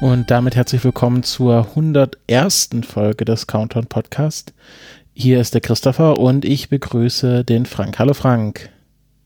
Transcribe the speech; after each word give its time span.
Und 0.00 0.30
damit 0.30 0.56
herzlich 0.56 0.82
willkommen 0.82 1.22
zur 1.22 1.68
101. 1.76 2.70
Folge 2.88 3.26
des 3.26 3.46
Countdown 3.46 3.84
Podcast. 3.84 4.54
Hier 5.12 5.38
ist 5.42 5.52
der 5.52 5.60
Christopher 5.60 6.18
und 6.18 6.46
ich 6.46 6.70
begrüße 6.70 7.44
den 7.44 7.66
Frank. 7.66 7.98
Hallo 7.98 8.14
Frank. 8.14 8.70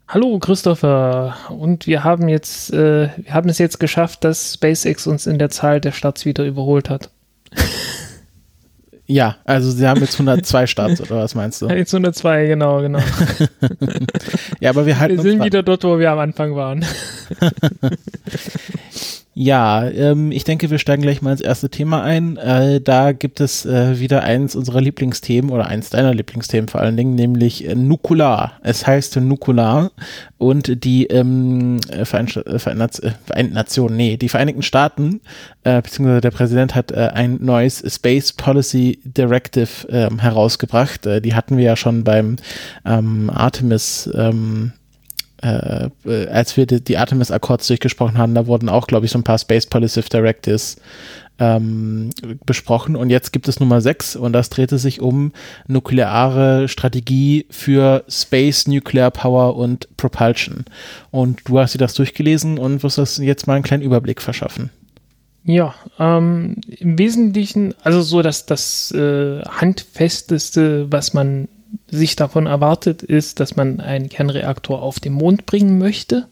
Hallo 0.09 0.37
Christopher. 0.41 1.37
Und 1.49 1.87
wir 1.87 2.03
haben 2.03 2.29
jetzt, 2.29 2.73
äh, 2.73 3.09
wir 3.17 3.33
haben 3.33 3.49
es 3.49 3.59
jetzt 3.59 3.79
geschafft, 3.79 4.25
dass 4.25 4.55
SpaceX 4.55 5.07
uns 5.07 5.29
in 5.29 5.39
der 5.39 5.51
Zahl 5.51 5.81
der 5.81 5.93
Starts 5.93 6.25
wieder 6.25 6.45
überholt 6.45 6.91
hat. 6.91 7.11
Ja, 9.07 9.37
also 9.45 9.71
sie 9.71 9.87
haben 9.87 10.01
jetzt 10.01 10.15
102 10.15 10.67
Starts, 10.67 11.01
oder 11.01 11.19
was 11.19 11.37
meinst 11.37 11.63
du? 11.63 11.67
Jetzt 11.69 11.95
102, 11.95 12.47
genau, 12.47 12.81
genau. 12.81 13.01
ja, 14.61 14.71
aber 14.71 14.87
wir 14.87 14.99
halten 14.99 15.19
Wir 15.19 15.23
sind 15.23 15.45
wieder 15.45 15.63
dort, 15.63 15.85
wo 15.85 15.99
wir 15.99 16.11
am 16.11 16.19
Anfang 16.19 16.57
waren. 16.57 16.85
Ja, 19.37 19.89
ähm, 19.89 20.31
ich 20.31 20.45
denke, 20.45 20.71
wir 20.71 20.79
steigen 20.79 21.03
gleich 21.03 21.21
mal 21.21 21.33
ins 21.33 21.41
erste 21.41 21.69
Thema 21.69 22.05
ein. 22.05 22.37
Äh, 22.37 22.81
da 22.81 23.11
gibt 23.11 23.41
es 23.41 23.67
äh, 23.67 23.99
wieder 23.99 24.23
eins 24.23 24.55
unserer 24.55 24.81
Lieblingsthemen 24.81 25.51
oder 25.51 25.67
eins 25.67 25.91
deiner 25.91 26.15
Lieblingsthemen 26.15 26.69
vor 26.69 26.81
allen 26.81 26.97
Dingen, 26.97 27.17
nämlich 27.17 27.69
äh, 27.69 27.75
Nukular. 27.75 28.61
Es 28.63 28.87
heißt 28.87 29.17
Nukular 29.17 29.91
und 30.39 30.85
die 30.85 31.07
ähm, 31.07 31.81
Verein 32.05 32.29
äh, 32.29 32.59
Vereinten 32.61 33.55
Nationen, 33.55 33.97
nee, 33.97 34.17
die 34.17 34.29
Vereinigten 34.29 34.63
Staaten, 34.63 35.21
äh, 35.65 35.83
beziehungsweise 35.83 36.21
der 36.21 36.31
Präsident 36.31 36.77
hat 36.77 36.93
äh, 36.93 37.11
ein 37.13 37.39
neues 37.41 37.83
Space 37.93 38.33
Policy 38.33 39.01
Directive 39.05 39.89
äh, 39.89 40.11
herausgebracht. 40.17 41.07
Äh, 41.07 41.21
die 41.21 41.35
hatten 41.35 41.57
wir 41.57 41.65
ja 41.65 41.77
schon 41.77 42.05
beim 42.05 42.37
ähm, 42.85 43.31
Artemis 43.31 44.09
ähm, 44.15 44.75
äh, 45.45 46.27
als 46.29 46.57
wir 46.57 46.65
die, 46.65 46.83
die 46.83 46.97
Artemis 46.97 47.31
Accords 47.31 47.67
durchgesprochen 47.67 48.17
haben, 48.17 48.35
da 48.35 48.47
wurden 48.47 48.69
auch, 48.69 48.87
glaube 48.87 49.05
ich, 49.05 49.13
so 49.13 49.19
ein 49.19 49.25
paar 49.25 49.39
Space 49.39 49.67
Policy 49.67 50.01
Directives 50.03 50.77
ähm, 51.39 52.11
besprochen. 52.47 52.97
Und 52.97 53.11
jetzt 53.11 53.33
gibt 53.33 53.47
es 53.49 53.61
Nummer 53.61 53.81
6 53.81 54.17
und 54.17 54.33
das 54.33 54.49
drehte 54.49 54.79
sich 54.79 55.03
um 55.03 55.33
nukleare 55.67 56.69
Strategie 56.69 57.47
für 57.51 58.05
Space, 58.09 58.67
Nuclear 58.67 59.11
Power 59.11 59.57
und 59.57 59.95
Propulsion. 59.99 60.65
Und 61.11 61.41
du 61.45 61.59
hast 61.59 61.75
dir 61.75 61.79
das 61.79 61.95
durchgelesen 61.95 62.59
und 62.59 62.83
wirst 62.83 62.99
das 62.99 63.19
jetzt 63.19 63.47
mal 63.47 63.55
einen 63.55 63.65
kleinen 63.65 63.83
Überblick 63.83 64.23
verschaffen. 64.23 64.71
Ja, 65.45 65.75
ähm, 65.99 66.57
im 66.79 66.99
Wesentlichen, 66.99 67.75
also 67.83 68.01
so 68.01 68.23
dass 68.23 68.47
das 68.47 68.93
äh, 68.93 69.43
handfesteste, 69.43 70.91
was 70.91 71.13
man 71.13 71.49
sich 71.91 72.17
davon 72.17 72.47
erwartet, 72.47 73.03
ist, 73.03 73.41
dass 73.41 73.57
man 73.57 73.81
einen 73.81 74.09
Kernreaktor 74.09 74.83
auf 74.83 75.01
den 75.01 75.13
Mond 75.13 75.47
bringen 75.47 75.79
möchte. 75.79 76.27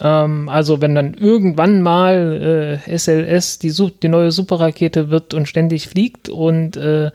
Ähm, 0.00 0.48
also 0.48 0.80
wenn 0.80 0.94
dann 0.94 1.14
irgendwann 1.14 1.82
mal 1.82 2.80
äh, 2.86 2.96
SLS 2.96 3.58
die, 3.58 3.74
die, 4.02 4.08
neue 4.08 4.30
Superrakete 4.30 5.10
wird 5.10 5.34
und 5.34 5.48
ständig 5.48 5.88
fliegt 5.88 6.28
und 6.28 6.76
äh, 6.76 7.10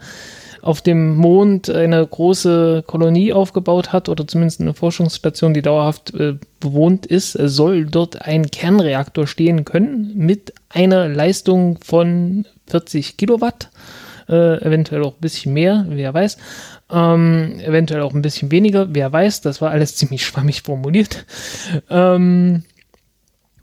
auf 0.62 0.82
dem 0.82 1.16
Mond 1.16 1.70
eine 1.70 2.06
große 2.08 2.86
Kolonie 2.88 3.34
aufgebaut 3.34 3.92
hat 3.92 4.08
oder 4.08 4.26
zumindest 4.26 4.62
eine 4.62 4.74
Forschungsstation, 4.74 5.54
die 5.54 5.62
dauerhaft 5.62 6.14
äh, 6.14 6.36
bewohnt 6.62 7.06
ist, 7.06 7.34
soll 7.34 7.86
dort 7.86 8.22
ein 8.22 8.50
Kernreaktor 8.50 9.28
stehen 9.28 9.66
können 9.66 10.14
mit 10.16 10.54
einer 10.70 11.10
Leistung 11.10 11.80
von 11.84 12.46
40 12.68 13.18
Kilowatt, 13.18 13.70
äh, 14.30 14.66
eventuell 14.66 15.04
auch 15.04 15.16
ein 15.16 15.22
bisschen 15.22 15.54
mehr, 15.54 15.86
wer 15.90 16.14
weiß. 16.14 16.38
Ähm, 16.94 17.60
eventuell 17.60 18.02
auch 18.02 18.14
ein 18.14 18.22
bisschen 18.22 18.52
weniger, 18.52 18.94
wer 18.94 19.12
weiß, 19.12 19.42
das 19.42 19.62
war 19.62 19.72
alles 19.72 19.96
ziemlich 19.98 20.26
schwammig 20.26 20.62
formuliert. 20.62 21.26
Ähm, 21.90 22.64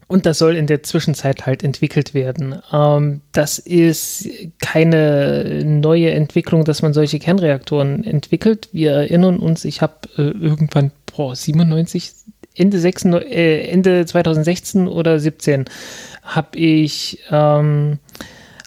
und 0.08 0.26
das 0.26 0.38
soll 0.38 0.56
in 0.56 0.66
der 0.66 0.82
Zwischenzeit 0.82 1.46
halt 1.46 1.62
entwickelt 1.62 2.14
werden. 2.14 2.60
Ähm, 2.72 3.20
das 3.30 3.60
ist 3.60 4.28
keine 4.60 5.62
neue 5.64 6.10
Entwicklung, 6.10 6.64
dass 6.64 6.82
man 6.82 6.92
solche 6.92 7.20
Kernreaktoren 7.20 8.02
entwickelt. 8.02 8.68
Wir 8.72 8.90
erinnern 8.90 9.38
uns, 9.38 9.64
ich 9.64 9.82
habe 9.82 9.94
äh, 10.18 10.22
irgendwann, 10.22 10.90
boah, 11.14 11.36
97, 11.36 12.10
Ende, 12.56 12.80
6, 12.80 13.04
äh, 13.04 13.68
Ende 13.68 14.04
2016 14.04 14.88
oder 14.88 15.20
17 15.20 15.66
habe 16.24 16.58
ich 16.58 17.20
ähm, 17.30 18.00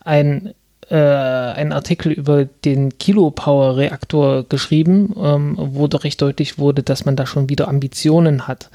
ein 0.05 0.53
äh, 0.93 0.95
einen 0.95 1.71
Artikel 1.71 2.11
über 2.11 2.45
den 2.45 2.99
Kilopower-Reaktor 2.99 4.43
geschrieben, 4.47 5.15
ähm, 5.19 5.55
wo 5.57 5.87
doch 5.87 6.03
recht 6.03 6.21
deutlich 6.21 6.59
wurde, 6.59 6.83
dass 6.83 7.03
man 7.03 7.15
da 7.15 7.25
schon 7.25 7.49
wieder 7.49 7.67
Ambitionen 7.67 8.47
hat. 8.47 8.69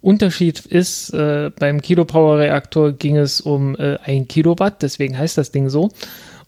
Unterschied 0.00 0.60
ist, 0.60 1.12
äh, 1.12 1.50
beim 1.58 1.82
Kilopower-Reaktor 1.82 2.92
ging 2.92 3.18
es 3.18 3.42
um 3.42 3.76
äh, 3.76 3.98
ein 4.02 4.26
Kilowatt, 4.26 4.80
deswegen 4.80 5.18
heißt 5.18 5.36
das 5.36 5.52
Ding 5.52 5.68
so. 5.68 5.90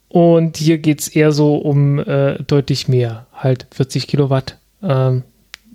Und 0.08 0.56
hier 0.56 0.78
geht 0.78 1.00
es 1.00 1.08
eher 1.08 1.32
so 1.32 1.56
um 1.56 1.98
äh, 1.98 2.42
deutlich 2.44 2.88
mehr, 2.88 3.26
halt 3.34 3.66
40 3.70 4.06
Kilowatt. 4.06 4.56
Ähm, 4.82 5.24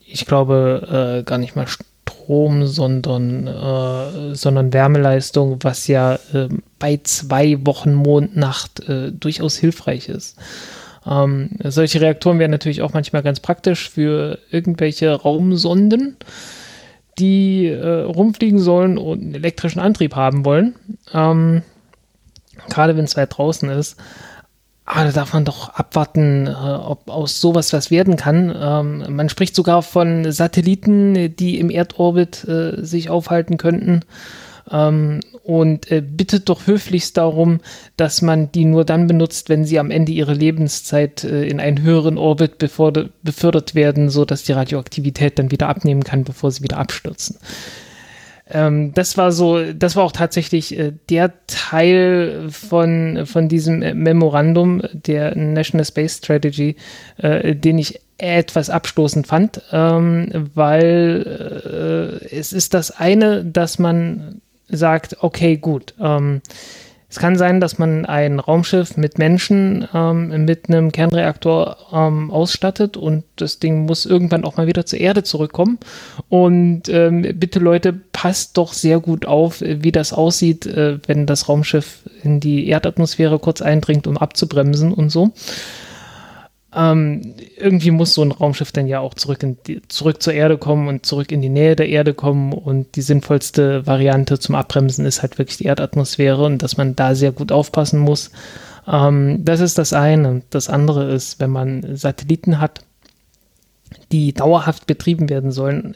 ich 0.04 0.25
glaube 0.25 1.19
äh, 1.19 1.24
gar 1.24 1.38
nicht 1.38 1.56
mal 1.56 1.68
Strom, 2.28 2.68
sondern, 2.68 3.48
äh, 3.48 4.36
sondern 4.36 4.74
Wärmeleistung, 4.74 5.60
was 5.62 5.88
ja 5.88 6.16
äh, 6.34 6.50
bei 6.78 7.00
zwei 7.04 7.66
Wochen 7.66 7.94
Mondnacht 7.94 8.82
äh, 8.90 9.14
durchaus 9.14 9.56
hilfreich 9.56 10.10
ist. 10.10 10.38
Ähm, 11.10 11.52
solche 11.64 12.02
Reaktoren 12.02 12.38
wären 12.38 12.52
natürlich 12.52 12.82
auch 12.82 12.92
manchmal 12.92 13.24
ganz 13.24 13.40
praktisch 13.40 13.90
für 13.90 14.40
irgendwelche 14.52 15.14
Raumsonden, 15.14 16.18
die 17.18 17.68
äh, 17.68 18.02
rumfliegen 18.02 18.60
sollen 18.60 18.98
und 18.98 19.22
einen 19.22 19.36
elektrischen 19.36 19.80
Antrieb 19.80 20.14
haben 20.18 20.44
wollen. 20.44 20.76
Ähm, 21.14 21.62
Gerade 22.70 22.98
wenn 22.98 23.06
es 23.06 23.16
weit 23.16 23.38
draußen 23.38 23.70
ist. 23.70 23.96
Aber 24.90 25.03
da 25.03 25.12
darf 25.12 25.34
man 25.34 25.44
doch 25.44 25.68
abwarten, 25.68 26.48
äh, 26.48 26.50
ob 26.50 27.09
aus 27.09 27.42
sowas 27.42 27.74
was 27.74 27.92
werden 27.92 28.16
kann. 28.16 28.56
Ähm, 28.58 29.16
man 29.16 29.28
spricht 29.28 29.53
sogar 29.53 29.84
von 29.84 30.31
Satelliten, 30.31 31.36
die 31.36 31.59
im 31.59 31.70
Erdorbit 31.70 32.46
äh, 32.46 32.81
sich 32.86 33.09
aufhalten 33.09 33.58
könnten. 33.58 34.03
Ähm, 34.72 35.20
und 35.44 35.92
äh, 35.92 36.02
bittet 36.02 36.48
doch 36.48 36.68
höflichst 36.68 37.18
darum, 37.18 37.59
dass 37.98 38.22
man 38.22 38.50
die 38.53 38.64
nur 38.64 38.86
dann 38.86 39.08
benutzt, 39.08 39.50
wenn 39.50 39.66
sie 39.66 39.78
am 39.78 39.92
Ende 39.92 40.14
ihrer 40.14 40.34
Lebenszeit 40.34 41.24
in 41.25 41.59
einen 41.59 41.81
höheren 41.81 42.18
Orbit 42.18 42.58
befördert 42.58 43.75
werden, 43.75 44.09
sodass 44.09 44.44
die 44.44 44.54
Radioaktivität 44.54 45.38
dann 45.38 45.52
wieder 45.52 45.68
abnehmen 45.68 46.04
kann, 46.04 46.24
bevor 46.24 46.52
sie 46.52 46.64
wieder 46.64 46.78
abstürzen. 46.78 47.38
Ähm, 48.52 48.94
das 48.94 49.18
war 49.18 49.31
so, 49.31 49.74
das 49.74 49.96
war 49.96 50.03
auch 50.03 50.12
tatsächlich 50.12 50.78
äh, 50.78 50.94
der 51.09 51.34
Teil 51.47 52.47
von, 52.50 53.25
von 53.25 53.50
diesem 53.50 53.81
äh, 53.81 53.94
Memorandum 53.94 54.81
der 54.94 55.35
National 55.35 55.85
Space 55.85 56.18
Strategy, 56.18 56.75
äh, 57.18 57.56
den 57.56 57.78
ich 57.78 58.00
etwas 58.18 58.69
abstoßend 58.69 59.28
fand, 59.28 59.62
ähm, 59.72 60.50
weil 60.56 62.22
äh, 62.31 62.36
es 62.36 62.54
ist 62.54 62.74
das 62.74 62.92
eine, 62.92 63.45
dass 63.45 63.80
man 63.80 64.42
sagt, 64.69 65.18
okay, 65.22 65.57
gut, 65.57 65.94
ähm, 66.00 66.42
es 67.09 67.19
kann 67.19 67.38
sein, 67.38 67.62
dass 67.62 67.77
man 67.77 68.06
ein 68.06 68.39
Raumschiff 68.39 68.98
mit 68.98 69.18
Menschen 69.18 69.88
ähm, 69.94 70.44
mit 70.44 70.68
einem 70.68 70.92
Kernreaktor 70.92 71.77
ähm, 71.94 72.31
ausstattet 72.31 72.98
und 72.98 73.24
das 73.38 73.59
Ding 73.59 73.86
muss 73.86 74.06
irgendwann 74.06 74.44
auch 74.44 74.57
mal 74.57 74.68
wieder 74.68 74.86
zur 74.86 75.00
Erde 75.00 75.24
zurückkommen. 75.24 75.80
Und 76.27 76.89
ähm, 76.89 77.25
bitte 77.36 77.59
Leute, 77.59 77.94
passt 77.94 78.57
doch 78.57 78.74
sehr 78.74 79.00
gut 79.00 79.25
auf, 79.25 79.62
wie 79.62 79.94
das 79.94 80.12
aussieht, 80.12 80.65
äh, 80.65 81.00
wenn 81.07 81.25
das 81.25 81.48
Raumschiff 81.48 82.01
in 82.24 82.42
die 82.42 82.68
Erdatmosphäre 82.68 83.39
kurz 83.39 83.62
eindringt, 83.62 84.06
um 84.06 84.18
abzubremsen 84.18 84.92
und 84.92 85.10
so 85.10 85.31
ähm, 86.77 87.33
irgendwie 87.57 87.89
muss 87.89 88.13
so 88.13 88.21
ein 88.21 88.31
Raumschiff 88.31 88.71
dann 88.71 88.88
ja 88.88 89.00
auch 89.00 89.15
zurück, 89.15 89.39
die, 89.65 89.81
zurück 89.88 90.21
zur 90.21 90.33
Erde 90.33 90.57
kommen 90.57 90.88
und 90.88 91.06
zurück 91.06 91.31
in 91.31 91.41
die 91.41 91.50
Nähe 91.50 91.75
der 91.75 91.89
Erde 91.89 92.13
kommen. 92.13 92.53
Und 92.53 92.95
die 92.95 93.01
sinnvollste 93.01 93.88
Variante 93.88 94.38
zum 94.38 94.53
Abbremsen 94.53 95.06
ist 95.06 95.24
halt 95.24 95.39
wirklich 95.39 95.57
die 95.57 95.65
Erdatmosphäre 95.65 96.45
und 96.45 96.62
dass 96.62 96.77
man 96.77 96.95
da 96.95 97.15
sehr 97.15 97.31
gut 97.31 97.51
aufpassen 97.51 98.00
muss. 98.00 98.31
Ähm, 98.88 99.44
das 99.44 99.59
ist 99.59 99.79
das 99.79 99.94
eine. 99.94 100.44
Das 100.51 100.69
andere 100.69 101.12
ist, 101.12 101.39
wenn 101.39 101.50
man 101.50 101.95
Satelliten 101.95 102.62
hat, 102.62 102.81
die 104.12 104.33
dauerhaft 104.33 104.85
betrieben 104.85 105.29
werden 105.29 105.51
sollen 105.51 105.95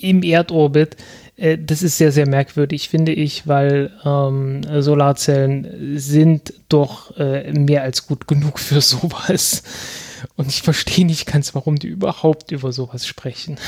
im 0.00 0.22
Erdorbit, 0.22 0.96
äh, 1.36 1.56
das 1.56 1.82
ist 1.82 1.98
sehr, 1.98 2.10
sehr 2.10 2.28
merkwürdig, 2.28 2.88
finde 2.88 3.12
ich, 3.12 3.46
weil 3.46 3.92
ähm, 4.04 4.62
Solarzellen 4.82 5.98
sind 5.98 6.52
doch 6.68 7.16
äh, 7.16 7.52
mehr 7.52 7.82
als 7.82 8.08
gut 8.08 8.26
genug 8.26 8.58
für 8.58 8.80
sowas. 8.80 9.62
Und 10.36 10.48
ich 10.48 10.62
verstehe 10.62 11.06
nicht 11.06 11.26
ganz, 11.26 11.54
warum 11.54 11.76
die 11.76 11.88
überhaupt 11.88 12.52
über 12.52 12.72
sowas 12.72 13.06
sprechen. 13.06 13.58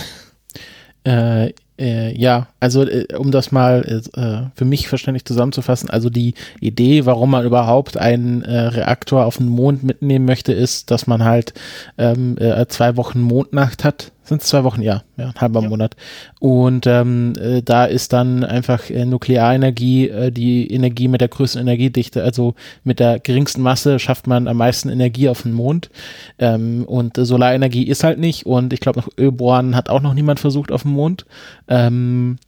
Äh, 1.05 1.53
äh, 1.79 2.13
ja, 2.19 2.49
also 2.61 2.83
äh, 2.83 3.07
um 3.17 3.31
das 3.31 3.53
mal 3.53 4.03
äh, 4.15 4.57
für 4.57 4.65
mich 4.65 4.89
verständlich 4.89 5.25
zusammenzufassen, 5.25 5.89
also 5.89 6.11
die 6.11 6.35
Idee, 6.61 7.07
warum 7.07 7.31
man 7.31 7.47
überhaupt 7.47 7.97
einen 7.97 8.43
äh, 8.43 8.59
Reaktor 8.59 9.25
auf 9.25 9.37
den 9.39 9.49
Mond 9.49 9.85
mitnehmen 9.85 10.25
möchte, 10.25 10.53
ist, 10.53 10.91
dass 10.91 11.07
man 11.07 11.25
halt 11.25 11.55
ähm, 11.97 12.37
äh, 12.39 12.67
zwei 12.67 12.97
Wochen 12.97 13.21
Mondnacht 13.21 13.85
hat 13.85 14.11
sind 14.29 14.43
es 14.43 14.49
zwei 14.49 14.65
Wochen, 14.65 14.83
ja, 14.83 15.03
ja, 15.17 15.29
ein 15.29 15.41
halber 15.41 15.63
ja. 15.63 15.69
Monat. 15.69 15.97
Und 16.39 16.87
ähm, 16.87 17.33
äh, 17.41 17.63
da 17.63 17.87
ist 17.87 18.13
dann 18.13 18.45
einfach 18.45 18.91
äh, 18.91 19.05
Nuklearenergie 19.05 20.09
äh, 20.09 20.31
die 20.31 20.73
Energie 20.73 21.09
mit 21.09 21.21
der 21.21 21.29
größten 21.29 21.61
Energiedichte, 21.61 22.23
also 22.23 22.55
mit 22.85 23.01
der 23.01 23.19
geringsten 23.19 23.63
Masse 23.63 23.99
schafft 23.99 24.27
man 24.27 24.47
am 24.49 24.59
meisten 24.59 24.89
Energie 24.89 25.29
auf 25.29 25.43
den 25.43 25.53
Mond. 25.53 25.91
Ähm, 26.39 26.85
und 26.85 27.17
äh, 27.19 27.25
Solarenergie 27.25 27.85
ist 27.85 28.05
halt 28.05 28.19
nicht. 28.19 28.47
Und 28.47 28.73
ich 28.73 28.81
glaube, 28.81 29.01
noch 29.01 29.09
Ölbohren 29.19 29.75
hat 29.75 29.89
auch 29.89 30.03
noch 30.03 30.15
niemand 30.15 30.41
versucht 30.41 30.73
auf 30.73 30.83
dem 30.83 30.93
Mond. 30.93 31.25
Ähm, 31.69 32.39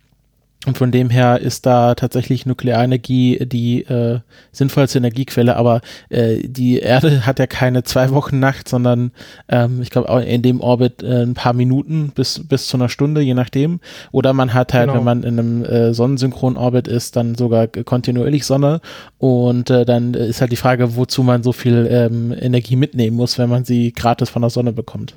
und 0.66 0.76
von 0.76 0.90
dem 0.90 1.08
her 1.08 1.40
ist 1.40 1.64
da 1.64 1.94
tatsächlich 1.94 2.44
Nuklearenergie 2.44 3.46
die 3.46 3.80
äh, 3.84 4.20
sinnvollste 4.52 4.98
Energiequelle, 4.98 5.56
aber 5.56 5.80
äh, 6.10 6.46
die 6.46 6.80
Erde 6.80 7.24
hat 7.24 7.38
ja 7.38 7.46
keine 7.46 7.82
zwei 7.82 8.10
Wochen 8.10 8.40
Nacht, 8.40 8.68
sondern 8.68 9.12
ähm, 9.48 9.80
ich 9.80 9.88
glaube 9.88 10.22
in 10.22 10.42
dem 10.42 10.60
Orbit 10.60 11.02
äh, 11.02 11.22
ein 11.22 11.32
paar 11.32 11.54
Minuten 11.54 12.12
bis, 12.14 12.46
bis 12.46 12.66
zu 12.66 12.76
einer 12.76 12.90
Stunde, 12.90 13.22
je 13.22 13.32
nachdem. 13.32 13.80
Oder 14.12 14.34
man 14.34 14.52
hat 14.52 14.74
halt, 14.74 14.88
genau. 14.88 14.98
wenn 14.98 15.04
man 15.04 15.22
in 15.22 15.38
einem 15.38 15.64
äh, 15.64 15.94
sonnensynchronen 15.94 16.58
Orbit 16.58 16.88
ist, 16.88 17.16
dann 17.16 17.36
sogar 17.36 17.66
kontinuierlich 17.66 18.44
Sonne. 18.44 18.82
Und 19.16 19.70
äh, 19.70 19.86
dann 19.86 20.12
ist 20.12 20.42
halt 20.42 20.52
die 20.52 20.56
Frage, 20.56 20.94
wozu 20.94 21.22
man 21.22 21.42
so 21.42 21.52
viel 21.52 21.88
ähm, 21.90 22.34
Energie 22.38 22.76
mitnehmen 22.76 23.16
muss, 23.16 23.38
wenn 23.38 23.48
man 23.48 23.64
sie 23.64 23.92
gratis 23.94 24.28
von 24.28 24.42
der 24.42 24.50
Sonne 24.50 24.74
bekommt. 24.74 25.14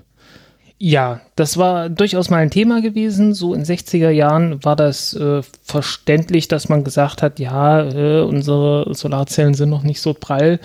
Ja, 0.85 1.21
das 1.37 1.55
war 1.55 1.87
durchaus 1.87 2.29
mal 2.29 2.39
ein 2.39 2.49
Thema 2.49 2.81
gewesen. 2.81 3.33
So 3.33 3.53
in 3.53 3.63
60er 3.63 4.09
Jahren 4.09 4.65
war 4.65 4.75
das 4.75 5.13
äh, 5.13 5.41
verständlich, 5.63 6.49
dass 6.49 6.67
man 6.67 6.83
gesagt 6.83 7.21
hat, 7.21 7.39
ja, 7.39 7.83
äh, 7.83 8.19
unsere 8.19 8.93
Solarzellen 8.93 9.53
sind 9.53 9.69
noch 9.69 9.83
nicht 9.83 10.01
so 10.01 10.13
prall. 10.13 10.59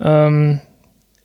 Ähm, 0.00 0.62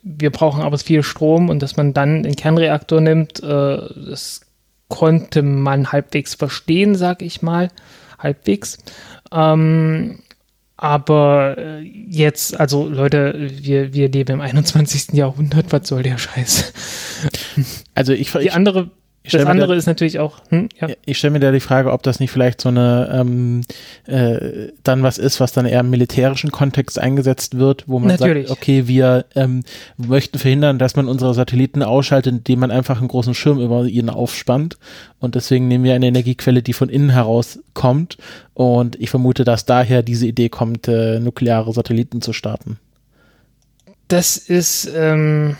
wir 0.02 0.28
brauchen 0.28 0.60
aber 0.60 0.76
viel 0.76 1.02
Strom 1.02 1.48
und 1.48 1.62
dass 1.62 1.78
man 1.78 1.94
dann 1.94 2.24
den 2.24 2.36
Kernreaktor 2.36 3.00
nimmt, 3.00 3.42
äh, 3.42 3.78
das 4.10 4.42
konnte 4.88 5.40
man 5.40 5.90
halbwegs 5.90 6.34
verstehen, 6.34 6.94
sag 6.94 7.22
ich 7.22 7.40
mal. 7.40 7.70
Halbwegs. 8.18 8.76
Ähm, 9.32 10.18
aber 10.76 11.56
äh, 11.56 11.80
jetzt, 11.80 12.58
also 12.58 12.88
Leute, 12.88 13.50
wir, 13.62 13.94
wir 13.94 14.10
leben 14.10 14.34
im 14.34 14.40
21. 14.40 15.12
Jahrhundert, 15.12 15.72
was 15.72 15.88
soll 15.88 16.02
der 16.02 16.18
Scheiß? 16.18 16.72
Also 17.94 18.12
ich, 18.12 18.32
die 18.32 18.50
andere 18.50 18.90
das 19.30 19.44
andere 19.44 19.68
da, 19.68 19.74
ist 19.74 19.86
natürlich 19.86 20.18
auch. 20.18 20.38
Hm, 20.50 20.68
ja. 20.80 20.88
Ich 21.04 21.18
stelle 21.18 21.32
mir 21.32 21.40
da 21.40 21.52
die 21.52 21.60
Frage, 21.60 21.92
ob 21.92 22.02
das 22.02 22.20
nicht 22.20 22.30
vielleicht 22.30 22.60
so 22.60 22.68
eine 22.68 23.10
ähm, 23.12 23.62
äh, 24.06 24.68
dann 24.82 25.02
was 25.02 25.18
ist, 25.18 25.40
was 25.40 25.52
dann 25.52 25.66
eher 25.66 25.80
im 25.80 25.90
militärischen 25.90 26.50
Kontext 26.50 26.98
eingesetzt 26.98 27.58
wird, 27.58 27.84
wo 27.86 27.98
man 27.98 28.08
natürlich. 28.08 28.48
sagt, 28.48 28.58
okay, 28.58 28.86
wir 28.86 29.26
ähm, 29.34 29.64
möchten 29.96 30.38
verhindern, 30.38 30.78
dass 30.78 30.96
man 30.96 31.08
unsere 31.08 31.34
Satelliten 31.34 31.82
ausschaltet, 31.82 32.32
indem 32.32 32.60
man 32.60 32.70
einfach 32.70 32.98
einen 32.98 33.08
großen 33.08 33.34
Schirm 33.34 33.60
über 33.60 33.84
ihnen 33.84 34.10
aufspannt. 34.10 34.78
Und 35.18 35.34
deswegen 35.34 35.68
nehmen 35.68 35.84
wir 35.84 35.94
eine 35.94 36.06
Energiequelle, 36.06 36.62
die 36.62 36.72
von 36.72 36.88
innen 36.88 37.10
heraus 37.10 37.58
kommt. 37.74 38.18
Und 38.54 39.00
ich 39.00 39.10
vermute, 39.10 39.44
dass 39.44 39.64
daher 39.64 40.02
diese 40.02 40.26
Idee 40.26 40.48
kommt, 40.48 40.88
äh, 40.88 41.20
nukleare 41.20 41.72
Satelliten 41.72 42.20
zu 42.20 42.32
starten. 42.32 42.78
Das 44.08 44.36
ist 44.36 44.90
ähm 44.94 45.56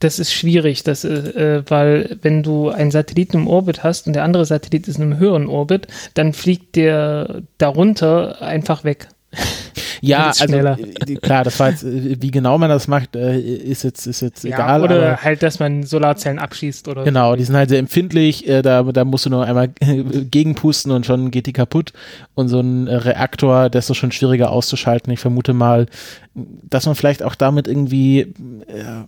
das 0.00 0.18
ist 0.18 0.32
schwierig, 0.32 0.82
das, 0.82 1.04
äh, 1.04 1.62
weil 1.68 2.18
wenn 2.22 2.42
du 2.42 2.70
einen 2.70 2.90
Satelliten 2.90 3.36
im 3.36 3.46
Orbit 3.46 3.84
hast 3.84 4.06
und 4.06 4.14
der 4.14 4.24
andere 4.24 4.46
Satellit 4.46 4.88
ist 4.88 4.96
in 4.96 5.04
einem 5.04 5.18
höheren 5.18 5.46
Orbit, 5.46 5.86
dann 6.14 6.32
fliegt 6.32 6.76
der 6.76 7.42
darunter 7.58 8.42
einfach 8.42 8.82
weg. 8.82 9.08
Ja, 10.02 10.28
also 10.28 10.56
äh, 10.56 11.16
klar, 11.16 11.44
das 11.44 11.60
war 11.60 11.70
jetzt, 11.70 11.84
äh, 11.84 12.16
wie 12.20 12.30
genau 12.30 12.56
man 12.58 12.70
das 12.70 12.88
macht, 12.88 13.16
äh, 13.16 13.38
ist 13.38 13.84
jetzt, 13.84 14.06
ist 14.06 14.22
jetzt 14.22 14.44
ja, 14.44 14.54
egal. 14.54 14.82
Oder 14.82 15.18
halt, 15.18 15.42
dass 15.42 15.58
man 15.58 15.82
Solarzellen 15.82 16.38
abschießt 16.38 16.88
oder 16.88 17.04
Genau, 17.04 17.36
die 17.36 17.44
sind 17.44 17.54
halt 17.54 17.68
sehr 17.68 17.78
empfindlich, 17.78 18.44
da, 18.46 18.82
da 18.82 19.04
musst 19.04 19.26
du 19.26 19.30
nur 19.30 19.44
einmal 19.44 19.68
gegenpusten 20.30 20.90
und 20.92 21.04
schon 21.04 21.30
geht 21.30 21.46
die 21.46 21.52
kaputt. 21.52 21.92
Und 22.34 22.48
so 22.48 22.60
ein 22.60 22.88
Reaktor, 22.88 23.68
doch 23.68 23.94
schon 23.94 24.12
schwieriger 24.12 24.50
auszuschalten. 24.50 25.12
Ich 25.12 25.20
vermute 25.20 25.52
mal, 25.52 25.86
dass 26.34 26.86
man 26.86 26.94
vielleicht 26.94 27.22
auch 27.22 27.34
damit 27.34 27.68
irgendwie 27.68 28.20
äh, 28.20 29.04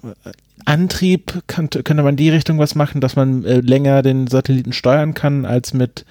Antrieb, 0.65 1.43
könnte, 1.47 1.83
könnte 1.83 2.03
man 2.03 2.13
in 2.13 2.17
die 2.17 2.31
Richtung 2.31 2.59
was 2.59 2.75
machen, 2.75 3.01
dass 3.01 3.17
man 3.17 3.45
äh, 3.45 3.61
länger 3.61 4.03
den 4.03 4.27
Satelliten 4.27 4.73
steuern 4.73 5.15
kann 5.15 5.45
als 5.45 5.73
mit 5.73 6.05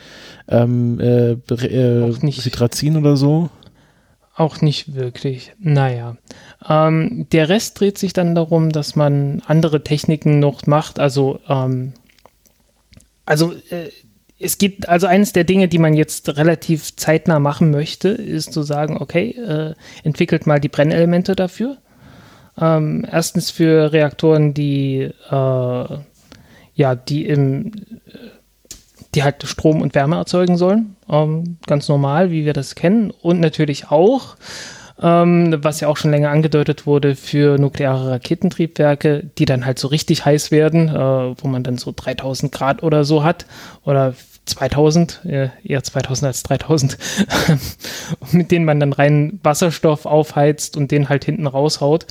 ähm, 0.47 0.99
äh, 0.99 1.31
äh, 1.31 2.31
Citrazin 2.31 2.97
oder 2.97 3.15
so? 3.15 3.49
Auch 4.35 4.61
nicht 4.61 4.95
wirklich. 4.95 5.53
Naja. 5.59 6.17
Ähm, 6.67 7.27
der 7.31 7.49
Rest 7.49 7.79
dreht 7.79 7.97
sich 7.97 8.13
dann 8.13 8.33
darum, 8.33 8.69
dass 8.69 8.95
man 8.95 9.41
andere 9.45 9.83
Techniken 9.83 10.39
noch 10.39 10.65
macht. 10.67 10.99
Also, 10.99 11.39
ähm, 11.47 11.93
also 13.25 13.53
äh, 13.69 13.89
es 14.39 14.57
gibt 14.57 14.89
also 14.89 15.05
eines 15.05 15.33
der 15.33 15.43
Dinge, 15.43 15.67
die 15.67 15.77
man 15.77 15.93
jetzt 15.93 16.35
relativ 16.37 16.95
zeitnah 16.95 17.39
machen 17.39 17.71
möchte, 17.71 18.09
ist 18.09 18.53
zu 18.53 18.63
sagen, 18.63 18.97
okay, 18.99 19.31
äh, 19.31 19.75
entwickelt 20.03 20.47
mal 20.47 20.59
die 20.59 20.69
Brennelemente 20.69 21.35
dafür. 21.35 21.77
Ähm, 22.59 23.05
erstens 23.09 23.51
für 23.51 23.93
Reaktoren, 23.93 24.53
die 24.53 25.11
äh, 25.29 25.97
ja, 26.73 26.95
die 26.95 27.25
im 27.25 27.71
die 29.15 29.23
halt 29.23 29.43
Strom 29.43 29.81
und 29.81 29.95
Wärme 29.95 30.15
erzeugen 30.15 30.57
sollen. 30.57 30.95
Ähm, 31.09 31.57
ganz 31.67 31.89
normal, 31.89 32.31
wie 32.31 32.45
wir 32.45 32.53
das 32.53 32.75
kennen. 32.75 33.11
Und 33.11 33.39
natürlich 33.39 33.89
auch, 33.91 34.35
ähm, 35.01 35.57
was 35.61 35.79
ja 35.81 35.87
auch 35.87 35.97
schon 35.97 36.11
länger 36.11 36.29
angedeutet 36.29 36.85
wurde, 36.85 37.15
für 37.15 37.57
nukleare 37.57 38.11
Raketentriebwerke, 38.11 39.29
die 39.37 39.45
dann 39.45 39.65
halt 39.65 39.79
so 39.79 39.87
richtig 39.87 40.25
heiß 40.25 40.51
werden, 40.51 40.89
äh, 40.89 40.93
wo 40.93 41.47
man 41.47 41.63
dann 41.63 41.77
so 41.77 41.93
3000 41.95 42.51
Grad 42.51 42.83
oder 42.83 43.03
so 43.03 43.23
hat. 43.23 43.45
Oder 43.83 44.13
2000, 44.45 45.25
äh, 45.25 45.49
eher 45.63 45.83
2000 45.83 46.27
als 46.27 46.43
3000, 46.43 46.97
mit 48.31 48.51
denen 48.51 48.65
man 48.65 48.79
dann 48.79 48.93
rein 48.93 49.39
Wasserstoff 49.43 50.05
aufheizt 50.05 50.77
und 50.77 50.91
den 50.91 51.09
halt 51.09 51.25
hinten 51.25 51.47
raushaut. 51.47 52.05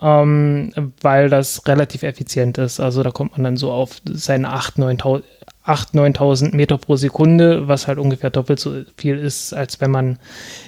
Ähm, 0.00 0.72
weil 1.00 1.28
das 1.28 1.66
relativ 1.66 2.04
effizient 2.04 2.56
ist. 2.56 2.78
Also 2.78 3.02
da 3.02 3.10
kommt 3.10 3.32
man 3.32 3.42
dann 3.42 3.56
so 3.56 3.72
auf 3.72 4.00
seine 4.08 4.54
8.000, 4.54 5.00
9.000 5.02 5.22
8.000, 5.68 6.16
9.000 6.16 6.56
Meter 6.56 6.78
pro 6.78 6.96
Sekunde, 6.96 7.68
was 7.68 7.86
halt 7.86 7.98
ungefähr 7.98 8.30
doppelt 8.30 8.58
so 8.58 8.82
viel 8.96 9.18
ist, 9.18 9.52
als 9.52 9.80
wenn 9.80 9.90
man 9.90 10.18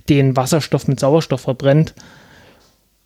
den 0.08 0.36
Wasserstoff 0.36 0.88
mit 0.88 1.00
Sauerstoff 1.00 1.42
verbrennt. 1.42 1.94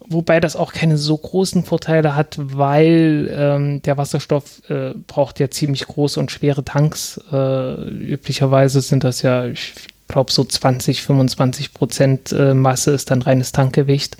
Wobei 0.06 0.38
das 0.38 0.54
auch 0.54 0.72
keine 0.72 0.98
so 0.98 1.16
großen 1.16 1.64
Vorteile 1.64 2.14
hat, 2.14 2.36
weil 2.38 3.30
ähm, 3.34 3.82
der 3.82 3.96
Wasserstoff 3.96 4.68
äh, 4.68 4.92
braucht 5.06 5.40
ja 5.40 5.50
ziemlich 5.50 5.86
große 5.86 6.20
und 6.20 6.30
schwere 6.30 6.62
Tanks. 6.62 7.18
Äh, 7.32 7.88
üblicherweise 7.88 8.82
sind 8.82 9.02
das 9.02 9.22
ja, 9.22 9.46
ich 9.46 9.72
glaube, 10.08 10.30
so 10.30 10.44
20, 10.44 11.00
25 11.02 11.72
Prozent 11.72 12.32
äh, 12.32 12.52
Masse 12.52 12.90
ist 12.90 13.10
dann 13.10 13.22
reines 13.22 13.52
Tankgewicht 13.52 14.18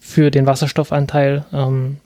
für 0.00 0.30
den 0.30 0.46
Wasserstoffanteil. 0.46 1.44
Ähm, 1.52 1.98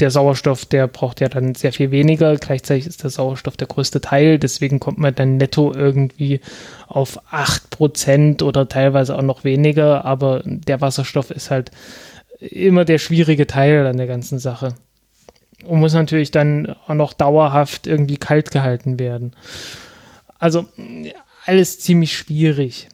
der 0.00 0.10
Sauerstoff, 0.10 0.66
der 0.66 0.86
braucht 0.86 1.20
ja 1.20 1.28
dann 1.28 1.54
sehr 1.54 1.72
viel 1.72 1.90
weniger. 1.90 2.36
Gleichzeitig 2.36 2.86
ist 2.86 3.02
der 3.02 3.10
Sauerstoff 3.10 3.56
der 3.56 3.66
größte 3.66 4.00
Teil. 4.00 4.38
Deswegen 4.38 4.78
kommt 4.78 4.98
man 4.98 5.14
dann 5.14 5.36
netto 5.36 5.72
irgendwie 5.74 6.40
auf 6.86 7.18
8% 7.32 8.42
oder 8.42 8.68
teilweise 8.68 9.16
auch 9.16 9.22
noch 9.22 9.44
weniger. 9.44 10.04
Aber 10.04 10.42
der 10.44 10.80
Wasserstoff 10.80 11.30
ist 11.30 11.50
halt 11.50 11.70
immer 12.40 12.84
der 12.84 12.98
schwierige 12.98 13.46
Teil 13.46 13.86
an 13.86 13.96
der 13.96 14.06
ganzen 14.06 14.38
Sache. 14.38 14.74
Und 15.64 15.80
muss 15.80 15.94
natürlich 15.94 16.30
dann 16.30 16.76
auch 16.86 16.94
noch 16.94 17.14
dauerhaft 17.14 17.86
irgendwie 17.86 18.18
kalt 18.18 18.50
gehalten 18.50 18.98
werden. 18.98 19.32
Also 20.38 20.66
alles 21.46 21.80
ziemlich 21.80 22.16
schwierig. 22.16 22.88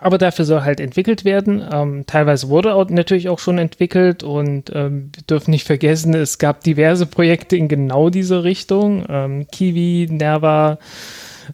Aber 0.00 0.18
dafür 0.18 0.44
soll 0.44 0.62
halt 0.62 0.80
entwickelt 0.80 1.24
werden. 1.24 1.62
Ähm, 1.70 2.04
teilweise 2.06 2.48
wurde 2.48 2.74
auch 2.74 2.88
natürlich 2.88 3.28
auch 3.28 3.38
schon 3.38 3.58
entwickelt 3.58 4.22
und 4.22 4.72
ähm, 4.74 5.10
wir 5.14 5.22
dürfen 5.24 5.50
nicht 5.50 5.66
vergessen, 5.66 6.14
es 6.14 6.38
gab 6.38 6.62
diverse 6.64 7.06
Projekte 7.06 7.56
in 7.56 7.68
genau 7.68 8.08
diese 8.08 8.42
Richtung. 8.42 9.04
Ähm, 9.08 9.46
Kiwi, 9.50 10.08
Nerva, 10.10 10.78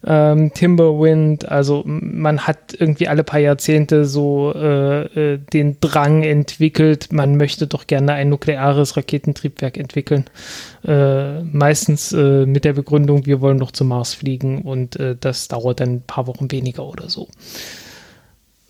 ähm, 0.07 0.53
Timberwind. 0.55 1.49
Also 1.49 1.83
man 1.85 2.47
hat 2.47 2.75
irgendwie 2.79 3.09
alle 3.09 3.25
paar 3.25 3.41
Jahrzehnte 3.41 4.05
so 4.05 4.53
äh, 4.55 5.35
äh, 5.35 5.39
den 5.53 5.79
Drang 5.81 6.23
entwickelt, 6.23 7.13
man 7.13 7.37
möchte 7.37 7.67
doch 7.67 7.87
gerne 7.87 8.13
ein 8.13 8.29
nukleares 8.29 8.97
Raketentriebwerk 8.97 9.77
entwickeln. 9.77 10.25
Äh, 10.87 11.43
meistens 11.43 12.13
äh, 12.13 12.47
mit 12.47 12.65
der 12.65 12.75
Begründung, 12.75 13.27
wir 13.27 13.41
wollen 13.41 13.59
doch 13.59 13.73
zum 13.73 13.89
Mars 13.89 14.15
fliegen 14.15 14.63
und 14.63 14.97
äh, 14.97 15.17
das 15.19 15.49
dauert 15.49 15.81
dann 15.81 15.97
ein 15.97 16.03
paar 16.03 16.27
Wochen 16.27 16.51
weniger 16.51 16.87
oder 16.87 17.09
so. 17.09 17.29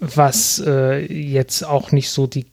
Was 0.00 0.62
äh, 0.64 1.12
jetzt 1.12 1.64
auch 1.64 1.92
nicht 1.92 2.10
so 2.10 2.26
die 2.26 2.46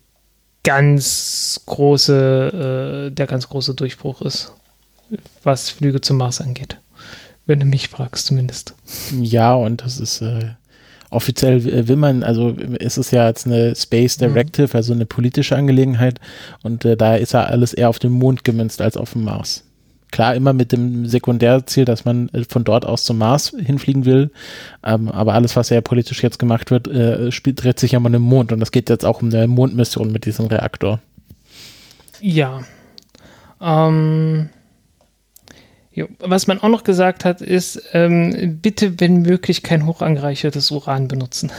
ganz 0.63 1.61
große, 1.67 3.11
der 3.13 3.27
ganz 3.27 3.47
große 3.49 3.75
Durchbruch 3.75 4.23
ist, 4.23 4.51
was 5.43 5.69
Flüge 5.69 6.01
zum 6.01 6.17
Mars 6.17 6.41
angeht 6.41 6.79
wenn 7.45 7.59
du 7.59 7.65
mich 7.65 7.89
fragst 7.89 8.27
zumindest. 8.27 8.73
Ja, 9.19 9.53
und 9.53 9.83
das 9.83 9.99
ist 9.99 10.21
äh, 10.21 10.51
offiziell 11.09 11.87
will 11.87 11.95
man, 11.95 12.23
also 12.23 12.49
ist 12.49 12.97
es 12.97 13.11
ja 13.11 13.27
jetzt 13.27 13.45
eine 13.45 13.75
Space 13.75 14.17
mhm. 14.19 14.25
Directive, 14.25 14.67
mhm. 14.67 14.75
also 14.75 14.93
eine 14.93 15.05
politische 15.05 15.55
Angelegenheit 15.55 16.19
und 16.63 16.85
äh, 16.85 16.97
da 16.97 17.15
ist 17.15 17.33
ja 17.33 17.43
alles 17.43 17.73
eher 17.73 17.89
auf 17.89 17.99
den 17.99 18.11
Mond 18.11 18.43
gemünzt 18.43 18.81
als 18.81 18.97
auf 18.97 19.13
dem 19.13 19.23
Mars. 19.23 19.63
Klar, 20.11 20.35
immer 20.35 20.53
mit 20.53 20.71
dem 20.71 21.07
Sekundärziel, 21.07 21.85
dass 21.85 22.05
man 22.05 22.29
äh, 22.29 22.43
von 22.47 22.63
dort 22.63 22.85
aus 22.85 23.03
zum 23.03 23.17
Mars 23.17 23.53
hinfliegen 23.57 24.05
will. 24.05 24.31
Ähm, 24.83 25.09
aber 25.09 25.33
alles, 25.33 25.55
was 25.55 25.69
ja 25.69 25.81
politisch 25.81 26.23
jetzt 26.23 26.39
gemacht 26.39 26.71
wird, 26.71 26.87
äh, 26.87 27.31
spielt, 27.31 27.63
dreht 27.63 27.79
sich 27.79 27.93
ja 27.93 27.99
mal 27.99 28.07
um 28.07 28.13
den 28.13 28.21
Mond. 28.21 28.51
Und 28.51 28.59
das 28.59 28.71
geht 28.71 28.89
jetzt 28.89 29.05
auch 29.05 29.21
um 29.21 29.33
eine 29.33 29.47
Mondmission 29.47 30.11
mit 30.11 30.25
diesem 30.25 30.45
Reaktor. 30.45 31.01
Ja. 32.21 32.61
Ähm, 33.61 34.49
Jo. 35.95 36.09
Was 36.19 36.45
man 36.47 36.59
auch 36.59 36.67
noch 36.67 36.83
gesagt 36.83 37.23
hat, 37.23 37.39
ist, 37.39 37.81
ähm, 37.93 38.59
bitte, 38.61 38.99
wenn 38.99 39.21
möglich, 39.21 39.63
kein 39.63 39.85
hochangereichertes 39.85 40.69
Uran 40.71 41.07
benutzen. 41.07 41.53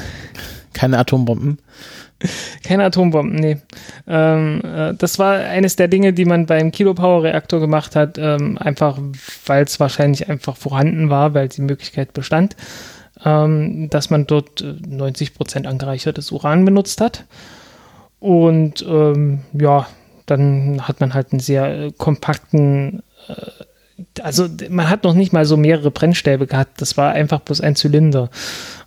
Keine 0.75 0.99
Atombomben. 0.99 1.59
Keine 2.65 2.85
Atombomben, 2.85 3.37
nee. 3.37 3.59
Ähm, 4.07 4.63
äh, 4.65 4.95
das 4.95 5.19
war 5.19 5.35
eines 5.35 5.77
der 5.77 5.89
Dinge, 5.89 6.13
die 6.13 6.25
man 6.25 6.47
beim 6.47 6.71
Kilopower-Reaktor 6.73 7.61
gemacht 7.61 7.97
hat, 7.97 8.19
ähm, 8.19 8.59
einfach 8.59 8.99
weil 9.47 9.65
es 9.65 9.79
wahrscheinlich 9.81 10.29
einfach 10.29 10.57
vorhanden 10.57 11.11
war, 11.11 11.35
weil 11.35 11.49
die 11.49 11.63
Möglichkeit 11.63 12.13
bestand, 12.13 12.57
ähm, 13.25 13.91
dass 13.91 14.11
man 14.11 14.27
dort 14.27 14.63
90% 14.63 15.65
äh, 15.65 15.67
angereichertes 15.67 16.33
Uran 16.33 16.65
benutzt 16.65 17.01
hat. 17.01 17.25
Und 18.19 18.85
ähm, 18.89 19.41
ja, 19.53 19.87
dann 20.25 20.89
hat 20.89 21.01
man 21.01 21.15
halt 21.15 21.33
einen 21.33 21.41
sehr 21.41 21.67
äh, 21.67 21.93
kompakten 21.97 23.03
äh, 23.29 23.35
also 24.21 24.47
man 24.69 24.91
hat 24.91 25.05
noch 25.05 25.15
nicht 25.15 25.33
mal 25.33 25.45
so 25.45 25.57
mehrere 25.57 25.91
Brennstäbe 25.91 26.47
gehabt. 26.47 26.81
Das 26.81 26.97
war 26.97 27.12
einfach 27.12 27.41
bloß 27.41 27.61
ein 27.61 27.76
Zylinder, 27.76 28.31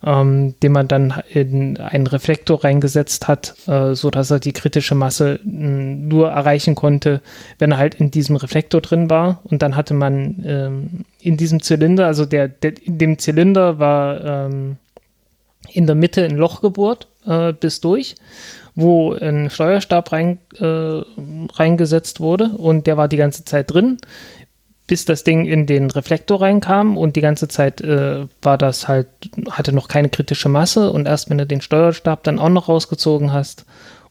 ähm, 0.06 0.56
den 0.62 0.72
man 0.72 0.88
dann 0.88 1.22
in 1.30 1.78
einen 1.78 2.08
Reflektor 2.08 2.64
reingesetzt 2.64 3.28
hat, 3.28 3.56
äh, 3.68 3.96
so 3.96 4.12
er 4.12 4.40
die 4.40 4.54
kritische 4.54 4.96
Masse 4.96 5.40
hm, 5.44 6.08
nur 6.08 6.30
erreichen 6.30 6.76
konnte, 6.76 7.22
wenn 7.58 7.72
er 7.72 7.78
halt 7.78 7.96
in 7.96 8.12
diesem 8.12 8.36
Reflektor 8.36 8.82
drin 8.82 9.10
war. 9.10 9.42
Und 9.44 9.62
dann 9.62 9.76
hatte 9.76 9.94
man 9.94 10.44
ähm, 10.46 11.06
in 11.20 11.38
diesem 11.38 11.62
Zylinder, 11.62 12.06
also 12.06 12.26
der, 12.26 12.48
der 12.48 12.74
in 12.84 12.98
dem 12.98 13.18
Zylinder 13.18 13.80
war 13.80 14.24
ähm, 14.24 14.78
in 15.72 15.88
der 15.88 15.96
Mitte 15.96 16.24
ein 16.24 16.38
Loch 16.38 16.62
gebohrt 16.62 17.08
äh, 17.26 17.54
bis 17.54 17.82
durch 17.82 18.16
wo 18.76 19.14
ein 19.14 19.50
Steuerstab 19.50 20.12
rein, 20.12 20.40
äh, 20.58 20.64
reingesetzt 21.54 22.20
wurde 22.20 22.50
und 22.50 22.88
der 22.88 22.98
war 22.98 23.08
die 23.08 23.18
ganze 23.18 23.44
Zeit 23.46 23.74
drin 23.74 23.98
bis 24.90 25.06
das 25.06 25.24
Ding 25.24 25.46
in 25.46 25.68
den 25.68 25.92
Reflektor 25.92 26.42
reinkam 26.42 26.98
und 26.98 27.16
die 27.16 27.22
ganze 27.22 27.48
Zeit 27.48 27.80
äh, 27.80 28.26
war 28.42 28.58
das 28.58 28.88
halt, 28.88 29.08
hatte 29.52 29.72
noch 29.72 29.88
keine 29.88 30.10
kritische 30.10 30.50
Masse 30.50 30.92
und 30.92 31.06
erst 31.06 31.30
wenn 31.30 31.38
du 31.38 31.46
den 31.46 31.62
Steuerstab 31.62 32.24
dann 32.24 32.40
auch 32.40 32.50
noch 32.50 32.68
rausgezogen 32.68 33.32
hast 33.32 33.66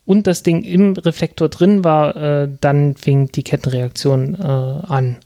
und 0.07 0.29
das 0.29 0.45
Ding 0.45 0.63
im 0.63 0.93
Reflektor 0.93 1.49
drin 1.49 1.83
war, 1.83 2.15
äh, 2.17 2.49
dann 2.61 2.95
fing 2.95 3.33
die 3.33 3.43
Kettenreaktion 3.43 4.37
äh, 4.37 4.43
an. 4.43 5.17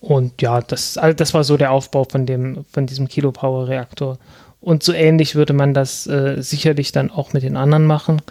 Und 0.00 0.42
ja, 0.42 0.60
das, 0.60 0.98
also 0.98 1.14
das 1.14 1.32
war 1.32 1.44
so 1.44 1.56
der 1.56 1.70
Aufbau 1.70 2.02
von 2.02 2.26
dem, 2.26 2.64
von 2.72 2.86
diesem 2.86 3.06
Kilopower-Reaktor. 3.06 4.18
Und 4.60 4.82
so 4.82 4.92
ähnlich 4.92 5.36
würde 5.36 5.52
man 5.52 5.72
das 5.72 6.08
äh, 6.08 6.42
sicherlich 6.42 6.90
dann 6.90 7.12
auch 7.12 7.32
mit 7.32 7.44
den 7.44 7.56
anderen 7.56 7.86
machen. 7.86 8.22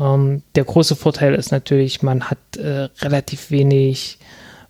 Ähm, 0.00 0.42
der 0.54 0.64
große 0.64 0.96
Vorteil 0.96 1.34
ist 1.34 1.52
natürlich, 1.52 2.02
man 2.02 2.30
hat 2.30 2.38
äh, 2.56 2.88
relativ 3.02 3.50
wenig 3.50 4.18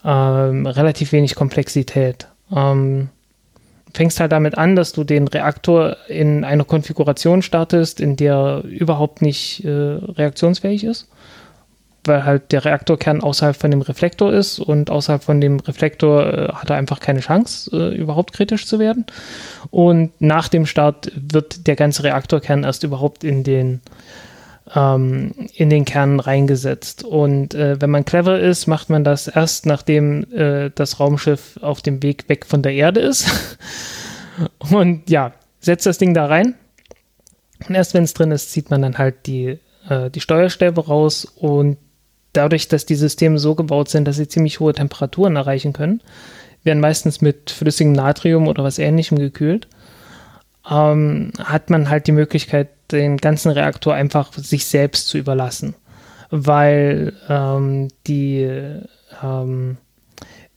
ähm, 0.04 0.66
relativ 0.66 1.12
wenig 1.12 1.34
Komplexität. 1.34 2.28
Ähm, 2.54 3.08
fängst 3.94 4.20
halt 4.20 4.32
damit 4.32 4.56
an, 4.56 4.76
dass 4.76 4.92
du 4.92 5.04
den 5.04 5.28
Reaktor 5.28 5.96
in 6.08 6.44
einer 6.44 6.64
Konfiguration 6.64 7.42
startest, 7.42 8.00
in 8.00 8.16
der 8.16 8.62
überhaupt 8.64 9.22
nicht 9.22 9.64
äh, 9.64 9.68
reaktionsfähig 9.68 10.84
ist, 10.84 11.08
weil 12.04 12.24
halt 12.24 12.52
der 12.52 12.64
Reaktorkern 12.64 13.20
außerhalb 13.20 13.56
von 13.56 13.70
dem 13.70 13.82
Reflektor 13.82 14.32
ist 14.32 14.58
und 14.58 14.90
außerhalb 14.90 15.22
von 15.22 15.40
dem 15.40 15.60
Reflektor 15.60 16.26
äh, 16.26 16.52
hat 16.52 16.70
er 16.70 16.76
einfach 16.76 17.00
keine 17.00 17.20
Chance, 17.20 17.70
äh, 17.72 17.94
überhaupt 17.94 18.32
kritisch 18.32 18.66
zu 18.66 18.78
werden. 18.78 19.04
Und 19.70 20.12
nach 20.20 20.48
dem 20.48 20.66
Start 20.66 21.12
wird 21.14 21.66
der 21.66 21.76
ganze 21.76 22.04
Reaktorkern 22.04 22.64
erst 22.64 22.84
überhaupt 22.84 23.24
in 23.24 23.44
den 23.44 23.80
ähm, 24.74 25.32
in 25.54 25.70
den 25.70 25.84
Kern 25.84 26.20
reingesetzt. 26.20 27.04
Und 27.04 27.54
äh, 27.54 27.80
wenn 27.80 27.90
man 27.90 28.04
clever 28.04 28.38
ist, 28.38 28.66
macht 28.66 28.90
man 28.90 29.04
das 29.04 29.28
erst, 29.28 29.66
nachdem 29.66 30.24
äh, 30.32 30.70
das 30.74 31.00
Raumschiff 31.00 31.58
auf 31.62 31.82
dem 31.82 32.02
Weg 32.02 32.28
weg 32.28 32.46
von 32.46 32.62
der 32.62 32.72
Erde 32.72 33.00
ist. 33.00 33.28
und 34.70 35.08
ja, 35.10 35.32
setzt 35.60 35.86
das 35.86 35.98
Ding 35.98 36.14
da 36.14 36.26
rein. 36.26 36.54
Und 37.68 37.74
erst 37.74 37.94
wenn 37.94 38.04
es 38.04 38.14
drin 38.14 38.32
ist, 38.32 38.50
zieht 38.50 38.70
man 38.70 38.82
dann 38.82 38.98
halt 38.98 39.26
die, 39.26 39.58
äh, 39.88 40.10
die 40.10 40.20
Steuerstäbe 40.20 40.84
raus 40.86 41.24
und 41.24 41.76
dadurch, 42.32 42.68
dass 42.68 42.86
die 42.86 42.94
Systeme 42.94 43.38
so 43.38 43.54
gebaut 43.54 43.88
sind, 43.88 44.06
dass 44.06 44.16
sie 44.16 44.28
ziemlich 44.28 44.60
hohe 44.60 44.72
Temperaturen 44.72 45.36
erreichen 45.36 45.72
können, 45.72 46.00
werden 46.64 46.80
meistens 46.80 47.20
mit 47.20 47.50
flüssigem 47.50 47.92
Natrium 47.92 48.48
oder 48.48 48.64
was 48.64 48.78
ähnlichem 48.78 49.18
gekühlt, 49.18 49.68
ähm, 50.70 51.32
hat 51.38 51.70
man 51.70 51.88
halt 51.88 52.06
die 52.06 52.12
Möglichkeit, 52.12 52.68
den 52.96 53.16
ganzen 53.16 53.50
Reaktor 53.50 53.94
einfach 53.94 54.32
sich 54.32 54.66
selbst 54.66 55.08
zu 55.08 55.18
überlassen. 55.18 55.74
Weil 56.30 57.12
ähm, 57.28 57.88
die, 58.06 58.48
ähm, 59.22 59.76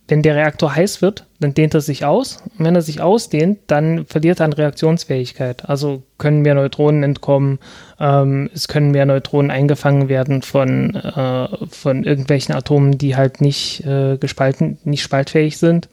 wenn 0.07 0.21
der 0.21 0.35
Reaktor 0.35 0.75
heiß 0.75 1.01
wird, 1.01 1.25
dann 1.39 1.53
dehnt 1.53 1.73
er 1.73 1.81
sich 1.81 2.05
aus. 2.05 2.41
Und 2.57 2.65
wenn 2.65 2.75
er 2.75 2.81
sich 2.81 3.01
ausdehnt, 3.01 3.59
dann 3.67 4.05
verliert 4.05 4.39
er 4.39 4.45
an 4.45 4.53
Reaktionsfähigkeit. 4.53 5.67
Also 5.67 6.03
können 6.17 6.41
mehr 6.41 6.55
Neutronen 6.55 7.03
entkommen, 7.03 7.59
ähm, 7.99 8.49
es 8.53 8.67
können 8.67 8.91
mehr 8.91 9.05
Neutronen 9.05 9.51
eingefangen 9.51 10.07
werden 10.07 10.41
von, 10.41 10.95
äh, 10.95 11.47
von 11.69 12.03
irgendwelchen 12.03 12.55
Atomen, 12.55 12.97
die 12.97 13.15
halt 13.15 13.41
nicht 13.41 13.85
äh, 13.85 14.17
gespalten, 14.17 14.77
nicht 14.83 15.03
spaltfähig 15.03 15.57
sind. 15.57 15.89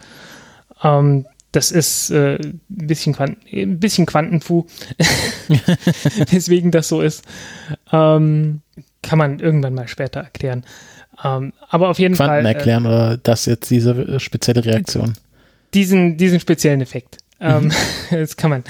Ähm, 0.85 1.27
das 1.53 1.71
ist 1.71 2.11
äh, 2.11 2.37
ein, 2.37 2.61
bisschen 2.69 3.15
ein 3.19 3.79
bisschen 3.79 4.07
Quantenfu, 4.07 4.67
weswegen 6.31 6.71
das 6.71 6.89
so 6.89 7.03
ist. 7.03 7.25
Ähm, 7.93 8.63
kann 9.03 9.19
man 9.19 9.39
irgendwann 9.39 9.75
mal 9.75 9.87
später 9.87 10.21
erklären. 10.21 10.65
Ähm, 11.23 11.53
aber 11.69 11.91
auf 11.91 11.99
jeden 11.99 12.15
Quanten 12.15 12.31
Fall. 12.31 12.43
Quanten 12.43 12.57
erklären 12.57 12.85
äh, 12.85 12.89
oder 12.89 13.17
das 13.19 13.45
jetzt 13.47 13.71
diese 13.71 13.91
äh, 13.91 14.19
spezielle 14.19 14.65
Reaktion? 14.65 15.13
Diesen, 15.75 16.17
diesen 16.17 16.41
speziellen 16.41 16.81
Effekt. 16.81 17.19
Ähm, 17.39 17.65
mhm. 17.65 17.73
das 18.11 18.37
kann 18.37 18.51
man, 18.51 18.65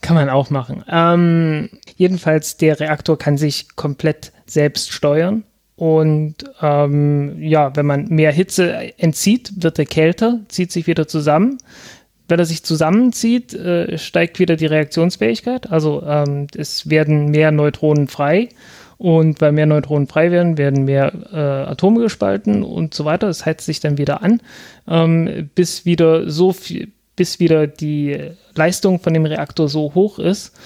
kann 0.00 0.14
man 0.14 0.30
auch 0.30 0.48
machen. 0.48 0.82
Ähm, 0.88 1.68
jedenfalls, 1.96 2.56
der 2.56 2.80
Reaktor 2.80 3.18
kann 3.18 3.36
sich 3.36 3.76
komplett 3.76 4.32
selbst 4.46 4.92
steuern. 4.92 5.44
Und 5.76 6.36
ähm, 6.62 7.42
ja, 7.42 7.74
wenn 7.76 7.84
man 7.84 8.06
mehr 8.06 8.30
Hitze 8.32 8.96
entzieht, 8.96 9.52
wird 9.56 9.78
er 9.78 9.86
kälter, 9.86 10.38
zieht 10.48 10.70
sich 10.70 10.86
wieder 10.86 11.08
zusammen 11.08 11.58
wenn 12.28 12.38
er 12.38 12.46
sich 12.46 12.62
zusammenzieht, 12.62 13.54
äh, 13.54 13.98
steigt 13.98 14.38
wieder 14.38 14.56
die 14.56 14.66
Reaktionsfähigkeit. 14.66 15.70
Also 15.70 16.02
ähm, 16.06 16.46
es 16.56 16.88
werden 16.88 17.30
mehr 17.30 17.50
Neutronen 17.50 18.08
frei. 18.08 18.48
Und 18.96 19.40
weil 19.40 19.52
mehr 19.52 19.66
Neutronen 19.66 20.06
frei 20.06 20.30
werden, 20.30 20.56
werden 20.56 20.84
mehr 20.84 21.12
äh, 21.32 21.70
Atome 21.70 22.00
gespalten 22.00 22.62
und 22.62 22.94
so 22.94 23.04
weiter. 23.04 23.26
Das 23.26 23.44
heizt 23.44 23.66
sich 23.66 23.80
dann 23.80 23.98
wieder 23.98 24.22
an, 24.22 24.40
ähm, 24.88 25.50
bis 25.54 25.84
wieder 25.84 26.30
so 26.30 26.52
viel, 26.52 26.92
bis 27.16 27.40
wieder 27.40 27.66
die 27.66 28.18
Leistung 28.54 29.00
von 29.00 29.12
dem 29.12 29.26
Reaktor 29.26 29.68
so 29.68 29.92
hoch 29.94 30.18
ist, 30.18 30.56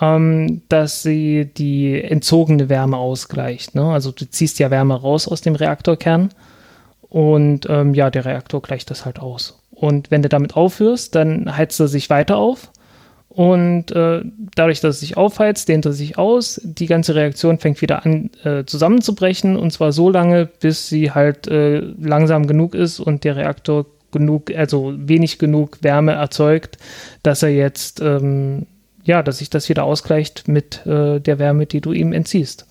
ähm, 0.00 0.62
dass 0.68 1.02
sie 1.02 1.44
die 1.44 2.02
entzogene 2.02 2.68
Wärme 2.68 2.96
ausgleicht. 2.96 3.74
Ne? 3.74 3.84
Also 3.84 4.12
du 4.12 4.28
ziehst 4.28 4.58
ja 4.58 4.70
Wärme 4.70 5.00
raus 5.00 5.28
aus 5.28 5.42
dem 5.42 5.54
Reaktorkern 5.54 6.30
und 7.02 7.66
ähm, 7.68 7.94
ja, 7.94 8.10
der 8.10 8.24
Reaktor 8.24 8.62
gleicht 8.62 8.90
das 8.90 9.04
halt 9.04 9.20
aus. 9.20 9.62
Und 9.74 10.10
wenn 10.10 10.22
du 10.22 10.28
damit 10.28 10.56
aufhörst, 10.56 11.14
dann 11.14 11.56
heizt 11.56 11.80
er 11.80 11.88
sich 11.88 12.08
weiter 12.10 12.36
auf. 12.36 12.70
Und 13.28 13.90
äh, 13.90 14.22
dadurch, 14.54 14.80
dass 14.80 14.94
es 14.94 15.00
sich 15.00 15.16
aufheizt, 15.16 15.68
dehnt 15.68 15.84
er 15.84 15.92
sich 15.92 16.18
aus. 16.18 16.60
Die 16.62 16.86
ganze 16.86 17.16
Reaktion 17.16 17.58
fängt 17.58 17.82
wieder 17.82 18.06
an 18.06 18.30
äh, 18.44 18.64
zusammenzubrechen. 18.64 19.56
Und 19.56 19.72
zwar 19.72 19.92
so 19.92 20.08
lange, 20.08 20.46
bis 20.46 20.88
sie 20.88 21.10
halt 21.10 21.48
äh, 21.48 21.80
langsam 22.00 22.46
genug 22.46 22.76
ist 22.76 23.00
und 23.00 23.24
der 23.24 23.34
Reaktor 23.34 23.86
genug, 24.12 24.54
also 24.54 24.94
wenig 24.96 25.38
genug 25.38 25.78
Wärme 25.82 26.12
erzeugt, 26.12 26.78
dass 27.24 27.42
er 27.42 27.50
jetzt, 27.50 28.00
ähm, 28.00 28.66
ja, 29.02 29.24
dass 29.24 29.38
sich 29.38 29.50
das 29.50 29.68
wieder 29.68 29.82
ausgleicht 29.82 30.46
mit 30.46 30.86
äh, 30.86 31.18
der 31.18 31.40
Wärme, 31.40 31.66
die 31.66 31.80
du 31.80 31.92
ihm 31.92 32.12
entziehst. 32.12 32.66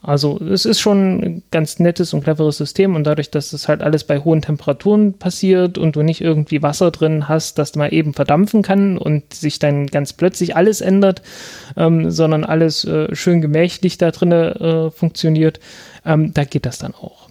Also 0.00 0.38
es 0.38 0.64
ist 0.64 0.78
schon 0.78 1.20
ein 1.20 1.42
ganz 1.50 1.80
nettes 1.80 2.14
und 2.14 2.22
cleveres 2.22 2.56
System 2.56 2.94
und 2.94 3.04
dadurch, 3.04 3.32
dass 3.32 3.50
das 3.50 3.66
halt 3.66 3.82
alles 3.82 4.04
bei 4.04 4.20
hohen 4.20 4.42
Temperaturen 4.42 5.14
passiert 5.14 5.76
und 5.76 5.96
du 5.96 6.02
nicht 6.02 6.20
irgendwie 6.20 6.62
Wasser 6.62 6.92
drin 6.92 7.28
hast, 7.28 7.58
das 7.58 7.74
mal 7.74 7.92
eben 7.92 8.14
verdampfen 8.14 8.62
kann 8.62 8.96
und 8.96 9.34
sich 9.34 9.58
dann 9.58 9.88
ganz 9.88 10.12
plötzlich 10.12 10.54
alles 10.54 10.80
ändert, 10.80 11.22
ähm, 11.76 12.12
sondern 12.12 12.44
alles 12.44 12.84
äh, 12.84 13.14
schön 13.16 13.40
gemächlich 13.40 13.98
da 13.98 14.12
drin 14.12 14.30
äh, 14.30 14.90
funktioniert, 14.92 15.58
ähm, 16.04 16.32
da 16.32 16.44
geht 16.44 16.64
das 16.64 16.78
dann 16.78 16.94
auch. 16.94 17.28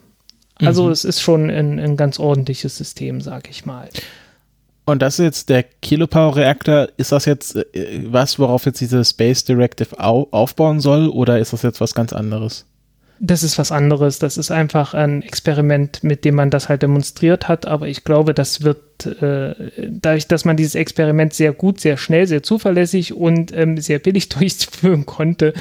Also 0.59 0.85
mhm. 0.85 0.91
es 0.91 1.05
ist 1.05 1.21
schon 1.21 1.49
ein, 1.49 1.79
ein 1.79 1.95
ganz 1.95 2.19
ordentliches 2.19 2.75
System, 2.75 3.21
sag 3.21 3.49
ich 3.49 3.65
mal. 3.65 3.87
Und 4.87 5.01
das 5.01 5.19
ist 5.19 5.25
jetzt 5.25 5.49
der 5.49 5.63
Kilopower-Reaktor. 5.63 6.87
Ist 6.95 7.11
das 7.11 7.25
jetzt 7.25 7.57
äh, 7.57 8.03
was, 8.05 8.39
worauf 8.39 8.65
jetzt 8.65 8.79
diese 8.79 9.03
Space 9.03 9.43
Directive 9.43 9.99
au 9.99 10.29
aufbauen 10.31 10.79
soll, 10.79 11.09
oder 11.09 11.39
ist 11.39 11.51
das 11.51 11.61
jetzt 11.61 11.81
was 11.81 11.93
ganz 11.93 12.13
anderes? 12.13 12.65
Das 13.19 13.43
ist 13.43 13.57
was 13.57 13.73
anderes. 13.73 14.19
Das 14.19 14.37
ist 14.37 14.49
einfach 14.49 14.93
ein 14.93 15.23
Experiment, 15.23 16.05
mit 16.05 16.23
dem 16.23 16.35
man 16.35 16.51
das 16.51 16.69
halt 16.69 16.83
demonstriert 16.83 17.49
hat. 17.49 17.65
Aber 17.65 17.89
ich 17.89 18.05
glaube, 18.05 18.33
das 18.33 18.61
wird, 18.61 19.05
äh, 19.07 19.55
dadurch, 19.89 20.29
dass 20.29 20.45
man 20.45 20.55
dieses 20.55 20.75
Experiment 20.75 21.33
sehr 21.33 21.51
gut, 21.51 21.81
sehr 21.81 21.97
schnell, 21.97 22.25
sehr 22.25 22.41
zuverlässig 22.41 23.13
und 23.13 23.51
ähm, 23.53 23.77
sehr 23.79 23.99
billig 23.99 24.29
durchführen 24.29 25.05
konnte, 25.05 25.53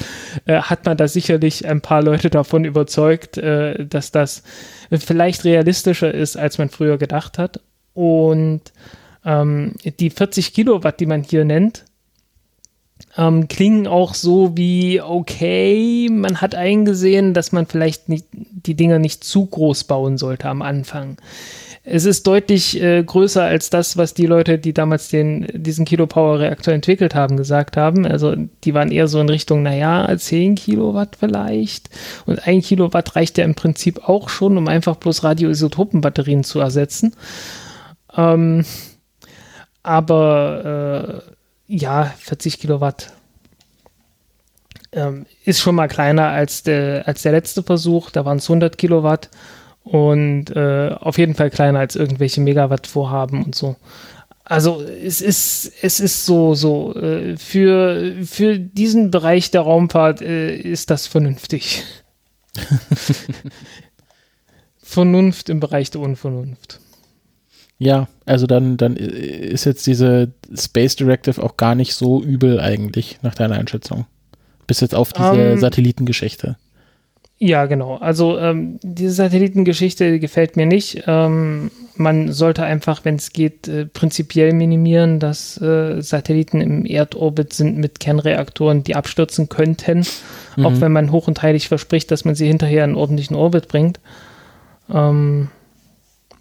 äh, 0.45 0.61
hat 0.61 0.85
man 0.85 0.95
da 0.95 1.09
sicherlich 1.09 1.67
ein 1.67 1.81
paar 1.81 2.01
Leute 2.01 2.29
davon 2.29 2.63
überzeugt, 2.63 3.37
äh, 3.37 3.85
dass 3.85 4.11
das 4.13 4.43
vielleicht 4.89 5.43
realistischer 5.43 6.13
ist, 6.13 6.37
als 6.37 6.59
man 6.59 6.69
früher 6.69 6.97
gedacht 6.97 7.37
hat. 7.37 7.59
Und 7.93 8.71
ähm, 9.27 9.73
die 9.99 10.09
40 10.09 10.53
Kilowatt, 10.53 10.99
die 10.99 11.05
man 11.05 11.21
hier 11.21 11.43
nennt, 11.43 11.83
ähm, 13.17 13.47
klingen 13.47 13.85
auch 13.85 14.13
so 14.13 14.55
wie, 14.55 15.01
okay, 15.01 16.07
man 16.09 16.41
hat 16.41 16.55
eingesehen, 16.55 17.33
dass 17.33 17.51
man 17.51 17.65
vielleicht 17.67 18.09
nicht, 18.09 18.25
die 18.31 18.75
Dinger 18.75 18.99
nicht 18.99 19.23
zu 19.23 19.45
groß 19.45 19.83
bauen 19.83 20.17
sollte 20.17 20.47
am 20.47 20.61
Anfang. 20.61 21.17
Es 21.83 22.05
ist 22.05 22.27
deutlich 22.27 22.81
äh, 22.81 23.01
größer 23.03 23.43
als 23.43 23.69
das, 23.69 23.97
was 23.97 24.13
die 24.13 24.25
Leute, 24.25 24.57
die 24.57 24.73
damals 24.73 25.09
den, 25.09 25.47
diesen 25.53 25.85
Kilopower-Reaktor 25.85 26.73
entwickelt 26.73 27.15
haben, 27.15 27.37
gesagt 27.37 27.77
haben. 27.77 28.05
Also 28.05 28.35
die 28.63 28.73
waren 28.73 28.91
eher 28.91 29.07
so 29.07 29.21
in 29.21 29.29
Richtung, 29.29 29.63
naja, 29.63 30.07
10 30.17 30.55
Kilowatt 30.55 31.15
vielleicht. 31.17 31.89
Und 32.25 32.45
ein 32.45 32.61
Kilowatt 32.61 33.15
reicht 33.15 33.37
ja 33.37 33.45
im 33.45 33.55
Prinzip 33.55 34.07
auch 34.07 34.27
schon, 34.27 34.57
um 34.57 34.67
einfach 34.67 34.97
bloß 34.97 35.23
Radioisotopenbatterien 35.23 36.43
zu 36.43 36.59
ersetzen. 36.59 37.15
Ähm, 38.17 38.65
aber 39.87 41.23
äh, 41.67 41.73
ja, 41.73 42.13
40 42.19 42.59
Kilowatt 42.59 43.13
ähm, 44.91 45.25
ist 45.45 45.61
schon 45.61 45.75
mal 45.75 45.87
kleiner 45.87 46.27
als 46.27 46.63
der, 46.63 47.07
als 47.07 47.21
der 47.21 47.31
letzte 47.31 47.63
Versuch. 47.63 48.11
Da 48.11 48.25
waren 48.25 48.37
es 48.37 48.49
100 48.49 48.77
Kilowatt 48.77 49.29
und 49.83 50.49
äh, 50.49 50.93
auf 50.99 51.17
jeden 51.17 51.35
Fall 51.35 51.49
kleiner 51.49 51.79
als 51.79 51.95
irgendwelche 51.95 52.41
Megawatt-Vorhaben 52.41 53.43
und 53.43 53.55
so. 53.55 53.77
Also 54.43 54.81
es 54.81 55.21
ist, 55.21 55.71
es 55.81 56.01
ist 56.01 56.25
so, 56.25 56.53
so, 56.53 56.93
äh, 56.95 57.37
für, 57.37 58.13
für 58.25 58.59
diesen 58.59 59.09
Bereich 59.09 59.51
der 59.51 59.61
Raumfahrt 59.61 60.21
äh, 60.21 60.55
ist 60.55 60.89
das 60.89 61.07
vernünftig. 61.07 61.83
Vernunft 64.81 65.49
im 65.49 65.59
Bereich 65.61 65.91
der 65.91 66.01
Unvernunft. 66.01 66.81
Ja, 67.79 68.07
also 68.25 68.47
dann, 68.47 68.77
dann 68.77 68.95
ist 68.95 69.65
jetzt 69.65 69.85
diese 69.85 70.31
Space 70.55 70.95
Directive 70.95 71.41
auch 71.43 71.57
gar 71.57 71.75
nicht 71.75 71.93
so 71.93 72.21
übel 72.21 72.59
eigentlich, 72.59 73.19
nach 73.21 73.35
deiner 73.35 73.55
Einschätzung. 73.55 74.05
Bis 74.65 74.81
jetzt 74.81 74.95
auf 74.95 75.13
diese 75.13 75.31
um, 75.31 75.39
ähm, 75.39 75.59
Satellitengeschichte. 75.59 76.57
Ja, 77.39 77.67
genau. 77.67 77.97
Also 77.97 78.39
ähm, 78.39 78.79
diese 78.81 79.11
Satellitengeschichte 79.11 80.19
gefällt 80.19 80.57
mir 80.57 80.65
nicht. 80.65 81.03
Ähm, 81.05 81.69
man 81.95 82.31
sollte 82.31 82.63
einfach, 82.63 83.05
wenn 83.05 83.15
es 83.15 83.31
geht, 83.31 83.67
äh, 83.67 83.85
prinzipiell 83.85 84.53
minimieren, 84.53 85.19
dass 85.19 85.61
äh, 85.61 86.01
Satelliten 86.01 86.61
im 86.61 86.85
Erdorbit 86.85 87.53
sind 87.53 87.77
mit 87.77 87.99
Kernreaktoren, 87.99 88.83
die 88.83 88.95
abstürzen 88.95 89.49
könnten, 89.49 90.03
mhm. 90.55 90.65
auch 90.65 90.81
wenn 90.81 90.91
man 90.91 91.11
hoch 91.11 91.27
und 91.27 91.41
heilig 91.43 91.67
verspricht, 91.67 92.09
dass 92.09 92.25
man 92.25 92.33
sie 92.33 92.47
hinterher 92.47 92.83
in 92.83 92.95
ordentlichen 92.95 93.35
Orbit 93.35 93.67
bringt. 93.67 93.99
Ähm, 94.91 95.49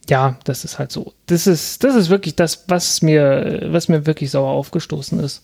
ja, 0.09 0.37
das 0.45 0.65
ist 0.65 0.79
halt 0.79 0.93
so. 0.93 1.13
Das 1.27 1.47
ist, 1.47 1.83
das 1.85 1.95
ist 1.95 2.11
wirklich 2.11 2.37
das, 2.37 2.65
was 2.69 3.03
mir, 3.03 3.67
was 3.67 3.89
mir 3.89 4.07
wirklich 4.07 4.31
sauer 4.31 4.51
aufgestoßen 4.51 5.21
ist. 5.21 5.43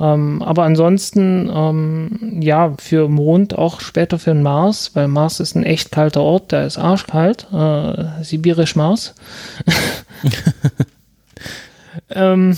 Ähm, 0.00 0.42
aber 0.42 0.62
ansonsten, 0.62 1.50
ähm, 1.52 2.40
ja, 2.40 2.74
für 2.78 3.08
Mond 3.08 3.58
auch 3.58 3.80
später 3.80 4.18
für 4.18 4.30
den 4.30 4.42
Mars, 4.42 4.92
weil 4.94 5.08
Mars 5.08 5.40
ist 5.40 5.56
ein 5.56 5.64
echt 5.64 5.90
kalter 5.90 6.22
Ort, 6.22 6.52
der 6.52 6.66
ist 6.66 6.78
arschkalt, 6.78 7.48
äh, 7.52 8.22
sibirisch 8.22 8.76
Mars. 8.76 9.14
ähm, 12.10 12.56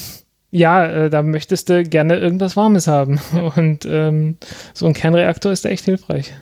ja, 0.50 0.84
äh, 0.86 1.10
da 1.10 1.22
möchtest 1.22 1.68
du 1.68 1.84
gerne 1.84 2.16
irgendwas 2.16 2.56
Warmes 2.56 2.88
haben. 2.88 3.20
Und 3.56 3.86
ähm, 3.86 4.36
so 4.74 4.86
ein 4.86 4.94
Kernreaktor 4.94 5.52
ist 5.52 5.64
da 5.64 5.68
echt 5.68 5.84
hilfreich. 5.84 6.32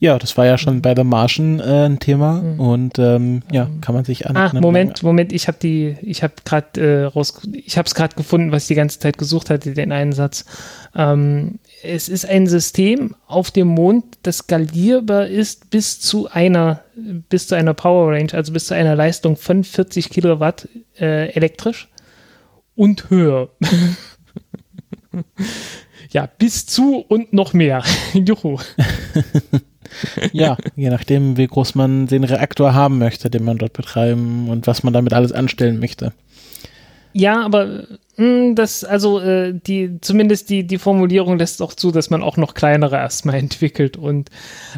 Ja, 0.00 0.18
das 0.18 0.36
war 0.36 0.46
ja 0.46 0.58
schon 0.58 0.82
bei 0.82 0.96
The 0.96 1.04
Martian 1.04 1.60
äh, 1.60 1.86
ein 1.86 2.00
Thema 2.00 2.42
mhm. 2.42 2.58
und 2.58 2.98
ähm, 2.98 3.42
ja, 3.52 3.70
kann 3.82 3.94
man 3.94 4.04
sich 4.04 4.28
an. 4.28 4.36
Ah, 4.36 4.50
Moment, 4.52 5.04
Moment, 5.04 5.32
ich 5.32 5.46
habe 5.46 5.58
die, 5.62 5.94
ich 6.02 6.24
habe 6.24 6.32
gerade 6.44 6.80
äh, 6.80 7.04
raus, 7.04 7.40
ich 7.52 7.78
habe 7.78 7.86
es 7.86 7.94
gerade 7.94 8.16
gefunden, 8.16 8.50
was 8.50 8.64
ich 8.64 8.68
die 8.68 8.74
ganze 8.74 8.98
Zeit 8.98 9.16
gesucht 9.16 9.48
hatte, 9.48 9.74
den 9.74 9.92
einen 9.92 10.10
Satz. 10.10 10.44
Ähm, 10.96 11.60
es 11.84 12.08
ist 12.08 12.28
ein 12.28 12.48
System 12.48 13.14
auf 13.28 13.52
dem 13.52 13.68
Mond, 13.68 14.04
das 14.24 14.38
skalierbar 14.38 15.28
ist 15.28 15.70
bis 15.70 16.00
zu 16.00 16.28
einer, 16.28 16.80
bis 17.28 17.46
zu 17.46 17.54
einer 17.54 17.72
Power 17.72 18.10
Range, 18.10 18.34
also 18.34 18.52
bis 18.52 18.66
zu 18.66 18.74
einer 18.74 18.96
Leistung 18.96 19.36
von 19.36 19.62
40 19.62 20.10
Kilowatt 20.10 20.68
äh, 20.98 21.28
elektrisch 21.30 21.88
und 22.74 23.10
höher. 23.10 23.50
ja, 26.10 26.26
bis 26.38 26.66
zu 26.66 26.96
und 26.96 27.32
noch 27.32 27.52
mehr. 27.52 27.82
Juhu. 28.14 28.58
ja, 30.32 30.56
je 30.76 30.90
nachdem, 30.90 31.36
wie 31.36 31.46
groß 31.46 31.74
man 31.74 32.06
den 32.06 32.24
Reaktor 32.24 32.74
haben 32.74 32.98
möchte, 32.98 33.30
den 33.30 33.44
man 33.44 33.58
dort 33.58 33.72
betreiben 33.72 34.48
und 34.48 34.66
was 34.66 34.82
man 34.82 34.92
damit 34.92 35.12
alles 35.12 35.32
anstellen 35.32 35.78
möchte. 35.78 36.12
Ja, 37.14 37.44
aber 37.44 37.66
mh, 37.66 37.86
hm, 38.16 38.54
das, 38.54 38.84
also 38.84 39.20
äh, 39.20 39.52
die, 39.54 40.00
zumindest 40.00 40.48
die, 40.48 40.66
die 40.66 40.78
Formulierung 40.78 41.38
lässt 41.38 41.60
auch 41.60 41.74
zu, 41.74 41.90
dass 41.90 42.10
man 42.10 42.22
auch 42.22 42.36
noch 42.36 42.54
kleinere 42.54 42.96
erstmal 42.96 43.36
entwickelt. 43.36 43.96
Und 43.96 44.30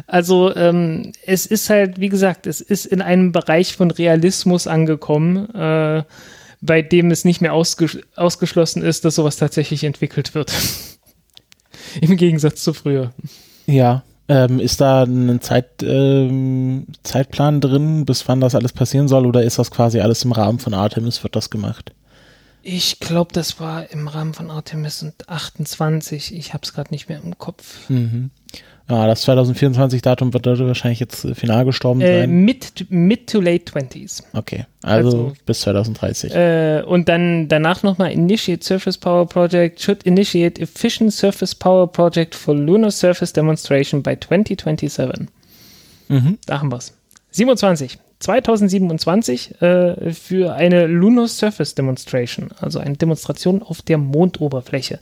also 0.07 0.53
ähm, 0.55 1.13
es 1.25 1.45
ist 1.45 1.69
halt, 1.69 1.99
wie 1.99 2.09
gesagt, 2.09 2.45
es 2.45 2.61
ist 2.61 2.85
in 2.85 3.01
einem 3.01 3.31
Bereich 3.31 3.75
von 3.75 3.91
Realismus 3.91 4.67
angekommen, 4.67 5.49
äh, 5.55 6.03
bei 6.65 6.81
dem 6.81 7.11
es 7.11 7.25
nicht 7.25 7.41
mehr 7.41 7.53
ausges 7.53 7.99
ausgeschlossen 8.15 8.81
ist, 8.81 9.05
dass 9.05 9.15
sowas 9.15 9.37
tatsächlich 9.37 9.83
entwickelt 9.83 10.33
wird. 10.33 10.51
Im 12.01 12.17
Gegensatz 12.17 12.63
zu 12.63 12.73
früher. 12.73 13.13
Ja, 13.65 14.03
ähm, 14.27 14.59
ist 14.59 14.81
da 14.81 15.03
ein 15.03 15.39
Zeit, 15.41 15.83
ähm, 15.83 16.87
Zeitplan 17.03 17.61
drin, 17.61 18.05
bis 18.05 18.27
wann 18.27 18.41
das 18.41 18.55
alles 18.55 18.73
passieren 18.73 19.07
soll, 19.07 19.25
oder 19.25 19.43
ist 19.43 19.59
das 19.59 19.71
quasi 19.71 19.99
alles 19.99 20.23
im 20.25 20.31
Rahmen 20.31 20.59
von 20.59 20.73
Artemis, 20.73 21.23
wird 21.23 21.35
das 21.35 21.49
gemacht? 21.49 21.93
Ich 22.63 22.99
glaube, 22.99 23.31
das 23.31 23.59
war 23.59 23.91
im 23.91 24.07
Rahmen 24.07 24.33
von 24.33 24.49
Artemis 24.49 25.03
und 25.03 25.29
28. 25.29 26.35
Ich 26.35 26.53
habe 26.53 26.63
es 26.63 26.73
gerade 26.73 26.89
nicht 26.89 27.07
mehr 27.07 27.21
im 27.23 27.37
Kopf. 27.37 27.87
Mhm. 27.89 28.31
Ja, 28.87 29.07
das 29.07 29.27
2024-Datum 29.27 30.33
wird 30.33 30.45
dort 30.45 30.59
wahrscheinlich 30.59 30.99
jetzt 30.99 31.27
final 31.33 31.65
gestorben 31.65 32.01
äh, 32.01 32.21
sein. 32.21 32.45
Mid, 32.45 32.85
mid 32.89 33.27
to 33.27 33.41
late 33.41 33.65
20s. 33.71 34.21
Okay, 34.33 34.65
also, 34.83 35.07
also 35.07 35.33
bis 35.45 35.61
2030. 35.61 36.35
Äh, 36.35 36.83
und 36.85 37.09
dann 37.09 37.47
danach 37.47 37.81
nochmal 37.81 38.11
Initiate 38.11 38.63
Surface 38.63 38.99
Power 38.99 39.27
Project 39.27 39.81
should 39.81 40.03
initiate 40.03 40.61
efficient 40.61 41.11
surface 41.13 41.55
power 41.55 41.91
project 41.91 42.35
for 42.35 42.55
lunar 42.55 42.91
surface 42.91 43.33
demonstration 43.33 44.03
by 44.03 44.15
2027. 44.19 45.27
Mhm. 46.07 46.37
Da 46.45 46.59
haben 46.59 46.71
wir 46.71 46.77
es. 46.77 46.93
27. 47.31 47.97
2027 48.19 49.61
äh, 49.61 50.13
für 50.13 50.53
eine 50.53 50.87
Lunar 50.87 51.27
Surface 51.27 51.75
Demonstration, 51.75 52.49
also 52.59 52.79
eine 52.79 52.95
Demonstration 52.95 53.61
auf 53.61 53.81
der 53.81 53.97
Mondoberfläche 53.97 54.99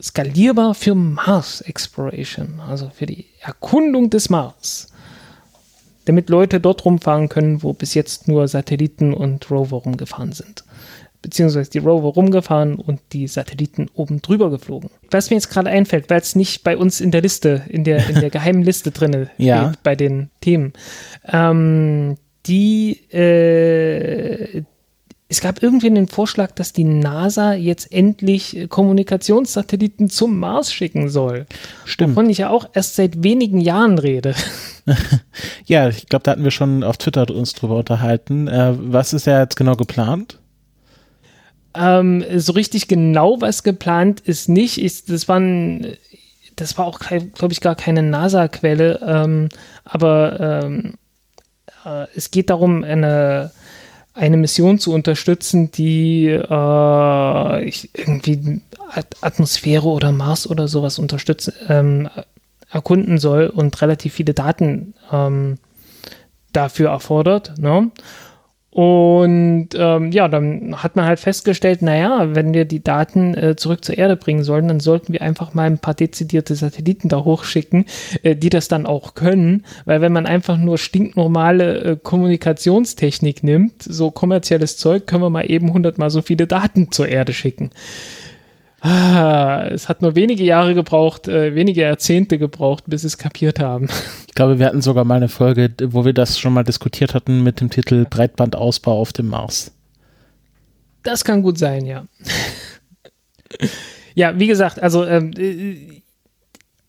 skalierbar 0.00 0.74
für 0.74 0.94
Mars 0.94 1.60
Exploration, 1.62 2.60
also 2.60 2.90
für 2.90 3.06
die 3.06 3.26
Erkundung 3.40 4.10
des 4.10 4.28
Mars. 4.30 4.92
Damit 6.04 6.28
Leute 6.28 6.60
dort 6.60 6.84
rumfahren 6.84 7.28
können, 7.28 7.62
wo 7.62 7.72
bis 7.72 7.94
jetzt 7.94 8.28
nur 8.28 8.46
Satelliten 8.46 9.12
und 9.12 9.50
Rover 9.50 9.78
rumgefahren 9.78 10.32
sind. 10.32 10.64
Beziehungsweise 11.22 11.70
die 11.70 11.78
Rover 11.78 12.08
rumgefahren 12.10 12.76
und 12.76 13.00
die 13.12 13.26
Satelliten 13.26 13.88
oben 13.94 14.22
drüber 14.22 14.50
geflogen. 14.50 14.90
Was 15.10 15.30
mir 15.30 15.36
jetzt 15.36 15.50
gerade 15.50 15.70
einfällt, 15.70 16.08
weil 16.08 16.20
es 16.20 16.36
nicht 16.36 16.62
bei 16.62 16.76
uns 16.76 17.00
in 17.00 17.10
der 17.10 17.22
Liste, 17.22 17.62
in 17.68 17.82
der, 17.82 18.08
in 18.08 18.20
der 18.20 18.30
geheimen 18.30 18.62
Liste 18.62 18.92
drin 18.92 19.28
ja. 19.38 19.70
steht, 19.70 19.82
bei 19.82 19.96
den 19.96 20.30
Themen. 20.40 20.74
Ähm, 21.24 22.16
die, 22.46 23.00
äh, 23.12 24.62
es 25.28 25.40
gab 25.40 25.62
irgendwie 25.62 25.90
den 25.90 26.06
Vorschlag, 26.06 26.52
dass 26.52 26.72
die 26.72 26.84
NASA 26.84 27.52
jetzt 27.54 27.92
endlich 27.92 28.66
Kommunikationssatelliten 28.68 30.08
zum 30.08 30.38
Mars 30.38 30.72
schicken 30.72 31.08
soll. 31.08 31.46
Stimmt. 31.84 32.14
Wovon 32.14 32.30
ich 32.30 32.38
ja 32.38 32.50
auch 32.50 32.68
erst 32.74 32.94
seit 32.94 33.24
wenigen 33.24 33.60
Jahren 33.60 33.98
rede. 33.98 34.34
ja, 35.66 35.88
ich 35.88 36.06
glaube, 36.06 36.22
da 36.22 36.30
hatten 36.32 36.44
wir 36.44 36.52
schon 36.52 36.84
auf 36.84 36.96
Twitter 36.96 37.28
uns 37.34 37.54
drüber 37.54 37.76
unterhalten. 37.76 38.46
Äh, 38.46 38.74
was 38.78 39.12
ist 39.12 39.26
ja 39.26 39.40
jetzt 39.40 39.56
genau 39.56 39.74
geplant? 39.74 40.38
Ähm, 41.74 42.24
so 42.36 42.52
richtig 42.52 42.86
genau 42.86 43.40
was 43.40 43.64
geplant 43.64 44.20
ist 44.20 44.48
nicht. 44.48 44.80
Ich, 44.80 45.06
das 45.06 45.26
waren, 45.26 45.96
das 46.54 46.78
war 46.78 46.86
auch, 46.86 47.00
glaube 47.00 47.52
ich, 47.52 47.60
gar 47.60 47.74
keine 47.74 48.04
NASA-Quelle. 48.04 49.00
Ähm, 49.04 49.48
aber 49.84 50.62
ähm, 50.64 50.94
äh, 51.84 52.06
es 52.14 52.30
geht 52.30 52.50
darum, 52.50 52.84
eine 52.84 53.50
eine 54.16 54.36
Mission 54.38 54.78
zu 54.78 54.92
unterstützen, 54.92 55.70
die 55.70 56.26
äh, 56.26 57.64
ich, 57.64 57.90
irgendwie 57.94 58.60
Atmosphäre 59.20 59.86
oder 59.86 60.10
Mars 60.10 60.48
oder 60.48 60.68
sowas 60.68 60.98
unterstützen, 60.98 61.52
ähm, 61.68 62.08
erkunden 62.70 63.18
soll 63.18 63.46
und 63.46 63.80
relativ 63.82 64.14
viele 64.14 64.34
Daten 64.34 64.94
ähm, 65.12 65.58
dafür 66.52 66.90
erfordert. 66.90 67.58
Ne? 67.58 67.90
Und 68.76 69.68
ähm, 69.74 70.12
ja, 70.12 70.28
dann 70.28 70.82
hat 70.82 70.96
man 70.96 71.06
halt 71.06 71.18
festgestellt, 71.18 71.80
naja, 71.80 72.34
wenn 72.34 72.52
wir 72.52 72.66
die 72.66 72.84
Daten 72.84 73.32
äh, 73.32 73.56
zurück 73.56 73.82
zur 73.82 73.96
Erde 73.96 74.16
bringen 74.16 74.44
sollen, 74.44 74.68
dann 74.68 74.80
sollten 74.80 75.14
wir 75.14 75.22
einfach 75.22 75.54
mal 75.54 75.62
ein 75.62 75.78
paar 75.78 75.94
dezidierte 75.94 76.54
Satelliten 76.54 77.08
da 77.08 77.24
hochschicken, 77.24 77.86
äh, 78.22 78.36
die 78.36 78.50
das 78.50 78.68
dann 78.68 78.84
auch 78.84 79.14
können. 79.14 79.64
Weil 79.86 80.02
wenn 80.02 80.12
man 80.12 80.26
einfach 80.26 80.58
nur 80.58 80.76
stinknormale 80.76 81.78
äh, 81.78 81.96
Kommunikationstechnik 81.96 83.42
nimmt, 83.42 83.82
so 83.82 84.10
kommerzielles 84.10 84.76
Zeug, 84.76 85.06
können 85.06 85.22
wir 85.22 85.30
mal 85.30 85.50
eben 85.50 85.72
hundertmal 85.72 86.10
so 86.10 86.20
viele 86.20 86.46
Daten 86.46 86.92
zur 86.92 87.08
Erde 87.08 87.32
schicken. 87.32 87.70
Ah, 88.86 89.66
es 89.68 89.88
hat 89.88 90.00
nur 90.00 90.14
wenige 90.14 90.44
Jahre 90.44 90.72
gebraucht, 90.72 91.26
äh, 91.26 91.56
wenige 91.56 91.80
Jahrzehnte 91.80 92.38
gebraucht, 92.38 92.84
bis 92.86 93.00
sie 93.00 93.08
es 93.08 93.18
kapiert 93.18 93.58
haben. 93.58 93.88
Ich 94.28 94.34
glaube, 94.34 94.60
wir 94.60 94.66
hatten 94.66 94.80
sogar 94.80 95.04
mal 95.04 95.16
eine 95.16 95.28
Folge, 95.28 95.72
wo 95.86 96.04
wir 96.04 96.12
das 96.12 96.38
schon 96.38 96.52
mal 96.52 96.62
diskutiert 96.62 97.12
hatten 97.12 97.42
mit 97.42 97.60
dem 97.60 97.68
Titel 97.68 98.06
Breitbandausbau 98.08 99.00
auf 99.00 99.12
dem 99.12 99.26
Mars. 99.26 99.72
Das 101.02 101.24
kann 101.24 101.42
gut 101.42 101.58
sein, 101.58 101.84
ja. 101.84 102.04
ja, 104.14 104.38
wie 104.38 104.46
gesagt, 104.46 104.80
also 104.80 105.04
ähm, 105.04 105.32
äh, 105.36 106.02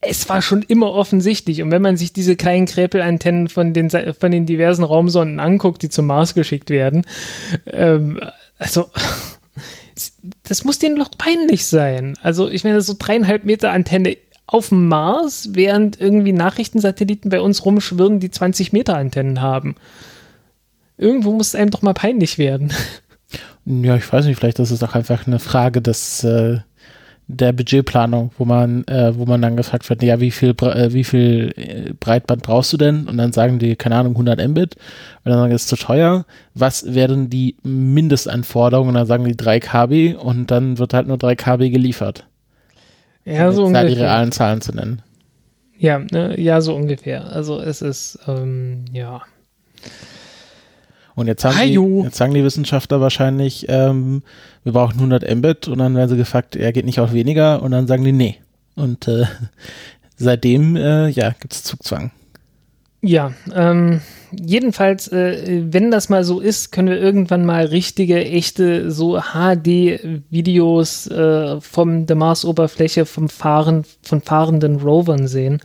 es 0.01 0.29
war 0.29 0.43
schon 0.43 0.61
immer 0.61 0.91
offensichtlich. 0.91 1.63
Und 1.63 1.71
wenn 1.71 1.81
man 1.81 1.97
sich 1.97 2.13
diese 2.13 2.35
kleinen 2.35 2.67
Kräpelantennen 2.67 3.47
von 3.47 3.73
den, 3.73 3.89
von 3.89 4.31
den 4.31 4.45
diversen 4.45 4.83
Raumsonden 4.83 5.39
anguckt, 5.39 5.81
die 5.81 5.89
zum 5.89 6.05
Mars 6.05 6.35
geschickt 6.35 6.69
werden, 6.69 7.07
ähm, 7.65 8.19
also 8.59 8.87
das 10.43 10.63
muss 10.63 10.79
denen 10.79 10.97
doch 10.97 11.11
peinlich 11.17 11.65
sein. 11.65 12.17
Also 12.21 12.49
ich 12.49 12.63
meine, 12.63 12.81
so 12.81 12.95
dreieinhalb 12.97 13.43
Meter 13.43 13.71
Antenne 13.71 14.17
auf 14.47 14.69
dem 14.69 14.87
Mars, 14.87 15.49
während 15.53 15.99
irgendwie 15.99 16.31
Nachrichtensatelliten 16.31 17.29
bei 17.29 17.41
uns 17.41 17.65
rumschwirren, 17.65 18.19
die 18.19 18.31
20 18.31 18.71
Meter 18.71 18.97
Antennen 18.97 19.41
haben. 19.41 19.75
Irgendwo 20.97 21.33
muss 21.33 21.49
es 21.49 21.55
einem 21.55 21.69
doch 21.69 21.81
mal 21.81 21.93
peinlich 21.93 22.37
werden. 22.37 22.71
Ja, 23.65 23.97
ich 23.97 24.11
weiß 24.11 24.25
nicht, 24.25 24.37
vielleicht 24.37 24.59
ist 24.59 24.71
es 24.71 24.81
auch 24.81 24.95
einfach 24.95 25.27
eine 25.27 25.39
Frage 25.39 25.81
des, 25.81 26.23
äh, 26.23 26.59
der 27.27 27.51
Budgetplanung, 27.51 28.31
wo 28.37 28.45
man, 28.45 28.85
äh, 28.87 29.15
wo 29.15 29.25
man 29.25 29.41
dann 29.41 29.57
gefragt 29.57 29.89
wird, 29.89 30.01
ja, 30.01 30.19
wie 30.21 30.31
viel, 30.31 30.51
äh, 30.61 30.93
wie 30.93 31.03
viel 31.03 31.53
äh, 31.57 31.93
Breitband 31.99 32.41
brauchst 32.41 32.71
du 32.71 32.77
denn? 32.77 33.07
Und 33.07 33.17
dann 33.17 33.33
sagen 33.33 33.59
die, 33.59 33.75
keine 33.75 33.95
Ahnung, 33.97 34.13
100 34.13 34.47
Mbit. 34.47 34.75
Und 34.75 35.31
dann 35.31 35.33
sagen 35.33 35.49
die, 35.49 35.53
das 35.53 35.63
ist 35.63 35.67
zu 35.67 35.75
teuer. 35.75 36.25
Was 36.53 36.93
wären 36.93 37.29
die 37.29 37.57
Mindestanforderungen? 37.63 38.89
Und 38.89 38.95
dann 38.95 39.07
sagen 39.07 39.25
die 39.25 39.35
3 39.35 39.59
KB 39.59 40.15
und 40.15 40.49
dann 40.51 40.77
wird 40.77 40.93
halt 40.93 41.07
nur 41.07 41.17
3 41.17 41.35
KB 41.35 41.69
geliefert. 41.69 42.25
Ja, 43.25 43.51
so 43.51 43.65
ungefähr. 43.65 43.89
die 43.89 43.93
realen 43.93 44.31
Zahlen 44.31 44.61
zu 44.61 44.73
nennen. 44.73 45.01
Ja, 45.77 45.99
ne, 45.99 46.39
ja, 46.39 46.61
so 46.61 46.75
ungefähr. 46.75 47.27
Also 47.27 47.59
es 47.59 47.81
ist, 47.81 48.19
ähm, 48.27 48.85
ja. 48.93 49.21
Und 51.17 51.25
jetzt 51.25 51.41
sagen, 51.41 51.57
die, 51.65 52.03
jetzt 52.03 52.15
sagen 52.15 52.35
die 52.35 52.43
Wissenschaftler 52.43 53.01
wahrscheinlich, 53.01 53.65
ähm, 53.69 54.21
wir 54.63 54.73
brauchen 54.73 54.97
100 54.97 55.35
Mbit 55.37 55.67
und 55.67 55.79
dann 55.79 55.95
werden 55.95 56.09
sie 56.09 56.15
gefragt, 56.15 56.55
er 56.55 56.65
ja, 56.65 56.71
geht 56.71 56.85
nicht 56.85 56.99
auf 56.99 57.11
weniger 57.11 57.63
und 57.63 57.71
dann 57.71 57.87
sagen 57.87 58.03
die 58.03 58.11
nee. 58.11 58.35
Und 58.75 59.07
äh, 59.07 59.25
seitdem, 60.15 60.75
äh, 60.75 61.07
ja, 61.07 61.31
gibt 61.31 61.53
es 61.53 61.63
Zugzwang. 61.63 62.11
Ja, 63.01 63.31
ähm, 63.55 64.01
jedenfalls, 64.31 65.07
äh, 65.07 65.63
wenn 65.71 65.89
das 65.89 66.09
mal 66.09 66.23
so 66.23 66.39
ist, 66.39 66.71
können 66.71 66.89
wir 66.89 66.99
irgendwann 66.99 67.45
mal 67.47 67.65
richtige, 67.65 68.23
echte, 68.23 68.91
so 68.91 69.19
HD-Videos 69.19 71.07
äh, 71.07 71.59
von 71.61 72.05
der 72.05 72.15
Marsoberfläche 72.15 73.07
vom 73.07 73.27
Fahren, 73.27 73.85
von 74.03 74.21
fahrenden 74.21 74.75
Rovern 74.75 75.27
sehen 75.27 75.61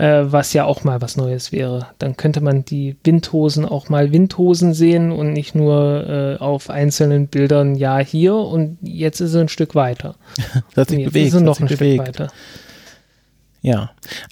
äh, 0.00 0.32
was 0.32 0.54
ja 0.54 0.64
auch 0.64 0.82
mal 0.82 1.02
was 1.02 1.18
Neues 1.18 1.52
wäre. 1.52 1.88
Dann 1.98 2.16
könnte 2.16 2.40
man 2.40 2.64
die 2.64 2.96
Windhosen 3.04 3.66
auch 3.66 3.90
mal 3.90 4.12
Windhosen 4.12 4.72
sehen 4.72 5.12
und 5.12 5.34
nicht 5.34 5.54
nur 5.54 6.08
äh, 6.08 6.42
auf 6.42 6.70
einzelnen 6.70 7.28
Bildern, 7.28 7.74
ja, 7.74 7.98
hier 7.98 8.34
und 8.34 8.78
jetzt 8.80 9.20
ist 9.20 9.34
es 9.34 9.36
ein 9.36 9.48
Stück 9.48 9.74
weiter. 9.74 10.14
das 10.74 10.76
hat 10.76 10.88
sich 10.88 11.04
bewegt. 11.04 11.28
Ist 11.28 11.34
es 11.34 11.42
noch 11.42 11.60
ein 11.60 11.66
bewegt. 11.66 12.02
Stück 12.02 12.20
weiter. 12.20 12.32
Ja, 13.62 13.90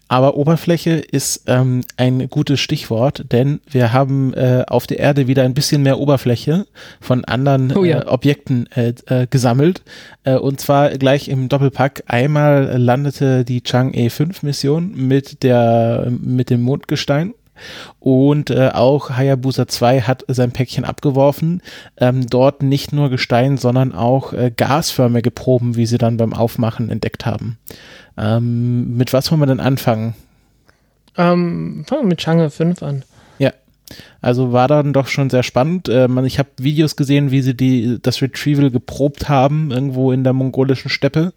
aber 0.09 0.37
Oberfläche 0.37 0.93
ist 0.93 1.43
ähm, 1.47 1.83
ein 1.99 2.31
gutes 2.31 2.61
Stichwort, 2.61 3.27
denn 3.31 3.61
wir 3.71 3.93
haben 3.93 4.33
äh, 4.33 4.65
auf 4.67 4.87
der 4.87 5.01
Erde 5.01 5.27
wieder 5.27 5.43
ein 5.43 5.53
bisschen 5.53 5.83
mehr 5.83 5.99
Oberfläche 5.99 6.67
von 7.01 7.27
anderen 7.27 7.77
oh 7.77 7.85
ja. 7.85 8.01
äh, 8.01 8.07
Objekten 8.07 8.69
äh, 8.73 8.95
äh 9.07 9.27
gesammelt. 9.29 9.83
Äh, 10.25 10.37
und 10.37 10.61
zwar 10.61 10.91
gleich 10.97 11.29
im 11.29 11.51
Doppelpack. 11.51 12.05
Einmal 12.07 12.79
landete 12.79 13.45
die 13.45 13.61
Chang'e 13.61 14.09
5 14.09 14.43
Mission 14.43 14.95
mit 14.95 15.43
der 15.43 16.11
mit 16.11 16.49
dem 16.49 16.63
Mondgestein 16.63 17.35
und 18.01 18.51
äh, 18.51 18.71
auch 18.73 19.11
Hayabusa 19.11 19.69
2 19.69 20.03
hat 20.03 20.25
sein 20.29 20.53
Päckchen 20.53 20.85
abgeworfen. 20.85 21.63
Ähm, 21.97 22.27
dort 22.27 22.63
nicht 22.63 22.93
nur 22.93 23.11
Gestein, 23.11 23.57
sondern 23.57 23.95
auch 23.95 24.33
äh, 24.33 24.53
gasförmige 24.55 25.31
Proben, 25.31 25.77
wie 25.77 25.87
sie 25.87 25.99
dann 25.99 26.17
beim 26.17 26.35
Aufmachen 26.35 26.91
entdeckt 26.91 27.27
haben. 27.27 27.59
Ähm, 28.17 28.97
mit 28.97 29.13
was 29.13 29.31
wollen 29.31 29.41
wir 29.41 29.47
denn 29.47 29.61
anfangen? 29.61 30.15
Ähm, 31.17 31.85
fangen 31.87 32.03
wir 32.03 32.09
mit 32.09 32.21
Chang'e 32.21 32.51
5 32.51 32.83
an. 32.83 33.05
Also 34.21 34.53
war 34.53 34.67
dann 34.67 34.93
doch 34.93 35.07
schon 35.07 35.31
sehr 35.31 35.43
spannend. 35.43 35.89
Äh, 35.89 36.09
ich 36.25 36.39
habe 36.39 36.49
Videos 36.59 36.97
gesehen, 36.97 37.31
wie 37.31 37.43
sie 37.43 37.57
die, 37.57 37.99
das 38.03 38.21
Retrieval 38.21 38.71
geprobt 38.71 39.29
haben, 39.29 39.71
irgendwo 39.71 40.11
in 40.11 40.25
der 40.25 40.33
mongolischen 40.33 40.91
Steppe. 40.91 41.33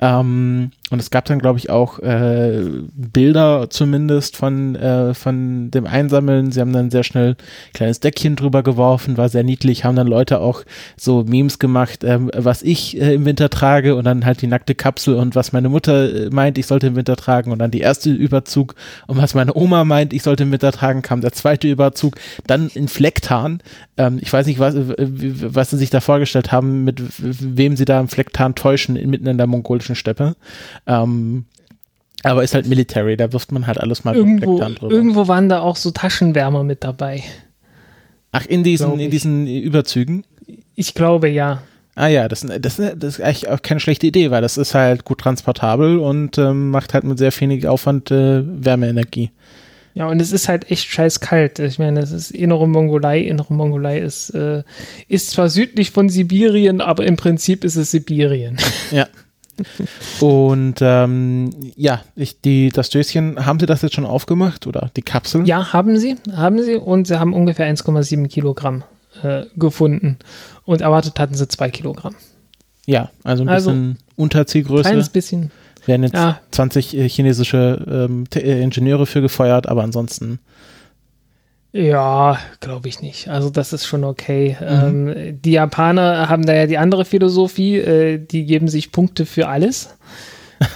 Ähm, 0.00 0.70
und 0.90 1.00
es 1.00 1.10
gab 1.10 1.24
dann, 1.24 1.38
glaube 1.38 1.58
ich, 1.58 1.70
auch 1.70 1.98
äh, 1.98 2.62
Bilder 2.94 3.68
zumindest 3.68 4.36
von, 4.36 4.74
äh, 4.76 5.12
von 5.12 5.70
dem 5.70 5.86
Einsammeln. 5.86 6.52
Sie 6.52 6.60
haben 6.60 6.72
dann 6.72 6.90
sehr 6.90 7.04
schnell 7.04 7.30
ein 7.30 7.72
kleines 7.72 8.00
Deckchen 8.00 8.36
drüber 8.36 8.62
geworfen, 8.62 9.16
war 9.16 9.28
sehr 9.28 9.44
niedlich, 9.44 9.84
haben 9.84 9.96
dann 9.96 10.06
Leute 10.06 10.40
auch 10.40 10.62
so 10.96 11.24
Memes 11.24 11.58
gemacht, 11.58 12.04
ähm, 12.04 12.30
was 12.34 12.62
ich 12.62 12.96
im 12.96 13.24
Winter 13.24 13.50
trage 13.50 13.96
und 13.96 14.04
dann 14.04 14.24
halt 14.24 14.40
die 14.42 14.46
nackte 14.46 14.74
Kapsel 14.74 15.16
und 15.16 15.34
was 15.34 15.52
meine 15.52 15.68
Mutter 15.68 16.30
meint, 16.30 16.58
ich 16.58 16.66
sollte 16.66 16.86
im 16.88 16.96
Winter 16.96 17.16
tragen 17.16 17.50
und 17.50 17.58
dann 17.58 17.70
die 17.70 17.80
erste 17.80 18.10
Überzug 18.10 18.74
und 19.06 19.16
was 19.16 19.34
meine 19.34 19.54
Oma 19.54 19.84
meint, 19.84 20.12
ich 20.12 20.22
sollte 20.22 20.44
im 20.44 20.52
Winter 20.52 20.72
tragen, 20.72 21.02
kam 21.02 21.20
der 21.20 21.32
zweite 21.32 21.68
Überzug, 21.68 22.13
dann 22.46 22.68
in 22.68 22.88
Flecktarn. 22.88 23.60
Ähm, 23.96 24.18
ich 24.20 24.32
weiß 24.32 24.46
nicht, 24.46 24.58
was, 24.58 24.74
äh, 24.74 24.94
was 24.98 25.70
sie 25.70 25.78
sich 25.78 25.90
da 25.90 26.00
vorgestellt 26.00 26.52
haben, 26.52 26.84
mit 26.84 27.02
wem 27.18 27.76
sie 27.76 27.84
da 27.84 28.00
im 28.00 28.08
Flecktarn 28.08 28.54
täuschen, 28.54 28.94
mitten 29.08 29.26
in 29.26 29.38
der 29.38 29.46
mongolischen 29.46 29.94
Steppe. 29.94 30.36
Ähm, 30.86 31.46
aber 32.22 32.42
ist 32.42 32.54
halt 32.54 32.66
Military, 32.66 33.16
da 33.16 33.32
wirft 33.32 33.52
man 33.52 33.66
halt 33.66 33.78
alles 33.78 34.04
mal 34.04 34.14
irgendwo, 34.14 34.58
drüber. 34.58 34.90
Irgendwo 34.90 35.28
waren 35.28 35.48
da 35.48 35.60
auch 35.60 35.76
so 35.76 35.90
Taschenwärmer 35.90 36.64
mit 36.64 36.82
dabei. 36.82 37.22
Ach, 38.32 38.46
in 38.46 38.64
diesen, 38.64 38.98
in 38.98 39.10
diesen 39.10 39.46
Überzügen? 39.46 40.24
Ich 40.74 40.94
glaube, 40.94 41.28
ja. 41.28 41.62
Ah 41.94 42.08
ja, 42.08 42.26
das, 42.26 42.40
das, 42.40 42.76
das 42.76 43.04
ist 43.04 43.20
eigentlich 43.20 43.48
auch 43.48 43.62
keine 43.62 43.78
schlechte 43.78 44.06
Idee, 44.06 44.30
weil 44.30 44.42
das 44.42 44.56
ist 44.56 44.74
halt 44.74 45.04
gut 45.04 45.18
transportabel 45.18 45.98
und 45.98 46.38
ähm, 46.38 46.70
macht 46.70 46.94
halt 46.94 47.04
mit 47.04 47.18
sehr 47.18 47.32
wenig 47.38 47.68
Aufwand 47.68 48.10
äh, 48.10 48.42
Wärmeenergie. 48.44 49.30
Ja, 49.94 50.08
und 50.08 50.20
es 50.20 50.32
ist 50.32 50.48
halt 50.48 50.70
echt 50.70 50.90
scheiß 50.90 51.20
kalt. 51.20 51.60
Ich 51.60 51.78
meine, 51.78 52.00
es 52.00 52.10
ist 52.10 52.32
innere 52.32 52.68
Mongolei. 52.68 53.20
Innere 53.20 53.54
Mongolei 53.54 54.00
ist, 54.00 54.30
äh, 54.30 54.64
ist 55.08 55.30
zwar 55.30 55.48
südlich 55.48 55.92
von 55.92 56.08
Sibirien, 56.08 56.80
aber 56.80 57.06
im 57.06 57.16
Prinzip 57.16 57.64
ist 57.64 57.76
es 57.76 57.90
Sibirien. 57.92 58.58
Ja, 58.90 59.08
Und 60.20 60.76
ähm, 60.80 61.50
ja, 61.76 62.02
ich, 62.16 62.40
die, 62.40 62.70
das 62.70 62.90
Döschen, 62.90 63.44
haben 63.46 63.60
Sie 63.60 63.66
das 63.66 63.82
jetzt 63.82 63.94
schon 63.94 64.04
aufgemacht 64.04 64.66
oder 64.66 64.90
die 64.96 65.02
Kapsel? 65.02 65.46
Ja, 65.46 65.72
haben 65.72 65.96
Sie, 65.98 66.16
haben 66.34 66.62
Sie 66.62 66.74
und 66.74 67.06
Sie 67.06 67.18
haben 67.18 67.32
ungefähr 67.32 67.72
1,7 67.72 68.28
Kilogramm 68.28 68.84
äh, 69.22 69.44
gefunden 69.56 70.18
und 70.64 70.80
erwartet 70.80 71.18
hatten 71.18 71.34
Sie 71.34 71.46
2 71.46 71.70
Kilogramm. 71.70 72.14
Ja, 72.86 73.10
also 73.22 73.44
ein 73.44 73.48
also, 73.48 73.70
bisschen 73.70 73.98
Unterzielgröße. 74.16 74.82
Kleines 74.88 75.08
bisschen. 75.08 75.50
Werden 75.86 76.02
jetzt 76.02 76.14
ja. 76.14 76.40
20 76.50 76.96
äh, 76.96 77.08
chinesische 77.08 77.84
ähm, 78.10 78.24
äh, 78.34 78.62
Ingenieure 78.62 79.06
für 79.06 79.20
gefeuert, 79.20 79.68
aber 79.68 79.82
ansonsten. 79.82 80.38
Ja, 81.72 82.38
glaube 82.60 82.88
ich 82.88 83.00
nicht. 83.00 83.28
Also 83.28 83.50
das 83.50 83.72
ist 83.72 83.86
schon 83.86 84.04
okay. 84.04 84.56
Mhm. 84.60 85.08
Ähm, 85.08 85.40
die 85.42 85.52
Japaner 85.52 86.28
haben 86.28 86.46
da 86.46 86.54
ja 86.54 86.66
die 86.66 86.78
andere 86.78 87.04
Philosophie, 87.04 87.78
äh, 87.78 88.18
die 88.18 88.46
geben 88.46 88.68
sich 88.68 88.92
Punkte 88.92 89.26
für 89.26 89.48
alles. 89.48 89.96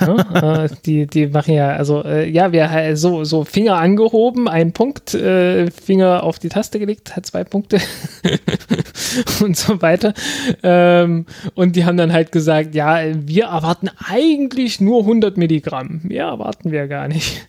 Ja, 0.01 0.65
äh, 0.65 0.69
die, 0.85 1.07
die 1.07 1.27
machen 1.27 1.55
ja, 1.55 1.71
also 1.71 2.05
äh, 2.05 2.29
ja, 2.29 2.53
wir 2.53 2.71
äh, 2.71 2.97
so, 2.97 3.25
so 3.25 3.45
Finger 3.45 3.77
angehoben, 3.77 4.49
ein 4.49 4.73
Punkt, 4.73 5.15
äh, 5.15 5.71
Finger 5.71 6.23
auf 6.23 6.39
die 6.39 6.49
Taste 6.49 6.79
gelegt, 6.79 7.17
hat 7.17 7.27
zwei 7.27 7.45
Punkte 7.45 7.79
und 9.41 9.57
so 9.57 9.81
weiter. 9.83 10.15
Ähm, 10.63 11.27
und 11.55 11.77
die 11.77 11.85
haben 11.85 11.97
dann 11.97 12.13
halt 12.13 12.33
gesagt, 12.33 12.75
ja, 12.75 13.01
wir 13.15 13.45
erwarten 13.45 13.91
eigentlich 14.07 14.81
nur 14.81 15.01
100 15.01 15.37
Milligramm. 15.37 16.01
Mehr 16.05 16.27
erwarten 16.27 16.71
wir 16.71 16.87
gar 16.89 17.09
nicht. 17.09 17.47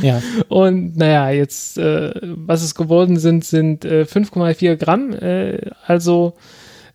Ja. 0.00 0.22
Und 0.48 0.96
naja, 0.96 1.30
jetzt, 1.30 1.78
äh, 1.78 2.12
was 2.22 2.62
es 2.62 2.74
geworden 2.74 3.18
sind, 3.18 3.44
sind 3.44 3.84
äh, 3.84 4.02
5,4 4.02 4.76
Gramm. 4.76 5.12
Äh, 5.12 5.70
also, 5.86 6.34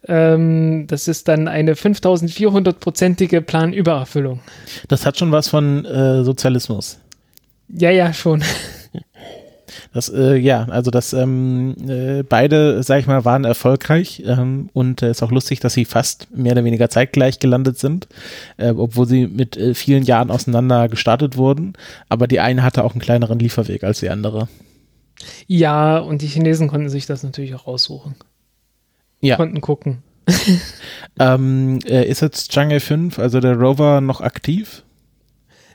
ähm, 0.08 0.86
das 0.88 1.08
ist 1.08 1.28
dann 1.28 1.48
eine 1.48 1.74
5400-prozentige 1.74 3.42
Planübererfüllung. 3.42 4.40
Das 4.88 5.06
hat 5.06 5.18
schon 5.18 5.32
was 5.32 5.48
von 5.48 5.86
äh, 5.86 6.24
Sozialismus. 6.24 7.00
Ja, 7.70 7.90
ja, 7.90 8.14
schon. 8.14 8.44
Das, 9.92 10.10
äh, 10.10 10.36
ja, 10.36 10.66
also 10.70 10.92
das, 10.92 11.14
ähm, 11.14 11.76
äh, 11.88 12.24
beide, 12.24 12.84
sag 12.84 13.00
ich 13.00 13.08
mal, 13.08 13.26
waren 13.26 13.44
erfolgreich 13.44 14.24
ähm, 14.26 14.70
und 14.74 15.02
es 15.02 15.08
äh, 15.08 15.12
ist 15.12 15.24
auch 15.24 15.32
lustig, 15.32 15.60
dass 15.60 15.74
sie 15.74 15.86
fast 15.86 16.36
mehr 16.36 16.54
oder 16.54 16.64
weniger 16.64 16.90
zeitgleich 16.90 17.40
gelandet 17.40 17.80
sind, 17.80 18.08
äh, 18.58 18.70
obwohl 18.72 19.08
sie 19.08 19.28
mit 19.28 19.58
äh, 19.58 19.74
vielen 19.74 20.04
Jahren 20.04 20.32
auseinander 20.32 20.90
gestartet 20.90 21.38
wurden. 21.38 21.74
Aber 22.10 22.28
die 22.28 22.40
eine 22.40 22.64
hatte 22.64 22.84
auch 22.84 22.94
einen 22.94 23.02
kleineren 23.02 23.40
Lieferweg 23.40 23.84
als 23.84 24.00
die 24.00 24.10
andere. 24.10 24.48
Ja, 25.48 26.00
und 26.00 26.22
die 26.22 26.28
Chinesen 26.28 26.68
konnten 26.68 26.90
sich 26.90 27.06
das 27.06 27.24
natürlich 27.24 27.56
auch 27.56 27.68
aussuchen. 27.68 28.16
Ja. 29.24 29.38
Konnten 29.38 29.62
gucken. 29.62 30.04
Ähm, 31.20 31.78
äh, 31.86 32.08
ist 32.08 32.22
jetzt 32.22 32.52
Chang'e 32.52 32.80
5, 32.80 33.20
also 33.20 33.40
der 33.40 33.56
Rover, 33.56 34.02
noch 34.02 34.20
aktiv? 34.20 34.82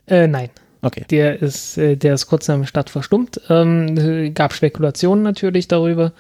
Äh, 0.09 0.27
nein. 0.27 0.51
Okay. 0.83 1.05
Der 1.11 1.41
ist, 1.41 1.79
äh, 1.79 1.97
der 1.97 2.15
ist 2.15 2.27
kurz 2.27 2.49
nach 2.49 2.57
dem 2.57 2.67
Start 2.67 2.91
verstummt. 2.91 3.41
Ähm, 3.49 3.97
äh, 3.97 4.31
gab 4.31 4.53
Spekulationen 4.53 5.23
natürlich 5.23 5.69
darüber. 5.69 6.13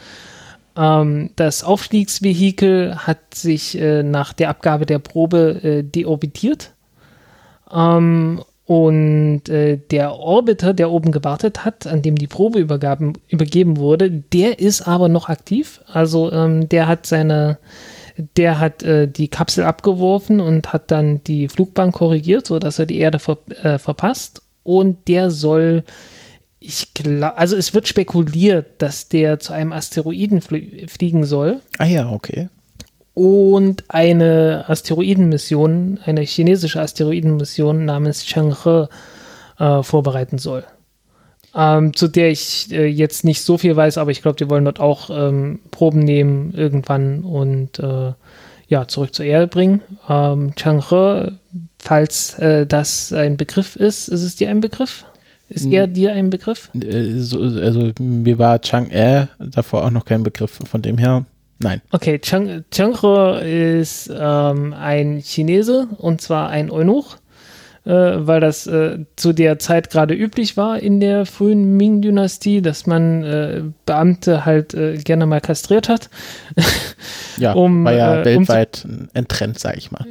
Ähm, 0.77 1.31
das 1.35 1.65
Aufstiegsvehikel 1.65 2.95
hat 2.97 3.35
sich 3.35 3.77
äh, 3.81 4.05
nach 4.05 4.33
der 4.33 4.51
Abgabe 4.51 4.87
der 4.87 5.01
Probe 5.01 5.61
äh, 5.65 5.83
deorbitiert. 5.83 6.75
Ähm, 7.73 8.43
und 8.69 9.49
äh, 9.49 9.79
der 9.79 10.13
Orbiter, 10.17 10.75
der 10.75 10.91
oben 10.91 11.11
gewartet 11.11 11.65
hat, 11.65 11.87
an 11.87 12.03
dem 12.03 12.17
die 12.17 12.27
Probe 12.27 12.59
übergeben 12.59 13.77
wurde, 13.79 14.11
der 14.11 14.59
ist 14.59 14.83
aber 14.83 15.09
noch 15.09 15.31
aktiv. 15.31 15.81
Also 15.91 16.31
ähm, 16.31 16.69
der 16.69 16.87
hat 16.87 17.07
seine, 17.07 17.57
der 18.37 18.61
hat 18.61 18.83
äh, 18.83 19.09
die 19.09 19.29
Kapsel 19.29 19.65
abgeworfen 19.65 20.39
und 20.41 20.71
hat 20.71 20.91
dann 20.91 21.25
die 21.25 21.49
Flugbahn 21.49 21.93
korrigiert, 21.93 22.47
sodass 22.47 22.79
er 22.79 22.85
die 22.85 22.99
Erde 22.99 23.19
ver 23.19 23.39
äh, 23.63 23.79
verpasst. 23.79 24.43
Und 24.65 25.09
der 25.09 25.31
soll, 25.31 25.83
ich 26.61 26.93
glaube, 26.93 27.39
also 27.39 27.57
es 27.57 27.73
wird 27.73 27.89
spekuliert, 27.89 28.83
dass 28.83 29.09
der 29.09 29.39
zu 29.41 29.55
einem 29.55 29.73
Asteroiden 29.73 30.43
flie 30.43 30.87
fliegen 30.89 31.25
soll 31.25 31.63
Ah 31.79 31.87
ja, 31.87 32.11
okay. 32.11 32.51
Und 33.19 33.83
eine 33.89 34.65
Asteroidenmission, 34.69 35.99
eine 36.05 36.21
chinesische 36.21 36.81
Asteroidenmission 36.81 37.85
namens 37.85 38.25
Chang'e 38.25 38.89
äh, 39.59 39.83
vorbereiten 39.83 40.39
soll. 40.39 40.63
Ähm, 41.53 41.97
zu 41.97 42.07
der 42.07 42.31
ich 42.31 42.71
äh, 42.71 42.87
jetzt 42.87 43.25
nicht 43.25 43.43
so 43.43 43.59
viel 43.59 43.75
weiß, 43.75 43.99
aber 43.99 44.13
ich 44.13 44.23
glaube, 44.23 44.37
die 44.37 44.49
wollen 44.49 44.65
dort 44.65 44.79
auch 44.79 45.11
ähm, 45.11 45.59
Proben 45.73 45.99
nehmen 45.99 46.55
irgendwann 46.55 47.25
und 47.25 47.81
äh, 47.81 48.13
ja, 48.69 48.87
zurück 48.87 49.13
zur 49.15 49.25
Erde 49.25 49.49
bringen. 49.49 49.81
Ähm, 50.09 50.53
Chang'e, 50.53 51.33
falls 51.81 52.39
äh, 52.39 52.67
das 52.67 53.13
ein 53.13 53.37
Begriff 53.37 53.75
ist, 53.75 54.07
ist 54.07 54.23
es 54.23 54.37
dir 54.37 54.49
ein 54.49 54.61
Begriff? 54.61 55.05
Ist 55.49 55.67
er 55.67 55.89
dir 55.89 56.13
ein 56.13 56.31
Begriff? 56.31 56.71
Äh, 56.75 57.19
so, 57.19 57.41
also 57.41 57.91
mir 57.99 58.39
war 58.39 58.59
Chang'e 58.59 59.27
davor 59.41 59.85
auch 59.85 59.91
noch 59.91 60.05
kein 60.05 60.23
Begriff, 60.23 60.61
von 60.65 60.83
dem 60.83 60.99
her, 60.99 61.25
nein. 61.59 61.83
Okay, 61.91 62.19
Chang, 62.19 62.65
Chang'e 62.73 63.41
ist 63.41 64.11
ähm, 64.15 64.75
ein 64.75 65.21
Chinese 65.21 65.89
und 65.99 66.21
zwar 66.21 66.49
ein 66.51 66.71
Eunuch, 66.71 67.17
äh, 67.85 67.91
weil 67.91 68.41
das 68.41 68.67
äh, 68.67 68.99
zu 69.17 69.33
der 69.33 69.59
Zeit 69.59 69.91
gerade 69.91 70.15
üblich 70.15 70.57
war 70.57 70.79
in 70.79 71.01
der 71.01 71.27
frühen 71.27 71.77
Ming-Dynastie, 71.77 72.63
dass 72.63 72.87
man 72.87 73.23
äh, 73.25 73.63
Beamte 73.87 74.45
halt 74.45 74.75
äh, 74.75 74.97
gerne 74.99 75.27
mal 75.27 75.41
kastriert 75.41 75.89
hat. 75.89 76.11
Ja, 77.39 77.53
Um, 77.55 77.85
war 77.85 77.93
ja 77.93 78.17
äh, 78.17 78.19
um 78.19 78.25
weltweit 78.25 78.87
ein 79.15 79.29
Trend, 79.29 79.59
sag 79.59 79.77
ich 79.77 79.91
mal. 79.91 80.05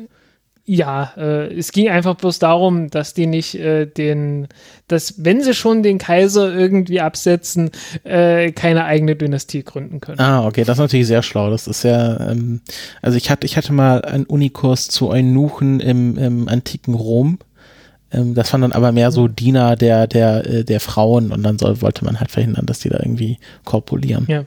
Ja, 0.69 1.13
äh, 1.15 1.57
es 1.57 1.71
ging 1.71 1.87
einfach 1.87 2.15
bloß 2.15 2.39
darum, 2.39 2.89
dass 2.89 3.13
die 3.13 3.25
nicht 3.25 3.55
äh, 3.55 3.85
den, 3.85 4.49
dass 4.89 5.23
wenn 5.23 5.41
sie 5.41 5.53
schon 5.53 5.81
den 5.81 5.97
Kaiser 5.97 6.53
irgendwie 6.53 6.99
absetzen, 6.99 7.71
äh, 8.03 8.51
keine 8.51 8.83
eigene 8.83 9.15
Dynastie 9.15 9.63
gründen 9.63 10.01
können. 10.01 10.19
Ah, 10.19 10.45
okay, 10.45 10.65
das 10.65 10.75
ist 10.75 10.81
natürlich 10.81 11.07
sehr 11.07 11.23
schlau. 11.23 11.49
Das 11.49 11.67
ist 11.67 11.83
ja, 11.83 12.31
ähm, 12.31 12.59
also 13.01 13.17
ich 13.17 13.29
hatte, 13.29 13.45
ich 13.45 13.55
hatte 13.55 13.71
mal 13.71 14.01
einen 14.01 14.25
Unikurs 14.25 14.89
zu 14.89 15.07
Eunuchen 15.07 15.79
im, 15.79 16.17
im 16.17 16.49
antiken 16.49 16.95
Rom. 16.95 17.39
Ähm, 18.11 18.35
das 18.35 18.51
waren 18.51 18.61
dann 18.61 18.73
aber 18.73 18.91
mehr 18.91 19.11
so 19.11 19.29
Diener 19.29 19.77
der, 19.77 20.05
der, 20.05 20.45
äh, 20.45 20.63
der 20.65 20.81
Frauen 20.81 21.31
und 21.31 21.43
dann 21.43 21.57
soll, 21.57 21.81
wollte 21.81 22.03
man 22.03 22.19
halt 22.19 22.29
verhindern, 22.29 22.65
dass 22.65 22.79
die 22.79 22.89
da 22.89 22.99
irgendwie 22.99 23.37
korpulieren. 23.63 24.25
Ja. 24.27 24.43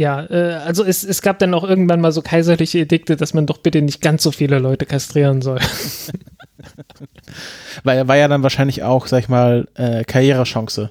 Ja, 0.00 0.24
äh, 0.30 0.54
also 0.64 0.82
es, 0.82 1.04
es 1.04 1.20
gab 1.20 1.40
dann 1.40 1.52
auch 1.52 1.62
irgendwann 1.62 2.00
mal 2.00 2.10
so 2.10 2.22
kaiserliche 2.22 2.78
Edikte, 2.78 3.16
dass 3.16 3.34
man 3.34 3.44
doch 3.44 3.58
bitte 3.58 3.82
nicht 3.82 4.00
ganz 4.00 4.22
so 4.22 4.30
viele 4.30 4.58
Leute 4.58 4.86
kastrieren 4.86 5.42
soll. 5.42 5.58
Weil 7.84 8.08
war 8.08 8.16
ja 8.16 8.26
dann 8.26 8.42
wahrscheinlich 8.42 8.82
auch, 8.82 9.06
sag 9.06 9.18
ich 9.18 9.28
mal, 9.28 9.68
äh, 9.74 10.04
Karrierechance. 10.04 10.90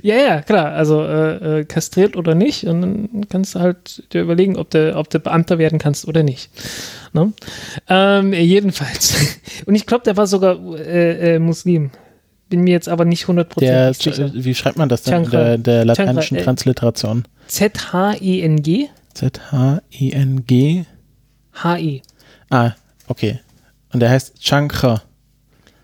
ja, 0.00 0.14
ja, 0.14 0.42
klar. 0.42 0.74
Also 0.74 1.02
äh, 1.02 1.58
äh, 1.58 1.64
kastriert 1.64 2.16
oder 2.16 2.36
nicht. 2.36 2.68
Und 2.68 2.82
dann 2.82 3.26
kannst 3.28 3.56
du 3.56 3.58
halt 3.58 4.04
dir 4.12 4.22
überlegen, 4.22 4.56
ob 4.56 4.70
du, 4.70 4.94
ob 4.94 5.10
du 5.10 5.18
Beamter 5.18 5.58
werden 5.58 5.80
kannst 5.80 6.06
oder 6.06 6.22
nicht. 6.22 6.52
Ne? 7.14 7.32
Ähm, 7.88 8.32
jedenfalls. 8.32 9.40
Und 9.66 9.74
ich 9.74 9.86
glaube, 9.86 10.04
der 10.04 10.16
war 10.16 10.28
sogar 10.28 10.56
äh, 10.76 11.34
äh, 11.34 11.38
Muslim. 11.40 11.90
Bin 12.48 12.62
mir 12.62 12.70
jetzt 12.70 12.88
aber 12.88 13.04
nicht 13.04 13.22
Der, 13.22 13.28
hundertprozentig 13.28 14.02
sicher. 14.02 14.26
äh, 14.26 14.30
wie 14.44 14.54
schreibt 14.54 14.78
man 14.78 14.88
das 14.88 15.02
denn 15.02 15.24
in 15.24 15.30
der, 15.30 15.58
der 15.58 15.84
lateinischen 15.84 16.36
Chang'e, 16.36 16.40
äh, 16.40 16.44
Transliteration? 16.44 17.24
Z-H-I-N-G? 17.46 18.88
Z-H-I-N-G. 19.14 20.84
H-I. 21.54 22.02
Ah, 22.50 22.72
okay. 23.08 23.40
Und 23.92 24.00
der 24.00 24.10
heißt 24.10 24.38
Chang'e. 24.38 25.00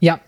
Ja. 0.00 0.20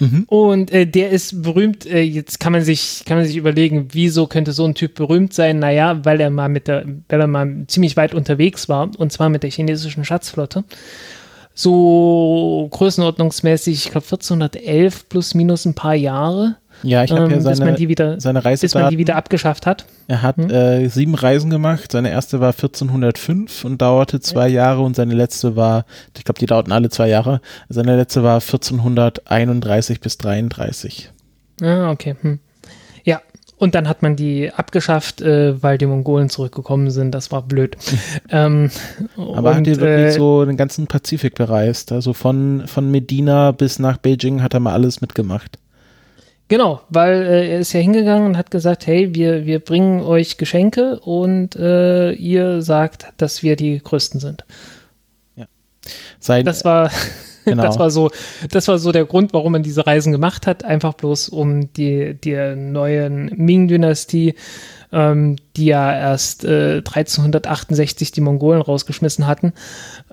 Mhm. 0.00 0.24
Und 0.28 0.72
äh, 0.72 0.86
der 0.86 1.10
ist 1.10 1.42
berühmt, 1.42 1.86
äh, 1.86 2.00
jetzt 2.00 2.40
kann 2.40 2.52
man 2.52 2.62
sich, 2.62 3.02
kann 3.06 3.18
man 3.18 3.26
sich 3.26 3.36
überlegen, 3.36 3.88
wieso 3.92 4.26
könnte 4.26 4.52
so 4.52 4.64
ein 4.64 4.74
Typ 4.74 4.94
berühmt 4.94 5.32
sein? 5.32 5.58
Naja, 5.60 6.04
weil 6.04 6.20
er 6.20 6.30
mal 6.30 6.48
mit 6.48 6.66
der, 6.66 6.84
weil 7.08 7.20
er 7.20 7.26
mal 7.26 7.64
ziemlich 7.68 7.96
weit 7.96 8.14
unterwegs 8.14 8.68
war, 8.68 8.90
und 8.98 9.12
zwar 9.12 9.28
mit 9.28 9.42
der 9.44 9.50
chinesischen 9.50 10.04
Schatzflotte. 10.04 10.64
So 11.58 12.68
größenordnungsmäßig, 12.70 13.86
ich 13.86 13.90
glaube 13.90 14.04
1411 14.04 15.08
plus 15.08 15.32
minus 15.34 15.64
ein 15.64 15.72
paar 15.74 15.94
Jahre, 15.94 16.56
Ja, 16.82 17.02
ich 17.02 17.10
habe 17.10 17.22
ähm, 17.24 17.30
ja 17.30 17.36
bis 17.36 17.44
man 17.46 17.54
seine, 17.56 17.72
die 17.76 17.88
wieder, 17.88 18.20
seine 18.20 18.40
bis 18.40 18.44
man 18.44 18.50
Reisedaten. 18.52 18.90
die 18.90 18.98
wieder 18.98 19.16
abgeschafft 19.16 19.64
hat. 19.64 19.86
Er 20.06 20.20
hat 20.20 20.36
Hm? 20.36 20.50
äh, 20.50 20.86
sieben 20.90 21.14
Reisen 21.14 21.48
gemacht. 21.48 21.90
Seine 21.92 22.10
erste 22.10 22.40
war 22.40 22.50
1405 22.50 23.64
und 23.64 23.80
dauerte 23.80 24.20
zwei 24.20 24.48
Jahre 24.48 24.82
und 24.82 24.94
seine 24.96 25.14
letzte 25.14 25.56
war, 25.56 25.86
ich 26.14 26.24
glaube, 26.24 26.38
die 26.38 26.46
dauerten 26.46 26.72
alle 26.72 26.90
zwei 26.90 27.08
Jahre. 27.08 27.40
Seine 27.70 27.96
letzte 27.96 28.22
war 28.22 28.34
1431 28.42 30.00
bis 30.00 30.18
33. 30.18 31.10
Ah, 31.62 31.90
okay. 31.90 32.16
Hm. 32.20 32.38
Ja, 33.58 33.62
und 33.64 33.74
dann 33.74 33.88
hat 33.88 34.02
man 34.02 34.16
die 34.16 34.52
abgeschafft, 34.52 35.20
äh, 35.20 35.62
weil 35.62 35.78
die 35.78 35.86
Mongolen 35.86 36.28
zurückgekommen 36.28 36.90
sind. 36.90 37.12
Das 37.12 37.32
war 37.32 37.42
blöd. 37.42 37.76
ähm, 38.30 38.70
Aber 39.16 39.50
und, 39.50 39.56
hat 39.56 39.66
er 39.66 39.80
wirklich 39.80 40.06
äh, 40.06 40.12
so 40.12 40.44
den 40.44 40.56
ganzen 40.56 40.86
Pazifik 40.86 41.34
bereist. 41.34 41.92
Also 41.92 42.12
von, 42.12 42.66
von 42.66 42.90
Medina 42.90 43.52
bis 43.52 43.78
nach 43.78 43.98
Beijing 43.98 44.42
hat 44.42 44.54
er 44.54 44.60
mal 44.60 44.72
alles 44.72 45.00
mitgemacht. 45.00 45.58
Genau, 46.48 46.80
weil 46.90 47.22
äh, 47.22 47.50
er 47.54 47.60
ist 47.60 47.72
ja 47.72 47.80
hingegangen 47.80 48.26
und 48.26 48.36
hat 48.36 48.50
gesagt, 48.50 48.86
hey, 48.86 49.14
wir, 49.14 49.46
wir 49.46 49.58
bringen 49.58 50.00
euch 50.02 50.36
Geschenke 50.36 51.00
und 51.00 51.56
äh, 51.56 52.12
ihr 52.12 52.62
sagt, 52.62 53.06
dass 53.16 53.42
wir 53.42 53.56
die 53.56 53.80
Größten 53.82 54.20
sind. 54.20 54.44
Sein, 56.18 56.44
Das 56.44 56.64
war, 56.64 56.90
Genau. 57.56 57.62
das 57.62 57.78
war 57.78 57.90
so, 57.90 58.10
das 58.50 58.66
war 58.66 58.78
so 58.78 58.90
der 58.90 59.04
Grund, 59.04 59.32
warum 59.32 59.52
man 59.52 59.62
diese 59.62 59.86
Reisen 59.86 60.10
gemacht 60.10 60.48
hat, 60.48 60.64
einfach 60.64 60.94
bloß 60.94 61.28
um 61.28 61.72
die, 61.74 62.14
die 62.14 62.34
neuen 62.56 63.30
Ming-Dynastie, 63.36 64.34
ähm, 64.92 65.36
die 65.56 65.66
ja 65.66 65.96
erst 65.96 66.44
äh, 66.44 66.78
1368 66.78 68.10
die 68.10 68.20
Mongolen 68.20 68.60
rausgeschmissen 68.60 69.28
hatten, 69.28 69.52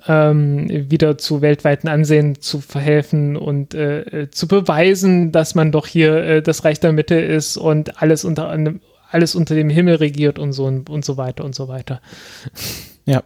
ähm, 0.06 0.68
wieder 0.90 1.18
zu 1.18 1.42
weltweiten 1.42 1.88
Ansehen 1.88 2.40
zu 2.40 2.60
verhelfen 2.60 3.36
und 3.36 3.74
äh, 3.74 4.28
zu 4.30 4.46
beweisen, 4.46 5.32
dass 5.32 5.56
man 5.56 5.72
doch 5.72 5.88
hier 5.88 6.16
äh, 6.16 6.42
das 6.42 6.64
Reich 6.64 6.78
der 6.78 6.92
Mitte 6.92 7.16
ist 7.16 7.56
und 7.56 8.00
alles 8.00 8.24
unter 8.24 8.48
einem 8.48 8.80
alles 9.10 9.34
unter 9.36 9.54
dem 9.54 9.70
Himmel 9.70 9.96
regiert 9.96 10.38
und 10.40 10.52
so 10.52 10.64
und, 10.64 10.90
und 10.90 11.04
so 11.04 11.16
weiter 11.16 11.44
und 11.44 11.54
so 11.54 11.68
weiter. 11.68 12.00
Ja. 13.06 13.22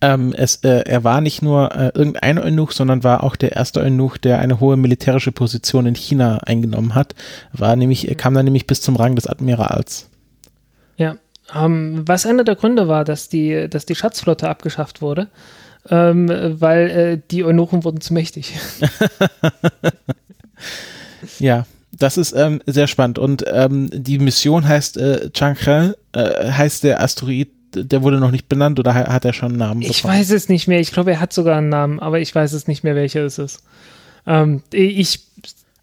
Ähm, 0.00 0.34
es, 0.36 0.56
äh, 0.56 0.82
er 0.86 1.04
war 1.04 1.20
nicht 1.20 1.42
nur 1.42 1.74
äh, 1.74 1.90
irgendein 1.94 2.38
Eunuch, 2.38 2.72
sondern 2.72 3.04
war 3.04 3.24
auch 3.24 3.36
der 3.36 3.52
erste 3.52 3.80
Eunuch, 3.80 4.18
der 4.18 4.38
eine 4.38 4.60
hohe 4.60 4.76
militärische 4.76 5.32
Position 5.32 5.86
in 5.86 5.94
China 5.94 6.38
eingenommen 6.38 6.94
hat. 6.94 7.14
War 7.52 7.76
nämlich, 7.76 8.08
er 8.08 8.14
kam 8.14 8.34
dann 8.34 8.44
nämlich 8.44 8.66
bis 8.66 8.80
zum 8.80 8.96
Rang 8.96 9.16
des 9.16 9.26
Admirals. 9.26 10.08
Ja, 10.96 11.16
ähm, 11.54 12.02
was 12.06 12.26
einer 12.26 12.44
der 12.44 12.56
Gründe 12.56 12.88
war, 12.88 13.04
dass 13.04 13.28
die, 13.28 13.68
dass 13.68 13.86
die 13.86 13.94
Schatzflotte 13.94 14.48
abgeschafft 14.48 15.02
wurde, 15.02 15.28
ähm, 15.88 16.28
weil 16.28 16.90
äh, 16.90 17.20
die 17.30 17.44
Eunuchen 17.44 17.84
wurden 17.84 18.00
zu 18.00 18.14
mächtig. 18.14 18.54
ja, 21.38 21.66
das 21.98 22.16
ist 22.16 22.32
ähm, 22.32 22.62
sehr 22.66 22.86
spannend. 22.86 23.18
Und 23.18 23.44
ähm, 23.46 23.90
die 23.92 24.18
Mission 24.18 24.66
heißt 24.66 24.96
äh, 24.96 25.30
Chang'e, 25.32 25.94
äh, 26.12 26.50
heißt 26.50 26.84
der 26.84 27.02
Asteroid 27.02 27.48
der 27.74 28.02
wurde 28.02 28.18
noch 28.18 28.30
nicht 28.30 28.48
benannt 28.48 28.78
oder 28.78 28.94
hat 28.94 29.24
er 29.24 29.32
schon 29.32 29.52
einen 29.52 29.58
Namen? 29.58 29.82
Ich 29.82 30.02
bekommen? 30.02 30.18
weiß 30.18 30.30
es 30.30 30.48
nicht 30.48 30.68
mehr. 30.68 30.80
Ich 30.80 30.92
glaube, 30.92 31.12
er 31.12 31.20
hat 31.20 31.32
sogar 31.32 31.58
einen 31.58 31.68
Namen, 31.68 32.00
aber 32.00 32.20
ich 32.20 32.34
weiß 32.34 32.52
es 32.52 32.66
nicht 32.66 32.84
mehr, 32.84 32.94
welcher 32.94 33.24
es 33.24 33.38
ist. 33.38 33.62
Ähm, 34.26 34.62
ich 34.72 35.26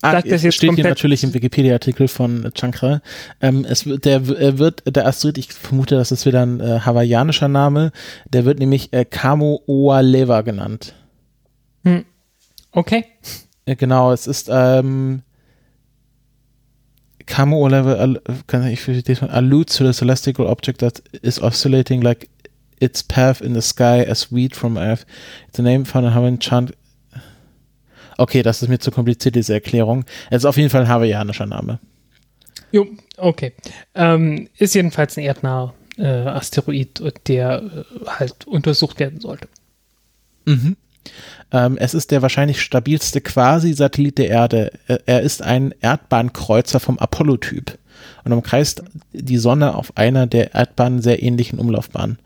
Ah, 0.01 0.13
Sag 0.13 0.29
das 0.29 0.43
jetzt 0.43 0.55
steht 0.55 0.75
hier 0.75 0.85
natürlich 0.85 1.25
im 1.25 1.33
Wikipedia-Artikel 1.33 2.07
von 2.07 2.49
Chankra. 2.53 3.01
Ähm, 3.41 3.65
es 3.67 3.85
wird, 3.85 4.05
der 4.05 4.57
wird, 4.57 4.83
der 4.85 5.05
Asteroid, 5.05 5.37
ich 5.37 5.51
vermute, 5.51 5.95
das 5.95 6.13
ist 6.13 6.25
wieder 6.25 6.41
ein 6.41 6.61
äh, 6.61 6.79
hawaiianischer 6.79 7.49
Name, 7.49 7.91
der 8.31 8.45
wird 8.45 8.59
nämlich 8.59 8.93
äh, 8.93 9.03
Kamo 9.03 9.61
Oalewa 9.67 10.41
genannt. 10.41 10.93
Hm. 11.83 12.05
Okay. 12.71 13.05
Äh, 13.65 13.75
genau, 13.75 14.13
es 14.13 14.25
ist 14.25 14.47
ähm, 14.49 15.23
Kamo 17.29 17.57
Oalewa 17.57 18.19
kann 18.47 18.67
ich 18.67 18.81
alludes 19.21 19.77
to 19.77 19.85
the 19.85 19.93
celestial 19.93 20.47
object 20.47 20.81
that 20.81 21.01
is 21.21 21.41
oscillating 21.41 22.01
like 22.01 22.27
its 22.79 23.03
path 23.03 23.39
in 23.39 23.53
the 23.53 23.61
sky 23.61 24.03
as 24.03 24.31
wheat 24.31 24.55
from 24.55 24.77
earth. 24.77 25.05
A 25.57 25.61
name 25.61 25.85
in 25.85 26.13
Hawaiian 26.13 26.39
chant 26.39 26.73
Okay, 28.17 28.43
das 28.43 28.61
ist 28.61 28.67
mir 28.67 28.79
zu 28.79 28.91
kompliziert, 28.91 29.35
diese 29.35 29.53
Erklärung. 29.53 30.03
Es 30.29 30.39
ist 30.39 30.45
auf 30.45 30.57
jeden 30.57 30.69
Fall 30.69 30.81
ein 30.81 30.89
hawaiianischer 30.89 31.45
Name. 31.45 31.79
Jo, 32.69 32.85
okay. 33.15 33.53
Ähm, 33.95 34.49
ist 34.57 34.75
jedenfalls 34.75 35.17
ein 35.17 35.23
erdnaher 35.23 35.73
äh, 35.97 36.05
Asteroid, 36.05 37.01
der 37.27 37.63
äh, 37.63 38.05
halt 38.07 38.45
untersucht 38.45 38.99
werden 38.99 39.21
sollte. 39.21 39.47
Mhm. 40.45 40.75
Ähm, 41.51 41.77
es 41.77 41.93
ist 41.93 42.11
der 42.11 42.21
wahrscheinlich 42.21 42.61
stabilste 42.61 43.21
Quasi-Satellit 43.21 44.17
der 44.17 44.29
Erde. 44.29 44.71
Er 45.05 45.21
ist 45.21 45.41
ein 45.41 45.73
Erdbahnkreuzer 45.81 46.79
vom 46.79 46.99
Apollo-Typ 46.99 47.77
und 48.23 48.33
umkreist 48.33 48.83
die 49.13 49.37
Sonne 49.37 49.75
auf 49.75 49.97
einer 49.97 50.27
der 50.27 50.53
Erdbahnen 50.53 51.01
sehr 51.01 51.23
ähnlichen 51.23 51.59
Umlaufbahnen. 51.59 52.19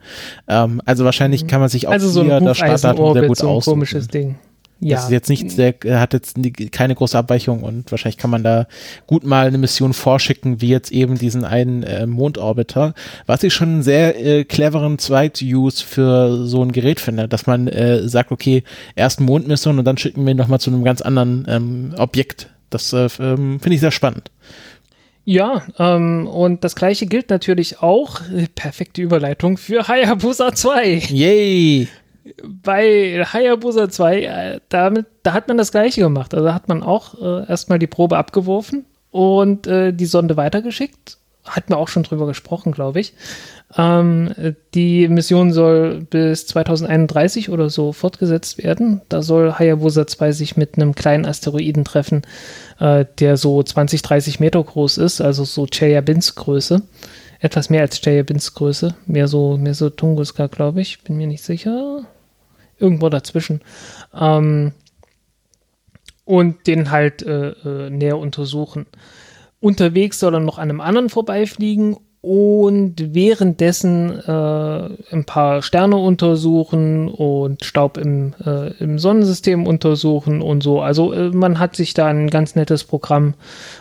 Ähm, 0.48 0.82
also 0.84 1.04
wahrscheinlich 1.04 1.44
mhm. 1.44 1.46
kann 1.48 1.60
man 1.60 1.68
sich 1.68 1.88
auch 1.88 1.92
also 1.92 2.08
so 2.08 2.24
hier 2.24 2.40
das 2.40 2.58
Startdatum 2.58 3.14
sehr 3.14 3.26
gut 3.26 3.38
so 3.38 3.48
ein 3.48 3.54
aussuchen. 3.54 3.74
komisches 3.74 4.08
Ding. 4.08 4.36
Ja. 4.80 4.96
Das 4.96 5.04
ist 5.04 5.10
jetzt 5.12 5.28
nicht, 5.30 5.56
der 5.56 6.00
hat 6.00 6.12
jetzt 6.12 6.36
keine 6.72 6.94
große 6.94 7.16
Abweichung 7.16 7.62
und 7.62 7.90
wahrscheinlich 7.90 8.18
kann 8.18 8.30
man 8.30 8.42
da 8.42 8.66
gut 9.06 9.24
mal 9.24 9.46
eine 9.46 9.56
Mission 9.56 9.94
vorschicken, 9.94 10.60
wie 10.60 10.68
jetzt 10.68 10.92
eben 10.92 11.16
diesen 11.16 11.44
einen 11.44 11.84
äh, 11.84 12.06
Mondorbiter, 12.06 12.92
was 13.26 13.42
ich 13.44 13.54
schon 13.54 13.68
einen 13.68 13.82
sehr 13.82 14.20
äh, 14.20 14.44
cleveren 14.44 14.98
Zweit-Use 14.98 15.84
für 15.84 16.44
so 16.46 16.62
ein 16.62 16.72
Gerät 16.72 17.00
finde, 17.00 17.28
dass 17.28 17.46
man 17.46 17.68
äh, 17.68 18.06
sagt, 18.08 18.32
okay, 18.32 18.62
erst 18.94 19.20
Mondmission 19.20 19.78
und 19.78 19.84
dann 19.84 19.96
schicken 19.96 20.24
wir 20.24 20.32
ihn 20.32 20.36
nochmal 20.36 20.60
zu 20.60 20.70
einem 20.70 20.84
ganz 20.84 21.00
anderen 21.00 21.46
ähm, 21.48 21.94
Objekt. 21.96 22.50
Das 22.68 22.92
äh, 22.92 23.08
ähm, 23.20 23.60
finde 23.60 23.74
ich 23.74 23.80
sehr 23.80 23.92
spannend. 23.92 24.30
Ja, 25.24 25.62
ähm, 25.78 26.26
und 26.26 26.64
das 26.64 26.74
gleiche 26.74 27.06
gilt 27.06 27.30
natürlich 27.30 27.80
auch, 27.80 28.20
äh, 28.30 28.46
perfekte 28.54 29.00
Überleitung, 29.00 29.56
für 29.56 29.88
Hayabusa 29.88 30.52
2. 30.52 31.04
Yay! 31.08 31.88
Bei 32.44 33.24
Hayabusa 33.24 33.88
2, 33.90 34.22
äh, 34.22 34.60
damit, 34.68 35.06
da 35.22 35.32
hat 35.32 35.48
man 35.48 35.58
das 35.58 35.72
gleiche 35.72 36.00
gemacht. 36.00 36.34
Also 36.34 36.52
hat 36.52 36.68
man 36.68 36.82
auch 36.82 37.20
äh, 37.20 37.48
erstmal 37.48 37.78
die 37.78 37.86
Probe 37.86 38.16
abgeworfen 38.16 38.84
und 39.10 39.66
äh, 39.66 39.92
die 39.92 40.06
Sonde 40.06 40.36
weitergeschickt. 40.36 41.18
Hatten 41.44 41.72
wir 41.72 41.76
auch 41.76 41.88
schon 41.88 42.04
drüber 42.04 42.26
gesprochen, 42.26 42.72
glaube 42.72 43.00
ich. 43.00 43.12
Ähm, 43.76 44.32
die 44.72 45.08
Mission 45.08 45.52
soll 45.52 46.00
bis 46.08 46.46
2031 46.46 47.50
oder 47.50 47.68
so 47.68 47.92
fortgesetzt 47.92 48.56
werden. 48.64 49.02
Da 49.10 49.20
soll 49.20 49.52
Hayabusa 49.58 50.06
2 50.06 50.32
sich 50.32 50.56
mit 50.56 50.76
einem 50.76 50.94
kleinen 50.94 51.26
Asteroiden 51.26 51.84
treffen, 51.84 52.22
äh, 52.80 53.04
der 53.18 53.36
so 53.36 53.62
20, 53.62 54.00
30 54.00 54.40
Meter 54.40 54.62
groß 54.62 54.96
ist, 54.96 55.20
also 55.20 55.44
so 55.44 55.66
Chelyabinsk 55.66 56.36
Größe 56.36 56.82
etwas 57.40 57.68
mehr 57.68 57.82
als 57.82 58.00
Chelyabinsk 58.00 58.54
Größe, 58.54 58.94
mehr 59.04 59.28
so, 59.28 59.58
mehr 59.58 59.74
so 59.74 59.90
Tunguska, 59.90 60.46
glaube 60.46 60.80
ich, 60.80 61.02
bin 61.02 61.18
mir 61.18 61.26
nicht 61.26 61.44
sicher 61.44 62.06
irgendwo 62.78 63.08
dazwischen. 63.08 63.60
Ähm, 64.18 64.72
und 66.24 66.66
den 66.66 66.90
halt 66.90 67.22
äh, 67.22 67.50
äh, 67.50 67.90
näher 67.90 68.18
untersuchen. 68.18 68.86
Unterwegs 69.60 70.18
soll 70.20 70.34
er 70.34 70.40
noch 70.40 70.58
an 70.58 70.70
einem 70.70 70.80
anderen 70.80 71.10
vorbeifliegen 71.10 71.96
und 72.24 73.14
währenddessen 73.14 74.18
äh, 74.18 74.88
ein 75.12 75.24
paar 75.26 75.60
Sterne 75.60 75.96
untersuchen 75.96 77.08
und 77.08 77.62
Staub 77.64 77.98
im, 77.98 78.32
äh, 78.42 78.72
im 78.78 78.98
Sonnensystem 78.98 79.66
untersuchen 79.66 80.40
und 80.40 80.62
so. 80.62 80.80
Also 80.80 81.12
äh, 81.12 81.28
man 81.28 81.58
hat 81.58 81.76
sich 81.76 81.92
da 81.92 82.06
ein 82.06 82.30
ganz 82.30 82.54
nettes 82.54 82.84
Programm 82.84 83.34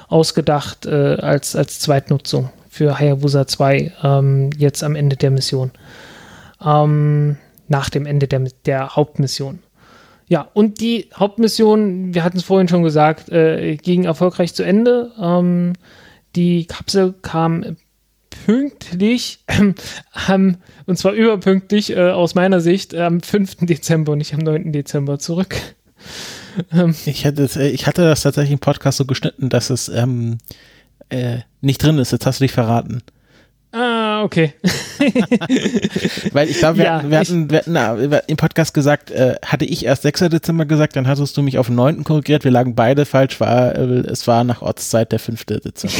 ausgedacht 0.09 0.85
äh, 0.85 1.15
als, 1.21 1.55
als 1.55 1.79
Zweitnutzung 1.79 2.49
für 2.67 2.99
Hayabusa 2.99 3.47
2 3.47 3.93
ähm, 4.03 4.49
jetzt 4.57 4.83
am 4.83 4.95
Ende 4.95 5.15
der 5.15 5.31
Mission. 5.31 5.71
Ähm, 6.65 7.37
nach 7.73 7.89
dem 7.89 8.05
Ende 8.05 8.27
der, 8.27 8.39
der 8.65 8.95
Hauptmission. 8.95 9.59
Ja, 10.27 10.47
und 10.53 10.79
die 10.79 11.09
Hauptmission, 11.13 12.13
wir 12.13 12.23
hatten 12.23 12.37
es 12.37 12.43
vorhin 12.43 12.69
schon 12.69 12.83
gesagt, 12.83 13.29
äh, 13.29 13.75
ging 13.75 14.05
erfolgreich 14.05 14.53
zu 14.53 14.63
Ende. 14.63 15.11
Ähm, 15.19 15.73
die 16.35 16.65
Kapsel 16.65 17.13
kam 17.21 17.75
pünktlich, 18.45 19.43
ähm, 20.29 20.57
und 20.85 20.97
zwar 20.97 21.13
überpünktlich 21.13 21.91
äh, 21.91 22.11
aus 22.11 22.35
meiner 22.35 22.61
Sicht, 22.61 22.95
am 22.95 23.21
5. 23.21 23.57
Dezember 23.61 24.13
und 24.13 24.19
nicht 24.19 24.33
am 24.33 24.39
9. 24.39 24.71
Dezember 24.71 25.19
zurück. 25.19 25.55
Ähm, 26.71 26.93
ich, 27.07 27.25
hatte, 27.25 27.49
äh, 27.55 27.69
ich 27.69 27.87
hatte 27.87 28.03
das 28.03 28.21
tatsächlich 28.21 28.53
im 28.53 28.59
Podcast 28.59 28.99
so 28.99 29.05
geschnitten, 29.05 29.49
dass 29.49 29.71
es 29.71 29.89
ähm, 29.89 30.37
äh, 31.09 31.39
nicht 31.61 31.81
drin 31.81 31.97
ist. 31.97 32.11
Jetzt 32.11 32.27
hast 32.27 32.41
du 32.41 32.43
dich 32.43 32.51
verraten. 32.51 33.01
Ah, 33.71 34.02
okay. 34.23 34.53
Weil 36.31 36.49
ich 36.49 36.59
glaube, 36.59 36.77
wir, 36.77 36.85
ja, 36.85 37.09
wir, 37.09 37.19
hatten, 37.19 37.49
wir 37.49 37.59
hatten 37.59 38.21
im 38.27 38.37
Podcast 38.37 38.73
gesagt, 38.73 39.11
äh, 39.11 39.35
hatte 39.45 39.65
ich 39.65 39.85
erst 39.85 40.03
6. 40.03 40.29
Dezember 40.29 40.65
gesagt, 40.65 40.95
dann 40.95 41.07
hattest 41.07 41.35
du 41.37 41.41
mich 41.41 41.57
auf 41.57 41.67
den 41.67 41.75
9. 41.75 42.03
korrigiert. 42.03 42.43
Wir 42.43 42.51
lagen 42.51 42.75
beide 42.75 43.05
falsch, 43.05 43.39
war, 43.39 43.75
äh, 43.75 43.99
es 44.07 44.27
war 44.27 44.43
nach 44.43 44.61
Ortszeit 44.61 45.11
der 45.11 45.19
5. 45.19 45.45
Dezember. 45.45 45.95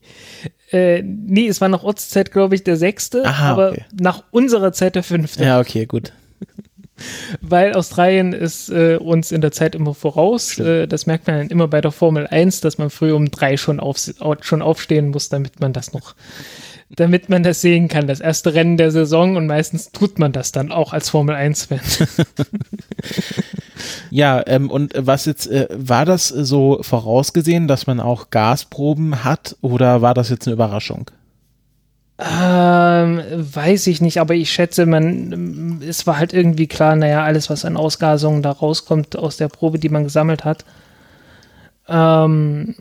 äh, 0.72 1.02
nee, 1.02 1.48
es 1.48 1.60
war 1.60 1.68
nach 1.68 1.82
Ortszeit, 1.82 2.32
glaube 2.32 2.54
ich, 2.54 2.64
der 2.64 2.76
6. 2.76 3.16
Aha, 3.16 3.50
aber 3.50 3.70
okay. 3.70 3.84
nach 4.00 4.24
unserer 4.30 4.72
Zeit 4.72 4.94
der 4.94 5.02
5. 5.02 5.38
Ja, 5.38 5.60
okay, 5.60 5.86
gut. 5.86 6.12
Weil 7.40 7.74
Australien 7.74 8.32
ist 8.32 8.70
äh, 8.70 8.96
uns 8.96 9.30
in 9.32 9.40
der 9.40 9.52
Zeit 9.52 9.74
immer 9.74 9.94
voraus. 9.94 10.58
Äh, 10.58 10.86
das 10.86 11.06
merkt 11.06 11.26
man 11.26 11.38
dann 11.38 11.48
immer 11.48 11.68
bei 11.68 11.80
der 11.80 11.92
Formel 11.92 12.26
1, 12.26 12.60
dass 12.60 12.78
man 12.78 12.90
früh 12.90 13.12
um 13.12 13.30
drei 13.30 13.56
schon, 13.56 13.80
auf, 13.80 13.98
schon 14.40 14.62
aufstehen 14.62 15.10
muss, 15.10 15.28
damit 15.28 15.60
man 15.60 15.72
das 15.72 15.92
noch 15.92 16.14
damit 16.90 17.28
man 17.28 17.42
das 17.42 17.60
sehen 17.60 17.88
kann. 17.88 18.06
Das 18.06 18.20
erste 18.20 18.54
Rennen 18.54 18.76
der 18.76 18.90
Saison 18.90 19.36
und 19.36 19.46
meistens 19.46 19.92
tut 19.92 20.18
man 20.18 20.32
das 20.32 20.52
dann 20.52 20.72
auch 20.72 20.92
als 20.92 21.10
Formel 21.10 21.34
1-Fan. 21.34 21.80
ja, 24.10 24.42
ähm, 24.46 24.70
und 24.70 24.94
was 24.96 25.26
jetzt, 25.26 25.48
äh, 25.48 25.68
war 25.70 26.04
das 26.04 26.28
so 26.28 26.78
vorausgesehen, 26.82 27.68
dass 27.68 27.86
man 27.86 28.00
auch 28.00 28.30
Gasproben 28.30 29.24
hat 29.24 29.56
oder 29.60 30.00
war 30.02 30.14
das 30.14 30.30
jetzt 30.30 30.46
eine 30.46 30.54
Überraschung? 30.54 31.10
Ähm, 32.20 33.22
weiß 33.32 33.86
ich 33.86 34.00
nicht, 34.00 34.18
aber 34.18 34.34
ich 34.34 34.50
schätze, 34.50 34.86
man, 34.86 35.80
es 35.86 36.04
war 36.06 36.18
halt 36.18 36.32
irgendwie 36.32 36.66
klar, 36.66 36.96
naja, 36.96 37.22
alles, 37.22 37.48
was 37.48 37.64
an 37.64 37.76
Ausgasungen 37.76 38.42
da 38.42 38.50
rauskommt 38.50 39.16
aus 39.16 39.36
der 39.36 39.48
Probe, 39.48 39.78
die 39.78 39.88
man 39.88 40.02
gesammelt 40.02 40.44
hat, 40.44 40.64
ähm, 41.86 42.74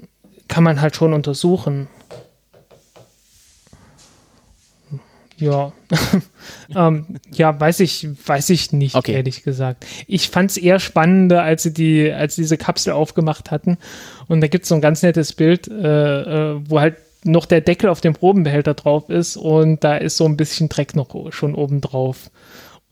kann 0.47 0.63
man 0.63 0.81
halt 0.81 0.95
schon 0.95 1.13
untersuchen. 1.13 1.87
Ja. 5.37 5.71
ähm, 6.75 7.05
ja, 7.31 7.59
weiß 7.59 7.79
ich, 7.81 8.07
weiß 8.25 8.49
ich 8.49 8.71
nicht, 8.71 8.95
okay. 8.95 9.13
ehrlich 9.13 9.43
gesagt. 9.43 9.85
Ich 10.07 10.29
fand 10.29 10.51
es 10.51 10.57
eher 10.57 10.79
spannender, 10.79 11.43
als 11.43 11.63
sie 11.63 11.73
die, 11.73 12.11
als 12.11 12.35
sie 12.35 12.41
diese 12.41 12.57
Kapsel 12.57 12.93
aufgemacht 12.93 13.51
hatten. 13.51 13.77
Und 14.27 14.41
da 14.41 14.47
gibt 14.47 14.63
es 14.63 14.69
so 14.69 14.75
ein 14.75 14.81
ganz 14.81 15.03
nettes 15.03 15.33
Bild, 15.33 15.67
äh, 15.67 16.53
äh, 16.53 16.59
wo 16.67 16.79
halt 16.79 16.95
noch 17.23 17.45
der 17.45 17.61
Deckel 17.61 17.89
auf 17.89 18.01
dem 18.01 18.13
Probenbehälter 18.13 18.73
drauf 18.73 19.09
ist 19.09 19.37
und 19.37 19.83
da 19.83 19.97
ist 19.97 20.17
so 20.17 20.25
ein 20.25 20.37
bisschen 20.37 20.69
Dreck 20.69 20.95
noch 20.95 21.31
schon 21.31 21.55
oben 21.55 21.81
drauf. 21.81 22.29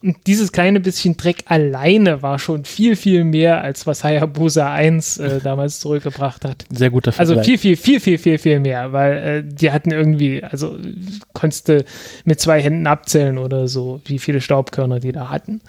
Und 0.06 0.28
dieses 0.28 0.52
kleine 0.52 0.80
bisschen 0.80 1.18
Dreck 1.18 1.46
alleine 1.48 2.22
war 2.22 2.38
schon 2.38 2.64
viel, 2.64 2.96
viel 2.96 3.24
mehr, 3.24 3.64
als 3.64 3.88
was 3.88 4.04
Hayabusa 4.04 4.72
1 4.72 5.18
äh, 5.18 5.40
damals 5.44 5.80
zurückgebracht 5.80 6.46
hat. 6.46 6.66
Sehr 6.72 6.92
guter 6.92 7.12
Also 7.18 7.34
Vergleich. 7.34 7.60
viel, 7.60 7.76
viel, 7.76 7.76
viel, 7.76 8.00
viel, 8.00 8.18
viel, 8.20 8.38
viel 8.38 8.60
mehr, 8.60 8.94
weil 8.94 9.18
äh, 9.18 9.44
die 9.44 9.72
hatten 9.72 9.90
irgendwie, 9.90 10.44
also 10.44 10.78
konntest 11.34 11.70
du 11.70 11.84
mit 12.24 12.40
zwei 12.40 12.62
Händen 12.62 12.86
abzählen 12.86 13.40
oder 13.40 13.68
so, 13.68 14.00
wie 14.06 14.20
viele 14.20 14.42
Staubkörner 14.42 15.00
die 15.00 15.12
da 15.12 15.30
hatten. 15.30 15.62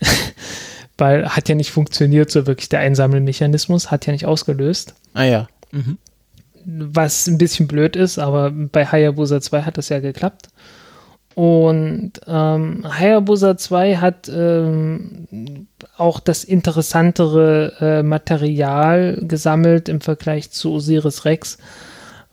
weil 0.98 1.28
hat 1.28 1.48
ja 1.48 1.54
nicht 1.54 1.70
funktioniert, 1.70 2.32
so 2.32 2.48
wirklich 2.48 2.68
der 2.68 2.80
Einsammelmechanismus, 2.80 3.92
hat 3.92 4.06
ja 4.06 4.12
nicht 4.12 4.26
ausgelöst. 4.26 4.94
Ah 5.12 5.24
ja. 5.24 5.48
Mhm. 5.70 5.98
was 6.64 7.28
ein 7.28 7.38
bisschen 7.38 7.68
blöd 7.68 7.94
ist, 7.94 8.18
aber 8.18 8.50
bei 8.50 8.86
Hayabusa 8.86 9.40
2 9.40 9.62
hat 9.62 9.78
das 9.78 9.88
ja 9.88 10.00
geklappt. 10.00 10.48
Und 11.34 12.12
ähm, 12.28 12.84
Hayabusa 12.88 13.56
2 13.56 13.96
hat 13.96 14.30
ähm, 14.32 15.66
auch 15.96 16.20
das 16.20 16.44
interessantere 16.44 17.72
äh, 17.80 18.02
Material 18.02 19.18
gesammelt 19.20 19.88
im 19.88 20.00
Vergleich 20.00 20.50
zu 20.52 20.72
Osiris 20.74 21.24
Rex. 21.24 21.58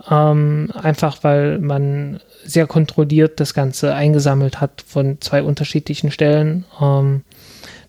Ähm, 0.10 0.72
einfach 0.82 1.24
weil 1.24 1.60
man 1.60 2.20
sehr 2.44 2.68
kontrolliert 2.68 3.40
das 3.40 3.54
Ganze 3.54 3.94
eingesammelt 3.94 4.62
hat 4.62 4.84
von 4.86 5.20
zwei 5.22 5.44
unterschiedlichen 5.44 6.12
Stellen. 6.12 6.66
Ähm, 6.80 7.24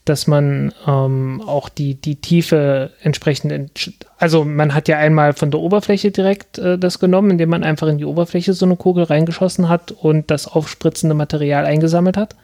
dass 0.05 0.27
man 0.27 0.73
ähm, 0.87 1.43
auch 1.47 1.69
die, 1.69 1.95
die 1.95 2.17
Tiefe 2.17 2.91
entsprechend, 3.03 3.71
also 4.19 4.45
man 4.45 4.75
hat 4.75 4.89
ja 4.89 4.99
einmal 4.99 5.33
von 5.33 5.53
der 5.53 5.61
Oberfläche 5.61 6.11
direkt 6.11 6.59
äh, 6.59 6.77
das 6.77 6.99
genommen, 6.99 7.31
indem 7.31 7.51
man 7.51 7.63
einfach 7.63 7.87
in 7.87 7.99
die 7.99 8.05
Oberfläche 8.05 8.53
so 8.53 8.67
eine 8.67 8.77
Kugel 8.77 9.05
reingeschossen 9.05 9.69
hat 9.69 9.93
und 9.93 10.31
das 10.31 10.49
aufspritzende 10.49 11.15
Material 11.15 11.67
eingesammelt 11.67 12.17
hat. 12.17 12.35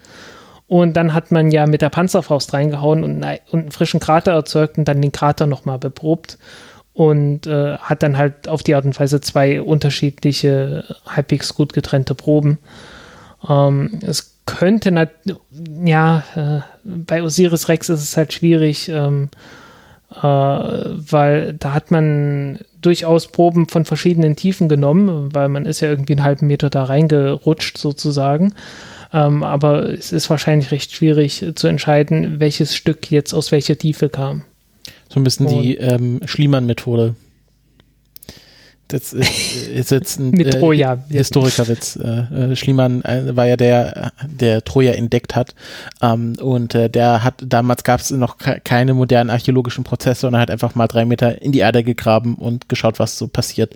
Und 0.68 0.96
dann 0.96 1.14
hat 1.14 1.32
man 1.32 1.50
ja 1.50 1.66
mit 1.66 1.82
der 1.82 1.88
Panzerfaust 1.88 2.52
reingehauen 2.52 3.02
und, 3.02 3.24
ein- 3.24 3.38
und 3.50 3.60
einen 3.60 3.70
frischen 3.72 4.00
Krater 4.00 4.32
erzeugt 4.32 4.78
und 4.78 4.86
dann 4.86 5.02
den 5.02 5.12
Krater 5.12 5.46
nochmal 5.46 5.78
beprobt 5.78 6.38
und 6.92 7.46
äh, 7.46 7.78
hat 7.78 8.02
dann 8.02 8.18
halt 8.18 8.48
auf 8.48 8.62
die 8.62 8.74
Art 8.74 8.84
und 8.84 8.98
Weise 8.98 9.20
zwei 9.20 9.62
unterschiedliche, 9.62 10.84
halbwegs 11.06 11.54
gut 11.54 11.72
getrennte 11.72 12.14
Proben. 12.14 12.58
Ähm, 13.48 14.00
es 14.02 14.37
könnte, 14.48 14.90
nat 14.90 15.10
ja, 15.84 16.24
äh, 16.34 16.60
bei 16.84 17.22
Osiris 17.22 17.68
Rex 17.68 17.90
ist 17.90 18.02
es 18.02 18.16
halt 18.16 18.32
schwierig, 18.32 18.88
ähm, 18.88 19.28
äh, 20.10 20.22
weil 20.22 21.54
da 21.58 21.74
hat 21.74 21.90
man 21.90 22.58
durchaus 22.80 23.28
Proben 23.28 23.68
von 23.68 23.84
verschiedenen 23.84 24.36
Tiefen 24.36 24.68
genommen, 24.68 25.34
weil 25.34 25.48
man 25.48 25.66
ist 25.66 25.80
ja 25.80 25.90
irgendwie 25.90 26.14
einen 26.14 26.24
halben 26.24 26.46
Meter 26.46 26.70
da 26.70 26.84
reingerutscht 26.84 27.76
sozusagen. 27.76 28.54
Ähm, 29.12 29.42
aber 29.42 29.90
es 29.90 30.12
ist 30.12 30.30
wahrscheinlich 30.30 30.70
recht 30.70 30.92
schwierig 30.92 31.44
zu 31.54 31.66
entscheiden, 31.66 32.40
welches 32.40 32.74
Stück 32.74 33.10
jetzt 33.10 33.34
aus 33.34 33.52
welcher 33.52 33.76
Tiefe 33.76 34.08
kam. 34.08 34.44
So 35.08 35.20
ein 35.20 35.24
bisschen 35.24 35.48
die 35.48 35.76
ähm, 35.76 36.20
Schliemann-Methode. 36.24 37.14
Das 38.88 39.12
ist, 39.12 39.68
ist 39.68 39.90
jetzt 39.90 40.18
ein 40.18 40.30
Mit 40.32 40.46
äh, 40.46 40.58
Troja. 40.58 40.98
Historikerwitz. 41.10 41.96
Äh, 41.96 42.52
äh, 42.52 42.56
Schliemann 42.56 43.02
äh, 43.02 43.36
war 43.36 43.46
ja 43.46 43.56
der, 43.56 44.12
der 44.26 44.64
Troja 44.64 44.92
entdeckt 44.92 45.36
hat. 45.36 45.54
Ähm, 46.00 46.36
und 46.40 46.74
äh, 46.74 46.88
der 46.88 47.22
hat, 47.22 47.34
damals 47.46 47.84
gab 47.84 48.00
es 48.00 48.10
noch 48.10 48.38
ke- 48.38 48.60
keine 48.64 48.94
modernen 48.94 49.28
archäologischen 49.28 49.84
Prozesse 49.84 50.26
und 50.26 50.32
er 50.34 50.40
hat 50.40 50.50
einfach 50.50 50.74
mal 50.74 50.86
drei 50.86 51.04
Meter 51.04 51.42
in 51.42 51.52
die 51.52 51.58
Erde 51.58 51.84
gegraben 51.84 52.36
und 52.36 52.70
geschaut, 52.70 52.98
was 52.98 53.18
so 53.18 53.28
passiert, 53.28 53.74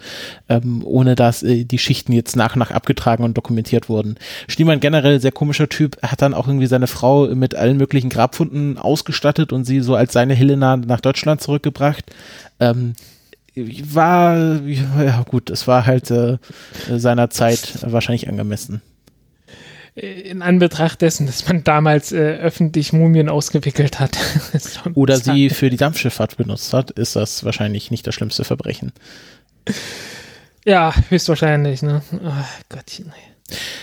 ähm, 0.48 0.80
ohne 0.84 1.14
dass 1.14 1.42
äh, 1.42 1.64
die 1.64 1.78
Schichten 1.78 2.12
jetzt 2.12 2.34
nach 2.34 2.54
und 2.54 2.60
nach 2.60 2.70
abgetragen 2.70 3.22
und 3.22 3.36
dokumentiert 3.36 3.90
wurden. 3.90 4.16
Schliemann 4.48 4.80
generell 4.80 5.20
sehr 5.20 5.32
komischer 5.32 5.68
Typ, 5.68 5.98
hat 6.02 6.22
dann 6.22 6.32
auch 6.32 6.48
irgendwie 6.48 6.66
seine 6.66 6.86
Frau 6.86 7.26
mit 7.26 7.54
allen 7.54 7.76
möglichen 7.76 8.08
Grabfunden 8.08 8.78
ausgestattet 8.78 9.52
und 9.52 9.64
sie 9.66 9.80
so 9.80 9.94
als 9.94 10.14
seine 10.14 10.32
Helena 10.34 10.78
nach 10.78 11.00
Deutschland 11.02 11.42
zurückgebracht. 11.42 12.06
Ähm, 12.60 12.94
war, 13.54 14.60
ja 14.66 15.22
gut, 15.22 15.50
es 15.50 15.66
war 15.66 15.86
halt 15.86 16.10
äh, 16.10 16.38
seiner 16.88 17.30
Zeit 17.30 17.78
wahrscheinlich 17.82 18.28
angemessen. 18.28 18.82
In 19.94 20.40
Anbetracht 20.40 21.02
dessen, 21.02 21.26
dass 21.26 21.46
man 21.46 21.64
damals 21.64 22.12
äh, 22.12 22.16
öffentlich 22.16 22.94
Mumien 22.94 23.28
ausgewickelt 23.28 24.00
hat. 24.00 24.16
Oder 24.94 25.18
sie 25.18 25.50
für 25.50 25.68
die 25.68 25.76
Dampfschifffahrt 25.76 26.38
benutzt 26.38 26.72
hat, 26.72 26.92
ist 26.92 27.14
das 27.14 27.44
wahrscheinlich 27.44 27.90
nicht 27.90 28.06
das 28.06 28.14
schlimmste 28.14 28.44
Verbrechen. 28.44 28.92
Ja, 30.64 30.94
höchstwahrscheinlich, 31.10 31.82
ne? 31.82 32.02
Ach, 32.24 32.48
Gottchen. 32.70 33.06
ey. 33.06 33.31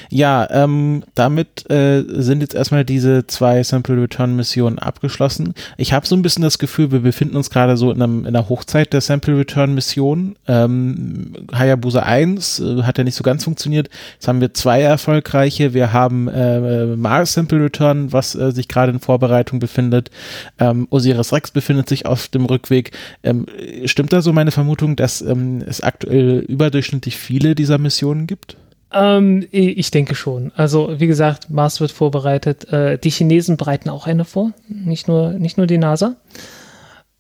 Ja, 0.10 0.48
ähm, 0.50 1.04
damit 1.16 1.70
äh, 1.70 2.04
sind 2.08 2.42
jetzt 2.42 2.56
erstmal 2.56 2.84
diese 2.84 3.28
zwei 3.28 3.62
Sample 3.62 4.02
Return 4.02 4.36
Missionen 4.36 4.80
abgeschlossen. 4.80 5.54
Ich 5.78 5.94
habe 5.94 6.08
so 6.08 6.16
ein 6.16 6.22
bisschen 6.22 6.44
das 6.44 6.58
Gefühl, 6.58 6.92
wir 6.92 7.02
befinden 7.02 7.36
uns 7.38 7.50
gerade 7.50 7.78
so 7.78 7.92
in, 7.92 8.02
einem, 8.02 8.22
in 8.22 8.36
einer 8.36 8.50
Hochzeit 8.50 8.94
der 8.94 9.02
Sample 9.02 9.38
Return 9.38 9.76
Mission. 9.76 10.36
Ähm, 10.48 11.34
Hayabusa 11.54 12.02
1 12.02 12.60
äh, 12.60 12.84
hat 12.84 12.98
ja 12.98 13.04
nicht 13.04 13.16
so 13.16 13.24
ganz 13.24 13.44
funktioniert. 13.44 13.90
Jetzt 14.16 14.28
haben 14.28 14.42
wir 14.42 14.54
zwei 14.54 14.82
erfolgreiche. 14.82 15.74
Wir 15.74 15.94
haben 15.94 16.28
äh, 16.28 16.96
Mars 16.96 17.34
Sample 17.34 17.64
Return, 17.64 18.12
was 18.12 18.36
äh, 18.36 18.52
sich 18.52 18.68
gerade 18.68 18.92
in 18.92 19.00
Vorbereitung 19.00 19.60
befindet. 19.60 20.10
Ähm, 20.58 20.88
Osiris 20.90 21.32
Rex 21.34 21.52
befindet 21.52 21.88
sich 21.90 22.06
auf 22.06 22.28
dem 22.30 22.46
Rückweg. 22.46 22.92
Ähm, 23.24 23.46
stimmt 23.86 24.14
da 24.14 24.22
so 24.22 24.34
meine 24.34 24.52
Vermutung, 24.52 24.96
dass 24.96 25.22
ähm, 25.22 25.64
es 25.68 25.82
aktuell 25.82 26.40
überdurchschnittlich 26.40 27.18
viele 27.18 27.54
dieser 27.54 27.78
Missionen 27.78 28.26
gibt? 28.26 28.58
Ähm, 28.92 29.48
ich 29.52 29.92
denke 29.92 30.16
schon. 30.16 30.52
Also, 30.56 31.00
wie 31.00 31.08
gesagt, 31.08 31.50
Mars 31.50 31.80
wird 31.80 31.92
vorbereitet. 31.92 32.72
Äh, 32.72 32.98
die 32.98 33.12
Chinesen 33.12 33.58
bereiten 33.58 33.90
auch 33.90 34.08
eine 34.08 34.26
vor, 34.26 34.52
nicht 34.68 35.08
nur, 35.08 35.32
nicht 35.34 35.58
nur 35.58 35.68
die 35.68 35.78
NASA. 35.78 36.16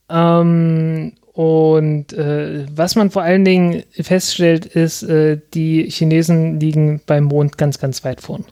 Ähm, 0.09 1.13
und 1.33 2.13
äh, 2.13 2.65
was 2.75 2.95
man 2.95 3.11
vor 3.11 3.21
allen 3.21 3.45
Dingen 3.45 3.83
feststellt, 3.91 4.65
ist, 4.65 5.03
äh, 5.03 5.39
die 5.53 5.89
Chinesen 5.89 6.59
liegen 6.59 7.01
beim 7.05 7.25
Mond 7.25 7.57
ganz, 7.57 7.79
ganz 7.79 8.03
weit 8.03 8.21
vorn. 8.21 8.45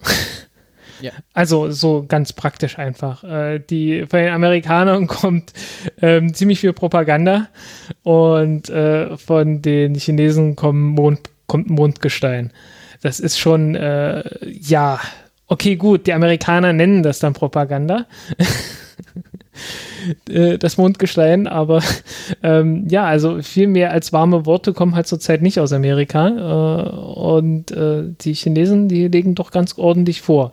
Ja. 1.02 1.12
Also 1.32 1.70
so 1.70 2.04
ganz 2.06 2.32
praktisch 2.32 2.78
einfach. 2.78 3.24
Äh, 3.24 3.58
die 3.58 4.04
von 4.06 4.20
den 4.20 4.32
Amerikanern 4.32 5.06
kommt 5.06 5.52
ähm, 6.00 6.34
ziemlich 6.34 6.60
viel 6.60 6.74
Propaganda 6.74 7.48
und 8.02 8.68
äh, 8.68 9.16
von 9.16 9.62
den 9.62 9.94
Chinesen 9.94 10.56
kommen 10.56 10.84
Mond, 10.84 11.20
kommt 11.50 11.68
Mondgestein. 11.68 12.52
Das 13.02 13.18
ist 13.18 13.36
schon, 13.36 13.74
äh, 13.74 14.22
ja, 14.48 15.00
okay, 15.48 15.74
gut, 15.74 16.06
die 16.06 16.12
Amerikaner 16.12 16.72
nennen 16.72 17.02
das 17.02 17.18
dann 17.18 17.34
Propaganda. 17.34 18.06
Äh, 20.30 20.56
das 20.56 20.78
Mondgestein, 20.78 21.46
aber 21.46 21.82
ähm, 22.42 22.86
ja, 22.88 23.04
also 23.04 23.42
viel 23.42 23.66
mehr 23.66 23.90
als 23.90 24.10
warme 24.14 24.46
Worte 24.46 24.72
kommen 24.72 24.94
halt 24.94 25.06
zurzeit 25.06 25.42
nicht 25.42 25.60
aus 25.60 25.74
Amerika 25.74 26.28
äh, 26.28 27.18
und 27.18 27.70
äh, 27.70 28.04
die 28.22 28.32
Chinesen, 28.32 28.88
die 28.88 29.08
legen 29.08 29.34
doch 29.34 29.50
ganz 29.50 29.76
ordentlich 29.76 30.22
vor. 30.22 30.52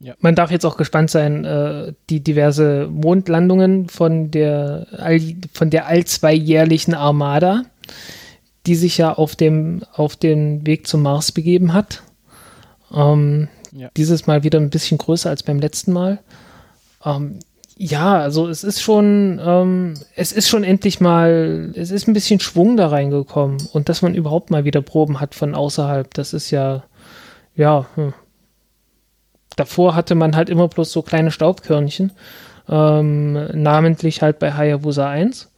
Ja. 0.00 0.14
Man 0.20 0.34
darf 0.34 0.50
jetzt 0.50 0.66
auch 0.66 0.76
gespannt 0.76 1.10
sein, 1.10 1.46
äh, 1.46 1.94
die 2.10 2.20
diverse 2.20 2.88
Mondlandungen 2.92 3.88
von 3.88 4.30
der, 4.30 4.86
all, 4.98 5.20
von 5.54 5.70
der 5.70 5.86
allzweijährlichen 5.86 6.92
Armada, 6.92 7.62
die 8.66 8.74
sich 8.74 8.98
ja 8.98 9.14
auf 9.14 9.36
dem, 9.36 9.82
auf 9.94 10.16
den 10.16 10.66
Weg 10.66 10.86
zum 10.86 11.02
Mars 11.02 11.32
begeben 11.32 11.72
hat. 11.72 12.02
Ähm, 12.92 13.48
Ja. 13.72 13.90
Dieses 13.96 14.26
Mal 14.26 14.42
wieder 14.42 14.58
ein 14.58 14.70
bisschen 14.70 14.96
größer 14.96 15.28
als 15.28 15.42
beim 15.42 15.58
letzten 15.58 15.92
Mal. 15.92 16.18
Ähm, 17.04 17.40
ja, 17.76 18.18
also 18.18 18.48
es 18.48 18.64
ist 18.64 18.80
schon, 18.80 19.38
ähm, 19.44 19.94
es 20.14 20.32
ist 20.32 20.48
schon 20.48 20.64
endlich 20.64 20.98
mal, 21.00 21.72
es 21.74 21.90
ist 21.90 22.08
ein 22.08 22.14
bisschen 22.14 22.40
Schwung 22.40 22.78
da 22.78 22.88
reingekommen 22.88 23.58
und 23.72 23.90
dass 23.90 24.00
man 24.00 24.14
überhaupt 24.14 24.50
mal 24.50 24.64
wieder 24.64 24.80
Proben 24.80 25.20
hat 25.20 25.34
von 25.34 25.54
außerhalb, 25.54 26.12
das 26.14 26.32
ist 26.32 26.50
ja, 26.50 26.84
ja, 27.54 27.86
hm. 27.96 28.14
davor 29.56 29.94
hatte 29.94 30.14
man 30.14 30.36
halt 30.36 30.48
immer 30.48 30.68
bloß 30.68 30.90
so 30.90 31.02
kleine 31.02 31.30
Staubkörnchen, 31.30 32.12
ähm, 32.68 33.32
namentlich 33.52 34.22
halt 34.22 34.38
bei 34.38 34.54
Hayabusa 34.54 35.08
1 35.10 35.50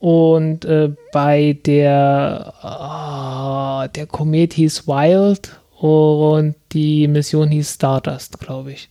und 0.00 0.64
äh, 0.64 0.90
bei 1.12 1.58
der, 1.64 2.54
ah, 2.62 3.86
der 3.94 4.06
Komet 4.06 4.54
hieß 4.54 4.88
Wild 4.88 5.52
und 5.78 6.54
die 6.72 7.06
Mission 7.06 7.48
hieß 7.48 7.74
Stardust, 7.74 8.40
glaube 8.40 8.72
ich. 8.72 8.88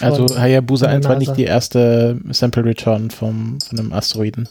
Also 0.00 0.26
Von- 0.26 0.40
Hayabusa 0.40 0.86
von 0.86 0.90
der 0.90 0.96
1 0.96 1.08
war 1.08 1.18
nicht 1.18 1.36
die 1.36 1.44
erste 1.44 2.18
Sample 2.30 2.64
Return 2.64 3.10
vom, 3.10 3.58
von 3.60 3.78
einem 3.78 3.92
Asteroiden. 3.92 4.48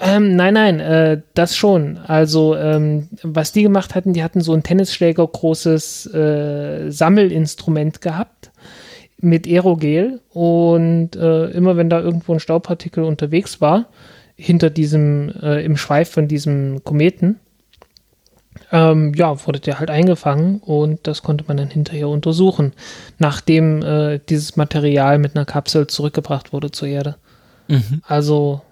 Ähm, 0.00 0.36
nein, 0.36 0.54
nein, 0.54 0.78
äh, 0.78 1.20
das 1.34 1.56
schon. 1.56 1.98
Also, 2.06 2.54
ähm, 2.56 3.08
was 3.24 3.50
die 3.50 3.62
gemacht 3.64 3.96
hatten, 3.96 4.12
die 4.12 4.22
hatten 4.22 4.40
so 4.40 4.52
ein 4.52 4.62
Tennisschläger 4.62 5.26
großes 5.26 6.06
äh, 6.14 6.90
Sammelinstrument 6.90 8.00
gehabt 8.00 8.52
mit 9.20 9.48
Aerogel 9.48 10.20
und 10.32 11.16
äh, 11.16 11.46
immer 11.46 11.76
wenn 11.76 11.90
da 11.90 11.98
irgendwo 12.00 12.32
ein 12.34 12.38
Staubpartikel 12.38 13.02
unterwegs 13.02 13.60
war, 13.60 13.86
hinter 14.38 14.70
diesem, 14.70 15.30
äh, 15.42 15.62
im 15.64 15.76
Schweif 15.76 16.10
von 16.10 16.28
diesem 16.28 16.82
Kometen, 16.84 17.40
ähm, 18.70 19.12
ja, 19.14 19.46
wurde 19.46 19.60
der 19.60 19.80
halt 19.80 19.90
eingefangen 19.90 20.60
und 20.60 21.06
das 21.06 21.22
konnte 21.22 21.44
man 21.48 21.56
dann 21.56 21.70
hinterher 21.70 22.08
untersuchen, 22.08 22.72
nachdem 23.18 23.82
äh, 23.82 24.20
dieses 24.28 24.56
Material 24.56 25.18
mit 25.18 25.36
einer 25.36 25.44
Kapsel 25.44 25.86
zurückgebracht 25.86 26.52
wurde 26.52 26.70
zur 26.70 26.88
Erde. 26.88 27.16
Mhm. 27.68 28.02
Also 28.06 28.62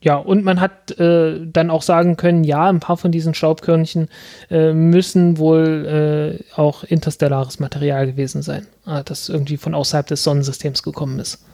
ja, 0.00 0.16
und 0.16 0.42
man 0.42 0.60
hat 0.60 0.98
äh, 0.98 1.38
dann 1.46 1.70
auch 1.70 1.82
sagen 1.82 2.16
können, 2.16 2.42
ja, 2.42 2.68
ein 2.68 2.80
paar 2.80 2.96
von 2.96 3.12
diesen 3.12 3.34
Staubkörnchen 3.34 4.08
äh, 4.50 4.72
müssen 4.72 5.38
wohl 5.38 6.40
äh, 6.56 6.60
auch 6.60 6.82
interstellares 6.82 7.60
Material 7.60 8.06
gewesen 8.06 8.42
sein, 8.42 8.66
äh, 8.86 9.04
das 9.04 9.28
irgendwie 9.28 9.56
von 9.56 9.74
außerhalb 9.74 10.06
des 10.06 10.24
Sonnensystems 10.24 10.82
gekommen 10.82 11.20
ist. 11.20 11.44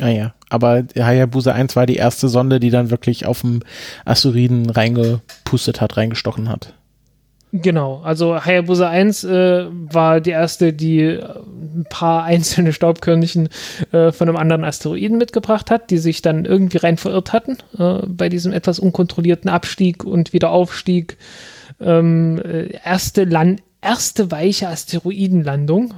Ah 0.00 0.32
aber 0.48 0.84
Hayabusa 0.96 1.52
1 1.52 1.76
war 1.76 1.86
die 1.86 1.96
erste 1.96 2.28
Sonde, 2.28 2.60
die 2.60 2.70
dann 2.70 2.90
wirklich 2.90 3.26
auf 3.26 3.40
dem 3.42 3.60
Asteroiden 4.04 4.70
reingepustet 4.70 5.80
hat, 5.80 5.96
reingestochen 5.96 6.48
hat. 6.48 6.74
Genau, 7.50 8.02
also 8.02 8.44
Hayabusa 8.44 8.90
1 8.90 9.24
äh, 9.24 9.66
war 9.70 10.20
die 10.20 10.30
erste, 10.30 10.74
die 10.74 11.00
äh, 11.00 11.22
ein 11.22 11.86
paar 11.88 12.24
einzelne 12.24 12.72
Staubkörnchen 12.72 13.48
äh, 13.92 14.12
von 14.12 14.28
einem 14.28 14.36
anderen 14.36 14.64
Asteroiden 14.64 15.16
mitgebracht 15.16 15.70
hat, 15.70 15.90
die 15.90 15.98
sich 15.98 16.20
dann 16.20 16.44
irgendwie 16.44 16.76
rein 16.76 16.98
verirrt 16.98 17.32
hatten 17.32 17.56
äh, 17.78 18.06
bei 18.06 18.28
diesem 18.28 18.52
etwas 18.52 18.78
unkontrollierten 18.78 19.50
Abstieg 19.50 20.04
und 20.04 20.32
Wiederaufstieg. 20.32 21.16
Ähm, 21.80 22.38
äh, 22.44 22.68
erste, 22.84 23.24
Land 23.24 23.62
erste 23.80 24.30
weiche 24.30 24.68
Asteroidenlandung 24.68 25.94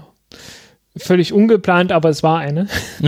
völlig 0.97 1.33
ungeplant, 1.33 1.93
aber 1.93 2.09
es 2.09 2.23
war 2.23 2.39
eine. 2.39 2.67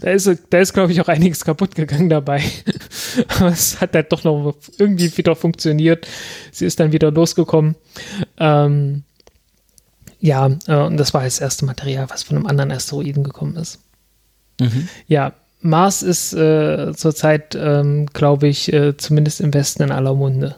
da 0.00 0.10
ist, 0.10 0.30
da 0.50 0.58
ist 0.58 0.74
glaube 0.74 0.92
ich, 0.92 1.00
auch 1.00 1.08
einiges 1.08 1.44
kaputt 1.44 1.74
gegangen 1.74 2.08
dabei. 2.08 2.42
aber 3.28 3.48
es 3.48 3.80
hat 3.80 3.94
halt 3.94 4.12
doch 4.12 4.24
noch 4.24 4.54
irgendwie 4.78 5.16
wieder 5.16 5.34
funktioniert. 5.36 6.06
Sie 6.52 6.66
ist 6.66 6.80
dann 6.80 6.92
wieder 6.92 7.10
losgekommen. 7.10 7.76
Ähm, 8.38 9.04
ja, 10.20 10.50
äh, 10.66 10.76
und 10.76 10.96
das 10.96 11.14
war 11.14 11.24
das 11.24 11.40
erste 11.40 11.64
Material, 11.64 12.10
was 12.10 12.22
von 12.22 12.36
einem 12.36 12.46
anderen 12.46 12.72
Asteroiden 12.72 13.24
gekommen 13.24 13.56
ist. 13.56 13.80
Mhm. 14.60 14.88
Ja, 15.06 15.32
Mars 15.60 16.02
ist 16.02 16.34
äh, 16.34 16.92
zurzeit, 16.94 17.54
ähm, 17.54 18.06
glaube 18.06 18.48
ich, 18.48 18.72
äh, 18.72 18.96
zumindest 18.96 19.40
im 19.40 19.54
Westen 19.54 19.82
in 19.84 19.92
aller 19.92 20.14
Munde. 20.14 20.56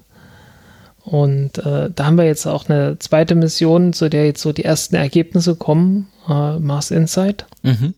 Und 1.10 1.58
äh, 1.58 1.90
da 1.92 2.06
haben 2.06 2.18
wir 2.18 2.24
jetzt 2.24 2.46
auch 2.46 2.68
eine 2.68 2.96
zweite 3.00 3.34
Mission, 3.34 3.92
zu 3.92 4.08
der 4.08 4.26
jetzt 4.26 4.42
so 4.42 4.52
die 4.52 4.64
ersten 4.64 4.94
Ergebnisse 4.94 5.56
kommen, 5.56 6.06
äh, 6.28 6.56
Mars 6.60 6.92
Insight. 6.92 7.46
Mhm. 7.64 7.94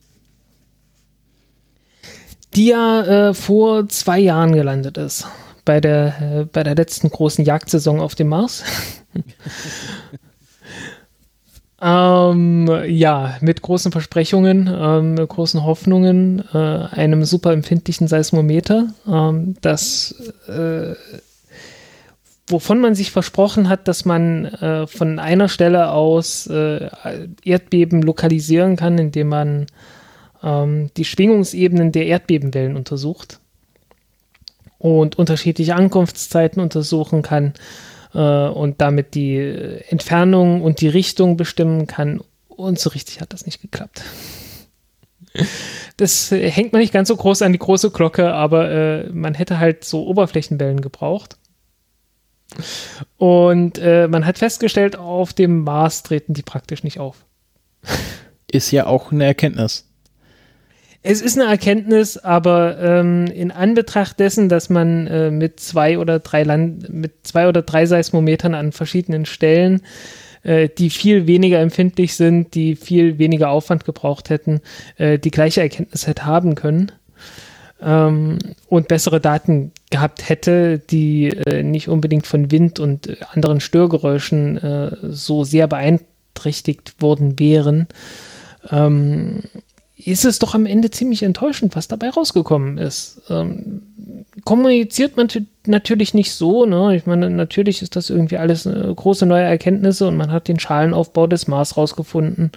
Die 2.54 2.68
ja 2.68 3.02
äh, 3.02 3.34
vor 3.34 3.86
zwei 3.90 4.18
Jahren 4.18 4.54
gelandet 4.54 4.96
ist. 4.96 5.26
Bei 5.66 5.78
der, 5.78 6.22
äh, 6.22 6.44
bei 6.46 6.62
der 6.62 6.74
letzten 6.74 7.10
großen 7.10 7.44
Jagdsaison 7.44 8.00
auf 8.00 8.14
dem 8.14 8.28
Mars. 8.28 8.64
ähm, 11.82 12.70
ja, 12.86 13.36
mit 13.42 13.60
großen 13.60 13.92
Versprechungen, 13.92 14.74
ähm, 14.74 15.14
mit 15.14 15.28
großen 15.28 15.64
Hoffnungen, 15.64 16.42
äh, 16.54 16.56
einem 16.56 17.26
super 17.26 17.52
empfindlichen 17.52 18.08
Seismometer, 18.08 18.86
ähm, 19.06 19.56
das 19.60 20.14
äh, 20.48 20.94
wovon 22.52 22.80
man 22.80 22.94
sich 22.94 23.10
versprochen 23.10 23.68
hat, 23.68 23.88
dass 23.88 24.04
man 24.04 24.44
äh, 24.44 24.86
von 24.86 25.18
einer 25.18 25.48
Stelle 25.48 25.90
aus 25.90 26.46
äh, 26.46 26.88
Erdbeben 27.42 28.02
lokalisieren 28.02 28.76
kann, 28.76 28.98
indem 28.98 29.28
man 29.28 29.66
ähm, 30.42 30.90
die 30.96 31.04
Schwingungsebenen 31.04 31.90
der 31.90 32.06
Erdbebenwellen 32.06 32.76
untersucht 32.76 33.40
und 34.78 35.18
unterschiedliche 35.18 35.74
Ankunftszeiten 35.74 36.60
untersuchen 36.62 37.22
kann 37.22 37.54
äh, 38.14 38.18
und 38.18 38.80
damit 38.80 39.14
die 39.14 39.38
Entfernung 39.88 40.62
und 40.62 40.80
die 40.80 40.88
Richtung 40.88 41.36
bestimmen 41.36 41.86
kann. 41.86 42.20
Und 42.48 42.78
so 42.78 42.90
richtig 42.90 43.20
hat 43.20 43.32
das 43.32 43.46
nicht 43.46 43.62
geklappt. 43.62 44.02
Das 45.96 46.30
hängt 46.30 46.72
man 46.72 46.80
nicht 46.80 46.92
ganz 46.92 47.08
so 47.08 47.16
groß 47.16 47.42
an 47.42 47.52
die 47.52 47.58
große 47.58 47.90
Glocke, 47.90 48.34
aber 48.34 48.70
äh, 48.70 49.08
man 49.10 49.34
hätte 49.34 49.58
halt 49.58 49.84
so 49.84 50.06
Oberflächenwellen 50.06 50.80
gebraucht. 50.80 51.38
Und 53.18 53.78
äh, 53.78 54.08
man 54.08 54.26
hat 54.26 54.38
festgestellt, 54.38 54.96
auf 54.96 55.32
dem 55.32 55.64
Mars 55.64 56.02
treten 56.02 56.34
die 56.34 56.42
praktisch 56.42 56.84
nicht 56.84 56.98
auf. 56.98 57.24
Ist 58.50 58.70
ja 58.70 58.86
auch 58.86 59.12
eine 59.12 59.24
Erkenntnis. 59.24 59.88
Es 61.04 61.20
ist 61.20 61.38
eine 61.38 61.50
Erkenntnis, 61.50 62.16
aber 62.16 62.78
ähm, 62.78 63.26
in 63.26 63.50
Anbetracht 63.50 64.20
dessen, 64.20 64.48
dass 64.48 64.70
man 64.70 65.08
äh, 65.08 65.30
mit 65.32 65.58
zwei 65.58 65.98
oder 65.98 66.20
drei 66.20 66.44
Land 66.44 66.92
mit 66.92 67.26
zwei 67.26 67.48
oder 67.48 67.62
drei 67.62 67.86
Seismometern 67.86 68.54
an 68.54 68.70
verschiedenen 68.70 69.26
Stellen, 69.26 69.82
äh, 70.44 70.68
die 70.68 70.90
viel 70.90 71.26
weniger 71.26 71.58
empfindlich 71.58 72.14
sind, 72.14 72.54
die 72.54 72.76
viel 72.76 73.18
weniger 73.18 73.50
Aufwand 73.50 73.84
gebraucht 73.84 74.30
hätten, 74.30 74.60
äh, 74.96 75.18
die 75.18 75.32
gleiche 75.32 75.60
Erkenntnis 75.60 76.06
hätte 76.06 76.24
haben 76.24 76.54
können, 76.54 76.92
ähm, 77.82 78.38
und 78.68 78.88
bessere 78.88 79.20
Daten 79.20 79.72
gehabt 79.92 80.28
hätte, 80.28 80.78
die 80.78 81.28
äh, 81.28 81.62
nicht 81.62 81.88
unbedingt 81.88 82.26
von 82.26 82.50
Wind 82.50 82.80
und 82.80 83.06
äh, 83.06 83.16
anderen 83.32 83.60
Störgeräuschen 83.60 84.56
äh, 84.58 84.96
so 85.02 85.44
sehr 85.44 85.68
beeinträchtigt 85.68 87.00
worden 87.00 87.38
wären, 87.38 87.86
ähm, 88.70 89.42
ist 89.96 90.24
es 90.24 90.40
doch 90.40 90.54
am 90.54 90.66
Ende 90.66 90.90
ziemlich 90.90 91.22
enttäuschend, 91.22 91.76
was 91.76 91.86
dabei 91.86 92.10
rausgekommen 92.10 92.78
ist. 92.78 93.22
Ähm, 93.30 93.82
kommuniziert 94.44 95.16
man 95.16 95.28
natürlich 95.66 96.14
nicht 96.14 96.32
so, 96.32 96.66
ne? 96.66 96.96
Ich 96.96 97.06
meine, 97.06 97.30
natürlich 97.30 97.82
ist 97.82 97.94
das 97.94 98.10
irgendwie 98.10 98.38
alles 98.38 98.66
äh, 98.66 98.92
große 98.94 99.26
neue 99.26 99.44
Erkenntnisse 99.44 100.08
und 100.08 100.16
man 100.16 100.32
hat 100.32 100.48
den 100.48 100.58
Schalenaufbau 100.58 101.28
des 101.28 101.46
Mars 101.46 101.76
rausgefunden. 101.76 102.50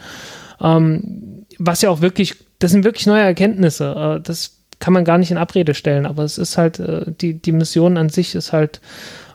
Ähm, 0.59 1.45
was 1.59 1.81
ja 1.81 1.89
auch 1.89 2.01
wirklich, 2.01 2.36
das 2.59 2.71
sind 2.71 2.83
wirklich 2.83 3.05
neue 3.05 3.21
Erkenntnisse. 3.21 4.17
Äh, 4.17 4.21
das 4.21 4.54
kann 4.80 4.93
man 4.93 5.05
gar 5.05 5.17
nicht 5.17 5.32
in 5.32 5.38
Abrede 5.38 5.73
stellen, 5.73 6.05
aber 6.05 6.23
es 6.23 6.38
ist 6.38 6.57
halt, 6.57 6.80
äh, 6.80 7.05
die, 7.07 7.34
die 7.34 7.51
Mission 7.51 7.97
an 7.97 8.09
sich 8.09 8.36
ist 8.36 8.53
halt 8.53 8.82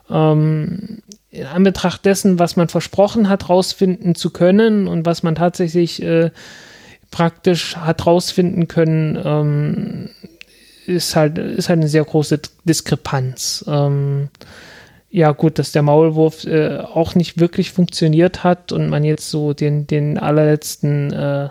ähm, 0.09 1.01
in 1.29 1.45
Anbetracht 1.45 2.05
dessen, 2.05 2.39
was 2.39 2.55
man 2.55 2.67
versprochen 2.67 3.29
hat, 3.29 3.49
rausfinden 3.49 4.15
zu 4.15 4.29
können 4.31 4.87
und 4.87 5.05
was 5.05 5.23
man 5.23 5.35
tatsächlich 5.35 6.01
äh, 6.03 6.31
praktisch 7.09 7.77
hat 7.77 8.05
rausfinden 8.05 8.67
können, 8.67 9.19
ähm, 9.23 10.09
ist 10.87 11.15
halt, 11.15 11.37
ist 11.37 11.69
halt 11.69 11.79
eine 11.79 11.87
sehr 11.87 12.03
große 12.03 12.39
Diskrepanz. 12.65 13.63
Ähm, 13.67 14.29
ja, 15.09 15.31
gut, 15.31 15.59
dass 15.59 15.73
der 15.73 15.81
Maulwurf 15.81 16.45
äh, 16.45 16.77
auch 16.77 17.15
nicht 17.15 17.39
wirklich 17.39 17.71
funktioniert 17.71 18.43
hat 18.43 18.71
und 18.71 18.89
man 18.89 19.03
jetzt 19.03 19.29
so 19.29 19.53
den, 19.53 19.85
den 19.85 20.17
allerletzten 20.17 21.11
äh, 21.11 21.49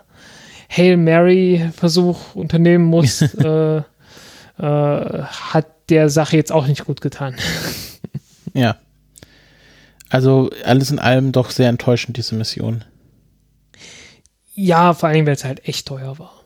Hail 0.70 0.96
Mary-Versuch 0.96 2.34
unternehmen 2.34 2.84
muss, 2.84 3.22
äh, 3.34 3.78
äh, 3.78 3.82
hat 4.58 5.66
der 5.88 6.08
Sache 6.08 6.36
jetzt 6.36 6.52
auch 6.52 6.66
nicht 6.66 6.84
gut 6.84 7.00
getan. 7.00 7.34
ja. 8.54 8.76
Also 10.08 10.50
alles 10.64 10.90
in 10.90 10.98
allem 10.98 11.32
doch 11.32 11.50
sehr 11.50 11.68
enttäuschend, 11.68 12.16
diese 12.16 12.34
Mission. 12.34 12.84
Ja, 14.54 14.94
vor 14.94 15.08
allem, 15.08 15.26
weil 15.26 15.34
es 15.34 15.44
halt 15.44 15.66
echt 15.66 15.86
teuer 15.86 16.18
war. 16.18 16.44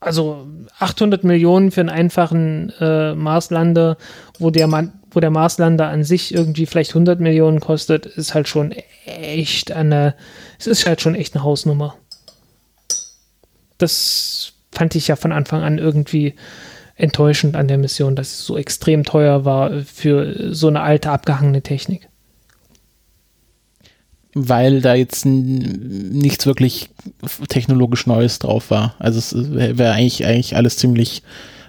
Also 0.00 0.46
800 0.78 1.22
Millionen 1.22 1.70
für 1.70 1.80
einen 1.80 1.90
einfachen 1.90 2.72
äh, 2.80 3.14
Marslander, 3.14 3.96
wo 4.38 4.50
der, 4.50 4.66
Man 4.66 4.92
wo 5.10 5.20
der 5.20 5.30
Marslander 5.30 5.88
an 5.88 6.04
sich 6.04 6.34
irgendwie 6.34 6.66
vielleicht 6.66 6.90
100 6.90 7.20
Millionen 7.20 7.60
kostet, 7.60 8.06
ist 8.06 8.34
halt 8.34 8.48
schon 8.48 8.74
echt 9.04 9.70
eine, 9.70 10.14
es 10.58 10.66
ist 10.66 10.86
halt 10.86 11.00
schon 11.02 11.14
echt 11.14 11.34
eine 11.34 11.44
Hausnummer 11.44 11.96
das 13.82 14.52
fand 14.70 14.94
ich 14.94 15.08
ja 15.08 15.16
von 15.16 15.32
Anfang 15.32 15.62
an 15.62 15.78
irgendwie 15.78 16.34
enttäuschend 16.96 17.56
an 17.56 17.68
der 17.68 17.78
Mission, 17.78 18.16
dass 18.16 18.28
es 18.28 18.46
so 18.46 18.56
extrem 18.56 19.04
teuer 19.04 19.44
war 19.44 19.70
für 19.82 20.54
so 20.54 20.68
eine 20.68 20.80
alte, 20.80 21.10
abgehangene 21.10 21.62
Technik. 21.62 22.08
Weil 24.34 24.80
da 24.80 24.94
jetzt 24.94 25.26
nichts 25.26 26.46
wirklich 26.46 26.88
technologisch 27.48 28.06
Neues 28.06 28.38
drauf 28.38 28.70
war. 28.70 28.94
Also 28.98 29.18
es 29.18 29.34
wäre 29.36 29.92
eigentlich, 29.92 30.24
eigentlich 30.24 30.56
alles 30.56 30.76
ziemlich 30.76 31.22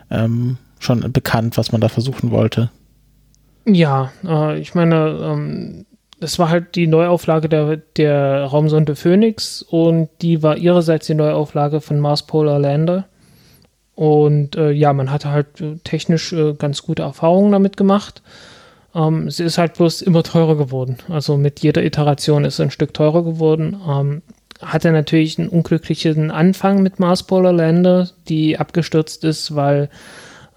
ähm, 0.09 0.57
schon 0.79 1.11
bekannt, 1.11 1.57
was 1.57 1.71
man 1.71 1.81
da 1.81 1.89
versuchen 1.89 2.31
wollte. 2.31 2.69
Ja, 3.65 4.11
äh, 4.23 4.59
ich 4.59 4.75
meine, 4.75 4.95
ähm, 5.21 5.85
das 6.23 6.39
war 6.39 6.49
halt 6.49 6.75
die 6.75 6.87
Neuauflage 6.87 7.49
der, 7.49 7.77
der 7.97 8.45
Raumsonde 8.45 8.95
Phoenix 8.95 9.61
und 9.61 10.07
die 10.21 10.41
war 10.41 10.55
ihrerseits 10.55 11.05
die 11.05 11.15
Neuauflage 11.15 11.81
von 11.81 11.99
Mars 11.99 12.25
Polar 12.25 12.59
Lander. 12.59 13.05
Und 13.93 14.55
äh, 14.55 14.71
ja, 14.71 14.93
man 14.93 15.11
hatte 15.11 15.31
halt 15.31 15.59
äh, 15.59 15.75
technisch 15.83 16.31
äh, 16.31 16.53
ganz 16.53 16.81
gute 16.83 17.01
Erfahrungen 17.03 17.51
damit 17.51 17.75
gemacht. 17.75 18.21
Ähm, 18.95 19.29
sie 19.29 19.43
ist 19.43 19.57
halt 19.57 19.73
bloß 19.73 20.01
immer 20.01 20.23
teurer 20.23 20.55
geworden. 20.55 20.95
Also 21.09 21.35
mit 21.35 21.59
jeder 21.59 21.83
Iteration 21.83 22.45
ist 22.45 22.55
sie 22.55 22.63
ein 22.63 22.71
Stück 22.71 22.93
teurer 22.93 23.25
geworden. 23.25 23.75
Ähm, 23.85 24.21
hatte 24.61 24.93
natürlich 24.93 25.37
einen 25.37 25.49
unglücklichen 25.49 26.31
Anfang 26.31 26.81
mit 26.81 27.01
Mars 27.01 27.23
Polar 27.23 27.51
Lander, 27.51 28.09
die 28.29 28.57
abgestürzt 28.57 29.25
ist, 29.25 29.55
weil 29.55 29.89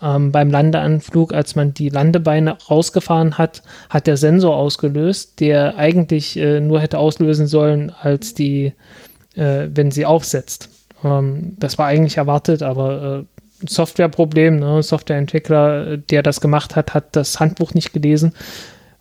Ähm, 0.02 0.30
beim 0.32 0.50
Landeanflug, 0.50 1.32
als 1.32 1.56
man 1.56 1.72
die 1.72 1.88
Landebeine 1.88 2.58
rausgefahren 2.70 3.38
hat, 3.38 3.62
hat 3.88 4.06
der 4.06 4.16
Sensor 4.16 4.56
ausgelöst, 4.56 5.40
der 5.40 5.76
eigentlich 5.76 6.36
äh, 6.36 6.60
nur 6.60 6.80
hätte 6.80 6.98
auslösen 6.98 7.46
sollen, 7.46 7.90
als 7.90 8.34
die, 8.34 8.74
äh, 9.34 9.68
wenn 9.72 9.90
sie 9.90 10.04
aufsetzt. 10.04 10.68
Ähm, 11.02 11.56
das 11.58 11.78
war 11.78 11.86
eigentlich 11.86 12.18
erwartet, 12.18 12.62
aber 12.62 13.26
äh, 13.62 13.66
Softwareproblem, 13.66 14.58
ne? 14.58 14.82
Softwareentwickler, 14.82 15.96
der 15.96 16.22
das 16.22 16.42
gemacht 16.42 16.76
hat, 16.76 16.92
hat 16.92 17.16
das 17.16 17.40
Handbuch 17.40 17.72
nicht 17.72 17.94
gelesen 17.94 18.32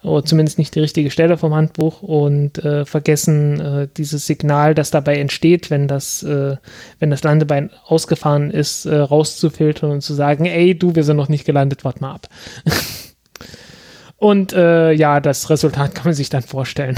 oder 0.05 0.23
zumindest 0.23 0.57
nicht 0.57 0.75
die 0.75 0.79
richtige 0.79 1.09
Stelle 1.09 1.37
vom 1.37 1.53
Handbuch 1.53 2.01
und 2.01 2.63
äh, 2.63 2.85
vergessen 2.85 3.59
äh, 3.59 3.87
dieses 3.97 4.27
Signal, 4.27 4.75
das 4.75 4.91
dabei 4.91 5.17
entsteht, 5.17 5.71
wenn 5.71 5.87
das, 5.87 6.23
äh, 6.23 6.57
wenn 6.99 7.09
das 7.09 7.23
Landebein 7.23 7.71
ausgefahren 7.85 8.51
ist, 8.51 8.85
äh, 8.85 8.95
rauszufiltern 8.95 9.91
und 9.91 10.01
zu 10.01 10.13
sagen, 10.13 10.45
ey, 10.45 10.77
du, 10.77 10.95
wir 10.95 11.03
sind 11.03 11.17
noch 11.17 11.29
nicht 11.29 11.45
gelandet, 11.45 11.83
wart 11.83 12.01
mal 12.01 12.13
ab. 12.13 12.29
und 14.17 14.53
äh, 14.53 14.91
ja, 14.91 15.19
das 15.19 15.49
Resultat 15.49 15.95
kann 15.95 16.05
man 16.05 16.13
sich 16.13 16.29
dann 16.29 16.43
vorstellen. 16.43 16.97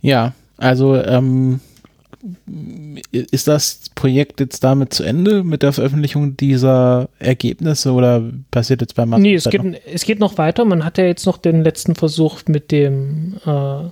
ja, 0.00 0.34
also 0.58 0.96
ähm, 0.96 1.60
ist 3.12 3.48
das 3.48 3.90
Projekt 3.94 4.40
jetzt 4.40 4.64
damit 4.64 4.92
zu 4.92 5.04
Ende 5.04 5.44
mit 5.44 5.62
der 5.62 5.72
Veröffentlichung 5.72 6.36
dieser 6.36 7.08
Ergebnisse 7.18 7.92
oder 7.92 8.22
passiert 8.50 8.80
jetzt 8.80 8.94
beim 8.94 9.10
Master? 9.10 9.22
Nee, 9.22 9.34
es 9.34 9.44
geht, 9.44 9.62
noch? 9.62 9.78
es 9.86 10.04
geht 10.04 10.18
noch 10.18 10.38
weiter. 10.38 10.64
Man 10.64 10.84
hat 10.84 10.98
ja 10.98 11.04
jetzt 11.04 11.26
noch 11.26 11.38
den 11.38 11.62
letzten 11.62 11.94
Versuch 11.94 12.40
mit 12.46 12.72
dem, 12.72 13.34
äh, 13.44 13.90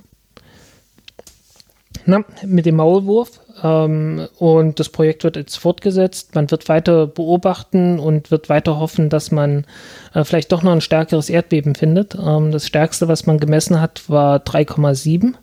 na, 2.05 2.25
mit 2.45 2.65
dem 2.65 2.75
Maulwurf. 2.75 3.41
Ähm, 3.63 4.27
und 4.37 4.79
das 4.79 4.89
Projekt 4.89 5.23
wird 5.23 5.37
jetzt 5.37 5.55
fortgesetzt. 5.55 6.35
Man 6.35 6.51
wird 6.51 6.67
weiter 6.67 7.07
beobachten 7.07 7.99
und 7.99 8.31
wird 8.31 8.49
weiter 8.49 8.79
hoffen, 8.79 9.09
dass 9.09 9.31
man 9.31 9.65
äh, 10.13 10.23
vielleicht 10.23 10.51
doch 10.51 10.61
noch 10.61 10.73
ein 10.73 10.81
stärkeres 10.81 11.29
Erdbeben 11.29 11.75
findet. 11.75 12.15
Ähm, 12.15 12.51
das 12.51 12.67
stärkste, 12.67 13.07
was 13.07 13.25
man 13.25 13.39
gemessen 13.39 13.79
hat, 13.79 14.09
war 14.09 14.39
3,7 14.39 15.35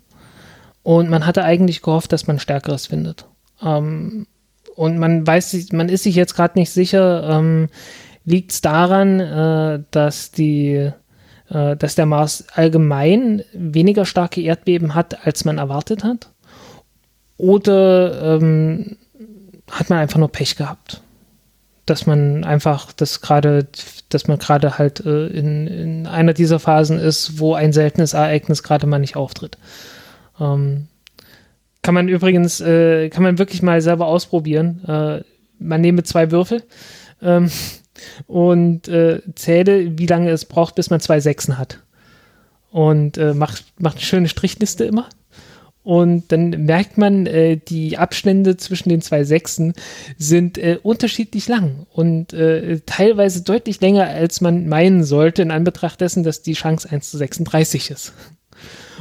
und 0.83 1.09
man 1.09 1.25
hatte 1.25 1.43
eigentlich 1.43 1.81
gehofft, 1.81 2.11
dass 2.11 2.27
man 2.27 2.39
Stärkeres 2.39 2.87
findet. 2.87 3.25
Ähm, 3.61 4.27
und 4.75 4.97
man 4.97 5.25
weiß, 5.25 5.71
man 5.71 5.89
ist 5.89 6.03
sich 6.03 6.15
jetzt 6.15 6.35
gerade 6.35 6.59
nicht 6.59 6.71
sicher, 6.71 7.29
ähm, 7.29 7.69
liegt 8.25 8.51
es 8.51 8.61
daran, 8.61 9.19
äh, 9.19 9.83
dass 9.91 10.31
die, 10.31 10.91
äh, 11.49 11.75
dass 11.77 11.95
der 11.95 12.05
Mars 12.05 12.45
allgemein 12.53 13.43
weniger 13.53 14.05
starke 14.05 14.41
Erdbeben 14.41 14.95
hat, 14.95 15.25
als 15.25 15.45
man 15.45 15.57
erwartet 15.57 16.03
hat? 16.03 16.29
Oder 17.37 18.35
ähm, 18.35 18.97
hat 19.71 19.89
man 19.89 19.99
einfach 19.99 20.19
nur 20.19 20.31
Pech 20.31 20.55
gehabt? 20.55 21.01
Dass 21.85 22.05
man 22.05 22.45
einfach, 22.45 22.93
dass 22.93 23.21
gerade, 23.21 23.67
dass 24.09 24.27
man 24.27 24.39
gerade 24.39 24.77
halt 24.77 25.05
äh, 25.05 25.27
in, 25.27 25.67
in 25.67 26.07
einer 26.07 26.33
dieser 26.33 26.59
Phasen 26.59 26.97
ist, 26.97 27.39
wo 27.39 27.53
ein 27.53 27.73
seltenes 27.73 28.13
Ereignis 28.13 28.63
gerade 28.63 28.87
mal 28.87 28.99
nicht 28.99 29.15
auftritt. 29.15 29.57
Ähm, 30.39 30.87
kann 31.81 31.93
man 31.93 32.07
übrigens, 32.07 32.61
äh, 32.61 33.09
kann 33.09 33.23
man 33.23 33.37
wirklich 33.37 33.61
mal 33.61 33.81
selber 33.81 34.07
ausprobieren. 34.07 34.83
Äh, 34.85 35.23
man 35.59 35.81
nehme 35.81 36.03
zwei 36.03 36.31
Würfel 36.31 36.63
ähm, 37.21 37.51
und 38.27 38.87
äh, 38.87 39.21
zähle, 39.35 39.97
wie 39.97 40.07
lange 40.07 40.31
es 40.31 40.45
braucht, 40.45 40.75
bis 40.75 40.89
man 40.89 40.99
zwei 40.99 41.19
Sechsen 41.19 41.57
hat. 41.57 41.79
Und 42.71 43.17
äh, 43.17 43.33
macht, 43.33 43.65
macht 43.77 43.97
eine 43.97 44.05
schöne 44.05 44.27
Strichliste 44.29 44.85
immer. 44.85 45.09
Und 45.83 46.31
dann 46.31 46.51
merkt 46.51 46.97
man, 46.97 47.25
äh, 47.25 47.57
die 47.57 47.97
Abstände 47.97 48.55
zwischen 48.55 48.87
den 48.87 49.01
zwei 49.01 49.25
Sechsen 49.25 49.73
sind 50.17 50.57
äh, 50.57 50.79
unterschiedlich 50.81 51.49
lang 51.49 51.85
und 51.91 52.31
äh, 52.31 52.79
teilweise 52.85 53.41
deutlich 53.43 53.81
länger, 53.81 54.07
als 54.07 54.39
man 54.39 54.67
meinen 54.69 55.03
sollte, 55.03 55.41
in 55.41 55.51
Anbetracht 55.51 55.99
dessen, 55.99 56.23
dass 56.23 56.41
die 56.41 56.53
Chance 56.53 56.89
1 56.89 57.11
zu 57.11 57.17
36 57.17 57.91
ist. 57.91 58.13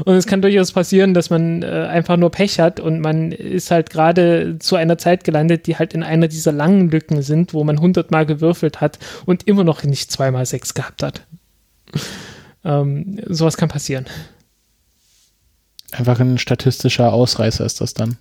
Und 0.04 0.14
es 0.14 0.26
kann 0.26 0.42
durchaus 0.42 0.72
passieren, 0.72 1.14
dass 1.14 1.30
man 1.30 1.62
äh, 1.62 1.66
einfach 1.66 2.16
nur 2.16 2.30
Pech 2.30 2.58
hat 2.58 2.80
und 2.80 3.00
man 3.00 3.32
ist 3.32 3.70
halt 3.70 3.90
gerade 3.90 4.58
zu 4.58 4.76
einer 4.76 4.98
Zeit 4.98 5.24
gelandet, 5.24 5.66
die 5.66 5.76
halt 5.76 5.94
in 5.94 6.02
einer 6.02 6.28
dieser 6.28 6.52
langen 6.52 6.90
Lücken 6.90 7.22
sind, 7.22 7.52
wo 7.52 7.62
man 7.64 7.80
hundertmal 7.80 8.26
gewürfelt 8.26 8.80
hat 8.80 8.98
und 9.26 9.46
immer 9.46 9.64
noch 9.64 9.82
nicht 9.82 10.10
zweimal 10.10 10.46
sechs 10.46 10.74
gehabt 10.74 11.02
hat. 11.02 11.26
ähm, 12.64 13.20
sowas 13.28 13.56
kann 13.56 13.68
passieren. 13.68 14.06
Einfach 15.92 16.20
ein 16.20 16.38
statistischer 16.38 17.12
Ausreißer 17.12 17.66
ist 17.66 17.80
das 17.82 17.92
dann. 17.92 18.16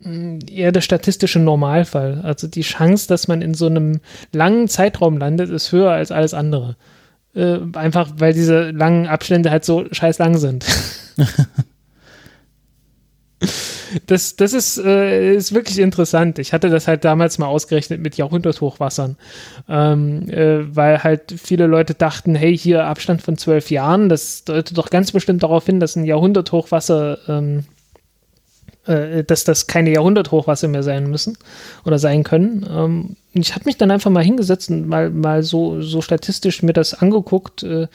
Mm, 0.00 0.38
eher 0.50 0.72
der 0.72 0.80
statistische 0.80 1.38
Normalfall. 1.38 2.20
Also 2.22 2.48
die 2.48 2.62
Chance, 2.62 3.08
dass 3.08 3.28
man 3.28 3.42
in 3.42 3.54
so 3.54 3.66
einem 3.66 4.00
langen 4.32 4.68
Zeitraum 4.68 5.18
landet, 5.18 5.50
ist 5.50 5.72
höher 5.72 5.92
als 5.92 6.10
alles 6.10 6.34
andere. 6.34 6.76
Äh, 7.36 7.58
einfach 7.74 8.12
weil 8.16 8.32
diese 8.32 8.70
langen 8.70 9.06
Abstände 9.06 9.50
halt 9.50 9.64
so 9.64 9.84
scheiß 9.92 10.18
lang 10.18 10.38
sind. 10.38 10.64
das, 14.06 14.36
das 14.36 14.54
ist, 14.54 14.78
äh, 14.78 15.34
ist 15.34 15.52
wirklich 15.54 15.78
interessant. 15.78 16.38
Ich 16.38 16.54
hatte 16.54 16.70
das 16.70 16.88
halt 16.88 17.04
damals 17.04 17.38
mal 17.38 17.46
ausgerechnet 17.46 18.00
mit 18.00 18.16
Jahrhunderthochwassern, 18.16 19.16
ähm, 19.68 20.30
äh, 20.30 20.74
weil 20.74 21.04
halt 21.04 21.34
viele 21.36 21.66
Leute 21.66 21.92
dachten, 21.94 22.34
hey, 22.34 22.56
hier 22.56 22.86
Abstand 22.86 23.20
von 23.20 23.36
zwölf 23.36 23.70
Jahren, 23.70 24.08
das 24.08 24.44
deutet 24.44 24.78
doch 24.78 24.88
ganz 24.88 25.12
bestimmt 25.12 25.42
darauf 25.42 25.66
hin, 25.66 25.78
dass 25.78 25.94
ein 25.94 26.04
Jahrhunderthochwasser 26.04 27.18
ähm, 27.28 27.64
äh, 28.86 29.24
dass 29.24 29.44
das 29.44 29.66
keine 29.66 29.90
Jahrhunderthochwasser 29.90 30.68
mehr 30.68 30.82
sein 30.82 31.08
müssen 31.10 31.36
oder 31.84 31.98
sein 31.98 32.22
können. 32.22 32.66
Ähm, 32.70 33.16
ich 33.32 33.54
habe 33.54 33.64
mich 33.66 33.76
dann 33.76 33.90
einfach 33.90 34.10
mal 34.10 34.24
hingesetzt 34.24 34.70
und 34.70 34.88
mal, 34.88 35.10
mal 35.10 35.42
so, 35.42 35.82
so 35.82 36.00
statistisch 36.00 36.62
mir 36.62 36.72
das 36.72 36.94
angeguckt 36.94 37.62
äh, 37.62 37.88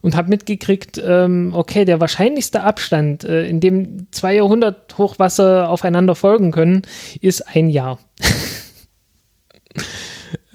und 0.00 0.16
habe 0.16 0.28
mitgekriegt, 0.28 1.00
ähm, 1.04 1.52
okay, 1.54 1.84
der 1.84 2.00
wahrscheinlichste 2.00 2.62
Abstand, 2.62 3.24
äh, 3.24 3.46
in 3.46 3.60
dem 3.60 4.06
zwei 4.12 4.34
Jahrhunderthochwasser 4.36 5.68
aufeinander 5.68 6.14
folgen 6.14 6.52
können, 6.52 6.82
ist 7.20 7.42
ein 7.48 7.70
Jahr. 7.70 7.98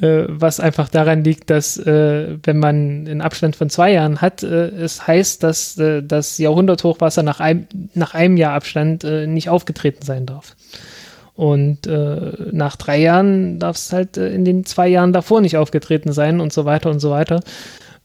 äh, 0.04 0.26
was 0.28 0.60
einfach 0.60 0.89
daran 0.89 1.24
liegt, 1.24 1.49
dass 1.49 1.78
äh, 1.78 2.38
wenn 2.43 2.60
man 2.60 3.08
einen 3.08 3.22
Abstand 3.22 3.56
von 3.56 3.70
zwei 3.70 3.93
Jahren 3.93 4.20
hat, 4.20 4.43
äh, 4.43 4.68
es 4.68 5.08
heißt, 5.08 5.41
dass 5.43 5.78
äh, 5.78 6.04
das 6.04 6.38
Jahrhunderthochwasser 6.38 7.24
nach 7.24 7.39
einem, 7.39 7.68
nach 7.93 8.14
einem 8.14 8.36
Jahr 8.36 8.54
Abstand 8.54 9.06
äh, 9.06 9.28
nicht 9.28 9.47
aufgetreten 9.47 10.04
sein 10.04 10.26
darf. 10.26 10.56
Und 11.36 11.88
äh, 11.88 12.34
nach 12.51 12.76
drei 12.76 12.99
Jahren 12.99 13.60
darf 13.60 13.78
es 13.78 13.93
halt 13.93 14.18
in 14.18 14.43
den 14.45 14.66
zwei 14.66 14.88
Jahren 14.88 15.14
davor 15.14 15.41
nicht 15.41 15.58
aufgetreten 15.58 16.12
sein 16.12 16.41
und 16.41 16.51
so 16.51 16.66
weiter 16.66 16.89
und 16.89 16.99
so 16.99 17.10
weiter. 17.10 17.39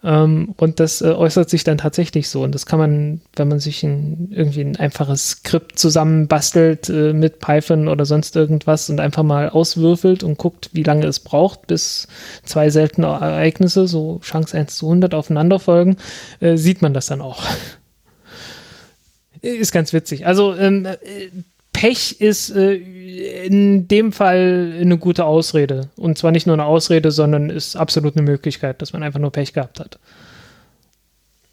Ähm, 0.05 0.55
und 0.57 0.78
das 0.78 1.01
äh, 1.01 1.07
äußert 1.07 1.51
sich 1.51 1.64
dann 1.64 1.78
tatsächlich 1.78 2.28
so. 2.28 2.42
Und 2.42 2.55
das 2.55 2.66
kann 2.66 2.78
man, 2.78 3.20
wenn 3.34 3.49
man 3.49 3.59
sich 3.59 3.82
ein, 3.82 4.28
irgendwie 4.30 4.61
ein 4.61 4.76
einfaches 4.76 5.30
Skript 5.30 5.78
zusammenbastelt 5.78 6.88
äh, 6.88 7.12
mit 7.12 7.40
Python 7.40 7.88
oder 7.88 8.05
sonst 8.05 8.36
irgendwas 8.36 8.88
und 8.90 9.01
einfach 9.01 9.24
mal 9.24 9.49
auswürfelt 9.49 10.22
und 10.22 10.38
guckt, 10.38 10.70
wie 10.72 10.84
lange 10.84 11.07
es 11.07 11.18
braucht, 11.18 11.66
bis 11.66 12.07
zwei 12.44 12.70
seltene 12.70 13.09
Ereignisse, 13.09 13.88
so 13.88 14.20
Chance 14.22 14.57
1 14.57 14.76
zu 14.76 14.86
100 14.86 15.14
aufeinander 15.14 15.59
folgen, 15.59 15.96
äh, 16.40 16.57
sieht 16.57 16.80
man 16.80 16.94
das 16.94 17.07
dann 17.07 17.20
auch. 17.20 17.42
Ist 19.40 19.72
ganz 19.72 19.92
witzig. 19.92 20.26
Also 20.26 20.55
ähm, 20.55 20.86
äh, 20.86 20.96
Pech 21.79 22.20
ist 22.20 22.51
äh, 22.51 22.74
in 22.74 23.87
dem 23.87 24.11
Fall 24.11 24.74
eine 24.81 24.99
gute 24.99 25.24
Ausrede. 25.24 25.91
Und 25.97 26.18
zwar 26.18 26.33
nicht 26.33 26.45
nur 26.45 26.55
eine 26.55 26.64
Ausrede, 26.64 27.12
sondern 27.12 27.51
ist 27.51 27.76
absolut 27.76 28.16
eine 28.16 28.29
Möglichkeit, 28.29 28.83
dass 28.83 28.93
man 28.93 29.05
einfach 29.05 29.20
nur 29.20 29.31
Pech 29.31 29.53
gehabt 29.53 29.79
hat. 29.79 30.01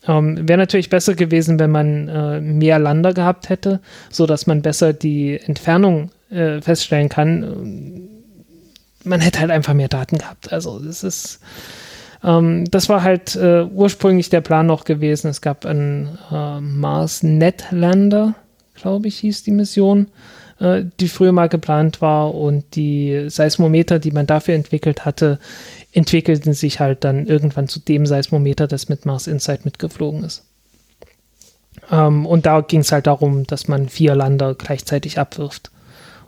Ähm, 0.08 0.48
Wäre 0.48 0.58
natürlich 0.58 0.90
besser 0.90 1.14
gewesen, 1.14 1.60
wenn 1.60 1.70
man 1.70 2.08
äh, 2.08 2.42
mehr 2.42 2.80
Lander 2.80 3.14
gehabt 3.14 3.50
hätte, 3.50 3.82
sodass 4.10 4.48
man 4.48 4.64
besser 4.64 4.94
die 4.94 5.40
Entfernung 5.40 6.10
äh, 6.32 6.60
feststellen 6.60 7.10
kann. 7.10 8.10
Man 9.04 9.22
hätte 9.22 9.42
halt 9.42 9.52
einfach 9.52 9.76
mehr 9.76 9.90
Daten 9.90 10.18
gehabt. 10.18 10.52
Also 10.52 10.80
das 10.80 11.04
ist 11.04 11.40
ähm, 12.24 12.66
das 12.72 12.90
war 12.90 13.04
halt 13.04 13.36
äh, 13.36 13.64
ursprünglich 13.64 14.32
der 14.32 14.42
Plan 14.42 14.66
noch 14.66 14.86
gewesen. 14.86 15.28
Es 15.28 15.42
gab 15.42 15.68
einen 15.68 16.18
äh, 16.32 16.60
Mars 16.62 17.22
Net 17.22 17.66
Lander 17.70 18.34
glaube 18.76 19.08
ich, 19.08 19.18
hieß 19.20 19.44
die 19.44 19.52
Mission, 19.52 20.08
äh, 20.60 20.84
die 21.00 21.08
früher 21.08 21.32
mal 21.32 21.50
geplant 21.50 22.02
war 22.02 22.34
und 22.34 22.76
die 22.76 23.30
Seismometer, 23.30 24.00
die 24.00 24.12
man 24.12 24.28
dafür 24.28 24.56
entwickelt 24.56 25.06
hatte, 25.06 25.40
entwickelten 25.92 26.54
sich 26.54 26.80
halt 26.80 27.04
dann 27.04 27.26
irgendwann 27.26 27.68
zu 27.68 27.80
dem 27.80 28.06
Seismometer, 28.06 28.68
das 28.68 28.90
mit 28.90 29.06
Mars 29.06 29.28
Insight 29.28 29.66
mitgeflogen 29.66 30.24
ist. 30.24 30.44
Ähm, 31.92 32.26
und 32.26 32.46
da 32.46 32.62
ging 32.62 32.82
es 32.82 32.92
halt 32.92 33.08
darum, 33.08 33.46
dass 33.48 33.68
man 33.68 33.90
vier 33.90 34.16
Lander 34.16 34.56
gleichzeitig 34.56 35.20
abwirft 35.20 35.72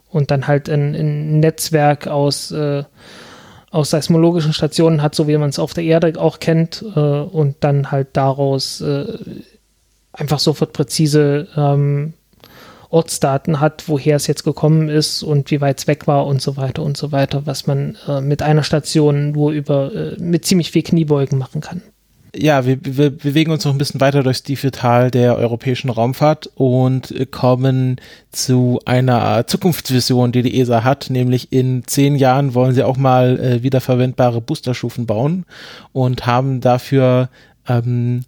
und 0.09 0.31
dann 0.31 0.47
halt 0.47 0.69
ein, 0.69 0.95
ein 0.95 1.39
Netzwerk 1.39 2.07
aus 2.07 2.51
äh, 2.51 2.83
aus 3.69 3.89
seismologischen 3.89 4.53
Stationen 4.53 5.01
hat, 5.01 5.13
so 5.13 5.27
wie 5.27 5.37
man 5.37 5.49
es 5.49 5.59
auf 5.59 5.73
der 5.73 5.83
Erde 5.83 6.19
auch 6.19 6.39
kennt, 6.39 6.83
äh, 6.95 6.99
und 6.99 7.57
dann 7.59 7.91
halt 7.91 8.09
daraus 8.13 8.81
äh, 8.81 9.17
einfach 10.13 10.39
sofort 10.39 10.73
präzise 10.73 11.47
ähm, 11.55 12.13
Ortsdaten 12.89 13.59
hat, 13.59 13.83
woher 13.87 14.15
es 14.15 14.27
jetzt 14.27 14.43
gekommen 14.43 14.89
ist 14.89 15.23
und 15.23 15.51
wie 15.51 15.61
weit 15.61 15.79
es 15.79 15.87
weg 15.87 16.07
war 16.07 16.25
und 16.25 16.41
so 16.41 16.57
weiter 16.57 16.83
und 16.83 16.97
so 16.97 17.11
weiter, 17.11 17.45
was 17.45 17.67
man 17.67 17.97
äh, 18.07 18.21
mit 18.21 18.41
einer 18.41 18.63
Station 18.63 19.31
nur 19.31 19.51
über 19.51 19.93
äh, 19.93 20.15
mit 20.19 20.45
ziemlich 20.45 20.71
viel 20.71 20.83
Kniebeugen 20.83 21.37
machen 21.37 21.61
kann. 21.61 21.81
Ja, 22.35 22.65
wir, 22.65 22.77
wir 22.83 23.09
bewegen 23.09 23.51
uns 23.51 23.65
noch 23.65 23.71
ein 23.71 23.77
bisschen 23.77 24.01
weiter 24.01 24.21
durchs 24.21 24.43
tiefe 24.43 24.71
Tal 24.71 25.09
der 25.09 25.37
europäischen 25.37 25.89
Raumfahrt 25.89 26.49
und 26.55 27.13
kommen 27.31 27.99
zu 28.31 28.79
einer 28.85 29.47
Zukunftsvision, 29.47 30.31
die 30.31 30.43
die 30.43 30.59
ESA 30.59 30.83
hat, 30.83 31.09
nämlich 31.09 31.51
in 31.51 31.83
zehn 31.87 32.15
Jahren 32.15 32.53
wollen 32.53 32.75
sie 32.75 32.83
auch 32.83 32.97
mal 32.97 33.39
äh, 33.39 33.63
wiederverwendbare 33.63 34.41
Boosterstufen 34.41 35.05
bauen 35.05 35.45
und 35.93 36.25
haben 36.25 36.61
dafür 36.61 37.29
ähm, 37.67 38.23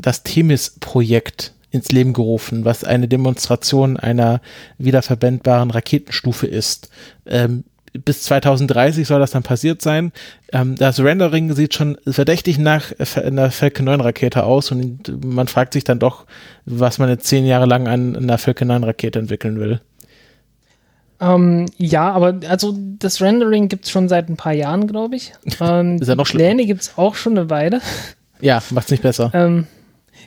das 0.00 0.24
Themis-Projekt 0.24 1.54
ins 1.70 1.90
Leben 1.90 2.12
gerufen, 2.12 2.64
was 2.64 2.84
eine 2.84 3.08
Demonstration 3.08 3.96
einer 3.96 4.40
wiederverwendbaren 4.78 5.70
Raketenstufe 5.70 6.46
ist. 6.46 6.90
Ähm, 7.26 7.64
bis 7.92 8.22
2030 8.24 9.06
soll 9.06 9.20
das 9.20 9.30
dann 9.30 9.42
passiert 9.42 9.82
sein. 9.82 10.12
Ähm, 10.52 10.76
das 10.76 11.00
Rendering 11.00 11.54
sieht 11.54 11.74
schon 11.74 11.98
verdächtig 12.06 12.58
nach 12.58 12.92
einer 13.16 13.50
Falcon 13.50 13.86
9 13.86 14.00
Rakete 14.00 14.44
aus 14.44 14.70
und 14.70 15.24
man 15.24 15.48
fragt 15.48 15.72
sich 15.72 15.84
dann 15.84 15.98
doch, 15.98 16.26
was 16.64 16.98
man 16.98 17.08
jetzt 17.08 17.26
zehn 17.26 17.46
Jahre 17.46 17.66
lang 17.66 17.88
an 17.88 18.16
einer 18.16 18.38
Falcon 18.38 18.68
9 18.68 18.84
Rakete 18.84 19.18
entwickeln 19.18 19.58
will. 19.58 19.80
Ähm, 21.20 21.66
ja, 21.76 22.12
aber 22.12 22.40
also 22.48 22.76
das 22.98 23.20
Rendering 23.20 23.68
gibt 23.68 23.86
es 23.86 23.90
schon 23.90 24.08
seit 24.08 24.28
ein 24.28 24.36
paar 24.36 24.52
Jahren, 24.52 24.86
glaube 24.86 25.16
ich. 25.16 25.32
Ähm, 25.60 25.96
ist 26.00 26.08
ja 26.08 26.14
noch 26.14 26.26
schlimmer. 26.26 26.44
Pläne 26.44 26.66
gibt 26.66 26.82
es 26.82 26.92
auch 26.96 27.16
schon 27.16 27.36
eine 27.36 27.50
Weile. 27.50 27.80
Ja, 28.40 28.62
macht's 28.70 28.90
nicht 28.90 29.02
besser. 29.02 29.32
Ähm, 29.34 29.66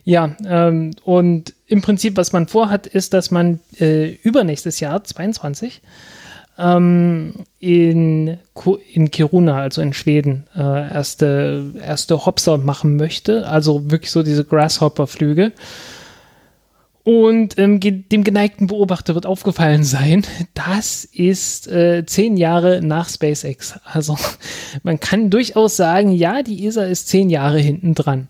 ja, 0.04 0.36
ähm, 0.45 0.91
und 1.04 1.54
im 1.68 1.82
Prinzip, 1.82 2.18
was 2.18 2.34
man 2.34 2.47
vorhat, 2.47 2.88
ist, 2.88 3.14
dass 3.14 3.32
man 3.32 3.60
äh, 3.80 4.12
übernächstes 4.24 4.80
Jahr, 4.80 5.04
22, 5.04 5.82
ähm, 6.58 7.34
in, 7.60 8.38
in 8.93 9.12
Kiruna, 9.12 9.62
also 9.62 9.82
in 9.82 9.93
Schweden, 9.93 10.47
äh, 10.56 10.60
erste, 10.93 11.74
erste 11.82 12.26
Hopser 12.26 12.58
machen 12.58 12.97
möchte. 12.97 13.47
Also 13.47 13.89
wirklich 13.89 14.12
so 14.12 14.24
diese 14.24 14.43
Grasshopper-Flüge. 14.43 15.54
Und 17.04 17.58
ähm, 17.58 17.80
dem 17.80 18.24
geneigten 18.24 18.68
Beobachter 18.68 19.16
wird 19.16 19.26
aufgefallen 19.26 19.84
sein, 19.84 20.24
das 20.54 21.04
ist 21.04 21.68
äh, 21.68 22.06
zehn 22.06 22.38
Jahre 22.38 22.82
nach 22.84 23.10
SpaceX. 23.10 23.80
Also 23.86 24.18
man 24.84 24.99
kann 24.99 25.32
durchaus 25.32 25.76
sagen, 25.76 26.12
ja, 26.12 26.43
die 26.43 26.66
ESA 26.66 26.84
ist 26.84 27.08
zehn 27.08 27.32
Jahre 27.32 27.60
hinten 27.60 27.95
dran. 27.95 28.28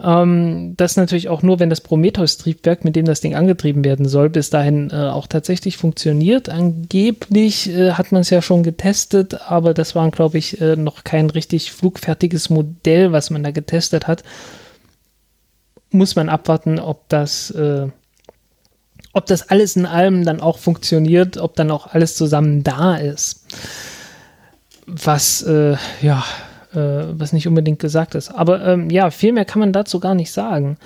Ähm, 0.00 0.74
das 0.76 0.96
natürlich 0.96 1.28
auch 1.28 1.42
nur, 1.42 1.58
wenn 1.58 1.70
das 1.70 1.80
Prometheus-Triebwerk, 1.80 2.84
mit 2.84 2.94
dem 2.94 3.04
das 3.04 3.20
Ding 3.20 3.34
angetrieben 3.34 3.84
werden 3.84 4.06
soll, 4.06 4.30
bis 4.30 4.48
dahin 4.48 4.90
äh, 4.90 4.94
auch 4.94 5.26
tatsächlich 5.26 5.76
funktioniert. 5.76 6.48
Angeblich 6.48 7.68
äh, 7.68 7.92
hat 7.92 8.12
man 8.12 8.20
es 8.20 8.30
ja 8.30 8.42
schon 8.42 8.62
getestet, 8.62 9.50
aber 9.50 9.74
das 9.74 9.96
war, 9.96 10.08
glaube 10.12 10.38
ich, 10.38 10.60
äh, 10.60 10.76
noch 10.76 11.02
kein 11.02 11.30
richtig 11.30 11.72
flugfertiges 11.72 12.48
Modell, 12.48 13.10
was 13.10 13.30
man 13.30 13.42
da 13.42 13.50
getestet 13.50 14.06
hat. 14.06 14.22
Muss 15.90 16.14
man 16.14 16.28
abwarten, 16.28 16.78
ob 16.78 17.08
das 17.08 17.50
äh, 17.50 17.88
ob 19.14 19.26
das 19.26 19.48
alles 19.48 19.76
in 19.76 19.86
allem 19.86 20.24
dann 20.24 20.40
auch 20.40 20.58
funktioniert, 20.58 21.38
ob 21.38 21.54
dann 21.54 21.70
auch 21.70 21.86
alles 21.86 22.16
zusammen 22.16 22.62
da 22.62 22.96
ist. 22.96 23.44
Was, 24.86 25.42
äh, 25.42 25.76
ja, 26.02 26.24
äh, 26.74 27.06
was 27.12 27.32
nicht 27.32 27.48
unbedingt 27.48 27.78
gesagt 27.78 28.14
ist. 28.14 28.30
Aber 28.30 28.64
ähm, 28.66 28.90
ja, 28.90 29.10
viel 29.10 29.32
mehr 29.32 29.44
kann 29.44 29.60
man 29.60 29.72
dazu 29.72 30.00
gar 30.00 30.14
nicht 30.14 30.32
sagen. 30.32 30.76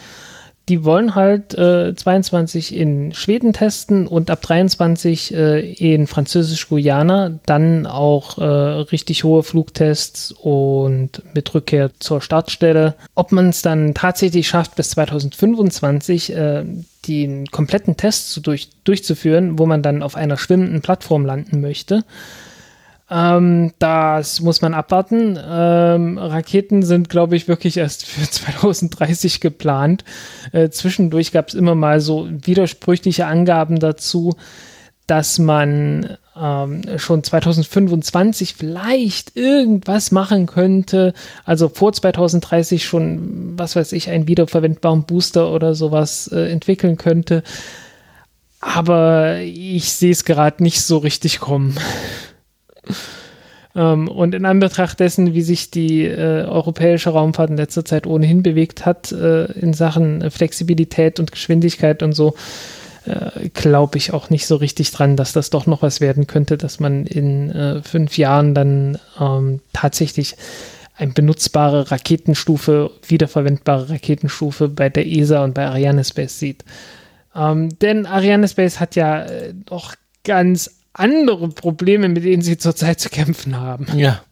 Die 0.69 0.85
wollen 0.85 1.15
halt 1.15 1.55
äh, 1.55 1.95
22 1.95 2.77
in 2.77 3.15
Schweden 3.15 3.55
testen 3.55 4.07
und 4.07 4.31
ab 4.31 4.43
23 4.43 5.35
äh, 5.35 5.73
in 5.73 6.07
Französisch-Guyana 6.07 7.41
dann 7.47 7.87
auch 7.87 8.37
äh, 8.37 8.45
richtig 8.45 9.25
hohe 9.25 9.43
Flugtests 9.43 10.33
und 10.33 11.23
mit 11.35 11.55
Rückkehr 11.55 11.91
zur 11.99 12.21
Startstelle. 12.21 12.95
Ob 13.15 13.33
man 13.33 13.49
es 13.49 13.63
dann 13.63 13.95
tatsächlich 13.95 14.47
schafft, 14.47 14.77
bis 14.77 14.91
2025 14.91 16.35
äh, 16.35 16.65
den 17.07 17.47
kompletten 17.47 17.97
Test 17.97 18.31
zu 18.33 18.41
durch, 18.41 18.69
durchzuführen, 18.85 19.59
wo 19.59 19.65
man 19.65 19.83
dann 19.83 20.03
auf 20.03 20.17
einer 20.17 20.37
schwimmenden 20.37 20.83
Plattform 20.83 21.25
landen 21.25 21.63
möchte. 21.63 22.05
Ähm, 23.11 23.73
das 23.79 24.41
muss 24.41 24.61
man 24.61 24.75
abwarten. 24.75 25.39
Ähm, 25.43 26.19
Raketen 26.19 26.83
sind, 26.83 27.09
glaube 27.09 27.37
ich, 27.37 27.49
wirklich 27.49 27.77
erst 27.79 28.07
für 28.07 28.29
2030 28.31 29.41
geplant. 29.41 30.05
Äh, 30.53 30.69
zwischendurch 30.71 31.33
gab 31.33 31.49
es 31.49 31.55
immer 31.55 31.75
mal 31.75 32.01
so 32.01 32.29
widersprüchliche 32.31 33.27
Angaben 33.27 33.79
dazu, 33.79 34.37
dass 35.07 35.39
man 35.39 36.19
ähm, 36.39 36.83
schon 36.99 37.25
2025 37.25 38.55
vielleicht 38.55 39.37
irgendwas 39.37 40.11
machen 40.13 40.47
könnte. 40.47 41.15
Also 41.47 41.71
vor 41.71 41.95
2030 41.95 42.85
schon, 42.85 43.59
was 43.59 43.75
weiß 43.75 43.93
ich, 43.93 44.11
einen 44.11 44.29
wiederverwendbaren 44.29 45.05
Booster 45.05 45.51
oder 45.51 45.75
sowas 45.75 46.29
äh, 46.29 46.51
entwickeln 46.51 46.99
könnte. 46.99 47.43
Aber 48.61 49.39
ich 49.39 49.93
sehe 49.93 50.13
es 50.13 50.27
gerade 50.27 50.63
nicht 50.63 50.83
so 50.83 50.99
richtig 50.99 51.41
kommen. 51.41 51.75
ähm, 53.75 54.09
und 54.09 54.35
in 54.35 54.45
Anbetracht 54.45 55.01
dessen, 55.01 55.35
wie 55.35 55.43
sich 55.43 55.71
die 55.71 56.05
äh, 56.05 56.45
europäische 56.45 57.11
Raumfahrt 57.11 57.51
in 57.51 57.57
letzter 57.57 57.85
Zeit 57.85 58.07
ohnehin 58.07 58.43
bewegt 58.43 58.87
hat, 58.87 59.13
äh, 59.13 59.45
in 59.53 59.73
Sachen 59.73 60.31
Flexibilität 60.31 61.21
und 61.21 61.33
Geschwindigkeit 61.33 62.03
und 62.03 62.13
so, 62.13 62.35
äh, 63.07 63.49
glaube 63.51 63.99
ich 63.99 64.13
auch 64.13 64.31
nicht 64.31 64.47
so 64.47 64.57
richtig 64.57 64.91
dran, 64.91 65.17
dass 65.17 65.33
das 65.33 65.51
doch 65.51 65.67
noch 65.67 65.83
was 65.83 66.01
werden 66.01 66.27
könnte, 66.27 66.57
dass 66.57 66.81
man 66.81 67.07
in 67.07 67.51
äh, 67.51 67.83
fünf 67.83 68.19
Jahren 68.19 68.55
dann 68.55 68.99
ähm, 69.21 69.61
tatsächlich 69.73 70.37
eine 70.97 71.13
benutzbare 71.13 71.91
Raketenstufe, 71.91 72.91
wiederverwendbare 73.07 73.91
Raketenstufe 73.91 74.69
bei 74.69 74.89
der 74.89 75.07
ESA 75.07 75.45
und 75.45 75.55
bei 75.55 75.67
Ariane 75.67 76.05
Space 76.05 76.39
sieht. 76.39 76.65
Ähm, 77.37 77.69
denn 77.79 78.05
Ariane 78.05 78.49
Space 78.49 78.81
hat 78.81 78.97
ja 78.97 79.23
äh, 79.23 79.55
doch 79.55 79.95
ganz 80.25 80.78
andere 80.93 81.49
Probleme, 81.49 82.09
mit 82.09 82.25
denen 82.25 82.43
sie 82.43 82.59
zurzeit 82.59 83.01
zu 83.01 83.09
kämpfen 83.09 83.59
haben. 83.59 83.87
Ja. 83.97 84.23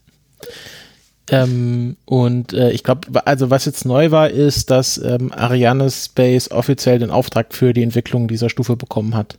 Ähm, 1.31 1.97
und 2.05 2.53
äh, 2.53 2.71
ich 2.71 2.85
glaube, 2.85 3.27
also 3.27 3.51
was 3.51 3.65
jetzt 3.65 3.85
neu 3.85 4.11
war, 4.11 4.31
ist, 4.31 4.71
dass 4.71 4.99
ähm, 4.99 5.33
Ariane 5.33 5.91
Space 5.91 6.51
offiziell 6.51 6.99
den 6.99 7.11
Auftrag 7.11 7.53
für 7.53 7.73
die 7.73 7.83
Entwicklung 7.83 8.29
dieser 8.29 8.49
Stufe 8.49 8.77
bekommen 8.77 9.15
hat. 9.17 9.39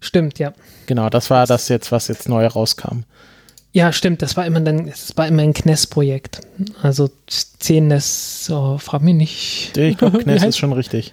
Stimmt, 0.00 0.38
ja. 0.38 0.52
Genau, 0.86 1.10
das 1.10 1.30
war 1.30 1.46
das 1.46 1.68
jetzt, 1.68 1.92
was 1.92 2.08
jetzt 2.08 2.28
neu 2.28 2.46
rauskam. 2.46 3.00
Ja, 3.72 3.92
stimmt, 3.92 4.22
das 4.22 4.38
war 4.38 4.46
immer 4.46 4.60
dann, 4.60 4.86
das 4.86 5.16
war 5.18 5.28
immer 5.28 5.42
ein 5.42 5.52
KNES-Projekt. 5.52 6.40
Also 6.82 7.10
10 7.26 7.88
NES, 7.88 8.50
oh, 8.50 8.78
frag 8.78 9.02
mich 9.02 9.14
nicht. 9.14 9.76
Ich 9.76 9.98
glaube, 9.98 10.18
KNES 10.18 10.42
ist 10.44 10.58
schon 10.58 10.72
richtig. 10.72 11.12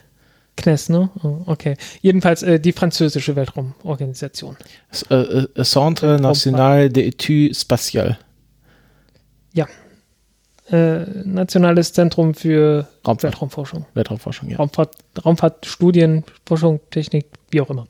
KNES, 0.56 0.90
ne? 0.90 1.10
Oh, 1.24 1.42
okay. 1.46 1.76
Jedenfalls 2.02 2.44
äh, 2.44 2.60
die 2.60 2.74
französische 2.74 3.36
Weltraumorganisation. 3.36 4.58
Äh, 5.10 5.16
äh, 5.16 5.64
Centre 5.64 6.20
National 6.20 6.88
d'études 6.88 7.62
Spatiales. 7.62 8.18
Ja. 9.54 9.68
Äh, 10.70 11.06
Nationales 11.26 11.94
Zentrum 11.94 12.34
für 12.34 12.88
Raumfahrt. 13.06 13.24
Weltraumforschung. 13.24 13.86
Weltraumforschung, 13.94 14.50
ja. 14.50 14.58
Raumfahrt, 14.58 14.96
Raumfahrt, 15.26 15.66
Studien, 15.66 16.24
Forschung, 16.46 16.80
Technik, 16.90 17.26
wie 17.52 17.62
auch 17.62 17.70
immer. 17.70 17.88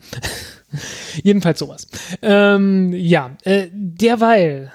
Jedenfalls 1.23 1.59
sowas. 1.59 1.87
Ähm, 2.21 2.93
ja, 2.93 3.31
äh, 3.43 3.67
derweil 3.71 4.71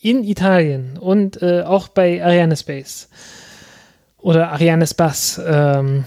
in 0.00 0.24
Italien 0.24 0.98
und 0.98 1.40
äh, 1.42 1.62
auch 1.62 1.88
bei 1.88 2.22
Ariane 2.22 2.56
Space 2.56 3.08
oder 4.18 4.52
Ariane 4.52 4.86
Space, 4.86 5.40
ähm, 5.44 6.04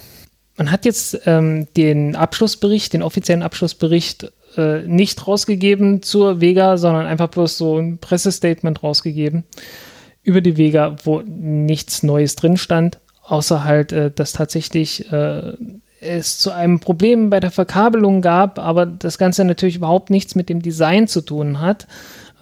man 0.61 0.71
hat 0.71 0.85
jetzt 0.85 1.21
ähm, 1.25 1.67
den 1.75 2.15
Abschlussbericht, 2.15 2.93
den 2.93 3.01
offiziellen 3.01 3.41
Abschlussbericht 3.41 4.31
äh, 4.57 4.83
nicht 4.83 5.25
rausgegeben 5.25 6.03
zur 6.03 6.39
Vega, 6.39 6.77
sondern 6.77 7.07
einfach 7.07 7.29
bloß 7.29 7.57
so 7.57 7.79
ein 7.79 7.97
Pressestatement 7.97 8.83
rausgegeben 8.83 9.43
über 10.21 10.39
die 10.39 10.57
Vega, 10.57 10.97
wo 11.03 11.23
nichts 11.25 12.03
Neues 12.03 12.35
drin 12.35 12.57
stand, 12.57 12.99
außer 13.23 13.63
halt, 13.63 13.91
äh, 13.91 14.11
dass 14.11 14.33
tatsächlich 14.33 15.11
äh, 15.11 15.53
es 15.99 16.37
zu 16.37 16.51
einem 16.51 16.79
Problem 16.79 17.31
bei 17.31 17.39
der 17.39 17.49
Verkabelung 17.49 18.21
gab, 18.21 18.59
aber 18.59 18.85
das 18.85 19.17
Ganze 19.17 19.43
natürlich 19.45 19.77
überhaupt 19.77 20.11
nichts 20.11 20.35
mit 20.35 20.47
dem 20.47 20.61
Design 20.61 21.07
zu 21.07 21.21
tun 21.21 21.59
hat, 21.59 21.87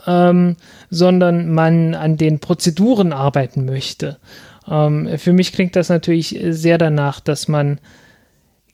ähm, 0.05 0.57
sondern 0.89 1.53
man 1.53 1.95
an 1.95 2.17
den 2.17 2.39
Prozeduren 2.39 3.13
arbeiten 3.13 3.63
möchte. 3.63 4.17
Ähm, 4.69 5.17
für 5.17 5.31
mich 5.31 5.53
klingt 5.53 5.77
das 5.77 5.87
natürlich 5.87 6.37
sehr 6.49 6.77
danach, 6.77 7.21
dass 7.21 7.47
man 7.47 7.79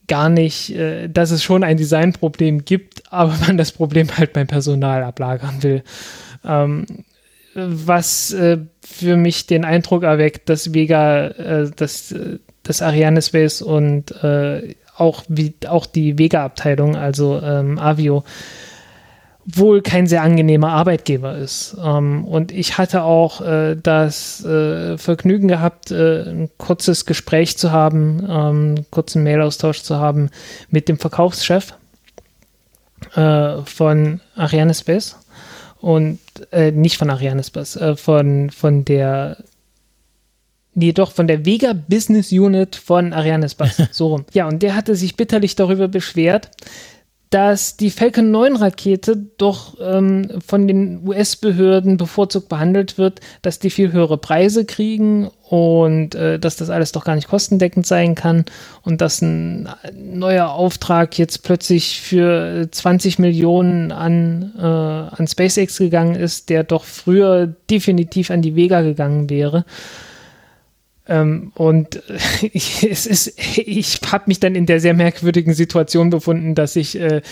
gar 0.08 0.28
nicht, 0.28 0.70
äh, 0.70 1.08
dass 1.08 1.30
es 1.30 1.42
schon 1.42 1.64
ein 1.64 1.76
Designproblem 1.76 2.64
gibt, 2.64 3.02
aber 3.12 3.34
man 3.46 3.56
das 3.56 3.72
Problem 3.72 4.08
halt 4.16 4.32
beim 4.32 4.46
Personal 4.46 5.02
ablagern 5.02 5.62
will. 5.62 5.82
Ähm, 6.44 6.86
was 7.54 8.32
äh, 8.32 8.58
für 8.82 9.16
mich 9.16 9.46
den 9.46 9.64
Eindruck 9.64 10.02
erweckt, 10.02 10.48
dass 10.48 10.74
Vega, 10.74 11.28
äh, 11.28 11.70
dass, 11.74 12.14
dass 12.62 12.82
Ariane 12.82 13.22
Space 13.22 13.62
und 13.62 14.10
äh, 14.22 14.74
auch 14.96 15.24
wie 15.28 15.54
auch 15.66 15.86
die 15.86 16.18
Vega-Abteilung, 16.18 16.96
also 16.96 17.40
ähm, 17.42 17.78
Avio, 17.78 18.24
wohl 19.46 19.80
kein 19.80 20.08
sehr 20.08 20.22
angenehmer 20.22 20.72
Arbeitgeber 20.72 21.36
ist. 21.36 21.76
Ähm, 21.82 22.24
und 22.24 22.50
ich 22.50 22.78
hatte 22.78 23.02
auch 23.04 23.40
äh, 23.40 23.76
das 23.80 24.44
äh, 24.44 24.98
Vergnügen 24.98 25.46
gehabt, 25.46 25.92
äh, 25.92 26.22
ein 26.22 26.50
kurzes 26.58 27.06
Gespräch 27.06 27.56
zu 27.56 27.70
haben, 27.70 28.26
ähm, 28.28 28.86
kurzen 28.90 29.22
Mailaustausch 29.22 29.82
zu 29.82 29.96
haben 29.96 30.30
mit 30.68 30.88
dem 30.88 30.98
Verkaufschef 30.98 31.74
äh, 33.14 33.58
von 33.64 34.20
Ariane 34.34 34.74
Space 34.74 35.16
und 35.80 36.18
äh, 36.50 36.72
nicht 36.72 36.98
von 36.98 37.08
Ariane 37.08 37.44
Space, 37.44 37.76
äh, 37.76 37.96
von, 37.96 38.50
von 38.50 38.84
der 38.84 39.38
Nee, 40.78 40.92
doch, 40.92 41.10
von 41.10 41.26
der 41.26 41.46
Vega 41.46 41.72
Business 41.72 42.32
Unit 42.32 42.76
von 42.76 43.14
Ariane 43.14 43.48
Space. 43.48 43.82
So 43.92 44.08
rum. 44.08 44.26
Ja, 44.34 44.46
und 44.46 44.62
der 44.62 44.74
hatte 44.74 44.94
sich 44.94 45.16
bitterlich 45.16 45.56
darüber 45.56 45.88
beschwert, 45.88 46.50
dass 47.30 47.76
die 47.76 47.90
Falcon 47.90 48.30
9 48.30 48.56
Rakete 48.56 49.16
doch 49.36 49.76
ähm, 49.80 50.40
von 50.46 50.68
den 50.68 51.06
US-Behörden 51.06 51.96
bevorzugt 51.96 52.48
behandelt 52.48 52.98
wird, 52.98 53.20
dass 53.42 53.58
die 53.58 53.70
viel 53.70 53.92
höhere 53.92 54.16
Preise 54.16 54.64
kriegen 54.64 55.28
und 55.48 56.14
äh, 56.14 56.38
dass 56.38 56.56
das 56.56 56.70
alles 56.70 56.92
doch 56.92 57.04
gar 57.04 57.16
nicht 57.16 57.28
kostendeckend 57.28 57.86
sein 57.86 58.14
kann 58.14 58.44
und 58.82 59.00
dass 59.00 59.22
ein 59.22 59.68
neuer 59.92 60.50
Auftrag 60.50 61.18
jetzt 61.18 61.42
plötzlich 61.42 62.00
für 62.00 62.68
20 62.70 63.18
Millionen 63.18 63.90
an, 63.90 64.52
äh, 64.56 64.62
an 64.62 65.26
SpaceX 65.26 65.78
gegangen 65.78 66.14
ist, 66.14 66.48
der 66.48 66.62
doch 66.62 66.84
früher 66.84 67.48
definitiv 67.70 68.30
an 68.30 68.42
die 68.42 68.54
Vega 68.54 68.82
gegangen 68.82 69.28
wäre. 69.30 69.64
Ähm, 71.08 71.52
und 71.54 72.02
es 72.52 73.06
ist, 73.06 73.38
ich 73.58 74.00
habe 74.10 74.24
mich 74.26 74.40
dann 74.40 74.54
in 74.54 74.66
der 74.66 74.80
sehr 74.80 74.94
merkwürdigen 74.94 75.54
Situation 75.54 76.10
befunden, 76.10 76.54
dass 76.54 76.76
ich 76.76 76.98
äh, 76.98 77.22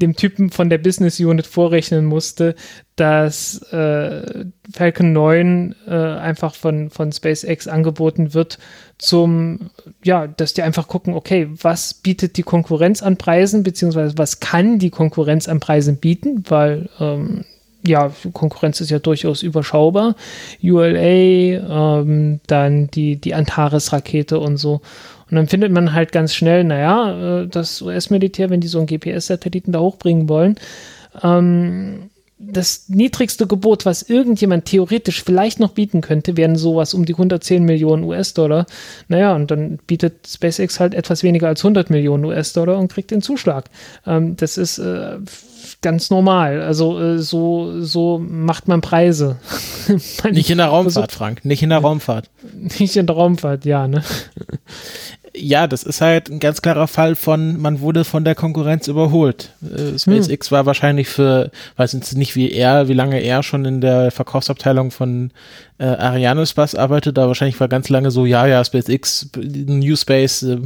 dem 0.00 0.14
Typen 0.14 0.50
von 0.50 0.68
der 0.68 0.78
Business 0.78 1.18
Unit 1.20 1.46
vorrechnen 1.46 2.04
musste, 2.04 2.54
dass 2.96 3.62
äh, 3.72 4.44
Falcon 4.72 5.12
9 5.12 5.74
äh, 5.86 5.90
einfach 5.90 6.54
von, 6.54 6.90
von 6.90 7.12
SpaceX 7.12 7.66
angeboten 7.66 8.34
wird, 8.34 8.58
zum, 8.98 9.70
ja, 10.04 10.26
dass 10.26 10.54
die 10.54 10.62
einfach 10.62 10.86
gucken, 10.86 11.14
okay, 11.14 11.48
was 11.50 11.94
bietet 11.94 12.36
die 12.36 12.42
Konkurrenz 12.42 13.02
an 13.02 13.16
Preisen, 13.16 13.62
beziehungsweise 13.62 14.18
was 14.18 14.40
kann 14.40 14.78
die 14.78 14.90
Konkurrenz 14.90 15.48
an 15.48 15.60
Preisen 15.60 15.96
bieten, 15.96 16.44
weil 16.48 16.88
ähm, 17.00 17.44
ja, 17.86 18.10
Konkurrenz 18.32 18.80
ist 18.80 18.90
ja 18.90 18.98
durchaus 18.98 19.42
überschaubar. 19.42 20.14
ULA, 20.62 22.00
ähm, 22.00 22.40
dann 22.46 22.88
die, 22.88 23.16
die 23.16 23.34
Antares-Rakete 23.34 24.38
und 24.38 24.56
so. 24.56 24.80
Und 25.30 25.36
dann 25.36 25.48
findet 25.48 25.72
man 25.72 25.92
halt 25.92 26.12
ganz 26.12 26.34
schnell, 26.34 26.64
naja, 26.64 27.42
äh, 27.42 27.48
das 27.48 27.82
US-Militär, 27.82 28.50
wenn 28.50 28.60
die 28.60 28.68
so 28.68 28.78
einen 28.78 28.86
GPS-Satelliten 28.86 29.72
da 29.72 29.80
hochbringen 29.80 30.28
wollen, 30.28 30.56
ähm, 31.22 32.10
das 32.38 32.88
niedrigste 32.88 33.46
Gebot, 33.46 33.86
was 33.86 34.02
irgendjemand 34.02 34.64
theoretisch 34.64 35.22
vielleicht 35.22 35.60
noch 35.60 35.72
bieten 35.72 36.00
könnte, 36.00 36.36
wären 36.36 36.56
sowas 36.56 36.92
um 36.92 37.04
die 37.04 37.14
110 37.14 37.64
Millionen 37.64 38.04
US-Dollar. 38.04 38.66
Naja, 39.08 39.34
und 39.34 39.50
dann 39.50 39.78
bietet 39.86 40.26
SpaceX 40.26 40.80
halt 40.80 40.94
etwas 40.94 41.22
weniger 41.22 41.46
als 41.46 41.60
100 41.60 41.90
Millionen 41.90 42.24
US-Dollar 42.24 42.78
und 42.78 42.92
kriegt 42.92 43.12
den 43.12 43.22
Zuschlag. 43.22 43.66
Ähm, 44.06 44.36
das 44.36 44.58
ist 44.58 44.78
äh, 44.78 45.18
ganz 45.80 46.10
normal. 46.10 46.60
Also 46.62 47.00
äh, 47.00 47.18
so, 47.18 47.80
so 47.80 48.18
macht 48.18 48.66
man 48.68 48.80
Preise. 48.80 49.36
nicht 50.30 50.50
in 50.50 50.58
der 50.58 50.68
Raumfahrt, 50.68 51.12
Frank. 51.12 51.44
Nicht 51.44 51.62
in 51.62 51.70
der 51.70 51.78
Raumfahrt. 51.78 52.30
Nicht 52.52 52.96
in 52.96 53.06
der 53.06 53.14
Raumfahrt, 53.14 53.64
ja, 53.64 53.86
ne? 53.86 54.02
ja, 55.36 55.66
das 55.66 55.82
ist 55.82 56.00
halt 56.00 56.30
ein 56.30 56.38
ganz 56.38 56.62
klarer 56.62 56.86
Fall 56.86 57.16
von, 57.16 57.60
man 57.60 57.80
wurde 57.80 58.04
von 58.04 58.24
der 58.24 58.34
Konkurrenz 58.34 58.86
überholt. 58.86 59.52
Äh, 59.62 59.98
SpaceX 59.98 60.50
hm. 60.50 60.56
war 60.56 60.66
wahrscheinlich 60.66 61.08
für, 61.08 61.50
weiß 61.76 61.94
nicht 62.14 62.36
wie 62.36 62.52
er, 62.52 62.88
wie 62.88 62.94
lange 62.94 63.20
er 63.20 63.42
schon 63.42 63.64
in 63.64 63.80
der 63.80 64.10
Verkaufsabteilung 64.10 64.90
von 64.90 65.32
äh, 65.78 65.86
Arianespace 65.86 66.76
arbeitet, 66.76 67.18
da 67.18 67.26
wahrscheinlich 67.26 67.58
war 67.58 67.66
ganz 67.66 67.88
lange 67.88 68.12
so, 68.12 68.26
ja, 68.26 68.46
ja, 68.46 68.64
SpaceX, 68.64 69.30
New 69.36 69.96
Space, 69.96 70.42
äh, 70.44 70.58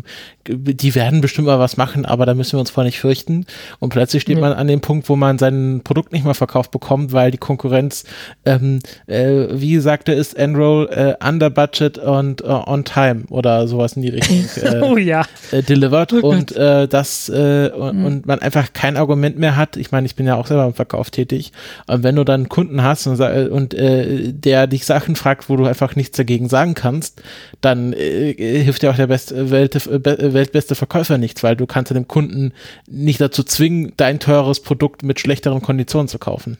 die 0.46 0.94
werden 0.94 1.20
bestimmt 1.20 1.46
mal 1.46 1.58
was 1.58 1.76
machen, 1.76 2.04
aber 2.04 2.26
da 2.26 2.34
müssen 2.34 2.52
wir 2.52 2.60
uns 2.60 2.70
vor 2.70 2.84
nicht 2.84 3.00
fürchten. 3.00 3.46
Und 3.78 3.88
plötzlich 3.90 4.22
steht 4.22 4.36
mhm. 4.36 4.42
man 4.42 4.52
an 4.52 4.66
dem 4.66 4.80
Punkt, 4.80 5.08
wo 5.08 5.16
man 5.16 5.38
sein 5.38 5.80
Produkt 5.82 6.12
nicht 6.12 6.24
mehr 6.24 6.34
verkauft 6.34 6.70
bekommt, 6.70 7.12
weil 7.12 7.30
die 7.30 7.38
Konkurrenz, 7.38 8.04
ähm, 8.44 8.80
äh, 9.06 9.46
wie 9.50 9.78
sagte 9.78 10.12
ist 10.12 10.34
Enroll, 10.34 10.88
äh, 10.90 11.26
under 11.26 11.50
budget 11.50 11.98
und 11.98 12.42
uh, 12.42 12.62
on 12.66 12.84
time 12.84 13.24
oder 13.30 13.66
sowas 13.66 13.94
in 13.94 14.02
die 14.02 14.10
Richtung 14.10 14.44
äh, 14.62 14.80
oh, 14.80 14.96
ja. 14.96 15.24
äh, 15.52 15.62
delivered 15.62 16.12
oh 16.12 16.28
und 16.28 16.54
äh, 16.56 16.86
das 16.86 17.28
äh, 17.28 17.70
und, 17.74 17.98
mhm. 17.98 18.04
und, 18.04 18.26
man 18.26 18.40
einfach 18.40 18.72
kein 18.72 18.96
Argument 18.96 19.38
mehr 19.38 19.56
hat. 19.56 19.76
Ich 19.76 19.90
meine, 19.90 20.06
ich 20.06 20.16
bin 20.16 20.26
ja 20.26 20.36
auch 20.36 20.46
selber 20.46 20.66
im 20.66 20.74
Verkauf 20.74 21.10
tätig. 21.10 21.52
Und 21.86 22.02
wenn 22.02 22.16
du 22.16 22.24
dann 22.24 22.40
einen 22.40 22.48
Kunden 22.48 22.82
hast 22.82 23.06
und, 23.06 23.20
und 23.20 23.74
äh, 23.74 24.32
der 24.32 24.66
dich 24.66 24.84
sagt, 24.84 24.97
Sachen 24.98 25.14
fragt, 25.14 25.48
wo 25.48 25.56
du 25.56 25.64
einfach 25.64 25.94
nichts 25.94 26.16
dagegen 26.16 26.48
sagen 26.48 26.74
kannst, 26.74 27.22
dann 27.60 27.92
äh, 27.92 28.34
hilft 28.34 28.82
dir 28.82 28.90
auch 28.90 28.96
der 28.96 29.06
best, 29.06 29.32
Welt, 29.34 29.76
äh, 29.76 30.34
weltbeste 30.34 30.74
Verkäufer 30.74 31.18
nichts, 31.18 31.42
weil 31.44 31.54
du 31.54 31.66
kannst 31.66 31.94
dem 31.94 32.08
Kunden 32.08 32.52
nicht 32.90 33.20
dazu 33.20 33.44
zwingen, 33.44 33.92
dein 33.96 34.18
teures 34.18 34.60
Produkt 34.60 35.04
mit 35.04 35.20
schlechteren 35.20 35.62
Konditionen 35.62 36.08
zu 36.08 36.18
kaufen. 36.18 36.58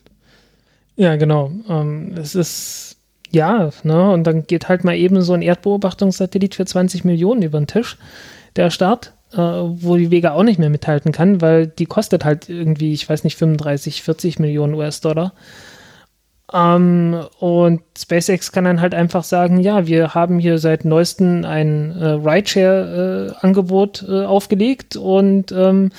Ja, 0.95 1.17
genau. 1.17 1.51
Ähm, 1.67 2.13
es 2.17 2.35
ist 2.35 2.97
ja, 3.31 3.69
ne, 3.83 4.11
und 4.11 4.23
dann 4.25 4.47
geht 4.47 4.69
halt 4.69 4.83
mal 4.83 4.95
eben 4.95 5.21
so 5.21 5.33
ein 5.33 5.41
Erdbeobachtungssatellit 5.41 6.55
für 6.55 6.65
20 6.65 7.03
Millionen 7.03 7.41
über 7.41 7.59
den 7.59 7.67
Tisch, 7.67 7.97
der 8.55 8.71
Start, 8.71 9.13
äh, 9.33 9.37
wo 9.37 9.97
die 9.97 10.11
Vega 10.11 10.31
auch 10.31 10.43
nicht 10.43 10.59
mehr 10.59 10.69
mithalten 10.69 11.11
kann, 11.11 11.41
weil 11.41 11.67
die 11.67 11.85
kostet 11.85 12.25
halt 12.25 12.49
irgendwie, 12.49 12.93
ich 12.93 13.07
weiß 13.07 13.23
nicht, 13.23 13.37
35, 13.37 14.01
40 14.01 14.39
Millionen 14.39 14.73
US-Dollar. 14.73 15.33
Ähm, 16.51 17.25
und 17.39 17.81
SpaceX 17.97 18.51
kann 18.51 18.63
dann 18.63 18.81
halt 18.81 18.95
einfach 18.95 19.23
sagen, 19.23 19.59
ja, 19.59 19.85
wir 19.87 20.15
haben 20.15 20.39
hier 20.39 20.57
seit 20.57 20.85
neuestem 20.85 21.45
ein 21.45 21.91
äh, 21.91 22.05
Rideshare-Angebot 22.05 24.03
äh, 24.07 24.23
äh, 24.23 24.25
aufgelegt 24.25 24.95
und 24.95 25.51
ähm, 25.51 25.91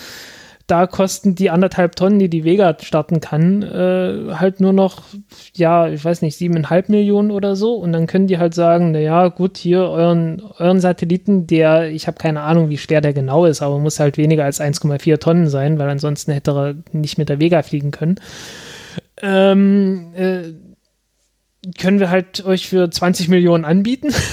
da 0.66 0.86
kosten 0.86 1.34
die 1.34 1.50
anderthalb 1.50 1.96
Tonnen, 1.96 2.20
die 2.20 2.28
die 2.28 2.44
Vega 2.44 2.76
starten 2.80 3.20
kann, 3.20 3.62
äh, 3.62 4.34
halt 4.34 4.60
nur 4.60 4.72
noch, 4.72 5.02
ja, 5.52 5.88
ich 5.88 6.04
weiß 6.04 6.22
nicht, 6.22 6.36
siebeneinhalb 6.36 6.88
Millionen 6.88 7.32
oder 7.32 7.56
so. 7.56 7.74
Und 7.74 7.92
dann 7.92 8.06
können 8.06 8.28
die 8.28 8.38
halt 8.38 8.54
sagen, 8.54 8.92
naja, 8.92 9.28
gut, 9.28 9.58
hier 9.58 9.80
euren, 9.80 10.40
euren 10.58 10.78
Satelliten, 10.78 11.48
der, 11.48 11.90
ich 11.90 12.06
habe 12.06 12.18
keine 12.18 12.42
Ahnung, 12.42 12.70
wie 12.70 12.78
schwer 12.78 13.00
der 13.00 13.12
genau 13.12 13.46
ist, 13.46 13.62
aber 13.62 13.80
muss 13.80 13.98
halt 13.98 14.16
weniger 14.16 14.44
als 14.44 14.60
1,4 14.60 15.18
Tonnen 15.18 15.48
sein, 15.48 15.80
weil 15.80 15.88
ansonsten 15.88 16.30
hätte 16.30 16.52
er 16.52 16.74
nicht 16.92 17.18
mit 17.18 17.28
der 17.28 17.40
Vega 17.40 17.62
fliegen 17.62 17.90
können 17.90 18.20
ähm, 19.22 20.12
äh, 20.14 20.52
können 21.78 22.00
wir 22.00 22.10
halt 22.10 22.44
euch 22.44 22.68
für 22.68 22.90
20 22.90 23.28
Millionen 23.28 23.64
anbieten. 23.64 24.12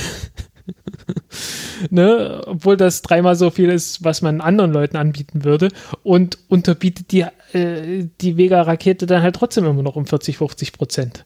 ne? 1.90 2.42
Obwohl 2.46 2.78
das 2.78 3.02
dreimal 3.02 3.36
so 3.36 3.50
viel 3.50 3.70
ist, 3.70 4.04
was 4.04 4.22
man 4.22 4.42
anderen 4.42 4.72
Leuten 4.72 4.98
anbieten 4.98 5.44
würde. 5.44 5.70
Und 6.04 6.38
unterbietet 6.48 7.12
die, 7.12 7.26
äh, 7.54 8.08
die 8.22 8.38
Vega-Rakete 8.38 9.06
dann 9.06 9.22
halt 9.22 9.36
trotzdem 9.36 9.66
immer 9.66 9.84
noch 9.84 9.96
um 9.96 10.06
40, 10.06 10.38
50 10.38 10.74
Prozent. 10.74 11.26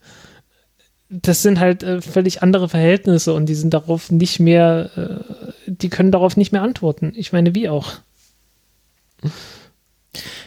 Das 1.09 1.41
sind 1.41 1.59
halt 1.59 1.83
äh, 1.83 2.01
völlig 2.01 2.41
andere 2.41 2.69
Verhältnisse 2.69 3.33
und 3.33 3.47
die 3.47 3.55
sind 3.55 3.73
darauf 3.73 4.11
nicht 4.11 4.39
mehr, 4.39 4.89
äh, 4.95 5.51
die 5.67 5.89
können 5.89 6.11
darauf 6.11 6.37
nicht 6.37 6.51
mehr 6.51 6.61
antworten. 6.61 7.11
Ich 7.15 7.33
meine, 7.33 7.53
wie 7.53 7.67
auch. 7.67 7.93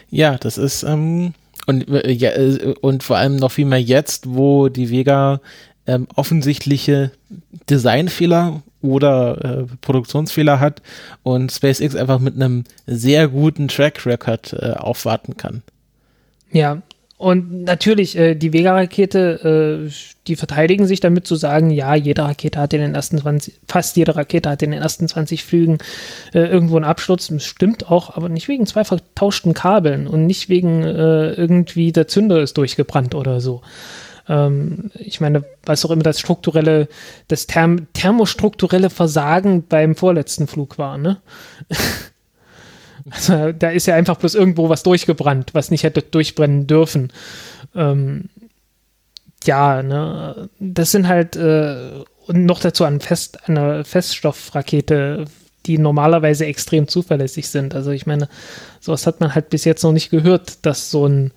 Ja, 0.09 0.37
das 0.37 0.57
ist, 0.57 0.83
ähm, 0.83 1.33
und, 1.65 1.87
äh, 1.89 2.11
ja, 2.11 2.31
äh, 2.31 2.73
und 2.81 3.03
vor 3.03 3.17
allem 3.17 3.35
noch 3.37 3.51
viel 3.51 3.65
mehr 3.65 3.81
jetzt, 3.81 4.25
wo 4.27 4.69
die 4.69 4.89
Vega 4.89 5.41
ähm, 5.87 6.07
offensichtliche 6.15 7.11
Designfehler 7.69 8.63
oder 8.81 9.43
äh, 9.43 9.65
Produktionsfehler 9.81 10.59
hat 10.59 10.81
und 11.23 11.51
SpaceX 11.51 11.95
einfach 11.95 12.19
mit 12.19 12.35
einem 12.35 12.63
sehr 12.87 13.27
guten 13.27 13.67
Track 13.67 14.05
Record 14.05 14.53
äh, 14.53 14.73
aufwarten 14.73 15.37
kann. 15.37 15.63
Ja, 16.51 16.81
und 17.17 17.63
natürlich, 17.63 18.17
äh, 18.17 18.35
die 18.35 18.51
Vega-Rakete, 18.51 19.85
äh, 19.87 19.91
die 20.27 20.35
verteidigen 20.35 20.85
sich 20.85 20.99
damit 20.99 21.25
zu 21.25 21.35
sagen, 21.35 21.69
ja, 21.69 21.95
jede 21.95 22.23
Rakete 22.23 22.59
hat 22.59 22.73
in 22.73 22.81
den 22.81 22.93
ersten 22.93 23.17
20, 23.17 23.53
fast 23.67 23.95
jede 23.95 24.17
Rakete 24.17 24.49
hat 24.49 24.61
in 24.61 24.71
den 24.71 24.81
ersten 24.81 25.07
20 25.07 25.45
Flügen 25.45 25.77
äh, 26.33 26.39
irgendwo 26.39 26.75
einen 26.75 26.83
Absturz. 26.83 27.27
Das 27.27 27.45
stimmt 27.45 27.89
auch, 27.89 28.17
aber 28.17 28.27
nicht 28.27 28.49
wegen 28.49 28.65
zwei 28.65 28.83
vertauschten 28.83 29.53
Kabeln 29.53 30.07
und 30.07 30.25
nicht 30.25 30.49
wegen 30.49 30.83
äh, 30.83 31.31
irgendwie 31.31 31.93
der 31.93 32.09
Zünder 32.09 32.41
ist 32.41 32.57
durchgebrannt 32.57 33.15
oder 33.15 33.39
so. 33.39 33.61
Ähm, 34.27 34.91
ich 34.95 35.21
meine, 35.21 35.45
was 35.65 35.85
auch 35.85 35.91
immer 35.91 36.03
das 36.03 36.19
strukturelle, 36.19 36.89
das 37.29 37.47
Therm 37.47 37.87
thermostrukturelle 37.93 38.89
Versagen 38.89 39.63
beim 39.67 39.95
vorletzten 39.95 40.47
Flug 40.47 40.77
war, 40.77 40.97
ne? 40.97 41.21
Also 43.09 43.51
da 43.51 43.69
ist 43.69 43.85
ja 43.85 43.95
einfach 43.95 44.17
bloß 44.17 44.33
irgendwo 44.33 44.67
was 44.69 44.81
durchgebrannt, 44.81 45.53
was 45.53 45.69
nicht 45.69 45.83
hätte 45.83 46.01
durchbrennen 46.01 46.65
dürfen. 46.65 47.13
Ähm, 47.75 48.29
ja, 49.43 49.83
ne, 49.83 50.49
das 50.59 50.91
sind 50.91 51.07
halt 51.07 51.35
äh, 51.35 52.03
und 52.25 52.45
noch 52.45 52.59
dazu 52.59 52.83
an 52.83 53.01
Fest, 53.01 53.47
eine 53.47 53.83
Feststoffrakete 53.83 55.25
die 55.65 55.77
normalerweise 55.77 56.45
extrem 56.45 56.87
zuverlässig 56.87 57.49
sind. 57.49 57.75
Also 57.75 57.91
ich 57.91 58.05
meine, 58.05 58.29
sowas 58.79 59.07
hat 59.07 59.19
man 59.19 59.35
halt 59.35 59.49
bis 59.49 59.65
jetzt 59.65 59.83
noch 59.83 59.91
nicht 59.91 60.09
gehört, 60.09 60.65
dass 60.65 60.91
so 60.91 61.07
ein, 61.07 61.31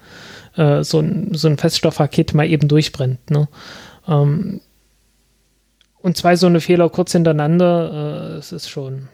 äh, 0.57 0.83
so 0.85 1.01
ein, 1.01 1.35
so 1.35 1.49
ein 1.49 1.59
Feststoffraket 1.59 2.35
mal 2.35 2.47
eben 2.47 2.69
durchbrennt. 2.69 3.31
Ne? 3.31 3.49
Ähm, 4.07 4.61
und 6.01 6.17
zwei 6.17 6.37
so 6.37 6.47
eine 6.47 6.61
Fehler 6.61 6.89
kurz 6.91 7.13
hintereinander, 7.13 8.35
äh, 8.35 8.39
es 8.39 8.53
ist 8.53 8.69
schon. 8.69 9.09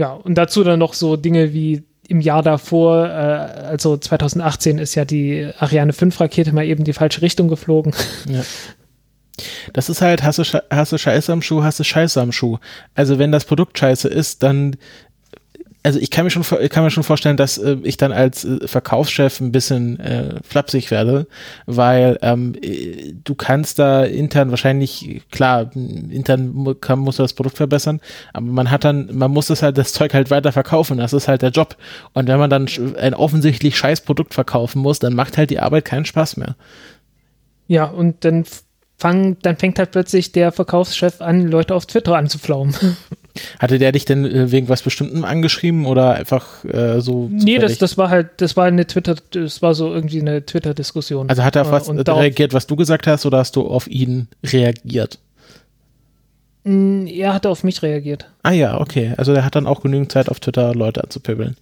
Ja, 0.00 0.12
und 0.12 0.36
dazu 0.36 0.64
dann 0.64 0.78
noch 0.78 0.94
so 0.94 1.16
Dinge 1.16 1.52
wie 1.52 1.82
im 2.08 2.22
Jahr 2.22 2.42
davor, 2.42 3.06
äh, 3.06 3.10
also 3.10 3.98
2018 3.98 4.78
ist 4.78 4.94
ja 4.94 5.04
die 5.04 5.50
Ariane 5.58 5.92
5 5.92 6.18
Rakete 6.18 6.54
mal 6.54 6.64
eben 6.64 6.84
die 6.84 6.94
falsche 6.94 7.20
Richtung 7.20 7.48
geflogen. 7.48 7.92
Ja. 8.26 8.42
Das 9.74 9.90
ist 9.90 10.00
halt, 10.00 10.22
hast 10.22 10.38
du, 10.38 10.44
hast 10.70 10.92
du 10.92 10.98
Scheiße 10.98 11.30
am 11.30 11.42
Schuh, 11.42 11.62
hast 11.62 11.80
du 11.80 11.84
Scheiße 11.84 12.18
am 12.18 12.32
Schuh. 12.32 12.56
Also 12.94 13.18
wenn 13.18 13.30
das 13.30 13.44
Produkt 13.44 13.78
scheiße 13.78 14.08
ist, 14.08 14.42
dann 14.42 14.76
also 15.82 15.98
ich 15.98 16.10
kann 16.10 16.24
mir 16.24 16.30
schon, 16.30 16.44
ich 16.60 16.70
kann 16.70 16.84
mir 16.84 16.90
schon 16.90 17.04
vorstellen, 17.04 17.36
dass 17.36 17.56
äh, 17.56 17.76
ich 17.84 17.96
dann 17.96 18.12
als 18.12 18.44
äh, 18.44 18.66
Verkaufschef 18.66 19.40
ein 19.40 19.52
bisschen 19.52 19.98
äh, 19.98 20.34
flapsig 20.42 20.90
werde, 20.90 21.26
weil 21.66 22.18
ähm, 22.22 22.54
äh, 22.60 23.14
du 23.24 23.34
kannst 23.34 23.78
da 23.78 24.04
intern 24.04 24.50
wahrscheinlich, 24.50 25.22
klar, 25.30 25.70
intern 25.74 26.76
kann, 26.80 26.98
muss 26.98 27.16
das 27.16 27.32
Produkt 27.32 27.56
verbessern, 27.56 28.00
aber 28.32 28.46
man 28.46 28.70
hat 28.70 28.84
dann, 28.84 29.08
man 29.12 29.30
muss 29.30 29.46
das 29.46 29.62
halt, 29.62 29.78
das 29.78 29.92
Zeug 29.92 30.12
halt 30.12 30.30
weiter 30.30 30.52
verkaufen, 30.52 30.98
das 30.98 31.12
ist 31.12 31.28
halt 31.28 31.42
der 31.42 31.50
Job. 31.50 31.76
Und 32.12 32.28
wenn 32.28 32.38
man 32.38 32.50
dann 32.50 32.68
ein 32.98 33.14
offensichtlich 33.14 33.76
scheiß 33.78 34.02
Produkt 34.02 34.34
verkaufen 34.34 34.82
muss, 34.82 34.98
dann 34.98 35.14
macht 35.14 35.38
halt 35.38 35.50
die 35.50 35.60
Arbeit 35.60 35.86
keinen 35.86 36.04
Spaß 36.04 36.36
mehr. 36.36 36.56
Ja, 37.68 37.84
und 37.84 38.24
dann 38.24 38.44
fang, 38.98 39.38
dann 39.40 39.56
fängt 39.56 39.78
halt 39.78 39.92
plötzlich 39.92 40.32
der 40.32 40.52
Verkaufschef 40.52 41.22
an, 41.22 41.48
Leute 41.48 41.74
auf 41.74 41.86
Twitter 41.86 42.16
anzuflaumen. 42.16 42.74
Hatte 43.58 43.78
der 43.78 43.92
dich 43.92 44.04
denn 44.04 44.24
äh, 44.24 44.50
wegen 44.50 44.68
was 44.68 44.82
Bestimmtem 44.82 45.24
angeschrieben 45.24 45.86
oder 45.86 46.14
einfach 46.14 46.64
äh, 46.64 47.00
so? 47.00 47.28
Nee, 47.32 47.58
das, 47.58 47.78
das 47.78 47.98
war 47.98 48.10
halt, 48.10 48.30
das 48.38 48.56
war 48.56 48.66
eine 48.66 48.86
Twitter, 48.86 49.16
das 49.30 49.62
war 49.62 49.74
so 49.74 49.92
irgendwie 49.92 50.20
eine 50.20 50.44
Twitter-Diskussion. 50.44 51.28
Also 51.28 51.44
hat 51.44 51.56
er 51.56 51.62
auf 51.62 51.72
was 51.72 51.88
äh, 51.88 52.10
reagiert, 52.10 52.52
was 52.52 52.66
du 52.66 52.76
gesagt 52.76 53.06
hast, 53.06 53.26
oder 53.26 53.38
hast 53.38 53.56
du 53.56 53.66
auf 53.66 53.88
ihn 53.88 54.28
reagiert? 54.44 55.18
Er 56.62 57.32
hat 57.32 57.46
auf 57.46 57.64
mich 57.64 57.82
reagiert. 57.82 58.26
Ah 58.42 58.50
ja, 58.50 58.80
okay. 58.80 59.14
Also 59.16 59.32
der 59.32 59.44
hat 59.44 59.54
dann 59.54 59.66
auch 59.66 59.80
genügend 59.80 60.12
Zeit 60.12 60.28
auf 60.28 60.40
Twitter 60.40 60.74
Leute 60.74 61.02
anzupibbeln. 61.02 61.56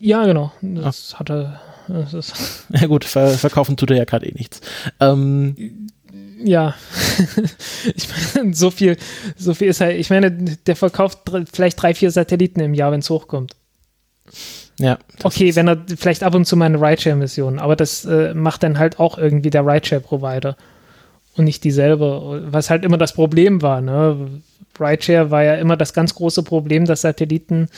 Ja, 0.00 0.24
genau. 0.24 0.52
Das 0.62 1.12
ah. 1.14 1.20
hat 1.20 1.30
er. 1.30 1.60
Das 1.88 2.64
ja 2.70 2.86
gut, 2.86 3.04
ver 3.04 3.28
verkaufen 3.28 3.76
tut 3.76 3.90
er 3.90 3.98
ja 3.98 4.04
gerade 4.04 4.26
eh 4.26 4.32
nichts. 4.32 4.60
Ähm, 5.00 5.88
ja, 6.44 6.74
ich 7.94 8.08
meine, 8.34 8.54
so 8.54 8.70
viel, 8.70 8.96
so 9.36 9.54
viel 9.54 9.68
ist 9.68 9.80
halt, 9.80 9.98
ich 9.98 10.10
meine, 10.10 10.30
der 10.30 10.76
verkauft 10.76 11.20
vielleicht 11.52 11.82
drei, 11.82 11.94
vier 11.94 12.10
Satelliten 12.10 12.60
im 12.60 12.74
Jahr, 12.74 12.92
wenn 12.92 13.00
es 13.00 13.10
hochkommt. 13.10 13.56
Ja. 14.78 14.98
Okay, 15.22 15.54
wenn 15.54 15.68
er 15.68 15.84
vielleicht 15.96 16.22
ab 16.22 16.34
und 16.34 16.46
zu 16.46 16.56
mal 16.56 16.66
eine 16.66 16.80
Rideshare-Mission, 16.80 17.58
aber 17.58 17.76
das 17.76 18.04
äh, 18.04 18.34
macht 18.34 18.62
dann 18.62 18.78
halt 18.78 18.98
auch 18.98 19.18
irgendwie 19.18 19.50
der 19.50 19.66
Rideshare-Provider 19.66 20.56
und 21.36 21.44
nicht 21.44 21.64
dieselbe, 21.64 22.42
was 22.50 22.70
halt 22.70 22.84
immer 22.84 22.98
das 22.98 23.12
Problem 23.12 23.62
war, 23.62 23.80
ne? 23.80 24.42
Rideshare 24.80 25.30
war 25.30 25.42
ja 25.44 25.54
immer 25.54 25.76
das 25.76 25.92
ganz 25.92 26.14
große 26.14 26.42
Problem, 26.42 26.86
dass 26.86 27.02
Satelliten 27.02 27.68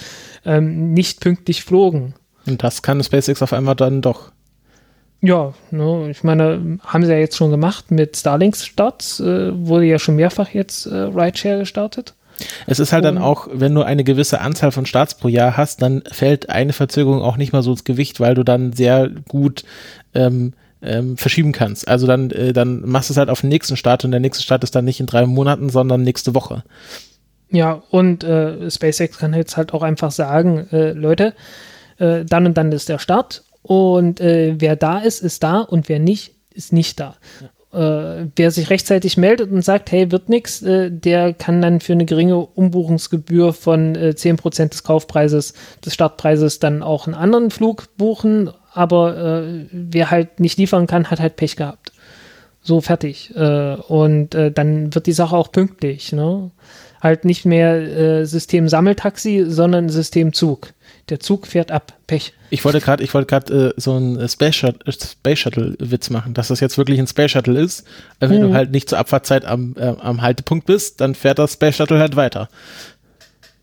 ähm, 0.44 0.92
nicht 0.94 1.20
pünktlich 1.20 1.64
flogen. 1.64 2.14
Und 2.46 2.62
das 2.62 2.82
kann 2.82 3.02
SpaceX 3.02 3.42
auf 3.42 3.52
einmal 3.52 3.74
dann 3.74 4.00
doch. 4.00 4.30
Ja, 5.24 5.54
ne, 5.70 6.10
ich 6.10 6.22
meine, 6.22 6.78
haben 6.84 7.02
sie 7.02 7.10
ja 7.10 7.18
jetzt 7.18 7.38
schon 7.38 7.50
gemacht 7.50 7.90
mit 7.90 8.14
Starlinks 8.14 8.66
Starts, 8.66 9.20
äh, 9.20 9.52
wurde 9.54 9.86
ja 9.86 9.98
schon 9.98 10.16
mehrfach 10.16 10.50
jetzt 10.50 10.84
äh, 10.84 10.94
Rideshare 10.94 11.60
gestartet. 11.60 12.12
Es 12.66 12.78
ist 12.78 12.92
halt 12.92 13.06
dann 13.06 13.16
auch, 13.16 13.48
wenn 13.50 13.74
du 13.74 13.82
eine 13.82 14.04
gewisse 14.04 14.42
Anzahl 14.42 14.70
von 14.70 14.84
Starts 14.84 15.14
pro 15.14 15.28
Jahr 15.28 15.56
hast, 15.56 15.80
dann 15.80 16.02
fällt 16.12 16.50
eine 16.50 16.74
Verzögerung 16.74 17.22
auch 17.22 17.38
nicht 17.38 17.54
mal 17.54 17.62
so 17.62 17.70
ins 17.70 17.84
Gewicht, 17.84 18.20
weil 18.20 18.34
du 18.34 18.42
dann 18.42 18.74
sehr 18.74 19.08
gut 19.26 19.64
ähm, 20.12 20.52
ähm, 20.82 21.16
verschieben 21.16 21.52
kannst. 21.52 21.88
Also 21.88 22.06
dann, 22.06 22.30
äh, 22.30 22.52
dann 22.52 22.82
machst 22.84 23.08
du 23.08 23.14
es 23.14 23.16
halt 23.16 23.30
auf 23.30 23.40
den 23.40 23.48
nächsten 23.48 23.78
Start 23.78 24.04
und 24.04 24.10
der 24.10 24.20
nächste 24.20 24.42
Start 24.42 24.62
ist 24.62 24.74
dann 24.74 24.84
nicht 24.84 25.00
in 25.00 25.06
drei 25.06 25.24
Monaten, 25.24 25.70
sondern 25.70 26.02
nächste 26.02 26.34
Woche. 26.34 26.64
Ja, 27.48 27.82
und 27.88 28.24
äh, 28.24 28.70
SpaceX 28.70 29.16
kann 29.16 29.32
jetzt 29.32 29.56
halt 29.56 29.72
auch 29.72 29.82
einfach 29.82 30.10
sagen, 30.10 30.66
äh, 30.70 30.92
Leute, 30.92 31.32
äh, 31.96 32.26
dann 32.26 32.44
und 32.44 32.58
dann 32.58 32.72
ist 32.72 32.90
der 32.90 32.98
Start 32.98 33.42
und 33.64 34.20
äh, 34.20 34.56
wer 34.58 34.76
da 34.76 34.98
ist, 34.98 35.22
ist 35.22 35.42
da 35.42 35.60
und 35.60 35.88
wer 35.88 35.98
nicht, 35.98 36.34
ist 36.52 36.74
nicht 36.74 37.00
da. 37.00 37.16
Ja. 37.40 38.20
Äh, 38.20 38.28
wer 38.36 38.50
sich 38.50 38.68
rechtzeitig 38.68 39.16
meldet 39.16 39.50
und 39.50 39.64
sagt, 39.64 39.90
hey, 39.90 40.12
wird 40.12 40.28
nichts, 40.28 40.60
äh, 40.62 40.90
der 40.90 41.32
kann 41.32 41.62
dann 41.62 41.80
für 41.80 41.94
eine 41.94 42.04
geringe 42.04 42.36
Umbuchungsgebühr 42.36 43.54
von 43.54 43.94
äh, 43.94 44.14
10% 44.14 44.68
des 44.68 44.84
Kaufpreises, 44.84 45.54
des 45.82 45.94
Startpreises 45.94 46.58
dann 46.58 46.82
auch 46.82 47.06
einen 47.06 47.14
anderen 47.14 47.50
Flug 47.50 47.96
buchen. 47.96 48.50
Aber 48.74 49.16
äh, 49.16 49.66
wer 49.72 50.10
halt 50.10 50.40
nicht 50.40 50.58
liefern 50.58 50.86
kann, 50.86 51.10
hat 51.10 51.20
halt 51.20 51.36
Pech 51.36 51.56
gehabt. 51.56 51.92
So 52.60 52.82
fertig. 52.82 53.34
Äh, 53.34 53.76
und 53.76 54.34
äh, 54.34 54.52
dann 54.52 54.94
wird 54.94 55.06
die 55.06 55.12
Sache 55.12 55.34
auch 55.34 55.50
pünktlich. 55.50 56.12
Ne? 56.12 56.50
Halt 57.00 57.24
nicht 57.24 57.46
mehr 57.46 58.26
System 58.26 58.68
Sammeltaxi, 58.68 59.46
sondern 59.48 59.88
System 59.88 60.32
Zug 60.34 60.73
der 61.08 61.20
Zug 61.20 61.46
fährt 61.46 61.70
ab. 61.70 61.94
Pech. 62.06 62.32
Ich 62.50 62.64
wollte 62.64 62.80
gerade, 62.80 63.02
ich 63.02 63.12
wollte 63.14 63.26
gerade 63.26 63.74
äh, 63.76 63.80
so 63.80 63.94
einen 63.94 64.28
Space, 64.28 64.56
Shuttle, 64.56 64.92
Space 64.92 65.38
Shuttle 65.38 65.76
Witz 65.78 66.10
machen, 66.10 66.34
dass 66.34 66.48
das 66.48 66.60
jetzt 66.60 66.78
wirklich 66.78 66.98
ein 66.98 67.06
Space 67.06 67.32
Shuttle 67.32 67.60
ist. 67.60 67.80
Äh, 68.20 68.28
wenn 68.28 68.42
hm. 68.42 68.48
du 68.48 68.54
halt 68.54 68.70
nicht 68.70 68.88
zur 68.88 68.98
Abfahrtzeit 68.98 69.44
am, 69.44 69.74
äh, 69.78 69.94
am 70.00 70.22
Haltepunkt 70.22 70.66
bist, 70.66 71.00
dann 71.00 71.14
fährt 71.14 71.38
das 71.38 71.54
Space 71.54 71.76
Shuttle 71.76 71.98
halt 71.98 72.16
weiter. 72.16 72.48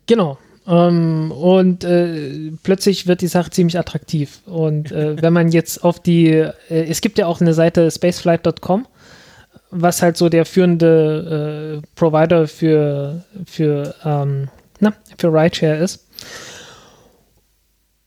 Genau. 0.06 0.38
Ähm, 0.66 1.32
und 1.32 1.84
äh, 1.84 2.52
plötzlich 2.62 3.06
wird 3.06 3.20
die 3.20 3.26
Sache 3.26 3.50
ziemlich 3.50 3.78
attraktiv. 3.78 4.40
Und 4.46 4.92
äh, 4.92 5.16
wenn 5.22 5.32
man 5.32 5.50
jetzt 5.50 5.82
auf 5.82 6.00
die, 6.00 6.28
äh, 6.28 6.52
es 6.68 7.00
gibt 7.00 7.18
ja 7.18 7.26
auch 7.26 7.40
eine 7.40 7.54
Seite 7.54 7.90
spaceflight.com, 7.90 8.86
was 9.70 10.02
halt 10.02 10.16
so 10.16 10.28
der 10.28 10.44
führende 10.44 11.80
äh, 11.82 11.86
Provider 11.96 12.46
für, 12.46 13.24
für, 13.46 13.94
ähm, 14.04 14.48
na, 14.80 14.92
für 15.18 15.32
Rideshare 15.32 15.76
ist. 15.76 16.06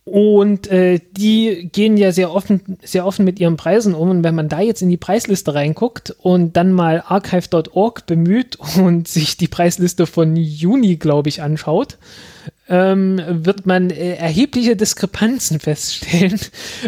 Und 0.07 0.67
äh, 0.67 0.99
die 1.17 1.67
gehen 1.73 1.97
ja 1.97 2.11
sehr 2.11 2.31
offen, 2.31 2.77
sehr 2.83 3.07
offen 3.07 3.25
mit 3.25 3.39
ihren 3.39 3.57
Preisen 3.57 3.95
um. 3.95 4.11
Und 4.11 4.23
wenn 4.23 4.35
man 4.35 4.49
da 4.49 4.61
jetzt 4.61 4.83
in 4.83 4.89
die 4.89 4.97
Preisliste 4.97 5.55
reinguckt 5.55 6.15
und 6.19 6.55
dann 6.55 6.73
mal 6.73 7.03
archive.org 7.05 8.05
bemüht 8.05 8.57
und 8.77 9.07
sich 9.07 9.35
die 9.35 9.47
Preisliste 9.47 10.05
von 10.05 10.35
Juni, 10.35 10.97
glaube 10.97 11.29
ich, 11.29 11.41
anschaut, 11.41 11.97
ähm, 12.69 13.19
wird 13.27 13.65
man 13.65 13.89
äh, 13.89 14.13
erhebliche 14.13 14.75
Diskrepanzen 14.75 15.59
feststellen, 15.59 16.39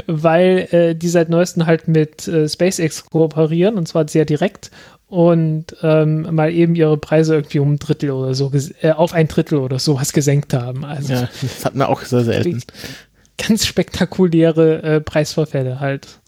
weil 0.05 0.67
äh, 0.71 0.95
die 0.95 1.09
seit 1.09 1.29
neuestem 1.29 1.65
halt 1.65 1.87
mit 1.87 2.27
äh, 2.27 2.47
SpaceX 2.47 3.05
kooperieren 3.05 3.77
und 3.77 3.87
zwar 3.87 4.07
sehr 4.07 4.25
direkt 4.25 4.69
und 5.07 5.67
ähm, 5.83 6.27
mal 6.35 6.51
eben 6.51 6.75
ihre 6.75 6.97
Preise 6.97 7.35
irgendwie 7.35 7.59
um 7.59 7.73
ein 7.73 7.79
Drittel 7.79 8.11
oder 8.11 8.33
so, 8.33 8.51
äh, 8.81 8.91
auf 8.91 9.13
ein 9.13 9.29
Drittel 9.29 9.59
oder 9.59 9.79
sowas 9.79 10.11
gesenkt 10.11 10.53
haben. 10.53 10.83
Also, 10.83 11.13
ja, 11.13 11.29
das 11.41 11.63
hat 11.63 11.75
man 11.75 11.87
auch 11.87 12.01
sehr 12.01 12.25
selten 12.25 12.61
ganz 13.37 13.65
spektakuläre 13.65 14.83
äh, 14.83 15.01
Preisverfälle 15.01 15.79
halt. 15.79 16.19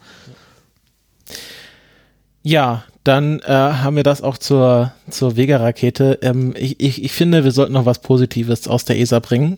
Ja, 2.44 2.84
dann 3.04 3.40
äh, 3.40 3.52
haben 3.52 3.96
wir 3.96 4.04
das 4.04 4.22
auch 4.22 4.38
zur, 4.38 4.94
zur 5.10 5.36
Vega-Rakete. 5.36 6.20
Ähm, 6.22 6.54
ich, 6.58 6.80
ich, 6.80 7.04
ich 7.04 7.12
finde, 7.12 7.44
wir 7.44 7.52
sollten 7.52 7.74
noch 7.74 7.86
was 7.86 8.00
Positives 8.00 8.68
aus 8.68 8.86
der 8.86 9.00
ESA 9.00 9.20
bringen. 9.20 9.58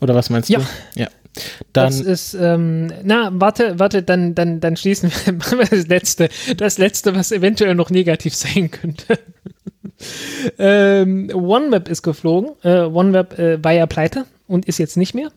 Oder 0.00 0.14
was 0.14 0.30
meinst 0.30 0.48
ja. 0.48 0.58
du? 0.58 1.00
Ja. 1.00 1.08
Dann, 1.72 1.86
das 1.86 2.00
ist, 2.00 2.34
ähm, 2.34 2.92
na, 3.04 3.30
warte, 3.32 3.78
warte, 3.78 4.02
dann, 4.02 4.34
dann, 4.34 4.60
dann 4.60 4.76
schließen 4.76 5.10
wir 5.26 5.64
das 5.64 5.86
letzte, 5.86 6.28
das 6.56 6.76
letzte, 6.76 7.14
was 7.14 7.32
eventuell 7.32 7.74
noch 7.74 7.88
negativ 7.88 8.34
sein 8.34 8.70
könnte. 8.70 9.18
ähm, 10.58 11.30
OneWeb 11.32 11.88
ist 11.88 12.02
geflogen. 12.02 12.50
Äh, 12.62 12.80
OneWeb 12.80 13.38
äh, 13.38 13.64
war 13.64 13.72
ja 13.72 13.86
pleite 13.86 14.26
und 14.46 14.66
ist 14.66 14.78
jetzt 14.78 14.96
nicht 14.96 15.14
mehr. 15.14 15.30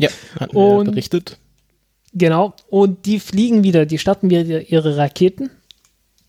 Ja, 0.00 0.08
wir 0.38 0.54
und, 0.54 0.86
berichtet. 0.86 1.38
Genau, 2.12 2.54
und 2.68 3.06
die 3.06 3.20
fliegen 3.20 3.62
wieder, 3.62 3.86
die 3.86 3.98
starten 3.98 4.30
wieder 4.30 4.68
ihre 4.68 4.96
Raketen. 4.96 5.50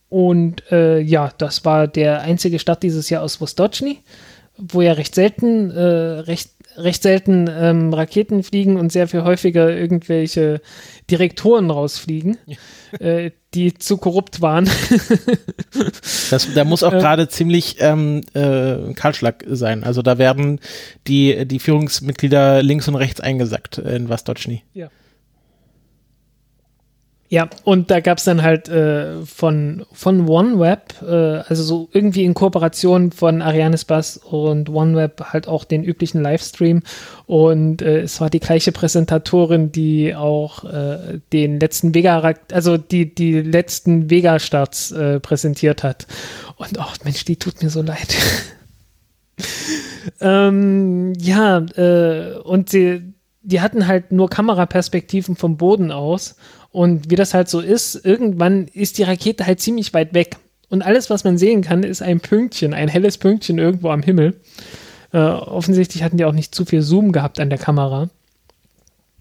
Und 0.10 0.70
äh, 0.72 1.00
ja, 1.00 1.32
das 1.38 1.64
war 1.64 1.88
der 1.88 2.22
einzige 2.22 2.60
Start 2.60 2.84
dieses 2.84 3.10
Jahr 3.10 3.24
aus 3.24 3.40
Vostochny, 3.40 4.00
wo 4.58 4.82
ja 4.82 4.92
recht 4.92 5.16
selten, 5.16 5.72
äh, 5.72 5.82
recht, 5.82 6.52
recht 6.78 7.04
selten 7.04 7.50
ähm, 7.50 7.94
Raketen 7.94 8.44
fliegen 8.44 8.78
und 8.78 8.92
sehr 8.92 9.08
viel 9.08 9.24
häufiger 9.24 9.76
irgendwelche 9.76 10.62
Direktoren 11.10 11.70
rausfliegen, 11.70 12.38
äh, 13.00 13.32
die 13.54 13.74
zu 13.74 13.98
korrupt 13.98 14.42
waren. 14.42 14.70
das, 16.30 16.54
da 16.54 16.64
muss 16.64 16.84
auch 16.84 16.94
äh. 16.94 17.00
gerade 17.00 17.28
ziemlich 17.28 17.78
ähm, 17.80 18.22
äh, 18.34 18.94
Kahlschlag 18.94 19.44
sein. 19.48 19.84
Also 19.84 20.02
da 20.02 20.18
werden 20.18 20.60
die, 21.08 21.46
die 21.46 21.60
Führungsmitglieder 21.60 22.64
links 22.64 22.88
und 22.88 22.96
rechts 22.96 23.20
eingesackt 23.20 23.78
in 23.78 24.10
Vastochny. 24.10 24.64
Ja. 24.74 24.90
Ja, 27.32 27.48
und 27.64 27.90
da 27.90 28.02
gab 28.02 28.18
es 28.18 28.26
dann 28.26 28.42
halt 28.42 28.68
äh, 28.68 29.26
von, 29.26 29.86
von 29.94 30.28
OneWeb, 30.28 31.02
äh, 31.02 31.38
also 31.48 31.64
so 31.64 31.88
irgendwie 31.94 32.26
in 32.26 32.34
Kooperation 32.34 33.14
von 33.14 33.42
Arianes 33.42 33.86
Bass 33.86 34.18
und 34.18 34.68
OneWeb 34.68 35.24
halt 35.32 35.48
auch 35.48 35.64
den 35.64 35.82
üblichen 35.82 36.22
Livestream. 36.22 36.84
Und 37.28 37.82
äh, 37.82 38.02
es 38.02 38.20
war 38.20 38.30
die 38.30 38.42
gleiche 38.42 38.74
Präsentatorin, 38.74 39.72
die 39.72 40.14
auch 40.14 40.66
äh, 40.66 41.22
den 41.32 41.62
letzten 41.62 41.96
Vega, 41.96 42.34
also 42.52 42.76
die, 42.76 43.16
die 43.16 43.40
letzten 43.40 44.10
Vega-Starts 44.10 44.92
äh, 44.92 45.22
präsentiert 45.22 45.84
hat. 45.84 46.08
Und 46.58 46.78
oh 46.80 46.94
Mensch, 47.06 47.24
die 47.24 47.38
tut 47.38 47.64
mir 47.64 47.70
so 47.70 47.82
leid. 47.82 48.14
ähm, 50.20 51.14
ja, 51.18 51.60
äh, 51.60 52.40
und 52.44 52.70
sie, 52.70 53.14
die 53.42 53.62
hatten 53.62 53.88
halt 53.88 54.12
nur 54.12 54.30
Kameraperspektiven 54.30 55.38
vom 55.38 55.56
Boden 55.56 55.94
aus 55.94 56.36
und 56.72 57.10
wie 57.10 57.16
das 57.16 57.34
halt 57.34 57.50
so 57.50 57.60
ist, 57.60 58.06
irgendwann 58.06 58.68
ist 58.68 58.98
die 58.98 59.04
Rakete 59.04 59.46
halt 59.46 59.60
ziemlich 59.60 59.94
weit 59.94 60.14
weg. 60.14 60.38
Und 60.70 60.82
alles, 60.84 61.10
was 61.10 61.26
man 61.26 61.38
sehen 61.38 61.62
kann, 61.62 61.84
ist 61.84 62.02
ein 62.02 62.22
Pünktchen, 62.22 62.74
ein 62.74 62.88
helles 62.88 63.18
Pünktchen 63.18 63.58
irgendwo 63.58 63.90
am 63.90 64.04
Himmel. 64.04 64.36
Äh, 65.12 65.18
offensichtlich 65.18 66.02
hatten 66.04 66.16
die 66.18 66.24
auch 66.24 66.32
nicht 66.32 66.56
zu 66.56 66.64
viel 66.64 66.82
Zoom 66.82 67.12
gehabt 67.12 67.42
an 67.42 67.50
der 67.50 67.60
Kamera. 67.60 68.10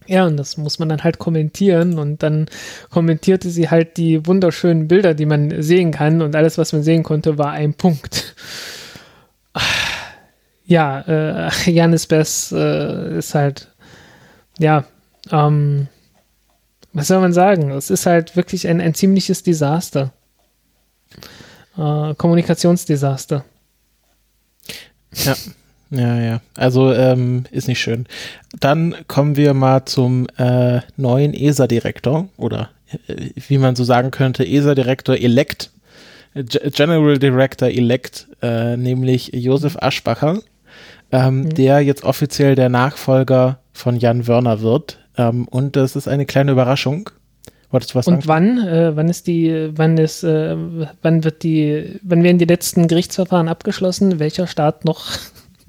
Ja, 0.07 0.27
und 0.27 0.37
das 0.37 0.57
muss 0.57 0.79
man 0.79 0.89
dann 0.89 1.03
halt 1.03 1.19
kommentieren. 1.19 1.99
Und 1.99 2.23
dann 2.23 2.47
kommentierte 2.91 3.51
sie 3.51 3.69
halt 3.69 3.97
die 3.97 4.25
wunderschönen 4.27 4.87
Bilder, 4.87 5.15
die 5.15 5.27
man 5.27 5.61
sehen 5.61 5.91
kann. 5.91 6.23
Und 6.23 6.37
alles, 6.37 6.57
was 6.57 6.73
man 6.73 6.85
sehen 6.85 7.03
konnte, 7.03 7.37
war 7.37 7.51
ein 7.51 7.75
Punkt. 7.75 8.35
Ja, 10.67 11.01
äh, 11.01 11.51
Janis 11.69 12.07
Bess 12.07 12.53
äh, 12.53 13.19
ist 13.19 13.35
halt, 13.35 13.67
ja, 14.61 14.85
ähm, 15.33 15.89
was 16.93 17.09
soll 17.09 17.21
man 17.21 17.33
sagen? 17.33 17.71
Es 17.71 17.91
ist 17.91 18.07
halt 18.07 18.37
wirklich 18.37 18.67
ein, 18.67 18.81
ein 18.81 18.95
ziemliches 18.95 19.43
Desaster. 19.43 20.13
Äh, 21.77 22.15
Kommunikationsdesaster. 22.15 23.45
Ja. 25.13 25.35
Ja, 25.91 26.21
ja. 26.21 26.41
Also 26.57 26.93
ähm, 26.93 27.45
ist 27.51 27.67
nicht 27.67 27.81
schön. 27.81 28.07
Dann 28.61 28.95
kommen 29.09 29.37
wir 29.37 29.55
mal 29.55 29.85
zum 29.87 30.29
äh, 30.37 30.81
neuen 30.97 31.35
ESA-Direktor 31.35 32.29
oder 32.37 32.71
äh, 33.09 33.31
wie 33.49 33.59
man 33.59 33.75
so 33.75 33.83
sagen 33.83 34.13
könnte, 34.13 34.47
ESA-Direktor 34.47 35.17
elect, 35.17 35.71
General 36.35 37.19
Director 37.19 37.69
elect, 37.69 38.29
äh, 38.41 38.77
nämlich 38.77 39.33
Josef 39.35 39.77
Aschbacher, 39.81 40.39
ähm, 41.11 41.41
mhm. 41.41 41.55
der 41.55 41.81
jetzt 41.81 42.05
offiziell 42.05 42.55
der 42.55 42.69
Nachfolger 42.69 43.59
von 43.73 43.97
Jan 43.97 44.29
Wörner 44.29 44.61
wird. 44.61 45.00
Ähm, 45.17 45.47
und 45.49 45.77
das 45.77 45.97
ist 45.97 46.09
eine 46.09 46.27
kleine 46.27 46.53
Überraschung. 46.53 47.11
Wolltest 47.71 47.93
du 47.93 47.95
was 47.97 48.07
sagen? 48.07 48.17
Und 48.17 48.27
wann? 48.27 48.59
Äh, 48.67 48.97
wann 48.97 49.09
ist 49.09 49.27
die, 49.27 49.71
wann 49.75 49.97
ist, 49.97 50.25
äh, 50.25 50.57
wann 51.03 51.25
wird 51.25 51.43
die, 51.43 52.01
wann 52.03 52.23
werden 52.23 52.39
die 52.39 52.45
letzten 52.45 52.89
Gerichtsverfahren 52.89 53.49
abgeschlossen? 53.49 54.19
Welcher 54.19 54.47
Staat 54.47 54.85
noch 54.85 55.07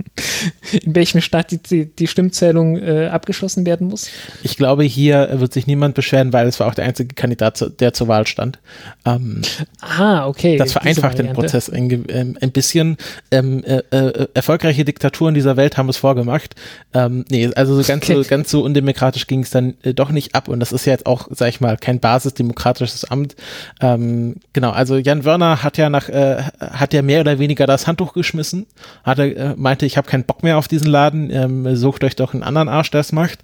in 0.72 0.96
welchem 0.96 1.22
Staat 1.22 1.52
die, 1.70 1.86
die 1.86 2.08
Stimmzählung 2.08 2.78
äh, 2.78 3.08
abgeschlossen 3.08 3.66
werden 3.66 3.88
muss? 3.88 4.10
Ich 4.44 4.58
glaube, 4.58 4.84
hier 4.84 5.30
wird 5.34 5.54
sich 5.54 5.68
niemand 5.68 5.96
beschweren, 5.96 6.34
weil 6.34 6.48
es 6.48 6.60
war 6.60 6.68
auch 6.68 6.76
der 6.76 6.86
einzige 6.86 7.14
Kandidat, 7.16 7.80
der 7.80 7.94
zur 7.94 8.08
Wahl 8.08 8.28
stand. 8.28 8.60
Ähm, 9.06 9.42
ah, 9.82 10.28
okay. 10.28 10.58
Das 10.58 10.74
vereinfacht 10.74 11.18
den 11.20 11.34
Prozess 11.34 11.70
ein, 11.70 12.06
ähm, 12.10 12.38
ein 12.42 12.52
bisschen. 12.52 12.98
Ähm, 13.32 13.64
äh, 13.64 13.82
äh, 13.92 14.28
erfolgreiche 14.34 14.86
Diktaturen 14.86 15.34
dieser 15.34 15.58
Welt 15.58 15.78
haben 15.78 15.90
es 15.90 15.98
vorgemacht. 15.98 16.56
Ähm, 16.94 17.26
nee, 17.30 17.50
also 17.56 17.76
so 17.76 17.88
ganz, 17.88 18.04
okay. 18.04 18.16
so, 18.16 18.30
ganz 18.30 18.50
so 18.50 18.64
undemokratisch 18.64 19.28
ging 19.28 19.42
es 19.42 19.50
dann 19.50 19.76
äh, 19.84 19.94
doch 19.94 20.10
nicht 20.12 20.36
ab. 20.36 20.48
Und 20.48 20.60
das 20.60 20.72
ist 20.72 20.86
ja 20.86 20.94
jetzt 20.94 21.06
auch, 21.06 21.28
sag 21.32 21.50
ich 21.50 21.62
mal, 21.62 21.78
kein 21.78 22.00
basisdemokratisches 22.00 23.06
Amt. 23.06 23.36
Ähm, 23.80 24.36
genau, 24.54 24.72
also 24.72 24.98
Jan 24.98 25.26
Wörner 25.26 25.64
hat 25.64 25.78
ja 25.78 25.90
nach, 25.90 26.10
äh, 26.10 26.44
hat 26.60 26.94
ja 26.94 27.02
mehr 27.02 27.22
oder 27.22 27.40
weniger 27.40 27.68
das 27.68 27.88
Handtuch 27.88 28.14
geschmissen. 28.14 28.66
Hat 29.04 29.20
er, 29.20 29.36
äh, 29.36 29.54
meinte, 29.56 29.86
ich 29.86 29.91
habe 29.98 30.08
keinen 30.08 30.24
Bock 30.24 30.44
mehr 30.44 30.58
auf 30.58 30.68
diesen 30.68 30.88
Laden, 30.88 31.30
ähm, 31.32 31.76
sucht 31.76 32.04
euch 32.04 32.16
doch 32.16 32.34
einen 32.34 32.44
anderen 32.44 32.70
Arsch, 32.70 32.92
der 32.92 33.02
es 33.02 33.12
macht. 33.12 33.40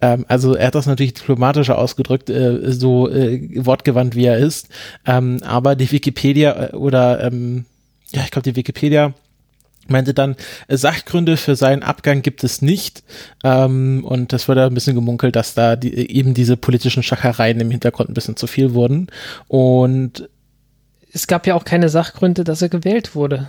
Ähm, 0.00 0.24
also 0.28 0.54
er 0.54 0.68
hat 0.68 0.74
das 0.74 0.86
natürlich 0.86 1.14
diplomatischer 1.14 1.78
ausgedrückt, 1.78 2.30
äh, 2.30 2.72
so 2.72 3.08
äh, 3.08 3.48
wortgewandt 3.64 4.14
wie 4.14 4.26
er 4.26 4.38
ist. 4.38 4.68
Ähm, 5.06 5.38
aber 5.42 5.76
die 5.76 5.90
Wikipedia 5.90 6.70
äh, 6.70 6.76
oder 6.76 7.22
ähm, 7.24 7.64
ja, 8.12 8.22
ich 8.22 8.30
glaube 8.30 8.50
die 8.50 8.56
Wikipedia 8.56 9.14
meinte 9.88 10.14
dann, 10.14 10.36
äh, 10.68 10.76
Sachgründe 10.76 11.36
für 11.36 11.56
seinen 11.56 11.82
Abgang 11.82 12.22
gibt 12.22 12.44
es 12.44 12.62
nicht. 12.62 13.02
Ähm, 13.44 14.04
und 14.04 14.32
das 14.32 14.48
wurde 14.48 14.64
ein 14.64 14.74
bisschen 14.74 14.94
gemunkelt, 14.94 15.36
dass 15.36 15.54
da 15.54 15.76
die, 15.76 15.92
eben 16.10 16.34
diese 16.34 16.56
politischen 16.56 17.02
Schachereien 17.02 17.60
im 17.60 17.70
Hintergrund 17.70 18.10
ein 18.10 18.14
bisschen 18.14 18.36
zu 18.36 18.46
viel 18.46 18.74
wurden. 18.74 19.08
Und 19.48 20.28
es 21.14 21.26
gab 21.26 21.46
ja 21.46 21.54
auch 21.54 21.64
keine 21.64 21.88
Sachgründe, 21.88 22.42
dass 22.42 22.62
er 22.62 22.70
gewählt 22.70 23.14
wurde. 23.14 23.48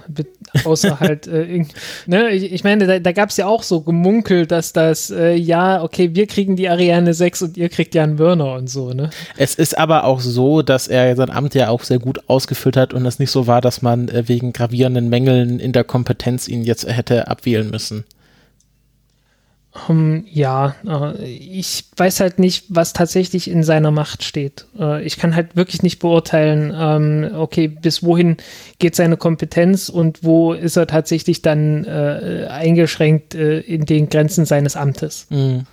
Außer 0.66 1.00
halt, 1.00 1.28
äh, 1.28 1.66
ne, 2.06 2.30
ich, 2.32 2.52
ich, 2.52 2.64
meine, 2.64 2.88
da, 2.88 3.00
da 3.00 3.12
gab 3.14 3.30
es 3.30 3.38
ja 3.38 3.48
auch 3.48 3.64
so 3.64 3.82
gemunkelt, 3.82 4.52
dass 4.52 4.74
das, 4.74 5.10
äh, 5.10 5.34
ja, 5.34 5.82
okay, 5.82 6.14
wir 6.14 6.28
kriegen 6.28 6.56
die 6.56 6.68
Ariane 6.68 7.14
6 7.14 7.42
und 7.44 7.58
ihr 7.58 7.70
kriegt 7.70 7.96
Jan 7.96 8.20
Wörner 8.20 8.54
und 8.54 8.70
so, 8.70 8.94
ne? 8.94 9.10
Es 9.38 9.56
ist 9.56 9.78
aber 9.78 10.04
auch 10.04 10.20
so, 10.20 10.62
dass 10.62 10.88
er 10.88 11.16
sein 11.16 11.30
Amt 11.30 11.56
ja 11.56 11.70
auch 11.70 11.84
sehr 11.84 12.00
gut 12.00 12.20
ausgefüllt 12.28 12.76
hat 12.76 12.94
und 12.94 13.06
es 13.06 13.20
nicht 13.20 13.32
so 13.32 13.48
war, 13.48 13.62
dass 13.62 13.82
man 13.82 14.10
äh, 14.10 14.28
wegen 14.28 14.52
gravierenden 14.52 15.10
Mängeln 15.10 15.60
in 15.60 15.72
der 15.72 15.86
Kompetenz 15.86 16.48
ihn 16.48 16.64
jetzt 16.64 16.86
hätte 16.88 17.28
abwählen 17.28 17.70
müssen. 17.70 18.04
Um, 19.90 20.24
ja, 20.30 20.76
äh, 20.88 21.24
ich 21.26 21.86
weiß 21.98 22.20
halt 22.20 22.38
nicht, 22.38 22.66
was 22.70 22.94
tatsächlich 22.94 23.50
in 23.50 23.64
seiner 23.64 23.90
Macht 23.90 24.24
steht. 24.24 24.68
Äh, 24.80 25.04
ich 25.04 25.18
kann 25.18 25.36
halt 25.36 25.56
wirklich 25.56 25.82
nicht 25.82 25.98
beurteilen, 25.98 26.72
ähm, 26.76 27.32
okay, 27.36 27.68
bis 27.68 28.04
wohin 28.04 28.38
geht 28.78 28.96
seine 28.96 29.18
Kompetenz 29.18 29.90
und 29.90 30.24
wo 30.24 30.54
ist 30.54 30.78
er 30.78 30.86
tatsächlich 30.86 31.42
dann 31.42 31.86
äh, 31.86 32.48
eingeschränkt 32.50 33.34
in 33.34 33.86
den 33.86 34.10
Grenzen 34.10 34.46
seines 34.46 34.76
Amtes. 34.76 35.26
Mhm 35.32 35.66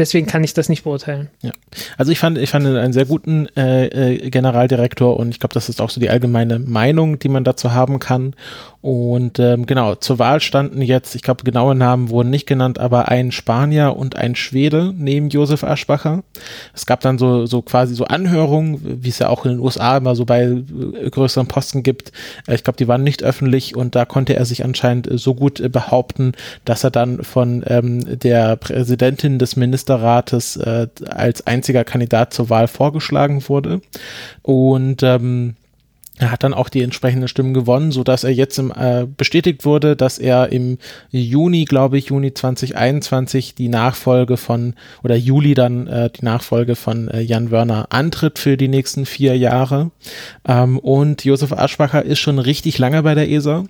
deswegen 0.00 0.26
kann 0.26 0.42
ich 0.42 0.54
das 0.54 0.68
nicht 0.68 0.82
beurteilen. 0.82 1.28
Ja. 1.42 1.52
Also 1.96 2.10
ich 2.10 2.18
fand, 2.18 2.38
ich 2.38 2.50
fand 2.50 2.66
einen 2.66 2.92
sehr 2.92 3.04
guten 3.04 3.46
äh, 3.56 4.30
Generaldirektor 4.30 5.16
und 5.16 5.28
ich 5.28 5.38
glaube, 5.38 5.54
das 5.54 5.68
ist 5.68 5.80
auch 5.80 5.90
so 5.90 6.00
die 6.00 6.10
allgemeine 6.10 6.58
Meinung, 6.58 7.18
die 7.18 7.28
man 7.28 7.44
dazu 7.44 7.72
haben 7.72 8.00
kann. 8.00 8.34
Und 8.82 9.38
ähm, 9.38 9.66
genau, 9.66 9.94
zur 9.94 10.18
Wahl 10.18 10.40
standen 10.40 10.80
jetzt, 10.80 11.14
ich 11.14 11.20
glaube, 11.20 11.44
genaue 11.44 11.74
Namen 11.74 12.08
wurden 12.08 12.30
nicht 12.30 12.46
genannt, 12.46 12.78
aber 12.78 13.08
ein 13.08 13.30
Spanier 13.30 13.94
und 13.94 14.16
ein 14.16 14.34
Schwede 14.34 14.94
neben 14.96 15.28
Josef 15.28 15.64
Aschbacher. 15.64 16.22
Es 16.74 16.86
gab 16.86 17.00
dann 17.00 17.18
so, 17.18 17.44
so 17.44 17.60
quasi 17.60 17.94
so 17.94 18.06
Anhörungen, 18.06 19.02
wie 19.02 19.10
es 19.10 19.18
ja 19.18 19.28
auch 19.28 19.44
in 19.44 19.52
den 19.52 19.60
USA 19.60 19.98
immer 19.98 20.16
so 20.16 20.24
bei 20.24 20.44
äh, 20.44 21.10
größeren 21.10 21.46
Posten 21.46 21.82
gibt. 21.82 22.12
Äh, 22.46 22.54
ich 22.54 22.64
glaube, 22.64 22.78
die 22.78 22.88
waren 22.88 23.04
nicht 23.04 23.22
öffentlich 23.22 23.76
und 23.76 23.94
da 23.94 24.06
konnte 24.06 24.34
er 24.34 24.46
sich 24.46 24.64
anscheinend 24.64 25.10
äh, 25.10 25.18
so 25.18 25.34
gut 25.34 25.60
behaupten, 25.70 26.32
dass 26.64 26.82
er 26.82 26.90
dann 26.90 27.22
von 27.22 27.62
ähm, 27.66 28.18
der 28.18 28.56
Präsidentin 28.56 29.38
des 29.38 29.56
Ministerrates 29.56 30.56
äh, 30.56 30.86
als 31.06 31.46
einziger 31.46 31.84
Kandidat 31.84 32.32
zur 32.32 32.48
Wahl 32.48 32.66
vorgeschlagen 32.66 33.46
wurde. 33.46 33.82
Und 34.42 35.02
ähm, 35.02 35.56
er 36.20 36.30
hat 36.30 36.44
dann 36.44 36.52
auch 36.52 36.68
die 36.68 36.82
entsprechenden 36.82 37.28
Stimmen 37.28 37.54
gewonnen, 37.54 37.92
so 37.92 38.04
dass 38.04 38.24
er 38.24 38.30
jetzt 38.30 38.58
im, 38.58 38.70
äh, 38.70 39.06
bestätigt 39.06 39.64
wurde, 39.64 39.96
dass 39.96 40.18
er 40.18 40.52
im 40.52 40.76
Juni, 41.10 41.64
glaube 41.64 41.96
ich, 41.96 42.06
Juni 42.06 42.34
2021 42.34 43.54
die 43.54 43.68
Nachfolge 43.68 44.36
von 44.36 44.74
oder 45.02 45.16
Juli 45.16 45.54
dann 45.54 45.86
äh, 45.86 46.10
die 46.10 46.22
Nachfolge 46.24 46.76
von 46.76 47.08
äh, 47.08 47.22
Jan 47.22 47.50
Wörner 47.50 47.86
antritt 47.88 48.38
für 48.38 48.58
die 48.58 48.68
nächsten 48.68 49.06
vier 49.06 49.34
Jahre. 49.38 49.92
Ähm, 50.46 50.78
und 50.78 51.24
Josef 51.24 51.52
Aschbacher 51.52 52.04
ist 52.04 52.18
schon 52.18 52.38
richtig 52.38 52.76
lange 52.76 53.02
bei 53.02 53.14
der 53.14 53.30
ESA, 53.30 53.64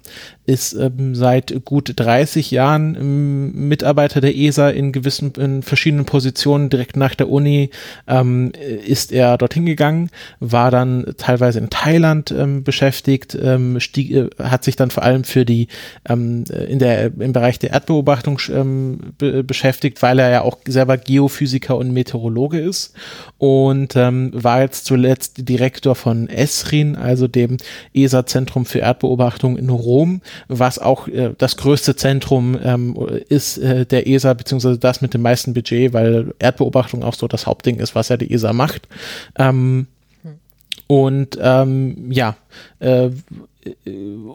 ist 0.44 0.72
ähm, 0.72 1.14
seit 1.14 1.64
gut 1.64 1.92
30 1.94 2.50
Jahren 2.50 2.96
ähm, 2.96 3.68
Mitarbeiter 3.68 4.20
der 4.20 4.36
ESA 4.36 4.70
in 4.70 4.90
gewissen, 4.90 5.32
in 5.38 5.62
verschiedenen 5.62 6.04
Positionen. 6.04 6.68
Direkt 6.68 6.96
nach 6.96 7.14
der 7.14 7.30
Uni 7.30 7.70
ähm, 8.08 8.50
ist 8.84 9.12
er 9.12 9.38
dorthin 9.38 9.66
gegangen, 9.66 10.10
war 10.40 10.72
dann 10.72 11.14
teilweise 11.16 11.60
in 11.60 11.70
Thailand 11.70 12.34
ähm, 12.40 12.64
beschäftigt, 12.64 13.36
ähm, 13.40 13.80
stieg, 13.80 14.10
äh, 14.10 14.28
hat 14.42 14.64
sich 14.64 14.76
dann 14.76 14.90
vor 14.90 15.02
allem 15.02 15.24
für 15.24 15.44
die 15.44 15.68
ähm, 16.08 16.44
in 16.68 16.78
der 16.78 17.06
im 17.18 17.32
Bereich 17.32 17.58
der 17.58 17.70
Erdbeobachtung 17.70 18.40
ähm, 18.52 18.98
be 19.18 19.44
beschäftigt, 19.44 20.02
weil 20.02 20.18
er 20.18 20.30
ja 20.30 20.42
auch 20.42 20.58
selber 20.66 20.96
Geophysiker 20.96 21.76
und 21.76 21.92
Meteorologe 21.92 22.60
ist 22.60 22.94
und 23.38 23.96
ähm, 23.96 24.30
war 24.32 24.62
jetzt 24.62 24.84
zuletzt 24.84 25.48
Direktor 25.48 25.94
von 25.94 26.28
ESRIN, 26.28 26.96
also 26.96 27.28
dem 27.28 27.56
ESA-Zentrum 27.94 28.64
für 28.64 28.80
Erdbeobachtung 28.80 29.56
in 29.56 29.68
Rom, 29.70 30.20
was 30.48 30.78
auch 30.78 31.08
äh, 31.08 31.34
das 31.38 31.56
größte 31.56 31.96
Zentrum 31.96 32.58
ähm, 32.62 32.96
ist 33.28 33.58
äh, 33.58 33.86
der 33.86 34.06
ESA, 34.06 34.34
beziehungsweise 34.34 34.78
das 34.78 35.00
mit 35.00 35.14
dem 35.14 35.22
meisten 35.22 35.54
Budget, 35.54 35.92
weil 35.92 36.34
Erdbeobachtung 36.38 37.02
auch 37.02 37.14
so 37.14 37.28
das 37.28 37.46
Hauptding 37.46 37.78
ist, 37.78 37.94
was 37.94 38.08
ja 38.08 38.16
die 38.16 38.32
ESA 38.32 38.52
macht. 38.52 38.88
Ähm, 39.38 39.86
und 40.90 41.38
ähm, 41.40 42.10
ja, 42.10 42.34
äh, 42.80 43.10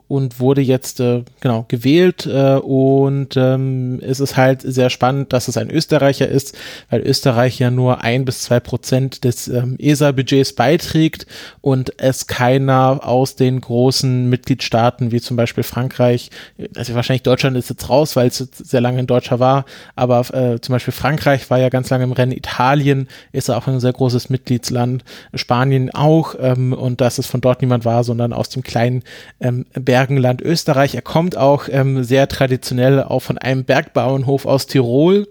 und 0.08 0.40
wurde 0.40 0.62
jetzt 0.62 1.00
äh, 1.00 1.24
genau 1.40 1.66
gewählt 1.68 2.28
äh, 2.28 2.56
und 2.58 3.36
ähm, 3.36 4.00
es 4.04 4.20
ist 4.20 4.38
halt 4.38 4.62
sehr 4.62 4.92
spannend, 4.92 5.34
dass 5.34 5.48
es 5.48 5.58
ein 5.58 5.72
Österreicher 5.72 6.28
ist, 6.28 6.56
weil 6.92 7.02
Österreich 7.02 7.58
ja 7.58 7.72
nur 7.72 8.04
ein 8.04 8.26
bis 8.26 8.42
zwei 8.42 8.60
Prozent 8.60 9.24
des 9.24 9.48
ähm, 9.48 9.78
ESA-Budgets 9.80 10.54
beiträgt 10.54 11.26
und 11.62 12.00
es 12.00 12.28
keiner 12.28 13.00
aus 13.04 13.36
den 13.36 13.62
großen 13.62 14.30
Mitgliedstaaten 14.30 15.12
wie 15.12 15.22
zum 15.22 15.38
Beispiel 15.38 15.64
Frankreich, 15.64 16.30
also 16.76 16.94
wahrscheinlich 16.94 17.24
Deutschland 17.24 17.58
ist 17.58 17.70
jetzt 17.70 17.90
raus, 17.90 18.16
weil 18.16 18.28
es 18.28 18.38
sehr 18.38 18.82
lange 18.82 19.00
ein 19.00 19.08
Deutscher 19.08 19.40
war, 19.40 19.66
aber 19.96 20.20
äh, 20.36 20.62
zum 20.62 20.74
Beispiel 20.74 20.94
Frankreich 20.94 21.50
war 21.50 21.58
ja 21.58 21.70
ganz 21.70 21.90
lange 21.90 22.04
im 22.04 22.12
Rennen, 22.12 22.32
Italien 22.32 23.08
ist 23.32 23.50
auch 23.50 23.66
ein 23.66 23.80
sehr 23.80 23.94
großes 23.94 24.30
Mitgliedsland, 24.30 25.04
Spanien 25.34 25.90
auch 25.90 26.36
ähm, 26.40 26.74
und 26.74 27.02
dass 27.02 27.18
es 27.18 27.26
von 27.26 27.42
dort 27.42 27.62
niemand 27.62 27.86
war, 27.86 28.04
sondern 28.04 28.32
aus 28.32 28.50
dem 28.50 28.62
kleinen 28.62 29.04
ähm, 29.40 29.66
Bergenland 29.74 30.42
Österreich. 30.42 30.96
Er 30.96 31.02
kommt 31.02 31.38
auch 31.38 31.68
ähm, 31.70 32.04
sehr 32.04 32.28
traditionell 32.28 33.04
auch 33.04 33.22
von 33.22 33.38
einem 33.38 33.64
Bergbauernhof 33.64 34.46
aus 34.46 34.68
Tirol, 34.68 35.28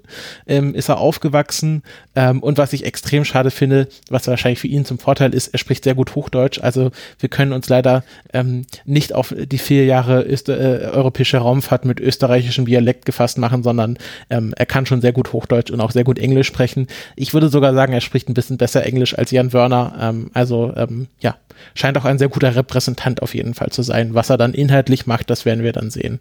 ähm, 0.47 0.75
ist 0.75 0.89
er 0.89 0.99
aufgewachsen. 0.99 1.83
Ähm, 2.17 2.43
und 2.43 2.59
was 2.59 2.73
ich 2.73 2.85
extrem 2.85 3.25
schade 3.25 3.51
finde, 3.51 3.89
was 4.09 4.27
wahrscheinlich 4.27 4.61
für 4.61 4.69
ihn 4.69 4.85
zum 4.85 4.99
Vorteil 4.99 5.35
ist, 5.35 5.49
er 5.49 5.59
spricht 5.59 5.85
sehr 5.85 5.95
gut 5.95 6.15
Hochdeutsch. 6.15 6.61
Also 6.61 6.91
wir 7.19 7.29
können 7.29 7.53
uns 7.53 7.69
leider 7.69 8.05
ähm, 8.33 8.67
nicht 8.85 9.13
auf 9.15 9.35
die 9.37 9.59
vier 9.59 9.85
Jahre 9.85 10.23
Öster 10.23 10.59
äh, 10.59 10.87
europäische 10.87 11.39
Raumfahrt 11.39 11.85
mit 11.85 12.01
österreichischem 12.01 12.67
Dialekt 12.67 13.05
gefasst 13.05 13.39
machen, 13.39 13.63
sondern 13.63 13.99
ähm, 14.31 14.55
er 14.57 14.67
kann 14.67 14.87
schon 14.87 15.01
sehr 15.01 15.13
gut 15.13 15.33
Hochdeutsch 15.33 15.71
und 15.71 15.81
auch 15.81 15.91
sehr 15.91 16.05
gut 16.05 16.19
Englisch 16.19 16.47
sprechen. 16.47 16.87
Ich 17.17 17.35
würde 17.35 17.49
sogar 17.49 17.75
sagen, 17.75 17.93
er 17.93 18.01
spricht 18.01 18.29
ein 18.29 18.35
bisschen 18.35 18.59
besser 18.59 18.85
Englisch 18.85 19.17
als 19.17 19.31
Jan 19.31 19.53
Wörner. 19.53 19.95
Ähm, 20.01 20.31
also 20.35 20.73
ähm, 20.77 21.09
ja, 21.21 21.37
scheint 21.75 21.99
auch 21.99 22.05
ein 22.05 22.19
sehr 22.19 22.29
guter 22.29 22.55
Repräsentant 22.55 23.23
auf 23.23 23.35
jeden 23.35 23.55
Fall 23.55 23.71
zu 23.75 23.83
sein. 23.83 24.15
Was 24.15 24.31
er 24.31 24.39
dann 24.39 24.55
inhaltlich 24.55 25.07
macht, 25.07 25.31
das 25.31 25.45
werden 25.45 25.63
wir 25.63 25.73
dann 25.73 25.91
sehen. 25.91 26.21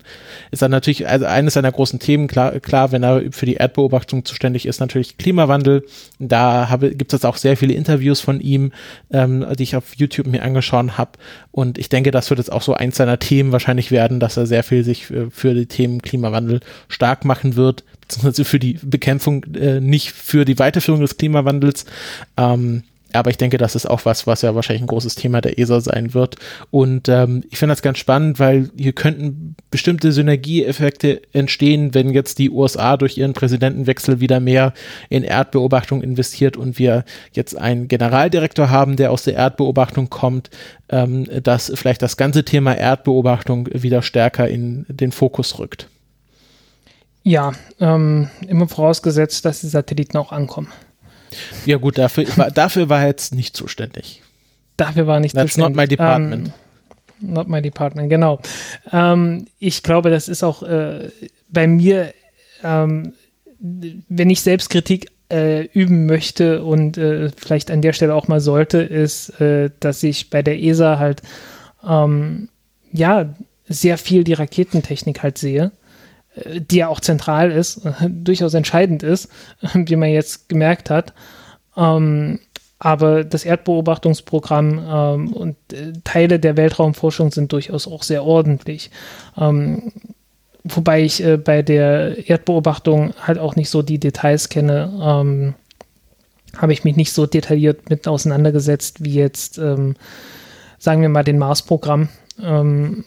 Ist 0.52 0.62
dann 0.62 0.72
natürlich 0.72 1.08
also 1.08 1.26
eines 1.26 1.54
seiner 1.54 1.72
großen 1.72 2.00
Themen, 2.00 2.28
klar, 2.28 2.60
klar, 2.60 2.92
wenn 2.92 3.04
er 3.04 3.24
für 3.32 3.46
die 3.46 3.56
Erdbeobachtung 3.56 4.26
zuständig 4.26 4.66
ist, 4.66 4.80
natürlich 4.80 5.18
Klimawandel. 5.18 5.86
Da 6.20 6.70
habe, 6.70 6.96
gibt 6.96 7.14
es 7.14 7.26
auch 7.26 7.38
sehr 7.38 7.56
viele 7.58 7.74
Interviews 7.74 8.20
von 8.20 8.40
ihm, 8.40 8.72
ähm, 9.12 9.46
die 9.58 9.64
ich 9.64 9.76
auf 9.76 9.96
YouTube 9.96 10.28
mir 10.28 10.44
angeschaut 10.44 10.74
habe. 10.98 11.12
Und 11.52 11.78
ich 11.78 11.90
denke, 11.90 12.12
das 12.12 12.30
wird 12.30 12.40
jetzt 12.40 12.52
auch 12.52 12.64
so 12.64 12.74
eins 12.74 12.98
seiner 12.98 13.20
Themen 13.20 13.52
wahrscheinlich 13.52 13.92
werden, 13.92 14.20
dass 14.20 14.38
er 14.38 14.48
sehr 14.48 14.64
viel 14.64 14.84
sich 14.84 15.06
für, 15.06 15.30
für 15.30 15.54
die 15.54 15.68
Themen 15.68 16.02
Klimawandel 16.02 16.62
stark 16.88 17.26
machen 17.26 17.56
wird, 17.56 17.84
beziehungsweise 18.02 18.44
für 18.44 18.60
die 18.60 18.80
Bekämpfung, 18.82 19.44
äh, 19.54 19.80
nicht 19.80 20.12
für 20.12 20.46
die 20.46 20.58
Weiterführung 20.58 21.02
des 21.02 21.18
Klimawandels. 21.18 21.86
Ähm, 22.38 22.84
aber 23.14 23.30
ich 23.30 23.38
denke, 23.38 23.58
das 23.58 23.76
ist 23.76 23.86
auch 23.86 24.06
was, 24.06 24.28
was 24.28 24.42
ja 24.42 24.56
wahrscheinlich 24.56 24.84
ein 24.84 24.88
großes 24.88 25.16
Thema 25.16 25.42
der 25.42 25.58
ESA 25.60 25.82
sein 25.82 26.14
wird. 26.14 26.36
Und 26.72 27.08
ähm, 27.10 27.44
ich 27.50 27.58
finde 27.58 27.74
das 27.74 27.82
ganz 27.82 28.00
spannend, 28.00 28.40
weil 28.40 28.70
hier 28.78 28.94
könnten 28.94 29.56
bestimmte 29.72 30.12
Synergieeffekte 30.12 31.22
entstehen, 31.32 31.94
wenn 31.94 32.10
jetzt 32.10 32.40
die 32.40 32.50
USA 32.50 32.98
durch 32.98 33.18
ihren 33.18 33.34
Präsidentenwechsel 33.34 34.20
wieder 34.20 34.40
mehr 34.40 34.74
in 35.10 35.24
Erdbeobachtung 35.24 36.02
investiert 36.02 36.58
und 36.58 36.80
wir 36.80 37.06
jetzt 37.32 37.58
einen 37.58 37.88
Generaldirektor 37.88 38.70
haben, 38.70 38.96
der 38.96 39.12
aus 39.12 39.24
der 39.24 39.36
Erdbeobachtung 39.36 40.10
kommt, 40.10 40.50
ähm, 40.90 41.28
dass 41.44 41.72
vielleicht 41.76 42.02
das 42.02 42.18
ganze 42.18 42.44
Thema 42.44 42.74
Erdbeobachtung 42.76 43.70
wieder 43.74 44.02
stärker 44.02 44.48
in 44.48 44.86
den 44.90 45.12
Fokus 45.12 45.60
rückt. 45.60 45.88
Ja, 47.24 47.54
ähm, 47.80 48.28
immer 48.48 48.68
vorausgesetzt, 48.68 49.46
dass 49.46 49.62
die 49.62 49.68
Satelliten 49.68 50.18
auch 50.18 50.32
ankommen. 50.32 50.68
Ja 51.66 51.78
gut, 51.78 51.98
dafür, 51.98 52.26
war, 52.38 52.52
dafür 52.52 52.90
war 52.90 53.02
er 53.02 53.08
jetzt 53.08 53.34
nicht 53.34 53.56
zuständig. 53.56 54.22
Dafür 54.78 55.08
war 55.08 55.20
nicht 55.20 55.36
That's 55.36 55.54
zuständig. 55.54 55.76
not 55.76 55.84
my 55.84 55.88
department. 55.88 56.48
Um, 56.48 56.54
ähm, 57.22 57.34
not 57.34 57.48
my 57.48 57.62
department, 57.62 58.10
genau. 58.10 58.40
Ähm, 58.92 59.48
ich 59.60 59.84
glaube, 59.84 60.10
das 60.10 60.28
ist 60.28 60.44
auch 60.44 60.64
äh, 60.64 61.10
bei 61.50 61.68
mir, 61.68 62.14
ähm, 62.64 63.14
wenn 63.60 64.30
ich 64.30 64.42
Selbstkritik 64.42 65.12
äh, 65.32 65.66
üben 65.68 66.06
möchte 66.06 66.64
und 66.64 66.98
äh, 66.98 67.30
vielleicht 67.36 67.72
an 67.72 67.82
der 67.82 67.94
Stelle 67.94 68.14
auch 68.14 68.28
mal 68.28 68.42
sollte, 68.42 68.80
ist, 68.80 69.40
äh, 69.42 69.70
dass 69.80 70.04
ich 70.04 70.30
bei 70.30 70.42
der 70.42 70.62
ESA 70.62 71.00
halt 71.00 71.22
ähm, 71.88 72.50
ja 72.92 73.34
sehr 73.68 73.98
viel 73.98 74.24
die 74.24 74.34
Raketentechnik 74.34 75.24
halt 75.24 75.38
sehe 75.38 75.72
die 76.36 76.78
ja 76.78 76.88
auch 76.88 77.00
zentral 77.00 77.52
ist, 77.52 77.82
durchaus 78.10 78.54
entscheidend 78.54 79.04
ist, 79.04 79.30
wie 79.74 79.96
man 79.96 80.10
jetzt 80.10 80.50
gemerkt 80.50 80.90
hat. 80.90 81.14
Ähm, 81.78 82.40
aber 82.80 83.24
das 83.24 83.46
Erdbeobachtungsprogramm 83.46 84.86
ähm, 84.86 85.34
und 85.34 85.56
äh, 85.72 85.94
Teile 86.04 86.38
der 86.40 86.58
Weltraumforschung 86.58 87.32
sind 87.32 87.52
durchaus 87.54 87.88
auch 87.88 88.04
sehr 88.04 88.26
ordentlich. 88.26 88.92
Ähm, 89.38 89.94
wobei 90.66 91.02
ich 91.02 91.24
äh, 91.24 91.38
bei 91.38 91.62
der 91.62 92.30
Erdbeobachtung 92.30 93.14
halt 93.22 93.40
auch 93.40 93.56
nicht 93.56 93.70
so 93.70 93.84
die 93.84 94.00
Details 94.00 94.50
kenne, 94.50 94.92
ähm, 95.02 95.54
habe 96.58 96.74
ich 96.74 96.84
mich 96.84 96.98
nicht 96.98 97.14
so 97.14 97.26
detailliert 97.26 97.90
mit 97.90 98.08
auseinandergesetzt 98.08 99.04
wie 99.04 99.14
jetzt, 99.14 99.58
ähm, 99.58 99.96
sagen 100.78 101.02
wir 101.02 101.10
mal, 101.10 101.24
den 101.24 101.40
Mars-Programm. 101.40 102.10
Ähm, 102.42 103.06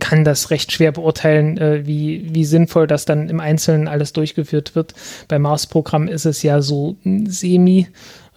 kann 0.00 0.24
das 0.24 0.50
recht 0.50 0.72
schwer 0.72 0.90
beurteilen, 0.92 1.58
äh, 1.58 1.86
wie, 1.86 2.34
wie 2.34 2.44
sinnvoll 2.44 2.88
das 2.88 3.04
dann 3.04 3.28
im 3.28 3.38
Einzelnen 3.38 3.86
alles 3.86 4.12
durchgeführt 4.12 4.74
wird. 4.74 4.94
Beim 5.28 5.42
Mars-Programm 5.42 6.08
ist 6.08 6.26
es 6.26 6.42
ja 6.42 6.60
so 6.62 6.96
semi. 7.04 7.86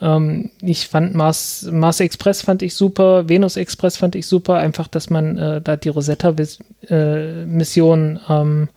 Ähm, 0.01 0.49
ich 0.61 0.87
fand 0.87 1.15
Mars, 1.15 1.67
Mars 1.71 1.99
Express 1.99 2.41
fand 2.41 2.61
ich 2.61 2.75
super, 2.75 3.29
Venus 3.29 3.57
Express 3.57 3.97
fand 3.97 4.15
ich 4.15 4.27
super, 4.27 4.57
einfach, 4.57 4.87
dass 4.87 5.09
man 5.09 5.37
äh, 5.37 5.61
da 5.61 5.77
die 5.77 5.89
Rosetta-Mission 5.89 8.17
äh, 8.17 8.19
ähm, 8.29 8.69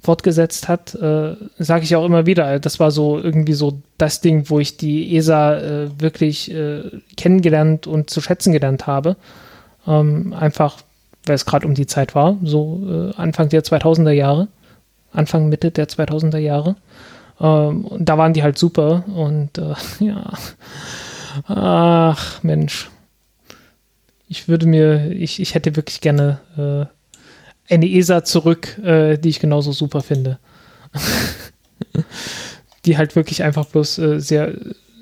fortgesetzt 0.00 0.68
hat, 0.68 0.94
äh, 0.94 1.34
sage 1.58 1.84
ich 1.84 1.96
auch 1.96 2.04
immer 2.04 2.26
wieder. 2.26 2.60
Das 2.60 2.78
war 2.78 2.90
so 2.90 3.18
irgendwie 3.18 3.54
so 3.54 3.82
das 3.98 4.20
Ding, 4.20 4.48
wo 4.48 4.60
ich 4.60 4.76
die 4.76 5.16
ESA 5.16 5.58
äh, 5.58 6.00
wirklich 6.00 6.52
äh, 6.52 6.82
kennengelernt 7.16 7.86
und 7.86 8.08
zu 8.08 8.20
schätzen 8.20 8.52
gelernt 8.52 8.86
habe. 8.86 9.16
Ähm, 9.86 10.34
einfach 10.38 10.78
weil 11.28 11.34
es 11.34 11.46
gerade 11.46 11.66
um 11.66 11.74
die 11.74 11.86
Zeit 11.86 12.14
war, 12.14 12.36
so 12.42 13.12
äh, 13.14 13.16
Anfang 13.16 13.48
der 13.48 13.62
2000er 13.62 14.10
Jahre, 14.10 14.48
Anfang, 15.12 15.48
Mitte 15.48 15.70
der 15.70 15.88
2000er 15.88 16.38
Jahre. 16.38 16.76
Ähm, 17.40 17.84
und 17.84 18.08
da 18.08 18.18
waren 18.18 18.32
die 18.32 18.42
halt 18.42 18.58
super 18.58 19.04
und 19.14 19.58
äh, 19.58 19.74
ja, 20.00 20.32
ach 21.46 22.42
Mensch, 22.42 22.90
ich 24.28 24.48
würde 24.48 24.66
mir, 24.66 25.10
ich, 25.12 25.40
ich 25.40 25.54
hätte 25.54 25.76
wirklich 25.76 26.00
gerne 26.00 26.40
äh, 26.56 27.74
eine 27.74 27.90
ESA 27.90 28.24
zurück, 28.24 28.78
äh, 28.78 29.18
die 29.18 29.28
ich 29.28 29.40
genauso 29.40 29.72
super 29.72 30.00
finde. 30.02 30.38
die 32.84 32.96
halt 32.96 33.16
wirklich 33.16 33.42
einfach 33.42 33.66
bloß 33.66 33.98
äh, 33.98 34.20
sehr, 34.20 34.54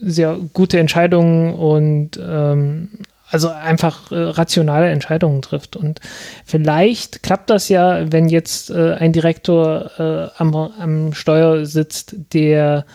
sehr 0.03 0.39
gute 0.53 0.79
Entscheidungen 0.79 1.55
und 1.55 2.21
ähm, 2.23 2.91
also 3.37 3.51
einfach 3.51 4.11
äh, 4.11 4.17
rationale 4.17 4.89
Entscheidungen 4.89 5.43
trifft. 5.43 5.77
Und 5.77 6.01
vielleicht 6.47 7.23
klappt 7.23 7.51
das 7.51 7.69
ja, 7.69 8.11
wenn 8.11 8.31
jetzt 8.31 8.71
äh, 8.71 8.95
ein 8.95 9.13
Direktor 9.13 9.91
äh, 9.99 10.43
am, 10.43 10.55
am 10.55 11.13
Steuer 11.13 11.67
sitzt, 11.67 12.17
der 12.33 12.87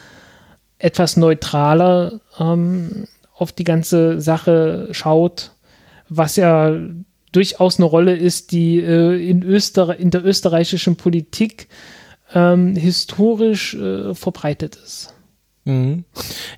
etwas 0.79 1.15
neutraler 1.15 2.21
ähm, 2.39 3.07
auf 3.35 3.51
die 3.51 3.63
ganze 3.63 4.19
Sache 4.19 4.87
schaut, 4.93 5.51
was 6.09 6.37
ja 6.37 6.75
durchaus 7.31 7.77
eine 7.77 7.85
Rolle 7.85 8.15
ist, 8.15 8.51
die 8.51 8.79
äh, 8.79 9.29
in, 9.29 9.43
Öster 9.43 9.95
in 9.95 10.09
der 10.09 10.25
österreichischen 10.25 10.95
Politik 10.95 11.67
ähm, 12.33 12.75
historisch 12.75 13.75
äh, 13.75 14.15
verbreitet 14.15 14.75
ist. 14.75 15.13
Mhm. 15.63 16.05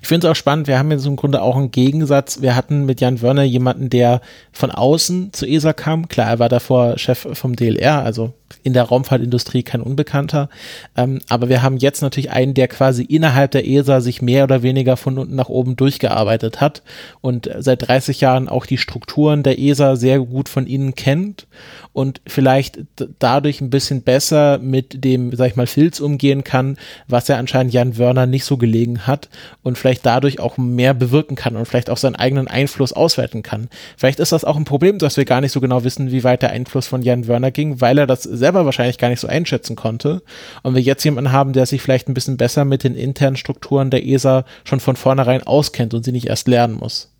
Ich 0.00 0.08
finde 0.08 0.26
es 0.26 0.30
auch 0.30 0.36
spannend, 0.36 0.66
wir 0.66 0.78
haben 0.78 0.90
jetzt 0.90 1.04
im 1.06 1.16
Grunde 1.16 1.42
auch 1.42 1.56
einen 1.56 1.70
Gegensatz. 1.70 2.40
Wir 2.40 2.56
hatten 2.56 2.86
mit 2.86 3.00
Jan 3.00 3.20
Wörner 3.20 3.42
jemanden, 3.42 3.90
der 3.90 4.22
von 4.52 4.70
außen 4.70 5.32
zu 5.32 5.46
ESA 5.46 5.74
kam. 5.74 6.08
Klar, 6.08 6.30
er 6.30 6.38
war 6.38 6.48
davor 6.48 6.98
Chef 6.98 7.26
vom 7.32 7.54
DLR, 7.54 8.02
also 8.02 8.32
in 8.62 8.72
der 8.72 8.84
Raumfahrtindustrie 8.84 9.62
kein 9.62 9.82
Unbekannter. 9.82 10.48
Ähm, 10.96 11.20
aber 11.28 11.48
wir 11.48 11.62
haben 11.62 11.76
jetzt 11.76 12.00
natürlich 12.00 12.30
einen, 12.30 12.54
der 12.54 12.68
quasi 12.68 13.02
innerhalb 13.02 13.50
der 13.50 13.66
ESA 13.66 14.00
sich 14.00 14.22
mehr 14.22 14.44
oder 14.44 14.62
weniger 14.62 14.96
von 14.96 15.18
unten 15.18 15.34
nach 15.34 15.48
oben 15.48 15.76
durchgearbeitet 15.76 16.60
hat 16.60 16.82
und 17.20 17.50
seit 17.58 17.86
30 17.86 18.20
Jahren 18.20 18.48
auch 18.48 18.66
die 18.66 18.78
Strukturen 18.78 19.42
der 19.42 19.58
ESA 19.58 19.96
sehr 19.96 20.18
gut 20.20 20.48
von 20.48 20.66
innen 20.66 20.94
kennt 20.94 21.46
und 21.92 22.20
vielleicht 22.26 22.80
dadurch 23.18 23.60
ein 23.60 23.70
bisschen 23.70 24.02
besser 24.02 24.58
mit 24.58 25.04
dem, 25.04 25.34
sag 25.36 25.48
ich 25.48 25.56
mal, 25.56 25.66
Filz 25.66 26.00
umgehen 26.00 26.42
kann, 26.42 26.76
was 27.06 27.28
ja 27.28 27.36
anscheinend 27.36 27.72
Jan 27.72 27.98
Wörner 27.98 28.26
nicht 28.26 28.44
so 28.44 28.56
gelegen 28.56 28.93
hat 29.00 29.28
und 29.62 29.78
vielleicht 29.78 30.04
dadurch 30.06 30.40
auch 30.40 30.56
mehr 30.56 30.94
bewirken 30.94 31.36
kann 31.36 31.56
und 31.56 31.66
vielleicht 31.66 31.90
auch 31.90 31.96
seinen 31.96 32.16
eigenen 32.16 32.48
Einfluss 32.48 32.92
ausweiten 32.92 33.42
kann. 33.42 33.68
Vielleicht 33.96 34.20
ist 34.20 34.32
das 34.32 34.44
auch 34.44 34.56
ein 34.56 34.64
Problem, 34.64 34.98
dass 34.98 35.16
wir 35.16 35.24
gar 35.24 35.40
nicht 35.40 35.52
so 35.52 35.60
genau 35.60 35.84
wissen, 35.84 36.10
wie 36.10 36.24
weit 36.24 36.42
der 36.42 36.50
Einfluss 36.50 36.86
von 36.86 37.02
Jan 37.02 37.28
Wörner 37.28 37.50
ging, 37.50 37.80
weil 37.80 37.98
er 37.98 38.06
das 38.06 38.22
selber 38.22 38.64
wahrscheinlich 38.64 38.98
gar 38.98 39.08
nicht 39.08 39.20
so 39.20 39.28
einschätzen 39.28 39.76
konnte. 39.76 40.22
Und 40.62 40.74
wir 40.74 40.82
jetzt 40.82 41.04
jemanden 41.04 41.32
haben, 41.32 41.52
der 41.52 41.66
sich 41.66 41.82
vielleicht 41.82 42.08
ein 42.08 42.14
bisschen 42.14 42.36
besser 42.36 42.64
mit 42.64 42.84
den 42.84 42.94
internen 42.94 43.36
Strukturen 43.36 43.90
der 43.90 44.06
ESA 44.06 44.44
schon 44.64 44.80
von 44.80 44.96
vornherein 44.96 45.42
auskennt 45.42 45.94
und 45.94 46.04
sie 46.04 46.12
nicht 46.12 46.26
erst 46.26 46.48
lernen 46.48 46.74
muss. 46.74 47.12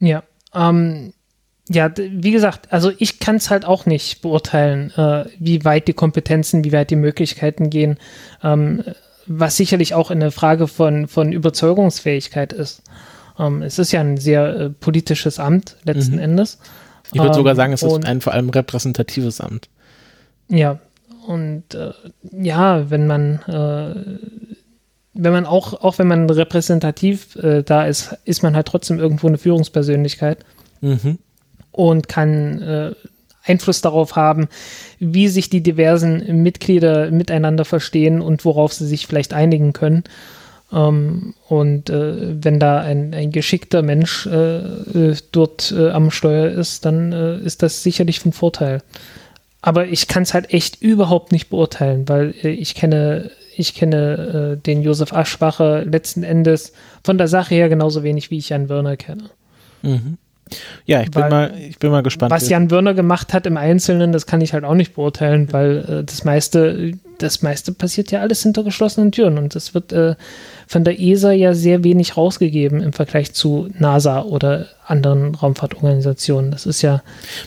Ja, 0.00 0.22
ähm, 0.54 1.12
ja, 1.68 1.90
wie 1.96 2.32
gesagt, 2.32 2.72
also 2.72 2.90
ich 2.98 3.20
kann 3.20 3.36
es 3.36 3.50
halt 3.50 3.64
auch 3.64 3.86
nicht 3.86 4.20
beurteilen, 4.22 4.90
äh, 4.96 5.26
wie 5.38 5.64
weit 5.64 5.86
die 5.86 5.92
Kompetenzen, 5.92 6.64
wie 6.64 6.72
weit 6.72 6.90
die 6.90 6.96
Möglichkeiten 6.96 7.70
gehen, 7.70 7.98
ähm, 8.42 8.82
was 9.26 9.56
sicherlich 9.56 9.94
auch 9.94 10.10
eine 10.10 10.30
Frage 10.30 10.68
von, 10.68 11.08
von 11.08 11.32
Überzeugungsfähigkeit 11.32 12.52
ist. 12.52 12.82
Ähm, 13.38 13.62
es 13.62 13.78
ist 13.78 13.92
ja 13.92 14.00
ein 14.00 14.16
sehr 14.16 14.56
äh, 14.56 14.70
politisches 14.70 15.38
Amt 15.38 15.76
letzten 15.84 16.14
mhm. 16.14 16.22
Endes. 16.22 16.58
Ich 17.12 17.18
würde 17.18 17.28
ähm, 17.28 17.34
sogar 17.34 17.54
sagen, 17.54 17.72
es 17.72 17.82
ist 17.82 18.04
ein 18.04 18.20
vor 18.20 18.32
allem 18.32 18.50
repräsentatives 18.50 19.40
Amt. 19.40 19.68
Ja, 20.48 20.78
und 21.26 21.74
äh, 21.74 21.92
ja, 22.32 22.90
wenn 22.90 23.06
man 23.06 23.42
äh, 23.46 24.18
wenn 25.14 25.32
man 25.32 25.44
auch, 25.44 25.74
auch 25.82 25.98
wenn 25.98 26.08
man 26.08 26.28
repräsentativ 26.28 27.36
äh, 27.36 27.62
da 27.62 27.84
ist, 27.84 28.16
ist 28.24 28.42
man 28.42 28.56
halt 28.56 28.66
trotzdem 28.66 28.98
irgendwo 28.98 29.28
eine 29.28 29.38
Führungspersönlichkeit. 29.38 30.38
Mhm 30.80 31.18
und 31.72 32.06
kann 32.06 32.60
äh, 32.60 32.92
Einfluss 33.44 33.80
darauf 33.80 34.16
haben, 34.16 34.48
wie 34.98 35.28
sich 35.28 35.50
die 35.50 35.62
diversen 35.62 36.42
Mitglieder 36.42 37.10
miteinander 37.10 37.64
verstehen 37.64 38.20
und 38.20 38.44
worauf 38.44 38.72
sie 38.72 38.86
sich 38.86 39.06
vielleicht 39.06 39.34
einigen 39.34 39.72
können. 39.72 40.04
Ähm, 40.72 41.34
und 41.48 41.90
äh, 41.90 42.44
wenn 42.44 42.58
da 42.58 42.80
ein, 42.80 43.14
ein 43.14 43.30
geschickter 43.30 43.82
Mensch 43.82 44.26
äh, 44.26 44.56
äh 44.56 45.16
dort 45.32 45.72
äh, 45.76 45.90
am 45.90 46.10
Steuer 46.10 46.50
ist, 46.50 46.84
dann 46.84 47.12
äh, 47.12 47.38
ist 47.38 47.62
das 47.62 47.82
sicherlich 47.82 48.20
von 48.20 48.32
Vorteil. 48.32 48.82
Aber 49.60 49.86
ich 49.86 50.08
kann 50.08 50.24
es 50.24 50.34
halt 50.34 50.52
echt 50.52 50.82
überhaupt 50.82 51.30
nicht 51.30 51.50
beurteilen, 51.50 52.08
weil 52.08 52.34
ich 52.42 52.74
kenne, 52.74 53.30
ich 53.56 53.76
kenne 53.76 54.58
den 54.66 54.82
Josef 54.82 55.12
Aschwacher 55.12 55.84
letzten 55.84 56.24
Endes 56.24 56.72
von 57.04 57.16
der 57.16 57.28
Sache 57.28 57.54
her 57.54 57.68
genauso 57.68 58.02
wenig, 58.02 58.32
wie 58.32 58.38
ich 58.38 58.48
Jan 58.48 58.68
Wörner 58.68 58.96
kenne. 58.96 59.30
Mhm. 59.82 60.18
Ja, 60.86 61.00
ich 61.02 61.10
bin, 61.10 61.22
weil, 61.22 61.30
mal, 61.30 61.54
ich 61.58 61.78
bin 61.78 61.90
mal 61.90 62.02
gespannt. 62.02 62.30
Was 62.30 62.48
Jan 62.48 62.70
Wörner 62.70 62.94
gemacht 62.94 63.32
hat 63.32 63.46
im 63.46 63.56
Einzelnen, 63.56 64.12
das 64.12 64.26
kann 64.26 64.40
ich 64.40 64.52
halt 64.52 64.64
auch 64.64 64.74
nicht 64.74 64.94
beurteilen, 64.94 65.52
weil 65.52 65.78
äh, 65.78 66.04
das 66.04 66.24
meiste, 66.24 66.92
das 67.18 67.42
meiste 67.42 67.72
passiert 67.72 68.10
ja 68.10 68.20
alles 68.20 68.42
hinter 68.42 68.64
geschlossenen 68.64 69.12
Türen 69.12 69.38
und 69.38 69.54
das 69.54 69.74
wird 69.74 69.92
äh, 69.92 70.16
von 70.66 70.84
der 70.84 71.00
ESA 71.00 71.32
ja 71.32 71.54
sehr 71.54 71.84
wenig 71.84 72.16
rausgegeben 72.16 72.80
im 72.80 72.92
Vergleich 72.92 73.32
zu 73.32 73.68
NASA 73.78 74.22
oder 74.22 74.66
anderen 74.86 75.34
Raumfahrtorganisationen. 75.34 76.50
Das 76.50 76.66
ist 76.66 76.82
ja, 76.82 77.02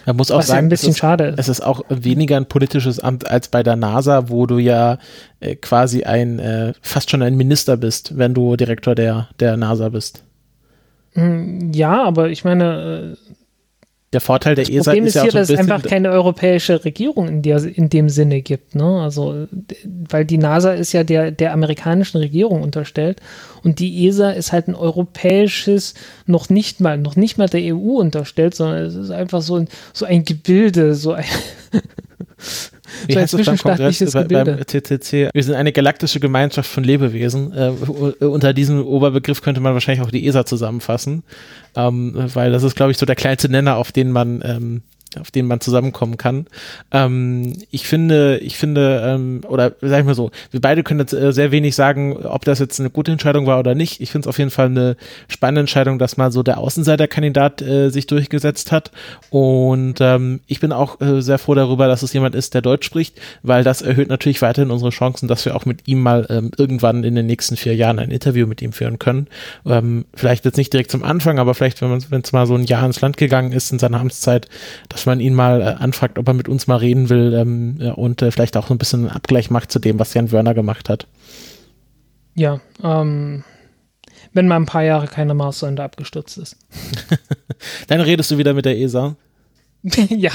Man 0.06 0.16
muss 0.16 0.32
auch 0.32 0.42
sagen, 0.42 0.58
ja 0.58 0.64
ein 0.64 0.70
bisschen 0.70 0.90
es 0.90 0.96
ist, 0.96 1.00
schade. 1.00 1.34
Es 1.38 1.50
ist 1.50 1.62
auch 1.62 1.82
weniger 1.90 2.38
ein 2.38 2.46
politisches 2.46 3.00
Amt 3.00 3.30
als 3.30 3.48
bei 3.50 3.64
der 3.64 3.76
NASA, 3.76 4.30
wo 4.30 4.46
du 4.46 4.58
ja 4.60 4.98
äh, 5.40 5.56
quasi 5.56 6.04
ein 6.04 6.40
äh, 6.40 6.74
fast 6.82 7.10
schon 7.10 7.22
ein 7.22 7.36
Minister 7.36 7.78
bist, 7.78 8.18
wenn 8.18 8.34
du 8.34 8.56
Direktor 8.56 8.96
der, 8.96 9.30
der 9.40 9.58
NASA 9.58 9.90
bist. 9.90 10.24
Hm, 11.16 11.72
ja, 11.74 12.04
aber 12.04 12.30
ich 12.30 12.44
meine. 12.44 13.16
Äh, 13.16 13.36
der 14.14 14.22
Vorteil 14.22 14.56
der 14.56 14.70
ESA 14.70 14.92
Problem 14.92 15.04
ist, 15.04 15.10
ist 15.10 15.16
ja 15.16 15.22
hier, 15.24 15.32
dass 15.32 15.50
es 15.50 15.60
einfach 15.60 15.84
keine 15.84 16.10
europäische 16.10 16.86
Regierung 16.86 17.28
in, 17.28 17.42
der, 17.42 17.62
in 17.66 17.90
dem 17.90 18.08
Sinne 18.08 18.42
gibt. 18.42 18.74
Ne? 18.74 19.02
Also, 19.02 19.48
weil 20.10 20.24
die 20.24 20.38
NASA 20.38 20.72
ist 20.72 20.94
ja 20.94 21.04
der, 21.04 21.32
der 21.32 21.52
amerikanischen 21.52 22.20
Regierung 22.20 22.62
unterstellt 22.62 23.20
und 23.64 23.80
die 23.80 24.08
ESA 24.08 24.30
ist 24.30 24.54
halt 24.54 24.70
ein 24.70 24.76
europäisches, 24.76 25.96
noch 26.28 26.50
nicht 26.50 26.80
mal, 26.80 26.98
noch 26.98 27.18
nicht 27.18 27.38
mal 27.38 27.50
der 27.50 27.76
EU 27.76 28.00
unterstellt, 28.00 28.56
sondern 28.56 28.86
es 28.86 28.96
ist 28.96 29.12
einfach 29.12 29.42
so 29.42 29.56
ein, 29.56 29.68
so 29.92 30.06
ein 30.06 30.24
Gebilde, 30.24 30.96
so 30.96 31.12
ein 31.12 31.26
Wie 33.08 33.18
heißt 33.18 33.34
es 33.34 33.46
beim 33.46 33.58
Kongress? 33.58 34.00
Wir 35.34 35.44
sind 35.44 35.56
eine 35.56 35.72
galaktische 35.72 36.20
Gemeinschaft 36.20 36.70
von 36.70 36.84
Lebewesen. 36.84 37.54
Äh, 37.54 37.70
unter 38.26 38.54
diesem 38.54 38.86
Oberbegriff 38.86 39.42
könnte 39.42 39.62
man 39.62 39.74
wahrscheinlich 39.74 40.06
auch 40.06 40.12
die 40.12 40.28
ESA 40.28 40.46
zusammenfassen, 40.46 41.24
ähm, 41.76 42.14
weil 42.34 42.52
das 42.52 42.64
ist, 42.64 42.76
glaube 42.76 42.92
ich, 42.92 42.98
so 42.98 43.06
der 43.06 43.16
kleinste 43.16 43.50
Nenner, 43.50 43.78
auf 43.78 43.92
den 43.92 44.12
man 44.12 44.42
ähm, 44.46 44.82
auf 45.20 45.32
denen 45.32 45.48
man 45.48 45.62
zusammenkommen 45.62 46.18
kann. 46.18 46.48
Ähm, 46.92 47.54
ich 47.72 47.88
finde, 47.88 48.38
ich 48.40 48.58
finde, 48.58 49.02
ähm, 49.06 49.42
oder 49.48 49.74
sag 49.82 50.00
ich 50.00 50.06
mal 50.06 50.16
so, 50.16 50.32
wir 50.52 50.62
beide 50.62 50.84
können 50.84 51.00
jetzt 51.00 51.14
äh, 51.14 51.32
sehr 51.32 51.52
wenig 51.52 51.76
sagen, 51.76 52.18
ob 52.18 52.46
das 52.46 52.60
jetzt 52.60 52.80
eine 52.80 52.90
gute 52.90 53.12
Entscheidung 53.12 53.48
war 53.48 53.60
oder 53.60 53.76
nicht. 53.76 54.02
Ich 54.02 54.12
finde 54.12 54.26
es 54.26 54.30
auf 54.30 54.38
jeden 54.38 54.52
Fall 54.52 54.68
eine 54.68 54.98
spannende 55.28 55.62
Entscheidung, 55.62 56.00
dass 56.00 56.18
mal 56.18 56.32
so 56.32 56.44
der 56.44 56.58
Außenseiterkandidat 56.58 57.62
äh, 57.62 57.90
sich 57.90 58.08
durchgesetzt 58.08 58.72
hat. 58.72 58.92
Und 59.30 59.96
ähm, 60.00 60.42
ich 60.48 60.60
bin 60.60 60.72
auch 60.72 61.00
äh, 61.02 61.22
sehr 61.22 61.38
froh 61.38 61.56
darüber, 61.56 61.88
dass 61.88 62.04
es 62.04 62.14
jemand 62.14 62.36
ist, 62.36 62.54
der 62.54 62.62
Deutsch 62.62 62.86
spricht, 62.86 63.20
weil 63.44 63.64
das 63.64 63.82
erhöht 63.82 64.10
natürlich 64.10 64.42
weiterhin 64.42 64.72
unsere 64.72 64.92
Chancen, 64.92 65.28
dass 65.28 65.46
wir 65.46 65.56
auch 65.56 65.66
mit 65.66 65.88
ihm 65.88 66.02
mal 66.02 66.26
ähm, 66.30 66.52
irgendwann 66.58 67.04
in 67.04 67.16
den 67.16 67.26
nächsten 67.26 67.58
vier 67.58 67.76
Jahren 67.76 68.00
ein 68.00 68.12
Interview 68.12 68.48
mit 68.48 68.62
ihm 68.62 68.74
führen 68.74 69.00
können. 69.00 69.28
Ähm, 69.66 70.06
vielleicht 70.14 70.46
jetzt 70.46 70.58
nicht 70.58 70.74
direkt 70.74 70.92
zum 70.92 71.04
Anfang, 71.04 71.40
aber 71.40 71.54
vielleicht, 71.54 71.82
wenn 71.82 72.22
es 72.22 72.32
mal 72.32 72.48
so 72.48 72.56
ein 72.56 72.66
Jahr 72.66 72.86
ins 72.86 73.02
Land 73.02 73.18
gegangen 73.18 73.52
ist 73.52 73.72
in 73.72 73.80
seiner 73.80 74.00
Amtszeit, 74.00 74.48
dass 74.96 75.06
man 75.06 75.20
ihn 75.20 75.34
mal 75.34 75.62
äh, 75.62 75.66
anfragt, 75.66 76.18
ob 76.18 76.26
er 76.30 76.34
mit 76.34 76.48
uns 76.48 76.68
mal 76.68 76.78
reden 76.78 77.10
will 77.10 77.34
ähm, 77.34 77.92
und 77.96 78.22
äh, 78.22 78.32
vielleicht 78.32 78.56
auch 78.56 78.68
so 78.68 78.74
ein 78.74 78.78
bisschen 78.78 79.02
einen 79.02 79.10
Abgleich 79.10 79.50
macht 79.50 79.70
zu 79.70 79.80
dem, 79.80 80.00
was 80.00 80.14
Jan 80.14 80.32
Wörner 80.32 80.54
gemacht 80.54 80.88
hat. 80.88 81.06
Ja, 82.34 82.62
ähm, 82.82 83.44
wenn 84.32 84.48
mal 84.48 84.56
ein 84.56 84.66
paar 84.66 84.84
Jahre 84.84 85.08
keine 85.08 85.34
Marssonde 85.34 85.84
abgestürzt 85.84 86.38
ist. 86.38 86.56
Dann 87.88 88.00
redest 88.00 88.32
du 88.32 88.38
wieder 88.38 88.54
mit 88.54 88.64
der 88.64 88.78
ESA. 88.78 89.18
ja, 90.08 90.32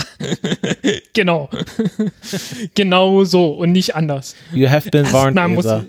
genau. 1.14 1.48
genau 2.74 3.24
so 3.24 3.52
und 3.52 3.72
nicht 3.72 3.96
anders. 3.96 4.36
You 4.52 4.68
have 4.68 4.90
been 4.90 5.10
warned, 5.10 5.38
ESA 5.38 5.86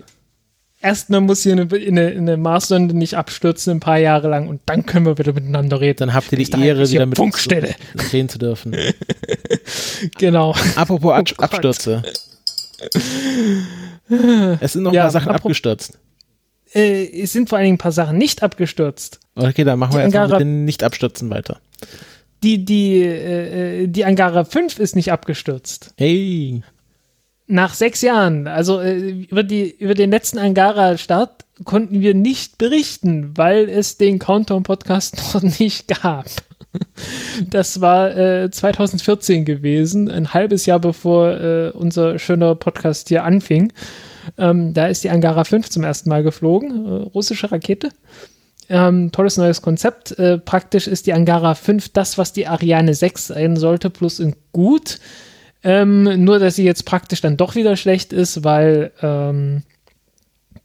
erstmal 0.82 1.20
muss 1.20 1.42
hier 1.42 1.52
eine, 1.52 1.68
eine, 1.72 2.08
eine 2.08 2.36
Marssonde 2.36 2.96
nicht 2.96 3.14
abstürzen 3.14 3.74
ein 3.74 3.80
paar 3.80 3.98
Jahre 3.98 4.28
lang 4.28 4.48
und 4.48 4.60
dann 4.66 4.84
können 4.84 5.06
wir 5.06 5.16
wieder 5.18 5.32
miteinander 5.32 5.80
reden. 5.80 5.98
Dann 5.98 6.14
habt 6.14 6.30
ihr 6.32 6.38
die 6.38 6.50
Ehre, 6.50 6.88
wieder 6.90 7.06
mit 7.06 7.16
Funkstelle. 7.16 7.74
reden 8.12 8.28
zu 8.28 8.38
dürfen. 8.38 8.76
genau. 10.18 10.54
Apropos 10.76 11.12
Ab 11.14 11.28
oh 11.38 11.42
Abstürze. 11.42 12.02
es 14.60 14.72
sind 14.72 14.82
noch 14.82 14.92
ja, 14.92 15.02
ein 15.02 15.04
paar 15.04 15.10
Sachen 15.12 15.32
abgestürzt. 15.32 15.98
Äh, 16.74 17.22
es 17.22 17.32
sind 17.32 17.48
vor 17.48 17.58
allen 17.58 17.66
Dingen 17.66 17.74
ein 17.76 17.78
paar 17.78 17.92
Sachen 17.92 18.18
nicht 18.18 18.42
abgestürzt. 18.42 19.20
Okay, 19.34 19.64
dann 19.64 19.78
machen 19.78 19.94
wir 19.94 20.02
erstmal 20.02 20.28
mit 20.28 20.40
den 20.40 20.64
Nicht-Abstürzen 20.64 21.30
weiter. 21.30 21.60
Die, 22.42 22.64
die, 22.64 23.02
äh, 23.02 23.86
die 23.86 24.04
Angara 24.04 24.44
5 24.44 24.80
ist 24.80 24.96
nicht 24.96 25.12
abgestürzt. 25.12 25.94
Hey 25.96 26.62
nach 27.46 27.74
sechs 27.74 28.02
Jahren, 28.02 28.46
also 28.46 28.80
äh, 28.80 29.10
über, 29.10 29.42
die, 29.42 29.70
über 29.70 29.94
den 29.94 30.10
letzten 30.10 30.38
Angara-Start, 30.38 31.44
konnten 31.64 32.00
wir 32.00 32.14
nicht 32.14 32.58
berichten, 32.58 33.36
weil 33.36 33.68
es 33.68 33.96
den 33.96 34.18
Countdown-Podcast 34.18 35.16
noch 35.34 35.42
nicht 35.42 35.88
gab. 35.88 36.26
Das 37.50 37.80
war 37.80 38.16
äh, 38.16 38.50
2014 38.50 39.44
gewesen, 39.44 40.10
ein 40.10 40.32
halbes 40.32 40.64
Jahr 40.66 40.80
bevor 40.80 41.30
äh, 41.32 41.70
unser 41.70 42.18
schöner 42.18 42.54
Podcast 42.54 43.08
hier 43.08 43.24
anfing. 43.24 43.72
Ähm, 44.38 44.72
da 44.72 44.86
ist 44.86 45.04
die 45.04 45.10
Angara 45.10 45.44
5 45.44 45.68
zum 45.68 45.84
ersten 45.84 46.08
Mal 46.08 46.22
geflogen, 46.22 46.86
äh, 46.86 46.90
russische 47.14 47.52
Rakete. 47.52 47.90
Ähm, 48.68 49.12
tolles 49.12 49.36
neues 49.36 49.60
Konzept. 49.60 50.18
Äh, 50.18 50.38
praktisch 50.38 50.86
ist 50.86 51.06
die 51.06 51.12
Angara 51.12 51.54
5 51.54 51.90
das, 51.90 52.16
was 52.16 52.32
die 52.32 52.46
Ariane 52.46 52.94
6 52.94 53.26
sein 53.28 53.56
sollte, 53.56 53.90
plus 53.90 54.18
in 54.18 54.34
gut. 54.52 54.98
Ähm, 55.64 56.24
nur, 56.24 56.38
dass 56.38 56.56
sie 56.56 56.64
jetzt 56.64 56.84
praktisch 56.84 57.20
dann 57.20 57.36
doch 57.36 57.54
wieder 57.54 57.76
schlecht 57.76 58.12
ist, 58.12 58.42
weil 58.42 58.92
ähm, 59.00 59.62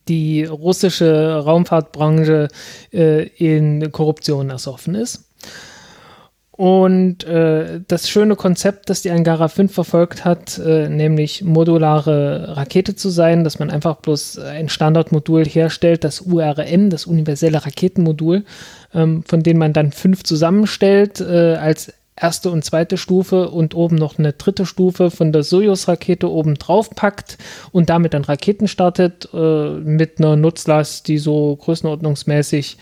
die 0.07 0.45
russische 0.45 1.37
Raumfahrtbranche 1.43 2.47
äh, 2.93 3.27
in 3.27 3.91
Korruption 3.91 4.49
ersoffen 4.49 4.95
ist. 4.95 5.27
Und 6.57 7.23
äh, 7.25 7.81
das 7.87 8.09
schöne 8.09 8.35
Konzept, 8.35 8.89
das 8.89 9.03
die 9.03 9.11
Angara 9.11 9.47
5 9.47 9.71
verfolgt 9.71 10.25
hat, 10.25 10.57
äh, 10.57 10.89
nämlich 10.89 11.43
modulare 11.43 12.57
Rakete 12.57 12.95
zu 12.95 13.09
sein, 13.09 13.43
dass 13.43 13.59
man 13.59 13.69
einfach 13.69 13.97
bloß 13.97 14.39
ein 14.39 14.67
Standardmodul 14.67 15.45
herstellt, 15.45 16.03
das 16.03 16.21
URM, 16.21 16.89
das 16.89 17.05
universelle 17.05 17.63
Raketenmodul, 17.63 18.43
ähm, 18.95 19.23
von 19.27 19.43
dem 19.43 19.59
man 19.59 19.73
dann 19.73 19.91
fünf 19.91 20.23
zusammenstellt 20.23 21.21
äh, 21.21 21.57
als 21.57 21.93
erste 22.19 22.49
und 22.49 22.65
zweite 22.65 22.97
Stufe 22.97 23.49
und 23.49 23.75
oben 23.75 23.95
noch 23.95 24.17
eine 24.17 24.33
dritte 24.33 24.65
Stufe 24.65 25.11
von 25.11 25.31
der 25.31 25.43
Soyuz-Rakete 25.43 26.29
oben 26.29 26.55
drauf 26.55 26.89
packt 26.89 27.37
und 27.71 27.89
damit 27.89 28.13
dann 28.13 28.23
Raketen 28.23 28.67
startet 28.67 29.29
äh, 29.33 29.69
mit 29.69 30.19
einer 30.19 30.35
Nutzlast, 30.35 31.07
die 31.07 31.19
so 31.19 31.55
größenordnungsmäßig 31.55 32.77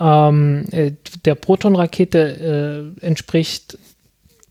ähm, 0.00 0.64
äh, 0.72 0.92
der 1.24 1.36
Proton-Rakete 1.36 2.94
äh, 3.00 3.06
entspricht. 3.06 3.78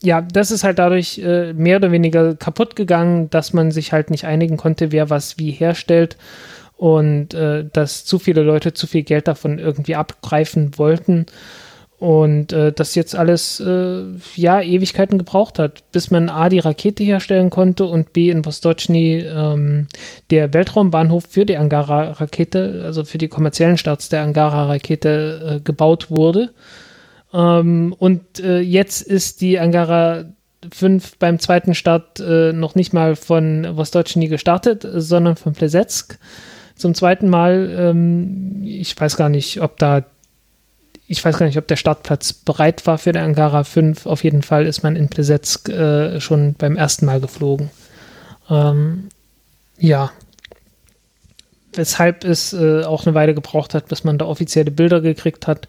Ja, 0.02 0.22
das 0.22 0.52
ist 0.52 0.64
halt 0.64 0.80
dadurch 0.80 1.20
äh, 1.20 1.54
mehr 1.54 1.78
oder 1.78 1.92
weniger 1.92 2.36
kaputt 2.36 2.76
gegangen, 2.76 3.30
dass 3.30 3.54
man 3.54 3.72
sich 3.72 3.92
halt 3.92 4.12
nicht 4.12 4.26
einigen 4.26 4.58
konnte, 4.58 4.92
wer 4.92 5.10
was 5.10 5.38
wie 5.38 5.52
herstellt 5.52 6.18
und 6.78 7.34
äh, 7.34 7.66
dass 7.72 8.06
zu 8.06 8.20
viele 8.20 8.44
Leute 8.44 8.74
zu 8.74 8.88
viel 8.88 9.04
Geld 9.04 9.28
davon 9.28 9.60
irgendwie 9.60 9.96
abgreifen 9.96 10.78
wollten. 10.78 11.26
Und 11.98 12.52
äh, 12.52 12.74
das 12.74 12.96
jetzt 12.96 13.16
alles, 13.16 13.62
äh, 13.62 14.04
ja, 14.36 14.62
Ewigkeiten 14.62 15.18
gebraucht 15.18 15.60
hat, 15.60 15.90
bis 15.94 16.12
man 16.12 16.30
A, 16.30 16.50
die 16.50 16.60
Rakete 16.60 17.04
herstellen 17.04 17.50
konnte 17.50 17.86
und 17.86 18.12
B, 18.12 18.30
in 18.30 18.44
Vostochny 18.44 19.20
ähm, 19.20 19.88
der 20.30 20.54
Weltraumbahnhof 20.54 21.24
für 21.30 21.46
die 21.46 21.56
Angara-Rakete, 21.56 22.82
also 22.84 23.06
für 23.06 23.18
die 23.18 23.30
kommerziellen 23.30 23.78
Starts 23.78 24.10
der 24.10 24.24
Angara-Rakete 24.24 25.56
äh, 25.56 25.60
gebaut 25.62 26.12
wurde. 26.12 26.52
Ähm, 27.34 27.96
und 27.98 28.40
äh, 28.40 28.60
jetzt 28.60 29.02
ist 29.02 29.40
die 29.40 29.58
Angara 29.58 30.26
5 30.74 31.18
beim 31.18 31.40
zweiten 31.40 31.76
Start 31.76 32.20
äh, 32.20 32.54
noch 32.54 32.76
nicht 32.76 32.94
mal 32.94 33.16
von 33.16 33.78
Wostoczni 33.78 34.28
gestartet, 34.28 34.86
sondern 34.94 35.36
von 35.36 35.54
Plesetsk. 35.54 36.18
Zum 36.76 36.94
zweiten 36.94 37.30
Mal, 37.30 37.74
ähm, 37.78 38.64
ich 38.66 39.00
weiß 39.00 39.16
gar 39.16 39.30
nicht, 39.30 39.62
ob 39.62 39.78
da, 39.78 40.04
ich 41.08 41.24
weiß 41.24 41.38
gar 41.38 41.46
nicht, 41.46 41.58
ob 41.58 41.68
der 41.68 41.76
Startplatz 41.76 42.34
bereit 42.34 42.88
war 42.88 42.98
für 42.98 43.12
der 43.12 43.24
Angara 43.24 43.64
5. 43.64 44.06
Auf 44.06 44.24
jeden 44.24 44.42
Fall 44.42 44.66
ist 44.66 44.84
man 44.84 44.96
in 44.96 45.10
Plesetsk 45.10 45.70
äh, 45.70 46.20
schon 46.20 46.56
beim 46.56 46.76
ersten 46.76 47.06
Mal 47.06 47.20
geflogen. 47.20 47.70
Ähm, 48.50 49.10
ja. 49.78 50.12
Weshalb 51.74 52.24
es 52.24 52.54
äh, 52.54 52.84
auch 52.84 53.06
eine 53.06 53.14
Weile 53.14 53.36
gebraucht 53.36 53.74
hat, 53.74 53.88
bis 53.88 54.04
man 54.04 54.18
da 54.18 54.26
offizielle 54.26 54.72
Bilder 54.72 55.02
gekriegt 55.02 55.46
hat. 55.46 55.68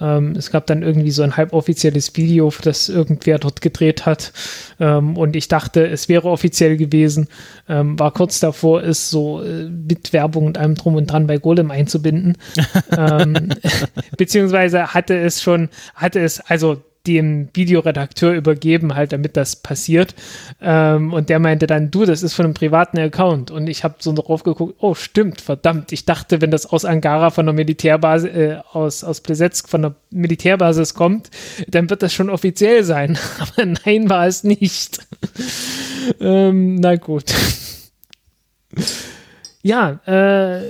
Ähm, 0.00 0.34
es 0.36 0.50
gab 0.50 0.66
dann 0.66 0.82
irgendwie 0.82 1.10
so 1.10 1.22
ein 1.22 1.36
halboffizielles 1.36 2.16
Video, 2.16 2.52
das 2.62 2.88
irgendwer 2.88 3.38
dort 3.38 3.60
gedreht 3.60 4.06
hat. 4.06 4.32
Ähm, 4.80 5.16
und 5.16 5.36
ich 5.36 5.48
dachte, 5.48 5.86
es 5.86 6.08
wäre 6.08 6.28
offiziell 6.28 6.76
gewesen. 6.76 7.28
Ähm, 7.68 7.98
war 7.98 8.12
kurz 8.12 8.40
davor, 8.40 8.82
es 8.82 9.10
so 9.10 9.42
äh, 9.42 9.64
mit 9.64 10.12
Werbung 10.12 10.46
und 10.46 10.58
allem 10.58 10.74
drum 10.74 10.96
und 10.96 11.06
dran 11.06 11.26
bei 11.26 11.38
Golem 11.38 11.70
einzubinden. 11.70 12.36
Ähm, 12.96 13.50
beziehungsweise 14.16 14.94
hatte 14.94 15.16
es 15.16 15.42
schon, 15.42 15.68
hatte 15.94 16.20
es, 16.20 16.40
also 16.40 16.82
dem 17.06 17.48
Videoredakteur 17.54 18.34
übergeben, 18.34 18.94
halt, 18.94 19.12
damit 19.12 19.36
das 19.36 19.56
passiert. 19.56 20.14
Ähm, 20.60 21.12
und 21.12 21.28
der 21.28 21.38
meinte 21.38 21.66
dann, 21.66 21.90
du, 21.90 22.04
das 22.04 22.22
ist 22.22 22.34
von 22.34 22.44
einem 22.44 22.54
privaten 22.54 22.98
Account. 22.98 23.50
Und 23.50 23.68
ich 23.68 23.84
habe 23.84 23.96
so 23.98 24.12
drauf 24.12 24.42
geguckt, 24.42 24.74
oh, 24.78 24.94
stimmt, 24.94 25.40
verdammt. 25.40 25.92
Ich 25.92 26.04
dachte, 26.04 26.40
wenn 26.40 26.50
das 26.50 26.66
aus 26.66 26.84
Angara 26.84 27.30
von 27.30 27.46
der 27.46 27.54
Militärbasis, 27.54 28.30
äh, 28.30 28.56
aus, 28.72 29.04
aus 29.04 29.20
Plesetsk 29.20 29.68
von 29.68 29.82
der 29.82 29.94
Militärbasis 30.10 30.94
kommt, 30.94 31.30
dann 31.68 31.88
wird 31.88 32.02
das 32.02 32.12
schon 32.12 32.30
offiziell 32.30 32.84
sein. 32.84 33.18
Aber 33.38 33.66
nein, 33.66 34.10
war 34.10 34.26
es 34.26 34.44
nicht. 34.44 34.98
ähm, 36.20 36.76
na 36.76 36.96
gut. 36.96 37.32
ja, 39.62 40.00
äh, 40.06 40.62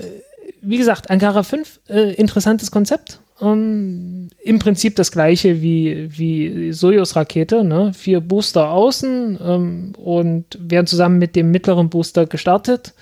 wie 0.60 0.78
gesagt, 0.78 1.10
Angara 1.10 1.42
5, 1.42 1.80
äh, 1.88 2.12
interessantes 2.14 2.70
Konzept 2.70 3.20
ähm, 3.40 4.28
Im 4.42 4.58
Prinzip 4.58 4.96
das 4.96 5.12
gleiche 5.12 5.62
wie, 5.62 6.08
wie 6.18 6.72
Soyuz-Rakete, 6.72 7.64
ne? 7.64 7.92
vier 7.94 8.20
Booster 8.20 8.70
außen 8.70 9.38
ähm, 9.42 9.92
und 9.96 10.58
werden 10.60 10.86
zusammen 10.86 11.18
mit 11.18 11.36
dem 11.36 11.50
mittleren 11.50 11.88
Booster 11.88 12.26
gestartet. 12.26 12.94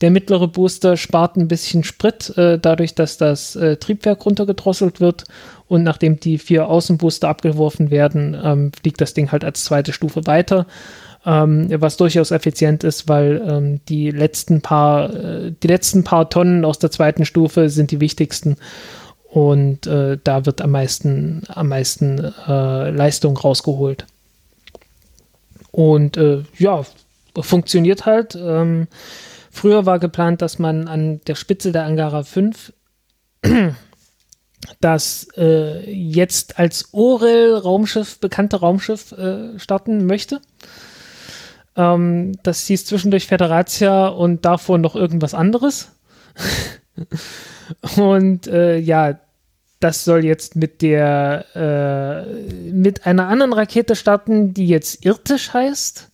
Der 0.00 0.10
mittlere 0.10 0.48
Booster 0.48 0.96
spart 0.96 1.36
ein 1.36 1.48
bisschen 1.48 1.84
Sprit, 1.84 2.36
äh, 2.38 2.58
dadurch, 2.58 2.94
dass 2.94 3.18
das 3.18 3.54
äh, 3.56 3.76
Triebwerk 3.76 4.24
runtergedrosselt 4.24 5.00
wird. 5.00 5.24
Und 5.68 5.82
nachdem 5.82 6.18
die 6.18 6.38
vier 6.38 6.68
Außenbooster 6.68 7.28
abgeworfen 7.28 7.90
werden, 7.90 8.36
ähm, 8.42 8.72
fliegt 8.80 9.00
das 9.00 9.14
Ding 9.14 9.30
halt 9.30 9.44
als 9.44 9.64
zweite 9.64 9.92
Stufe 9.92 10.26
weiter. 10.26 10.66
Ähm, 11.26 11.68
was 11.70 11.98
durchaus 11.98 12.30
effizient 12.30 12.82
ist, 12.82 13.06
weil 13.06 13.42
ähm, 13.46 13.80
die 13.90 14.10
letzten 14.10 14.62
paar, 14.62 15.12
äh, 15.14 15.52
die 15.62 15.68
letzten 15.68 16.02
paar 16.02 16.30
Tonnen 16.30 16.64
aus 16.64 16.78
der 16.78 16.90
zweiten 16.90 17.26
Stufe 17.26 17.68
sind 17.68 17.90
die 17.90 18.00
wichtigsten 18.00 18.56
und 19.30 19.86
äh, 19.86 20.18
da 20.22 20.44
wird 20.44 20.60
am 20.60 20.72
meisten, 20.72 21.44
am 21.48 21.68
meisten 21.68 22.18
äh, 22.18 22.90
Leistung 22.90 23.36
rausgeholt. 23.36 24.04
Und 25.70 26.16
äh, 26.16 26.42
ja, 26.58 26.84
funktioniert 27.38 28.06
halt. 28.06 28.34
Ähm, 28.34 28.88
früher 29.52 29.86
war 29.86 30.00
geplant, 30.00 30.42
dass 30.42 30.58
man 30.58 30.88
an 30.88 31.20
der 31.28 31.36
Spitze 31.36 31.70
der 31.70 31.84
Angara 31.84 32.24
5 32.24 32.72
das 34.80 35.28
äh, 35.36 35.88
jetzt 35.88 36.58
als 36.58 36.88
Orel-Raumschiff, 36.92 38.18
bekannte 38.18 38.56
Raumschiff 38.56 39.12
äh, 39.12 39.56
starten 39.60 40.06
möchte. 40.06 40.40
Ähm, 41.76 42.32
das 42.42 42.66
hieß 42.66 42.84
zwischendurch 42.84 43.28
Federatia 43.28 44.08
und 44.08 44.44
davor 44.44 44.78
noch 44.78 44.96
irgendwas 44.96 45.34
anderes. 45.34 45.92
Und 47.96 48.46
äh, 48.46 48.78
ja, 48.78 49.18
das 49.80 50.04
soll 50.04 50.24
jetzt 50.24 50.56
mit 50.56 50.82
der 50.82 51.46
äh, 51.54 52.70
mit 52.70 53.06
einer 53.06 53.28
anderen 53.28 53.52
Rakete 53.52 53.96
starten, 53.96 54.52
die 54.52 54.68
jetzt 54.68 55.04
Irtisch 55.04 55.52
heißt. 55.52 56.08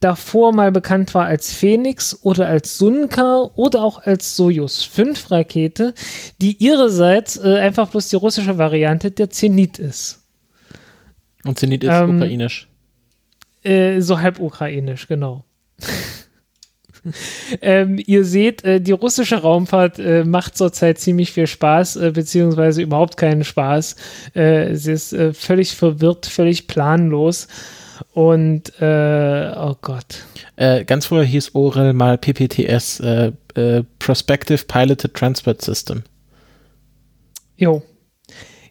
Davor 0.00 0.52
mal 0.52 0.70
bekannt 0.70 1.14
war 1.14 1.24
als 1.26 1.52
Phoenix 1.52 2.18
oder 2.22 2.46
als 2.46 2.76
Sunka 2.76 3.50
oder 3.54 3.82
auch 3.82 4.02
als 4.02 4.36
Soyuz 4.36 4.82
5 4.82 5.30
Rakete, 5.30 5.94
die 6.40 6.52
ihrerseits 6.62 7.38
äh, 7.38 7.56
einfach 7.58 7.88
bloß 7.88 8.08
die 8.10 8.16
russische 8.16 8.58
Variante 8.58 9.10
der 9.10 9.30
Zenit 9.30 9.78
ist. 9.78 10.22
Und 11.44 11.58
Zenit 11.58 11.84
ist 11.84 11.90
ähm, 11.90 12.16
ukrainisch. 12.16 12.68
Äh, 13.62 14.00
so 14.00 14.20
halb 14.20 14.40
ukrainisch, 14.40 15.08
genau. 15.08 15.44
ähm, 17.62 18.00
ihr 18.04 18.24
seht, 18.24 18.64
äh, 18.64 18.80
die 18.80 18.92
russische 18.92 19.42
Raumfahrt 19.42 19.98
äh, 19.98 20.24
macht 20.24 20.56
zurzeit 20.56 20.98
ziemlich 20.98 21.32
viel 21.32 21.46
Spaß, 21.46 21.96
äh, 21.96 22.10
beziehungsweise 22.12 22.82
überhaupt 22.82 23.16
keinen 23.16 23.44
Spaß. 23.44 23.96
Äh, 24.34 24.74
sie 24.74 24.92
ist 24.92 25.12
äh, 25.12 25.32
völlig 25.32 25.74
verwirrt, 25.74 26.26
völlig 26.26 26.66
planlos. 26.66 27.48
Und, 28.12 28.80
äh, 28.80 29.52
oh 29.56 29.76
Gott. 29.80 30.24
ganz 30.56 31.06
früher 31.06 31.24
hieß 31.24 31.54
Orel 31.54 31.92
mal 31.92 32.18
PPTS, 32.18 33.00
Prospective 33.98 34.64
Piloted 34.66 35.14
Transport 35.14 35.62
System. 35.62 36.02
Jo. 37.56 37.82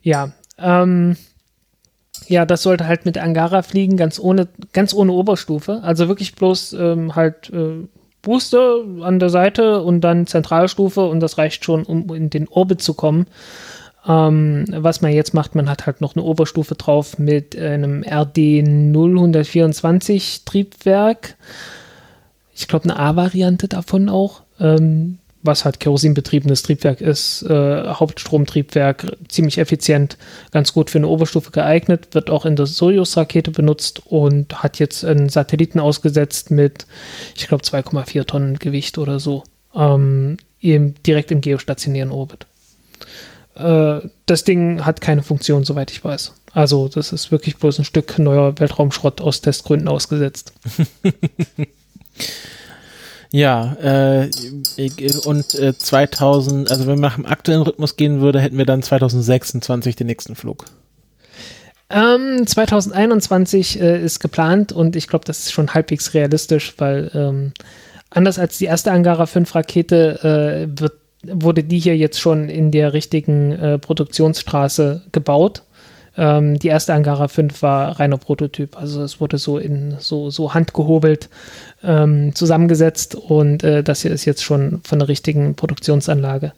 Ja. 0.02 0.32
Ähm, 0.58 1.16
ja, 2.28 2.46
das 2.46 2.64
sollte 2.64 2.88
halt 2.88 3.06
mit 3.06 3.18
Angara 3.18 3.62
fliegen, 3.62 3.98
ganz 3.98 4.20
ohne, 4.20 4.48
ganz 4.72 4.94
ohne 4.94 5.12
Oberstufe. 5.12 5.82
Also 5.84 6.08
wirklich 6.08 6.36
bloß 6.36 6.74
ähm, 6.74 7.16
halt 7.16 7.50
äh, 7.50 7.88
Booster 8.24 8.84
an 9.02 9.20
der 9.20 9.30
Seite 9.30 9.82
und 9.82 10.02
dann 10.02 10.26
Zentralstufe 10.26 11.06
und 11.06 11.20
das 11.20 11.38
reicht 11.38 11.64
schon, 11.64 11.84
um 11.84 12.12
in 12.16 12.32
den 12.32 12.48
Orbit 12.48 12.82
zu 12.82 12.96
kommen. 12.96 13.28
Ähm, 14.08 14.66
was 14.70 15.02
man 15.02 15.12
jetzt 15.12 15.34
macht, 15.34 15.56
man 15.56 15.70
hat 15.70 15.86
halt 15.86 16.02
noch 16.02 16.16
eine 16.16 16.24
Oberstufe 16.24 16.76
drauf 16.76 17.20
mit 17.20 17.56
einem 17.56 18.04
RD 18.04 18.38
0124 18.38 20.44
Triebwerk. 20.46 21.36
Ich 22.56 22.68
glaube, 22.68 22.86
eine 22.86 22.98
A-Variante 22.98 23.68
davon 23.68 24.10
auch. 24.10 24.42
Ähm, 24.60 25.20
was 25.44 25.66
halt 25.66 25.80
kerosinbetriebenes 25.80 26.64
Triebwerk 26.64 27.02
ist, 27.02 27.44
äh, 27.44 27.88
Hauptstromtriebwerk, 27.88 29.18
ziemlich 29.28 29.58
effizient, 29.58 30.18
ganz 30.52 30.74
gut 30.74 30.90
für 30.90 30.98
eine 30.98 31.08
Oberstufe 31.08 31.52
geeignet, 31.52 32.10
wird 32.14 32.30
auch 32.30 32.46
in 32.46 32.56
der 32.56 32.66
Soyuz-Rakete 32.66 33.52
benutzt 33.52 34.02
und 34.06 34.64
hat 34.64 34.80
jetzt 34.80 35.04
einen 35.06 35.30
Satelliten 35.30 35.80
ausgesetzt 35.80 36.50
mit, 36.50 36.88
ich 37.36 37.48
glaube, 37.48 37.64
2,4 37.64 38.26
Tonnen 38.26 38.58
Gewicht 38.58 38.98
oder 38.98 39.20
so, 39.20 39.44
ähm, 39.76 40.38
im, 40.60 40.96
direkt 41.04 41.32
im 41.32 41.42
geostationären 41.42 42.12
Orbit. 42.12 42.48
Äh, 43.56 44.00
das 44.26 44.44
Ding 44.46 44.86
hat 44.86 45.02
keine 45.02 45.24
Funktion, 45.24 45.66
soweit 45.66 45.92
ich 45.92 46.04
weiß. 46.04 46.34
Also, 46.54 46.88
das 46.88 47.12
ist 47.12 47.32
wirklich 47.32 47.58
bloß 47.58 47.80
ein 47.80 47.86
Stück 47.86 48.18
neuer 48.20 48.60
Weltraumschrott 48.60 49.22
aus 49.22 49.42
Testgründen 49.42 49.88
ausgesetzt. 49.88 50.54
Ja, 53.34 53.76
äh, 53.82 54.30
und 55.26 55.56
äh, 55.56 55.76
2000, 55.76 56.70
also 56.70 56.86
wenn 56.86 57.00
man 57.00 57.02
nach 57.02 57.16
dem 57.16 57.26
aktuellen 57.26 57.64
Rhythmus 57.64 57.96
gehen 57.96 58.22
würde, 58.22 58.40
hätten 58.40 58.60
wir 58.60 58.68
dann 58.68 58.84
2026 58.84 59.96
den 59.96 60.06
nächsten 60.06 60.36
Flug. 60.36 60.66
Ähm, 61.90 62.46
2021 62.46 63.82
äh, 63.82 64.00
ist 64.04 64.20
geplant 64.20 64.72
und 64.72 64.96
ich 64.96 65.08
glaube, 65.08 65.26
das 65.26 65.40
ist 65.40 65.52
schon 65.52 65.74
halbwegs 65.74 66.14
realistisch, 66.14 66.76
weil 66.78 67.10
ähm, 67.16 67.54
anders 68.12 68.38
als 68.38 68.60
die 68.60 68.66
erste 68.66 68.92
Angara 68.92 69.26
5 69.26 69.56
Rakete 69.56 70.68
äh, 70.70 70.80
wird, 70.80 70.94
wurde 71.24 71.64
die 71.64 71.80
hier 71.80 71.98
jetzt 71.98 72.20
schon 72.20 72.50
in 72.50 72.70
der 72.70 72.94
richtigen 72.94 73.52
äh, 73.54 73.80
Produktionsstraße 73.80 75.02
gebaut. 75.12 75.64
Ähm, 76.16 76.60
die 76.60 76.68
erste 76.68 76.94
Angara 76.94 77.28
5 77.28 77.64
war 77.64 78.00
reiner 78.00 78.18
Prototyp, 78.18 78.78
also 78.78 79.02
es 79.02 79.20
wurde 79.20 79.40
so 79.40 79.58
in 79.58 79.96
so, 79.98 80.30
so 80.30 80.54
handgehobelt 80.54 81.30
ähm, 81.84 82.34
zusammengesetzt 82.36 83.16
und 83.16 83.64
äh, 83.64 83.84
das 83.84 84.02
hier 84.02 84.12
ist 84.12 84.26
jetzt 84.26 84.44
schon 84.44 84.82
von 84.84 85.00
der 85.00 85.08
richtigen 85.08 85.56
Produktionsanlage. 85.56 86.54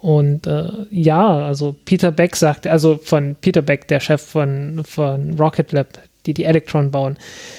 Und 0.00 0.46
äh, 0.46 0.68
ja, 0.90 1.46
also 1.46 1.74
Peter 1.84 2.12
Beck 2.12 2.36
sagte, 2.36 2.70
also 2.70 2.98
von 3.02 3.36
Peter 3.40 3.62
Beck, 3.62 3.88
der 3.88 4.00
Chef 4.00 4.22
von, 4.22 4.82
von 4.84 5.38
Rocket 5.38 5.72
Lab, 5.72 5.98
die 6.26 6.34
die 6.34 6.44
Electron 6.44 6.90
bauen, 6.90 7.16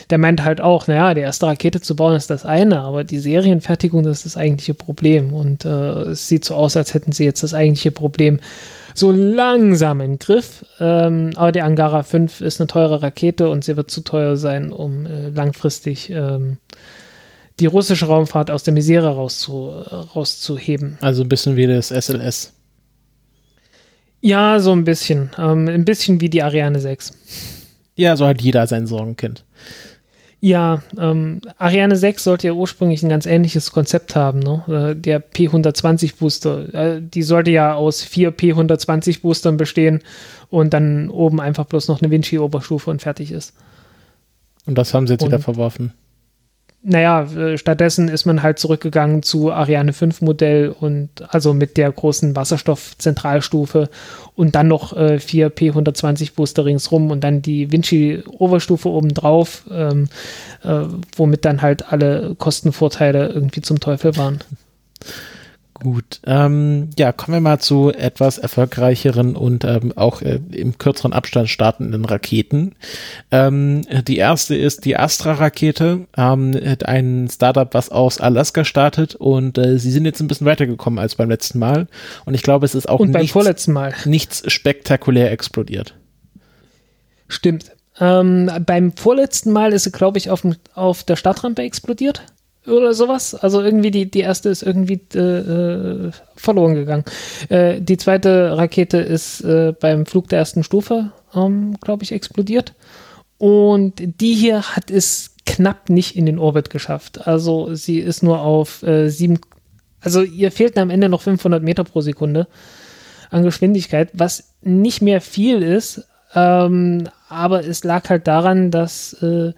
der 0.09 0.17
meint 0.17 0.43
halt 0.43 0.61
auch, 0.61 0.87
naja, 0.87 1.13
die 1.13 1.21
erste 1.21 1.47
Rakete 1.47 1.81
zu 1.81 1.95
bauen 1.95 2.15
ist 2.15 2.29
das 2.29 2.45
eine, 2.45 2.81
aber 2.81 3.03
die 3.03 3.19
Serienfertigung 3.19 4.03
das 4.03 4.17
ist 4.17 4.25
das 4.25 4.37
eigentliche 4.37 4.73
Problem. 4.73 5.33
Und 5.33 5.65
äh, 5.65 6.01
es 6.11 6.27
sieht 6.27 6.45
so 6.45 6.55
aus, 6.55 6.77
als 6.77 6.93
hätten 6.93 7.11
sie 7.11 7.25
jetzt 7.25 7.43
das 7.43 7.53
eigentliche 7.53 7.91
Problem 7.91 8.39
so 8.93 9.11
langsam 9.11 10.01
im 10.01 10.17
Griff. 10.17 10.65
Ähm, 10.79 11.31
aber 11.35 11.51
die 11.51 11.61
Angara 11.61 12.03
5 12.03 12.41
ist 12.41 12.59
eine 12.59 12.67
teure 12.67 13.01
Rakete 13.03 13.49
und 13.49 13.63
sie 13.63 13.77
wird 13.77 13.91
zu 13.91 14.01
teuer 14.01 14.37
sein, 14.37 14.71
um 14.71 15.05
äh, 15.05 15.29
langfristig 15.29 16.09
ähm, 16.09 16.57
die 17.59 17.65
russische 17.65 18.05
Raumfahrt 18.05 18.51
aus 18.51 18.63
der 18.63 18.73
Misere 18.73 19.09
rauszu, 19.09 19.69
rauszuheben. 20.15 20.97
Also 21.01 21.23
ein 21.23 21.29
bisschen 21.29 21.55
wie 21.55 21.67
das 21.67 21.89
SLS. 21.89 22.53
Ja, 24.21 24.59
so 24.59 24.71
ein 24.71 24.83
bisschen. 24.83 25.31
Ähm, 25.37 25.67
ein 25.67 25.85
bisschen 25.85 26.21
wie 26.21 26.29
die 26.29 26.43
Ariane 26.43 26.79
6. 26.79 27.13
Ja, 27.95 28.15
so 28.15 28.27
hat 28.27 28.41
jeder 28.41 28.67
sein 28.67 28.85
Sorgenkind. 28.87 29.43
Ja, 30.39 30.83
ähm, 30.99 31.41
Ariane 31.57 31.95
6 31.95 32.23
sollte 32.23 32.47
ja 32.47 32.53
ursprünglich 32.53 33.01
ein 33.01 33.09
ganz 33.09 33.25
ähnliches 33.25 33.71
Konzept 33.71 34.15
haben, 34.15 34.39
ne? 34.39 34.91
Äh, 34.91 34.95
der 34.95 35.23
P120 35.23 36.17
Booster. 36.19 36.73
Äh, 36.75 37.01
die 37.01 37.23
sollte 37.23 37.49
ja 37.49 37.73
aus 37.73 38.03
vier 38.03 38.31
P120 38.31 39.21
Boostern 39.21 39.57
bestehen 39.57 40.03
und 40.49 40.73
dann 40.73 41.09
oben 41.09 41.41
einfach 41.41 41.65
bloß 41.65 41.87
noch 41.87 42.01
eine 42.01 42.11
Vinci-Oberstufe 42.11 42.91
und 42.91 43.01
fertig 43.01 43.31
ist. 43.31 43.53
Und 44.67 44.77
das 44.77 44.93
haben 44.93 45.07
sie 45.07 45.13
jetzt 45.13 45.23
und, 45.23 45.29
wieder 45.29 45.39
verworfen 45.39 45.93
naja, 46.83 47.23
äh, 47.23 47.57
stattdessen 47.57 48.07
ist 48.07 48.25
man 48.25 48.43
halt 48.43 48.59
zurückgegangen 48.59 49.23
zu 49.23 49.51
Ariane 49.51 49.93
5 49.93 50.21
Modell 50.21 50.73
und 50.79 51.09
also 51.29 51.53
mit 51.53 51.75
der 51.75 51.91
großen 51.91 52.35
Wasserstoffzentralstufe 52.35 53.89
und 54.35 54.55
dann 54.55 54.67
noch 54.67 54.95
äh, 54.95 55.19
vier 55.19 55.53
P120 55.53 56.35
Booster 56.35 56.65
ringsrum 56.65 57.11
und 57.11 57.23
dann 57.23 57.41
die 57.41 57.71
Vinci 57.71 58.23
Oberstufe 58.27 58.89
obendrauf, 58.89 59.63
ähm, 59.71 60.07
äh, 60.63 60.83
womit 61.15 61.45
dann 61.45 61.61
halt 61.61 61.91
alle 61.91 62.35
Kostenvorteile 62.37 63.29
irgendwie 63.29 63.61
zum 63.61 63.79
Teufel 63.79 64.15
waren. 64.15 64.39
Gut, 65.79 66.21
ähm, 66.25 66.89
ja, 66.97 67.11
kommen 67.11 67.35
wir 67.35 67.41
mal 67.41 67.59
zu 67.59 67.91
etwas 67.91 68.39
erfolgreicheren 68.39 69.35
und 69.35 69.63
ähm, 69.63 69.93
auch 69.95 70.23
äh, 70.23 70.39
im 70.51 70.79
kürzeren 70.79 71.13
Abstand 71.13 71.49
startenden 71.49 72.03
Raketen. 72.03 72.73
Ähm, 73.29 73.83
die 74.07 74.17
erste 74.17 74.55
ist 74.55 74.85
die 74.85 74.97
Astra-Rakete, 74.97 76.07
ähm, 76.17 76.59
ein 76.83 77.29
Startup, 77.31 77.71
was 77.75 77.89
aus 77.89 78.19
Alaska 78.19 78.65
startet 78.65 79.13
und 79.13 79.59
äh, 79.59 79.77
sie 79.77 79.91
sind 79.91 80.05
jetzt 80.05 80.19
ein 80.19 80.27
bisschen 80.27 80.47
weitergekommen 80.47 80.97
als 80.97 81.13
beim 81.13 81.29
letzten 81.29 81.59
Mal 81.59 81.87
und 82.25 82.33
ich 82.33 82.41
glaube, 82.41 82.65
es 82.65 82.73
ist 82.73 82.89
auch 82.89 82.99
nichts, 82.99 83.31
vorletzten 83.31 83.73
Mal. 83.73 83.93
nichts 84.05 84.51
spektakulär 84.51 85.31
explodiert. 85.31 85.93
Stimmt. 87.27 87.71
Ähm, 87.99 88.49
beim 88.65 88.93
vorletzten 88.93 89.51
Mal 89.51 89.73
ist 89.73 89.83
sie, 89.83 89.91
glaube 89.91 90.17
ich, 90.17 90.31
auf, 90.31 90.41
auf 90.73 91.03
der 91.03 91.17
Stadtrampe 91.17 91.61
explodiert 91.61 92.23
oder 92.67 92.93
sowas. 92.93 93.35
Also 93.35 93.61
irgendwie 93.61 93.91
die, 93.91 94.09
die 94.09 94.19
erste 94.19 94.49
ist 94.49 94.63
irgendwie 94.63 95.01
äh, 95.15 95.19
äh, 95.19 96.11
verloren 96.35 96.75
gegangen. 96.75 97.05
Äh, 97.49 97.81
die 97.81 97.97
zweite 97.97 98.57
Rakete 98.57 98.97
ist 98.97 99.41
äh, 99.41 99.73
beim 99.79 100.05
Flug 100.05 100.29
der 100.29 100.39
ersten 100.39 100.63
Stufe, 100.63 101.11
ähm, 101.33 101.75
glaube 101.81 102.03
ich, 102.03 102.11
explodiert. 102.11 102.73
Und 103.37 103.93
die 103.97 104.33
hier 104.33 104.75
hat 104.75 104.89
es 104.89 105.35
knapp 105.45 105.89
nicht 105.89 106.15
in 106.15 106.25
den 106.25 106.39
Orbit 106.39 106.69
geschafft. 106.69 107.27
Also 107.27 107.73
sie 107.73 107.99
ist 107.99 108.23
nur 108.23 108.41
auf 108.41 108.83
äh, 108.83 109.09
sieben, 109.09 109.39
also 110.01 110.21
ihr 110.21 110.51
fehlten 110.51 110.79
am 110.79 110.89
Ende 110.89 111.09
noch 111.09 111.21
500 111.21 111.63
Meter 111.63 111.83
pro 111.83 112.01
Sekunde 112.01 112.47
an 113.29 113.43
Geschwindigkeit, 113.43 114.09
was 114.13 114.53
nicht 114.61 115.01
mehr 115.01 115.21
viel 115.21 115.61
ist, 115.61 116.07
ähm, 116.33 117.07
aber 117.29 117.65
es 117.65 117.83
lag 117.83 118.09
halt 118.09 118.27
daran, 118.27 118.71
dass 118.71 119.13
äh, 119.21 119.53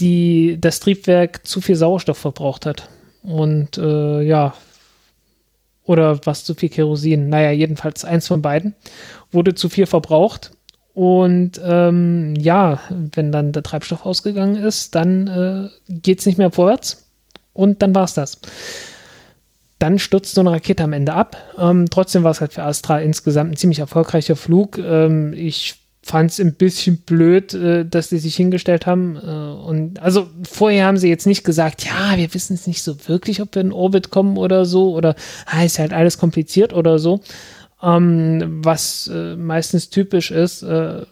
die, 0.00 0.58
das 0.60 0.80
Triebwerk 0.80 1.46
zu 1.46 1.60
viel 1.60 1.76
Sauerstoff 1.76 2.18
verbraucht 2.18 2.66
hat. 2.66 2.88
Und 3.22 3.78
äh, 3.78 4.22
ja, 4.22 4.54
oder 5.84 6.24
was 6.26 6.44
zu 6.44 6.54
viel 6.54 6.68
Kerosin. 6.68 7.28
Naja, 7.28 7.50
jedenfalls 7.50 8.04
eins 8.04 8.26
von 8.26 8.42
beiden 8.42 8.74
wurde 9.30 9.54
zu 9.54 9.68
viel 9.68 9.86
verbraucht. 9.86 10.52
Und 10.94 11.60
ähm, 11.64 12.34
ja, 12.36 12.80
wenn 12.88 13.32
dann 13.32 13.52
der 13.52 13.62
Treibstoff 13.62 14.06
ausgegangen 14.06 14.56
ist, 14.56 14.94
dann 14.94 15.26
äh, 15.26 15.68
geht 15.88 16.20
es 16.20 16.26
nicht 16.26 16.38
mehr 16.38 16.52
vorwärts. 16.52 17.10
Und 17.52 17.82
dann 17.82 17.94
war 17.94 18.04
es 18.04 18.14
das. 18.14 18.40
Dann 19.78 19.98
stürzt 19.98 20.34
so 20.34 20.40
eine 20.40 20.52
Rakete 20.52 20.84
am 20.84 20.92
Ende 20.92 21.12
ab. 21.12 21.36
Ähm, 21.58 21.90
trotzdem 21.90 22.22
war 22.22 22.30
es 22.30 22.40
halt 22.40 22.52
für 22.52 22.62
Astra 22.62 23.00
insgesamt 23.00 23.52
ein 23.52 23.56
ziemlich 23.56 23.80
erfolgreicher 23.80 24.36
Flug. 24.36 24.78
Ähm, 24.78 25.32
ich 25.34 25.83
fand 26.04 26.30
es 26.30 26.40
ein 26.40 26.54
bisschen 26.54 26.98
blöd, 26.98 27.54
äh, 27.54 27.86
dass 27.86 28.10
die 28.10 28.18
sich 28.18 28.36
hingestellt 28.36 28.86
haben. 28.86 29.16
Äh, 29.16 29.20
und 29.20 30.00
also 30.00 30.28
vorher 30.48 30.86
haben 30.86 30.98
sie 30.98 31.08
jetzt 31.08 31.26
nicht 31.26 31.44
gesagt, 31.44 31.84
ja, 31.84 32.16
wir 32.16 32.32
wissen 32.34 32.54
es 32.54 32.66
nicht 32.66 32.82
so 32.82 32.96
wirklich, 33.08 33.40
ob 33.40 33.54
wir 33.54 33.62
in 33.62 33.72
Orbit 33.72 34.10
kommen 34.10 34.36
oder 34.36 34.66
so, 34.66 34.94
oder 34.94 35.16
ah, 35.46 35.64
ist 35.64 35.78
halt 35.78 35.92
alles 35.92 36.18
kompliziert 36.18 36.72
oder 36.74 36.98
so. 36.98 37.20
Ähm, 37.82 38.60
was 38.64 39.10
äh, 39.12 39.36
meistens 39.36 39.88
typisch 39.88 40.30
ist, 40.30 40.62
äh, 40.62 41.06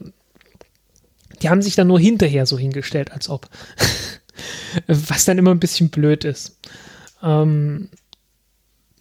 die 1.40 1.48
haben 1.48 1.62
sich 1.62 1.74
dann 1.74 1.88
nur 1.88 1.98
hinterher 1.98 2.46
so 2.46 2.58
hingestellt, 2.58 3.12
als 3.12 3.28
ob. 3.28 3.48
was 4.86 5.24
dann 5.24 5.38
immer 5.38 5.50
ein 5.50 5.60
bisschen 5.60 5.88
blöd 5.88 6.24
ist. 6.24 6.58
Ähm, 7.22 7.88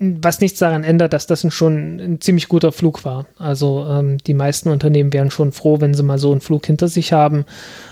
was 0.02 0.42
nichts 0.42 0.58
daran 0.58 0.84
ändert, 0.84 1.14
dass 1.14 1.28
das 1.28 1.46
schon 1.54 2.00
ein 2.00 2.22
ziemlich 2.22 2.48
guter 2.48 2.72
Flug 2.72 3.06
war. 3.06 3.28
Also 3.38 3.86
ähm, 3.88 4.18
die 4.18 4.34
meisten 4.34 4.70
Unternehmen 4.70 5.14
wären 5.14 5.30
schon 5.30 5.52
froh, 5.52 5.80
wenn 5.80 5.94
sie 5.94 6.02
mal 6.02 6.18
so 6.18 6.32
einen 6.32 6.42
Flug 6.42 6.66
hinter 6.66 6.88
sich 6.88 7.14
haben. 7.14 7.46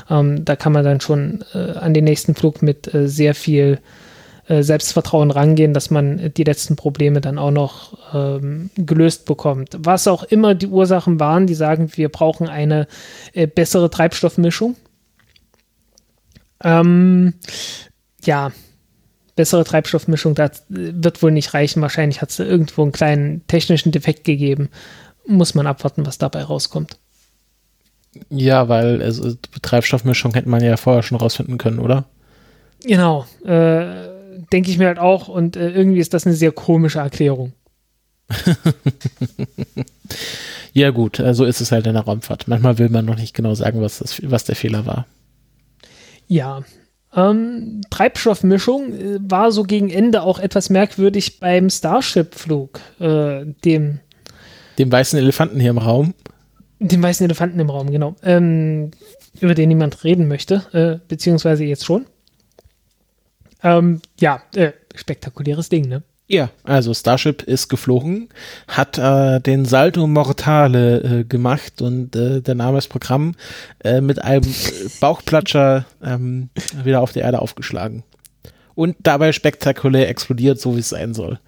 Ähm, 0.10 0.44
da 0.44 0.56
kann 0.56 0.74
man 0.74 0.84
dann 0.84 1.02
schon 1.02 1.44
äh, 1.54 1.74
an 1.74 1.94
den 1.94 2.06
nächsten 2.06 2.34
Flug 2.34 2.64
mit 2.64 2.92
äh, 2.94 3.08
sehr 3.08 3.36
viel 3.36 3.78
äh, 4.48 4.64
Selbstvertrauen 4.64 5.30
rangehen, 5.30 5.76
dass 5.76 5.92
man 5.92 6.34
die 6.36 6.44
letzten 6.44 6.76
Probleme 6.76 7.22
dann 7.22 7.38
auch 7.38 7.52
noch 7.52 7.98
ähm, 8.16 8.72
gelöst 8.76 9.26
bekommt. 9.26 9.78
Was 9.78 10.08
auch 10.08 10.24
immer 10.24 10.56
die 10.56 10.68
Ursachen 10.68 11.20
waren, 11.20 11.46
die 11.46 11.54
sagen, 11.54 11.92
wir 11.94 12.10
brauchen 12.10 12.50
eine 12.50 12.88
äh, 13.34 13.46
bessere 13.46 13.92
Treibstoffmischung. 13.92 14.76
Ähm, 16.64 17.36
ja, 18.24 18.52
bessere 19.40 19.64
Treibstoffmischung, 19.64 20.36
das 20.36 20.66
wird 20.68 21.24
wohl 21.24 21.32
nicht 21.32 21.54
reichen. 21.54 21.82
Wahrscheinlich 21.82 22.22
hat 22.22 22.30
es 22.30 22.40
irgendwo 22.40 22.82
einen 22.82 22.92
kleinen 22.92 23.48
technischen 23.48 23.94
Defekt 23.94 24.26
gegeben. 24.26 24.68
Muss 25.26 25.56
man 25.56 25.66
abwarten, 25.66 26.06
was 26.06 26.18
dabei 26.18 26.44
rauskommt. 26.44 26.98
Ja, 28.30 28.68
weil 28.68 29.02
also, 29.02 29.36
Treibstoffmischung 29.62 30.34
hätte 30.34 30.50
man 30.50 30.62
ja 30.62 30.76
vorher 30.76 31.04
schon 31.04 31.18
rausfinden 31.18 31.58
können, 31.58 31.80
oder? 31.80 32.04
Genau. 32.84 33.26
Äh, 33.46 34.10
Denke 34.52 34.72
ich 34.72 34.78
mir 34.78 34.88
halt 34.88 35.00
auch. 35.00 35.30
Und 35.30 35.56
äh, 35.56 35.70
irgendwie 35.70 36.00
ist 36.00 36.14
das 36.14 36.26
eine 36.26 36.36
sehr 36.36 36.52
komische 36.52 37.00
Erklärung. 37.00 37.54
ja, 40.74 40.90
gut, 40.90 41.16
so 41.16 41.24
also 41.24 41.46
ist 41.46 41.62
es 41.62 41.72
halt 41.72 41.88
in 41.88 41.94
der 41.94 42.04
Raumfahrt. 42.04 42.50
Manchmal 42.50 42.78
will 42.78 42.90
man 42.90 43.06
noch 43.06 43.16
nicht 43.16 43.34
genau 43.34 43.56
sagen, 43.56 43.80
was, 43.80 44.00
das, 44.00 44.22
was 44.22 44.44
der 44.44 44.58
Fehler 44.58 44.86
war. 44.86 45.06
Ja, 46.28 46.64
ähm, 47.16 47.82
Treibstoffmischung 47.90 48.94
äh, 48.94 49.20
war 49.22 49.52
so 49.52 49.64
gegen 49.64 49.90
Ende 49.90 50.22
auch 50.22 50.40
etwas 50.40 50.70
merkwürdig 50.70 51.40
beim 51.40 51.70
Starship-Flug, 51.70 52.80
äh, 53.00 53.46
dem 53.66 54.00
dem 54.78 54.92
weißen 54.92 55.20
Elefanten 55.20 55.60
hier 55.60 55.72
im 55.72 55.78
Raum. 55.78 56.14
Dem 56.80 57.04
weißen 57.04 57.26
Elefanten 57.26 57.60
im 57.60 57.70
Raum, 57.70 57.92
genau. 57.92 58.16
Ähm, 58.24 58.92
über 59.42 59.54
den 59.54 59.68
niemand 59.68 60.04
reden 60.06 60.28
möchte, 60.30 60.64
äh, 60.72 61.06
beziehungsweise 61.08 61.66
jetzt 61.66 61.86
schon. 61.86 62.06
Ähm, 63.62 64.02
ja, 64.20 64.42
äh, 64.56 64.72
spektakuläres 64.96 65.68
Ding, 65.68 65.90
ne? 65.90 66.04
Ja, 66.32 66.52
also 66.64 66.94
Starship 66.94 67.42
ist 67.42 67.70
geflogen, 67.70 68.30
hat 68.68 69.00
äh, 69.00 69.40
den 69.40 69.66
Salto 69.66 70.06
Mortale 70.06 71.02
äh, 71.02 71.24
gemacht 71.24 71.82
und 71.82 72.16
äh, 72.16 72.42
der 72.42 72.54
Name 72.54 72.78
des 72.78 72.88
Programm 72.88 73.34
äh, 73.84 74.00
mit 74.00 74.24
einem 74.24 74.44
Bauchplatscher 75.02 75.86
ähm, 76.04 76.52
wieder 76.84 77.02
auf 77.02 77.14
der 77.14 77.24
Erde 77.24 77.42
aufgeschlagen. 77.42 78.04
Und 78.76 78.96
dabei 79.00 79.32
spektakulär 79.32 80.08
explodiert, 80.08 80.62
so 80.62 80.76
wie 80.76 80.82
es 80.82 80.90
sein 80.90 81.16
soll. 81.16 81.40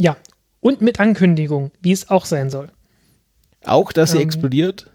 Ja, 0.00 0.16
und 0.60 0.80
mit 0.80 0.98
Ankündigung, 0.98 1.70
wie 1.82 1.92
es 1.92 2.08
auch 2.08 2.24
sein 2.24 2.48
soll. 2.48 2.68
Auch, 3.66 3.92
dass 3.92 4.12
sie 4.12 4.16
ähm, 4.16 4.22
explodiert? 4.22 4.90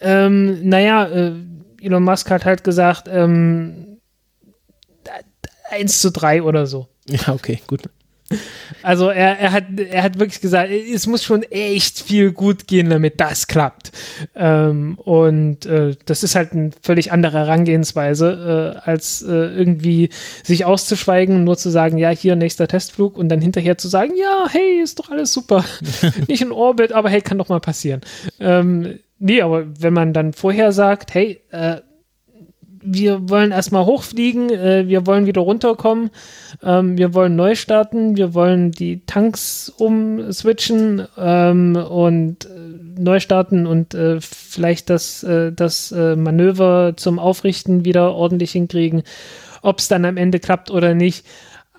Ähm, 0.00 0.68
naja, 0.68 1.06
äh, 1.06 1.34
Elon 1.80 2.02
Musk 2.02 2.28
hat 2.28 2.44
halt 2.44 2.64
gesagt, 2.64 3.06
ähm, 3.08 3.98
1 5.70 6.00
zu 6.00 6.10
3 6.10 6.42
oder 6.42 6.66
so. 6.66 6.88
Ja, 7.10 7.34
okay, 7.34 7.60
gut. 7.66 7.88
Also 8.82 9.08
er, 9.08 9.38
er, 9.40 9.50
hat, 9.50 9.64
er 9.76 10.04
hat 10.04 10.20
wirklich 10.20 10.40
gesagt, 10.40 10.70
es 10.70 11.08
muss 11.08 11.24
schon 11.24 11.42
echt 11.42 12.00
viel 12.00 12.30
gut 12.30 12.68
gehen, 12.68 12.88
damit 12.88 13.20
das 13.20 13.48
klappt. 13.48 13.90
Ähm, 14.36 14.96
und 14.98 15.66
äh, 15.66 15.96
das 16.06 16.22
ist 16.22 16.36
halt 16.36 16.52
eine 16.52 16.70
völlig 16.80 17.10
andere 17.10 17.38
Herangehensweise, 17.38 18.76
äh, 18.84 18.88
als 18.88 19.22
äh, 19.22 19.32
irgendwie 19.32 20.10
sich 20.44 20.64
auszuschweigen, 20.64 21.42
nur 21.42 21.56
zu 21.56 21.70
sagen, 21.70 21.98
ja, 21.98 22.10
hier 22.10 22.36
nächster 22.36 22.68
Testflug 22.68 23.18
und 23.18 23.28
dann 23.28 23.40
hinterher 23.40 23.76
zu 23.76 23.88
sagen, 23.88 24.12
ja, 24.16 24.46
hey, 24.48 24.80
ist 24.80 25.00
doch 25.00 25.10
alles 25.10 25.32
super. 25.32 25.64
Nicht 26.28 26.42
in 26.42 26.52
Orbit, 26.52 26.92
aber 26.92 27.10
hey, 27.10 27.22
kann 27.22 27.38
doch 27.38 27.48
mal 27.48 27.60
passieren. 27.60 28.00
Ähm, 28.38 29.00
nee, 29.18 29.42
aber 29.42 29.66
wenn 29.80 29.92
man 29.92 30.12
dann 30.12 30.34
vorher 30.34 30.70
sagt, 30.70 31.14
hey, 31.14 31.42
äh, 31.50 31.78
wir 32.82 33.28
wollen 33.28 33.52
erstmal 33.52 33.84
hochfliegen, 33.84 34.50
äh, 34.50 34.88
wir 34.88 35.06
wollen 35.06 35.26
wieder 35.26 35.40
runterkommen, 35.42 36.10
ähm, 36.62 36.96
wir 36.96 37.14
wollen 37.14 37.36
neu 37.36 37.54
starten, 37.54 38.16
wir 38.16 38.34
wollen 38.34 38.72
die 38.72 39.00
Tanks 39.06 39.72
umswitchen 39.76 41.06
ähm, 41.16 41.76
und 41.76 42.46
äh, 42.46 42.48
neu 42.98 43.20
starten 43.20 43.66
und 43.66 43.94
äh, 43.94 44.20
vielleicht 44.20 44.90
das, 44.90 45.22
äh, 45.22 45.52
das 45.52 45.92
äh, 45.92 46.16
Manöver 46.16 46.94
zum 46.96 47.18
Aufrichten 47.18 47.84
wieder 47.84 48.14
ordentlich 48.14 48.52
hinkriegen. 48.52 49.02
Ob 49.62 49.78
es 49.78 49.88
dann 49.88 50.04
am 50.04 50.16
Ende 50.16 50.38
klappt 50.38 50.70
oder 50.70 50.94
nicht, 50.94 51.26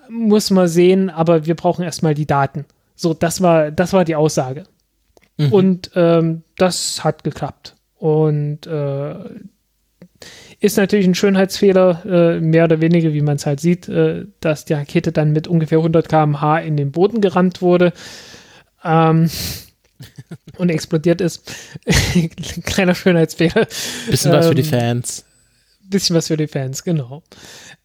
muss 0.08 0.50
man 0.50 0.68
sehen, 0.68 1.10
aber 1.10 1.46
wir 1.46 1.54
brauchen 1.54 1.84
erstmal 1.84 2.14
die 2.14 2.26
Daten. 2.26 2.64
So, 2.94 3.14
das 3.14 3.40
war, 3.40 3.70
das 3.70 3.92
war 3.92 4.04
die 4.04 4.16
Aussage. 4.16 4.64
Mhm. 5.38 5.52
Und 5.52 5.90
ähm, 5.94 6.42
das 6.56 7.02
hat 7.02 7.24
geklappt. 7.24 7.74
Und 7.98 8.66
äh, 8.66 9.14
ist 10.62 10.76
natürlich 10.76 11.06
ein 11.06 11.16
Schönheitsfehler, 11.16 12.02
äh, 12.06 12.40
mehr 12.40 12.64
oder 12.64 12.80
weniger, 12.80 13.12
wie 13.12 13.20
man 13.20 13.34
es 13.34 13.46
halt 13.46 13.58
sieht, 13.58 13.88
äh, 13.88 14.26
dass 14.38 14.64
die 14.64 14.74
Rakete 14.74 15.10
dann 15.10 15.32
mit 15.32 15.48
ungefähr 15.48 15.78
100 15.78 16.08
km/h 16.08 16.60
in 16.60 16.76
den 16.76 16.92
Boden 16.92 17.20
gerammt 17.20 17.62
wurde 17.62 17.92
ähm, 18.84 19.28
und 20.58 20.68
explodiert 20.68 21.20
ist. 21.20 21.52
Kleiner 22.64 22.94
Schönheitsfehler. 22.94 23.66
Bisschen 24.08 24.30
ähm, 24.30 24.38
was 24.38 24.46
für 24.46 24.54
die 24.54 24.62
ähm, 24.62 24.68
Fans. 24.68 25.24
Bisschen 25.82 26.14
was 26.14 26.28
für 26.28 26.36
die 26.36 26.46
Fans, 26.46 26.84
genau. 26.84 27.24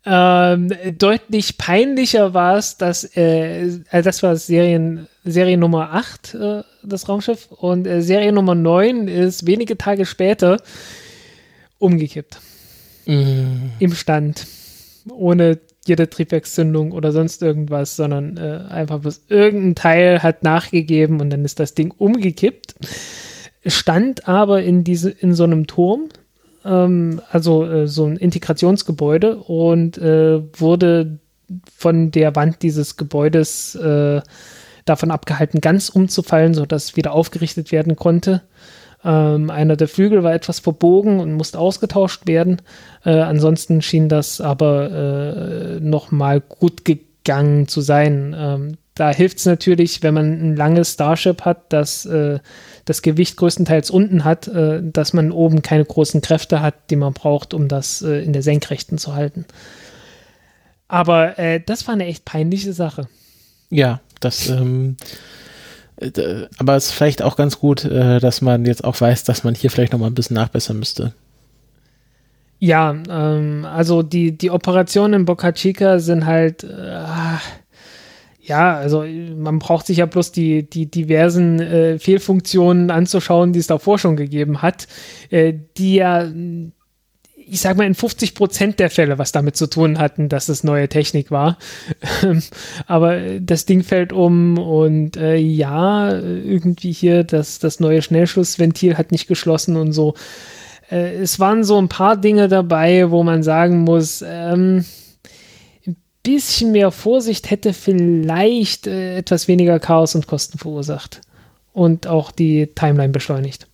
Ähm, 0.06 0.72
deutlich 1.00 1.58
peinlicher 1.58 2.36
war 2.36 2.58
es, 2.58 2.78
dass 2.78 3.04
äh, 3.18 3.82
also 3.90 4.06
das 4.06 4.22
war 4.22 4.36
Serien, 4.36 5.08
Serie 5.26 5.58
Nummer 5.58 5.94
8, 5.94 6.36
äh, 6.36 6.64
das 6.84 7.10
Raumschiff, 7.10 7.48
und 7.52 7.88
äh, 7.88 8.04
Serie 8.04 8.32
Nummer 8.32 8.54
9 8.54 9.08
ist 9.08 9.48
wenige 9.48 9.80
Tage 9.80 10.06
später 10.06 10.62
umgekippt. 11.80 12.40
Mm. 13.08 13.72
Im 13.80 13.94
Stand. 13.94 14.46
Ohne 15.10 15.60
jede 15.86 16.10
Triebwerkszündung 16.10 16.92
oder 16.92 17.12
sonst 17.12 17.42
irgendwas, 17.42 17.96
sondern 17.96 18.38
äh, 18.38 18.64
einfach 18.70 19.00
bloß 19.00 19.24
irgendein 19.30 19.76
Teil 19.76 20.22
hat 20.22 20.44
nachgegeben 20.44 21.22
und 21.22 21.30
dann 21.30 21.46
ist 21.46 21.60
das 21.60 21.74
Ding 21.74 21.94
umgekippt. 21.98 22.76
Stand 23.66 24.28
aber 24.28 24.62
in, 24.64 24.84
diese, 24.84 25.10
in 25.10 25.34
so 25.34 25.46
einem 25.46 25.66
Turm, 25.68 26.10
ähm, 26.66 27.22
also 27.32 27.66
äh, 27.66 27.88
so 27.88 28.06
ein 28.06 28.18
Integrationsgebäude 28.18 29.38
und 29.38 29.98
äh, 29.98 30.42
wurde 30.60 31.20
von 31.74 32.12
der 32.12 32.36
Wand 32.36 32.62
dieses 32.62 32.98
Gebäudes 32.98 33.76
äh, 33.76 34.22
davon 34.86 35.12
abgehalten, 35.12 35.62
ganz 35.62 35.90
umzufallen, 35.90 36.54
sodass 36.54 36.96
wieder 36.96 37.14
aufgerichtet 37.14 37.72
werden 37.72 37.96
konnte. 37.96 38.42
Ähm, 39.04 39.50
einer 39.50 39.76
der 39.76 39.88
Flügel 39.88 40.24
war 40.24 40.34
etwas 40.34 40.60
verbogen 40.60 41.20
und 41.20 41.34
musste 41.34 41.60
ausgetauscht 41.60 42.28
werden. 42.28 42.62
Äh, 43.06 43.12
ansonsten 43.12 43.82
schien 43.82 44.10
das 44.10 44.42
aber 44.42 44.92
äh, 44.92 45.80
nochmal 45.80 46.42
gut 46.42 46.84
gegangen 46.86 47.68
zu 47.68 47.82
sein. 47.82 48.36
Ähm, 48.38 48.78
da 48.96 49.12
hilft 49.12 49.38
es 49.38 49.46
natürlich, 49.46 50.02
wenn 50.02 50.16
man 50.16 50.32
ein 50.32 50.56
langes 50.56 50.94
Starship 50.94 51.44
hat, 51.44 51.72
das 51.72 52.06
äh, 52.06 52.40
das 52.88 53.02
Gewicht 53.02 53.38
größtenteils 53.38 53.92
unten 53.92 54.24
hat, 54.24 54.48
äh, 54.48 54.82
dass 54.82 55.14
man 55.14 55.32
oben 55.32 55.62
keine 55.62 55.86
großen 55.86 56.22
Kräfte 56.22 56.62
hat, 56.62 56.90
die 56.90 56.96
man 56.96 57.14
braucht, 57.14 57.54
um 57.54 57.68
das 57.68 58.02
äh, 58.02 58.24
in 58.24 58.34
der 58.34 58.42
Senkrechten 58.42 58.98
zu 58.98 59.14
halten. 59.14 59.46
Aber 60.88 61.38
äh, 61.38 61.60
das 61.64 61.86
war 61.88 61.94
eine 61.94 62.06
echt 62.06 62.26
peinliche 62.26 62.74
Sache. 62.74 63.08
Ja, 63.70 64.00
das 64.22 64.48
ähm, 64.50 64.96
äh, 65.02 65.06
aber 66.60 66.76
es 66.76 66.88
ist 66.88 66.92
vielleicht 66.92 67.22
auch 67.22 67.36
ganz 67.36 67.60
gut, 67.60 67.84
äh, 67.86 68.20
dass 68.20 68.42
man 68.42 68.66
jetzt 68.66 68.84
auch 68.84 69.00
weiß, 69.00 69.24
dass 69.24 69.44
man 69.44 69.56
hier 69.56 69.72
vielleicht 69.72 69.94
noch 69.94 70.00
mal 70.00 70.08
ein 70.08 70.14
bisschen 70.14 70.36
nachbessern 70.36 70.78
müsste. 70.78 71.14
Ja, 72.60 72.96
ähm, 73.10 73.66
also 73.66 74.04
die, 74.04 74.38
die 74.38 74.52
Operationen 74.52 75.22
in 75.22 75.26
Boca 75.26 75.52
Chica 75.52 76.00
sind 76.00 76.26
halt, 76.26 76.64
äh, 76.64 77.04
ja, 78.42 78.76
also 78.76 79.06
man 79.36 79.60
braucht 79.60 79.88
sich 79.88 79.98
ja 79.98 80.06
bloß 80.06 80.32
die, 80.32 80.68
die 80.68 80.90
diversen 80.90 81.60
äh, 81.60 82.00
Fehlfunktionen 82.00 82.90
anzuschauen, 82.90 83.54
die 83.54 83.60
es 83.60 83.68
davor 83.68 84.00
schon 84.00 84.16
gegeben 84.16 84.62
hat, 84.62 84.88
äh, 85.30 85.54
die 85.78 85.96
ja 85.96 86.28
ich 87.50 87.62
sag 87.62 87.78
mal, 87.78 87.88
in 87.88 87.96
50 87.96 88.36
Prozent 88.36 88.80
der 88.80 88.90
Fälle 88.90 89.18
was 89.18 89.32
damit 89.32 89.56
zu 89.56 89.68
tun 89.68 90.00
hatten, 90.00 90.30
dass 90.30 90.50
es 90.50 90.64
neue 90.64 90.90
Technik 90.90 91.32
war. 91.32 91.58
Aber 92.88 93.40
das 93.40 93.66
Ding 93.66 93.84
fällt 93.84 94.12
um 94.12 94.58
und 94.58 95.18
äh, 95.18 95.38
ja, 95.38 96.12
irgendwie 96.12 96.92
hier 96.92 97.24
das, 97.24 97.60
das 97.60 97.80
neue 97.80 98.02
Schnellschussventil 98.02 98.98
hat 98.98 99.12
nicht 99.12 99.28
geschlossen 99.28 99.78
und 99.78 99.94
so. 99.94 100.14
Äh, 100.92 101.16
es 101.16 101.40
waren 101.40 101.64
so 101.64 101.78
ein 101.78 101.90
paar 101.90 102.18
Dinge 102.18 102.48
dabei, 102.48 103.12
wo 103.12 103.24
man 103.24 103.44
sagen 103.44 103.80
muss, 103.80 104.24
ähm, 104.28 104.84
ein 105.86 105.96
bisschen 106.24 106.74
mehr 106.74 106.92
Vorsicht 106.92 107.50
hätte 107.50 107.74
vielleicht 107.74 108.88
äh, 108.88 109.18
etwas 109.18 109.48
weniger 109.48 109.80
Chaos 109.80 110.16
und 110.16 110.28
Kosten 110.28 110.58
verursacht. 110.58 111.22
Und 111.72 112.08
auch 112.08 112.32
die 112.32 112.68
Timeline 112.74 113.14
beschleunigt. 113.14 113.68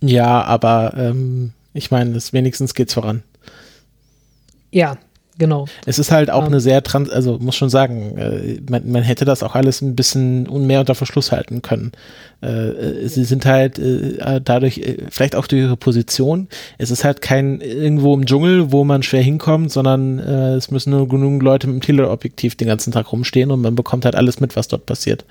Ja, 0.00 0.42
aber 0.44 0.94
ähm 0.96 1.52
ich 1.74 1.90
meine, 1.90 2.14
wenigstens 2.32 2.74
geht's 2.74 2.94
voran. 2.94 3.22
Ja, 4.70 4.96
genau. 5.38 5.66
Es 5.86 5.98
ist 5.98 6.12
halt 6.12 6.30
auch 6.30 6.42
um, 6.42 6.46
eine 6.46 6.60
sehr 6.60 6.82
trans, 6.84 7.10
also 7.10 7.38
muss 7.38 7.56
schon 7.56 7.68
sagen, 7.68 8.16
äh, 8.16 8.60
man, 8.70 8.90
man, 8.90 9.02
hätte 9.02 9.24
das 9.24 9.42
auch 9.42 9.56
alles 9.56 9.82
ein 9.82 9.96
bisschen 9.96 10.44
mehr 10.66 10.80
unter 10.80 10.94
Verschluss 10.94 11.32
halten 11.32 11.62
können. 11.62 11.92
Äh, 12.40 13.08
sie 13.08 13.24
sind 13.24 13.44
halt 13.44 13.78
äh, 13.80 14.40
dadurch, 14.42 14.78
äh, 14.78 14.98
vielleicht 15.10 15.34
auch 15.34 15.48
durch 15.48 15.62
ihre 15.62 15.76
Position, 15.76 16.48
es 16.78 16.92
ist 16.92 17.04
halt 17.04 17.20
kein 17.20 17.60
irgendwo 17.60 18.14
im 18.14 18.24
Dschungel, 18.24 18.70
wo 18.70 18.84
man 18.84 19.02
schwer 19.02 19.22
hinkommt, 19.22 19.72
sondern 19.72 20.20
äh, 20.20 20.54
es 20.54 20.70
müssen 20.70 20.90
nur 20.90 21.08
genug 21.08 21.42
Leute 21.42 21.66
mit 21.66 21.74
dem 21.74 21.82
Teleobjektiv 21.82 22.54
den 22.54 22.68
ganzen 22.68 22.92
Tag 22.92 23.12
rumstehen 23.12 23.50
und 23.50 23.60
man 23.60 23.74
bekommt 23.74 24.04
halt 24.04 24.14
alles 24.14 24.40
mit, 24.40 24.54
was 24.54 24.68
dort 24.68 24.86
passiert. 24.86 25.24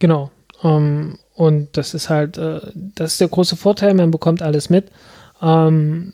Genau. 0.00 0.30
Um, 0.62 0.70
ähm, 0.70 1.18
und 1.34 1.76
das 1.76 1.94
ist 1.94 2.08
halt, 2.08 2.38
äh, 2.38 2.60
das 2.74 3.12
ist 3.12 3.20
der 3.20 3.28
große 3.28 3.56
Vorteil, 3.56 3.94
man 3.94 4.10
bekommt 4.10 4.40
alles 4.40 4.70
mit. 4.70 4.90
Ähm, 5.42 6.12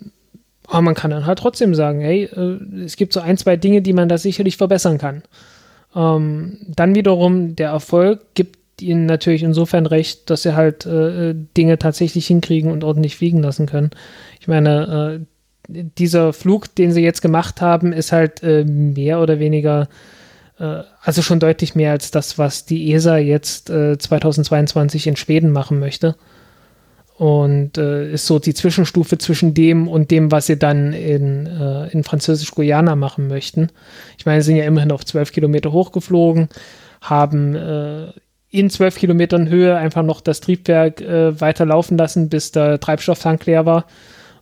aber 0.66 0.82
man 0.82 0.94
kann 0.94 1.10
dann 1.10 1.26
halt 1.26 1.38
trotzdem 1.38 1.74
sagen, 1.74 2.00
hey, 2.00 2.24
äh, 2.24 2.82
es 2.84 2.96
gibt 2.96 3.12
so 3.12 3.20
ein, 3.20 3.36
zwei 3.36 3.56
Dinge, 3.56 3.82
die 3.82 3.92
man 3.92 4.08
da 4.08 4.18
sicherlich 4.18 4.56
verbessern 4.56 4.98
kann. 4.98 5.22
Ähm, 5.94 6.58
dann 6.68 6.94
wiederum, 6.94 7.56
der 7.56 7.70
Erfolg 7.70 8.20
gibt 8.34 8.58
ihnen 8.80 9.04
natürlich 9.06 9.42
insofern 9.42 9.84
recht, 9.86 10.30
dass 10.30 10.42
sie 10.42 10.54
halt 10.54 10.86
äh, 10.86 11.34
Dinge 11.56 11.78
tatsächlich 11.78 12.26
hinkriegen 12.26 12.70
und 12.70 12.82
ordentlich 12.84 13.16
fliegen 13.16 13.42
lassen 13.42 13.66
können. 13.66 13.90
Ich 14.40 14.48
meine, 14.48 15.20
äh, 15.68 15.80
dieser 15.98 16.32
Flug, 16.32 16.74
den 16.74 16.92
sie 16.92 17.02
jetzt 17.02 17.20
gemacht 17.20 17.60
haben, 17.60 17.92
ist 17.92 18.12
halt 18.12 18.42
äh, 18.42 18.64
mehr 18.64 19.20
oder 19.20 19.38
weniger 19.38 19.88
also 21.00 21.22
schon 21.22 21.40
deutlich 21.40 21.74
mehr 21.74 21.92
als 21.92 22.10
das, 22.10 22.38
was 22.38 22.66
die 22.66 22.92
ESA 22.92 23.16
jetzt 23.16 23.70
äh, 23.70 23.96
2022 23.96 25.06
in 25.06 25.16
Schweden 25.16 25.52
machen 25.52 25.78
möchte. 25.78 26.16
Und 27.16 27.76
äh, 27.76 28.12
ist 28.12 28.26
so 28.26 28.38
die 28.38 28.54
Zwischenstufe 28.54 29.18
zwischen 29.18 29.52
dem 29.52 29.88
und 29.88 30.10
dem, 30.10 30.30
was 30.32 30.46
sie 30.46 30.58
dann 30.58 30.92
in, 30.92 31.46
äh, 31.46 31.88
in 31.88 32.02
Französisch-Guyana 32.02 32.96
machen 32.96 33.26
möchten. 33.26 33.68
Ich 34.16 34.24
meine, 34.24 34.40
sie 34.42 34.46
sind 34.46 34.56
ja 34.56 34.64
immerhin 34.64 34.92
auf 34.92 35.04
12 35.04 35.32
Kilometer 35.32 35.72
hochgeflogen, 35.72 36.48
haben 37.02 37.54
äh, 37.54 38.12
in 38.50 38.70
12 38.70 38.96
Kilometern 38.96 39.48
Höhe 39.48 39.76
einfach 39.76 40.02
noch 40.02 40.22
das 40.22 40.40
Triebwerk 40.40 41.02
äh, 41.02 41.38
weiter 41.40 41.66
lassen, 41.66 41.98
bis 42.28 42.52
der 42.52 42.80
Treibstofftank 42.80 43.44
leer 43.46 43.66
war. 43.66 43.86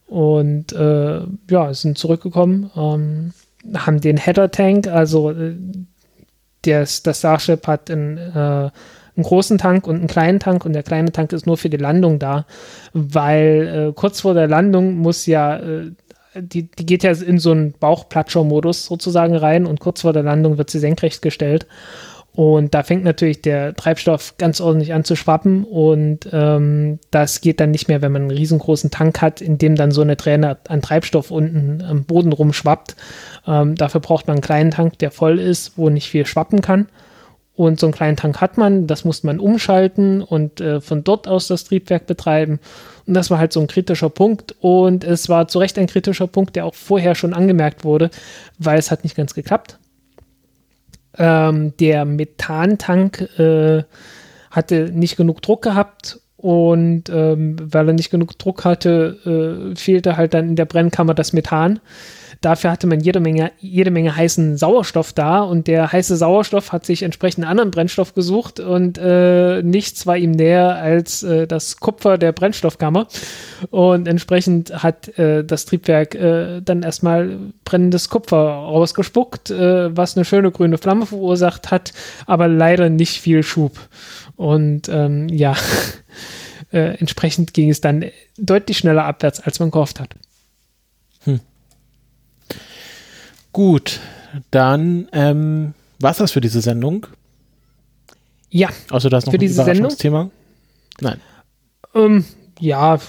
Und 0.07 0.73
ja, 0.73 1.75
sind 1.75 1.99
zurückgekommen, 1.99 2.71
ähm, 2.75 3.33
haben 3.75 4.01
den 4.01 4.17
Header-Tank, 4.17 4.87
also 4.87 5.35
das, 6.63 7.03
das 7.03 7.19
Starship 7.19 7.67
hat 7.67 7.91
einen, 7.91 8.19
äh, 8.19 8.71
einen 9.19 9.25
großen 9.25 9.59
Tank 9.59 9.87
und 9.87 9.97
einen 9.97 10.07
kleinen 10.07 10.41
Tank 10.41 10.65
und 10.65 10.73
der 10.73 10.83
kleine 10.83 11.13
Tank 11.13 11.33
ist 11.33 11.47
nur 11.47 11.57
für 11.57 11.71
die 11.71 11.77
Landung 11.77 12.19
da, 12.19 12.47
weil 12.93 13.89
äh, 13.89 13.93
kurz 13.93 14.21
vor 14.21 14.35
der 14.35 14.49
Landung 14.49 14.97
muss 14.97 15.27
ja, 15.27 15.59
äh, 15.59 15.93
die, 16.35 16.71
die 16.71 16.87
geht 16.87 17.03
ja 17.03 17.13
in 17.13 17.39
so 17.39 17.51
einen 17.51 17.73
Bauchplatscher-Modus 17.73 18.87
sozusagen 18.87 19.35
rein 19.35 19.67
und 19.67 19.81
kurz 19.81 20.03
vor 20.03 20.13
der 20.13 20.23
Landung 20.23 20.59
wird 20.59 20.71
sie 20.71 20.79
senkrecht 20.79 21.23
gestellt. 21.23 21.67
Und 22.39 22.73
da 22.73 22.85
fängt 22.85 23.03
natürlich 23.03 23.43
der 23.43 23.75
Treibstoff 23.75 24.37
ganz 24.39 24.61
ordentlich 24.61 24.93
an 24.95 25.03
zu 25.03 25.17
schwappen 25.17 25.65
und 25.65 26.21
ähm, 26.31 27.01
das 27.11 27.41
geht 27.41 27.59
dann 27.59 27.73
nicht 27.73 27.89
mehr, 27.89 28.01
wenn 28.01 28.13
man 28.13 28.23
einen 28.23 28.31
riesengroßen 28.31 28.93
Tank 28.93 29.21
hat, 29.21 29.41
in 29.41 29.59
dem 29.59 29.75
dann 29.75 29.91
so 29.91 30.03
eine 30.03 30.17
Träne 30.17 30.57
an 30.69 30.81
Treibstoff 30.81 31.33
unten 31.33 31.83
am 31.83 32.05
Boden 32.05 32.33
rumschwappt. 32.33 32.95
Ähm, 33.45 33.75
dafür 33.75 34.01
braucht 34.01 34.29
man 34.29 34.37
einen 34.37 34.43
kleinen 34.43 34.71
Tank, 34.71 35.01
der 35.01 35.11
voll 35.11 35.41
ist, 35.41 35.77
wo 35.77 35.91
nicht 35.91 36.09
viel 36.11 36.27
schwappen 36.27 36.63
kann. 36.63 36.87
Und 37.57 37.81
so 37.81 37.87
einen 37.87 37.95
kleinen 37.95 38.17
Tank 38.17 38.41
hat 38.41 38.57
man, 38.57 38.87
das 38.87 39.05
musste 39.05 39.27
man 39.27 39.41
umschalten 39.41 40.23
und 40.23 40.61
äh, 40.61 40.81
von 40.81 41.03
dort 41.03 41.27
aus 41.27 41.49
das 41.49 41.65
Triebwerk 41.65 42.07
betreiben. 42.07 42.61
Und 43.05 43.15
das 43.15 43.33
war 43.33 43.41
halt 43.41 43.53
so 43.53 43.59
ein 43.59 43.67
kritischer 43.67 44.11
Punkt. 44.11 44.55
Und 44.61 45.03
es 45.03 45.29
war 45.29 45.49
zu 45.49 45.59
Recht 45.59 45.77
ein 45.77 45.89
kritischer 45.89 46.29
Punkt, 46.29 46.55
der 46.55 46.67
auch 46.67 46.77
vorher 46.77 47.17
schon 47.17 47.35
angemerkt 47.35 47.83
wurde, 47.83 48.11
weil 48.61 48.79
es 48.79 48.93
hat 48.93 49.03
nicht 49.03 49.17
ganz 49.17 49.35
geklappt. 49.35 49.81
Ähm, 51.19 51.77
der 51.79 52.05
Methantank 52.05 53.23
äh, 53.39 53.83
hatte 54.51 54.91
nicht 54.93 55.17
genug 55.17 55.43
Druck 55.43 55.63
gehabt 55.63 56.21
und 56.37 57.11
ähm, 57.11 57.57
weil 57.61 57.89
er 57.89 57.95
nicht 57.95 58.11
genug 58.11 58.39
Druck 58.39 58.65
hatte, 58.65 59.73
äh, 59.73 59.77
fehlte 59.77 60.17
halt 60.17 60.35
dann 60.35 60.51
in 60.51 60.57
der 60.57 60.65
Brennkammer 60.65 61.15
das 61.15 61.33
Methan. 61.33 61.81
Dafür 62.41 62.71
hatte 62.71 62.87
man 62.87 63.01
jede 63.01 63.19
Menge, 63.19 63.51
jede 63.59 63.91
Menge 63.91 64.15
heißen 64.15 64.57
Sauerstoff 64.57 65.13
da 65.13 65.41
und 65.41 65.67
der 65.67 65.91
heiße 65.91 66.17
Sauerstoff 66.17 66.71
hat 66.71 66.87
sich 66.87 67.03
entsprechend 67.03 67.45
anderen 67.45 67.73
Brennstoff 67.73 68.15
gesucht 68.15 68.61
und 68.61 68.97
äh, 68.97 69.61
nichts 69.63 70.07
war 70.07 70.17
ihm 70.17 70.31
näher 70.31 70.77
als 70.77 71.25
äh, 71.25 71.49
das 71.49 71.79
Kupfer 71.79 72.17
der 72.17 72.31
Brennstoffkammer. 72.31 73.09
Und 73.71 74.07
entsprechend 74.07 74.83
hat 74.83 75.19
äh, 75.19 75.45
das 75.45 75.65
Triebwerk 75.65 76.15
äh, 76.15 76.61
dann 76.61 76.85
erstmal 76.85 77.39
brennendes 77.65 78.09
Kupfer 78.09 78.37
rausgespuckt, 78.37 79.51
äh, 79.51 79.97
was 79.97 80.17
eine 80.17 80.25
schöne 80.25 80.53
grüne 80.53 80.79
Flamme 80.79 81.07
verursacht 81.07 81.73
hat, 81.73 81.93
aber 82.27 82.47
leider 82.47 82.89
nicht 82.89 83.21
viel 83.21 83.43
Schub. 83.43 83.79
Und 84.37 84.89
ähm, 84.89 85.29
ja, 85.29 85.57
äh, 86.73 86.97
entsprechend 86.99 87.53
ging 87.53 87.71
es 87.71 87.81
dann 87.81 88.05
deutlich 88.37 88.79
schneller 88.79 89.05
abwärts, 89.05 89.41
als 89.41 89.59
man 89.59 89.73
gehofft 89.73 89.99
hat. 89.99 90.15
Hm. 91.25 91.41
Gut, 93.59 93.99
dann 94.53 95.09
ähm, 95.11 95.75
war 95.99 96.13
es 96.13 96.19
das 96.19 96.31
für 96.31 96.41
diese 96.41 96.61
Sendung. 96.61 97.09
Ja. 98.51 98.69
Also 98.89 99.09
das 99.09 99.27
noch 99.27 99.33
für 99.33 99.37
ein 99.37 99.41
diese 99.41 99.63
Überraschungsthema? 99.63 100.31
Nein. 101.01 101.21
Ähm, 101.93 102.25
ja, 102.61 103.01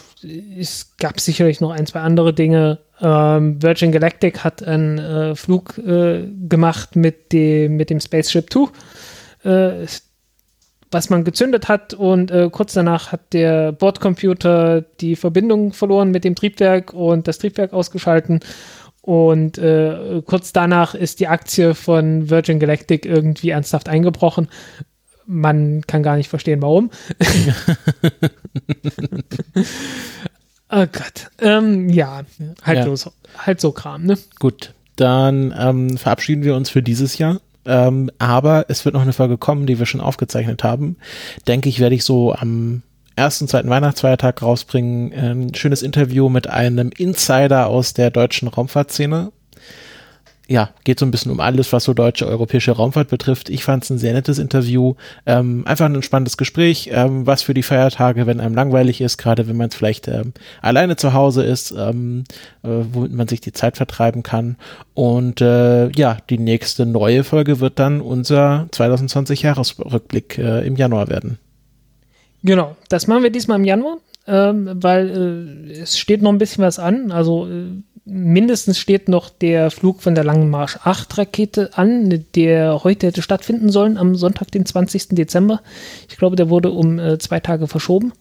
es 0.57 0.97
gab 0.97 1.19
sicherlich 1.19 1.61
noch 1.61 1.69
ein, 1.69 1.85
zwei 1.85 1.99
andere 1.99 2.33
Dinge. 2.33 2.79
Ähm, 2.99 3.61
Virgin 3.61 3.91
Galactic 3.91 4.43
hat 4.43 4.63
einen 4.63 4.97
äh, 4.97 5.35
Flug 5.35 5.77
äh, 5.77 6.27
gemacht 6.47 6.95
mit 6.95 7.31
dem, 7.31 7.75
mit 7.75 7.91
dem 7.91 7.99
Spaceship 7.99 8.49
Two. 8.49 8.69
Äh, 9.43 9.85
was 10.91 11.11
man 11.11 11.23
gezündet 11.23 11.67
hat 11.67 11.93
und 11.93 12.31
äh, 12.31 12.49
kurz 12.51 12.73
danach 12.73 13.11
hat 13.11 13.33
der 13.33 13.71
Bordcomputer 13.71 14.81
die 14.81 15.15
Verbindung 15.15 15.73
verloren 15.73 16.09
mit 16.09 16.23
dem 16.23 16.33
Triebwerk 16.33 16.91
und 16.91 17.27
das 17.27 17.37
Triebwerk 17.37 17.73
ausgeschalten 17.73 18.39
und 19.09 19.57
äh, 19.57 20.21
kurz 20.23 20.53
danach 20.53 20.93
ist 20.93 21.19
die 21.19 21.27
Aktie 21.27 21.73
von 21.73 22.29
Virgin 22.29 22.59
Galactic 22.59 23.07
irgendwie 23.07 23.49
ernsthaft 23.49 23.89
eingebrochen. 23.89 24.49
Man 25.25 25.81
kann 25.87 26.03
gar 26.03 26.15
nicht 26.15 26.29
verstehen, 26.29 26.61
warum. 26.61 26.91
oh 30.69 30.85
Gott. 30.91 31.31
Ähm, 31.41 31.89
ja, 31.89 32.21
halt, 32.61 32.77
ja. 32.77 32.85
Los, 32.85 33.09
halt 33.35 33.59
so 33.59 33.71
Kram, 33.71 34.03
ne? 34.03 34.15
Gut, 34.37 34.75
dann 34.95 35.55
ähm, 35.57 35.97
verabschieden 35.97 36.43
wir 36.43 36.55
uns 36.55 36.69
für 36.69 36.83
dieses 36.83 37.17
Jahr. 37.17 37.41
Ähm, 37.65 38.11
aber 38.19 38.65
es 38.67 38.85
wird 38.85 38.93
noch 38.93 39.01
eine 39.01 39.13
Folge 39.13 39.39
kommen, 39.39 39.65
die 39.65 39.79
wir 39.79 39.87
schon 39.87 40.01
aufgezeichnet 40.01 40.63
haben. 40.63 40.97
Denke 41.47 41.67
ich, 41.67 41.79
werde 41.79 41.95
ich 41.95 42.03
so 42.03 42.31
am 42.35 42.83
ersten, 43.19 43.47
zweiten 43.47 43.69
Weihnachtsfeiertag 43.69 44.41
rausbringen. 44.41 45.13
Ein 45.13 45.53
schönes 45.53 45.81
Interview 45.81 46.29
mit 46.29 46.49
einem 46.49 46.89
Insider 46.97 47.67
aus 47.67 47.93
der 47.93 48.11
deutschen 48.11 48.47
Raumfahrtszene. 48.47 49.31
Ja, 50.47 50.71
geht 50.83 50.97
so 50.97 51.05
ein 51.05 51.11
bisschen 51.11 51.31
um 51.31 51.41
alles, 51.41 51.71
was 51.73 51.83
so 51.83 51.93
deutsche, 51.93 52.25
europäische 52.25 52.71
Raumfahrt 52.71 53.09
betrifft. 53.09 53.49
Ich 53.49 53.63
fand 53.63 53.83
es 53.83 53.91
ein 53.91 53.99
sehr 53.99 54.13
nettes 54.13 54.39
Interview. 54.39 54.95
Ähm, 55.27 55.63
einfach 55.67 55.85
ein 55.85 56.01
spannendes 56.01 56.37
Gespräch, 56.37 56.89
ähm, 56.91 57.27
was 57.27 57.43
für 57.43 57.53
die 57.53 57.61
Feiertage, 57.61 58.25
wenn 58.25 58.39
einem 58.39 58.55
langweilig 58.55 58.99
ist, 59.01 59.17
gerade 59.17 59.47
wenn 59.47 59.57
man 59.57 59.69
es 59.69 59.75
vielleicht 59.75 60.07
ähm, 60.07 60.33
alleine 60.63 60.95
zu 60.95 61.13
Hause 61.13 61.43
ist, 61.43 61.71
ähm, 61.77 62.23
äh, 62.63 62.69
womit 62.69 63.11
man 63.11 63.27
sich 63.27 63.41
die 63.41 63.51
Zeit 63.51 63.77
vertreiben 63.77 64.23
kann. 64.23 64.55
Und 64.95 65.39
äh, 65.41 65.89
ja, 65.91 66.17
die 66.31 66.39
nächste 66.39 66.87
neue 66.87 67.23
Folge 67.23 67.59
wird 67.59 67.77
dann 67.77 68.01
unser 68.01 68.67
2020 68.71 69.43
Jahresrückblick 69.43 70.39
äh, 70.39 70.65
im 70.65 70.77
Januar 70.77 71.09
werden. 71.09 71.37
Genau, 72.43 72.75
das 72.87 73.07
machen 73.07 73.23
wir 73.23 73.31
diesmal 73.31 73.59
im 73.59 73.65
Januar, 73.65 73.97
ähm, 74.27 74.69
weil 74.73 75.67
äh, 75.69 75.81
es 75.81 75.97
steht 75.97 76.21
noch 76.21 76.31
ein 76.31 76.37
bisschen 76.37 76.63
was 76.63 76.79
an. 76.79 77.11
Also 77.11 77.47
äh, 77.47 77.65
mindestens 78.05 78.79
steht 78.79 79.09
noch 79.09 79.29
der 79.29 79.71
Flug 79.71 80.01
von 80.01 80.15
der 80.15 80.23
Langen 80.23 80.49
Marsch 80.49 80.77
8 80.83 81.17
Rakete 81.17 81.77
an, 81.77 82.25
der 82.35 82.83
heute 82.83 83.07
hätte 83.07 83.21
stattfinden 83.21 83.69
sollen, 83.69 83.97
am 83.97 84.15
Sonntag, 84.15 84.51
den 84.51 84.65
20. 84.65 85.09
Dezember. 85.09 85.61
Ich 86.09 86.17
glaube, 86.17 86.35
der 86.35 86.49
wurde 86.49 86.71
um 86.71 86.97
äh, 86.97 87.17
zwei 87.19 87.39
Tage 87.39 87.67
verschoben. 87.67 88.13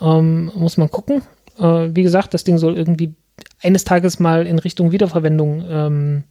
Ähm, 0.00 0.50
muss 0.54 0.76
man 0.76 0.90
gucken. 0.90 1.22
Äh, 1.58 1.90
wie 1.94 2.02
gesagt, 2.02 2.34
das 2.34 2.44
Ding 2.44 2.58
soll 2.58 2.76
irgendwie 2.76 3.14
eines 3.60 3.84
Tages 3.84 4.18
mal 4.18 4.46
in 4.46 4.58
Richtung 4.58 4.92
Wiederverwendung 4.92 5.64
ähm, 5.68 6.24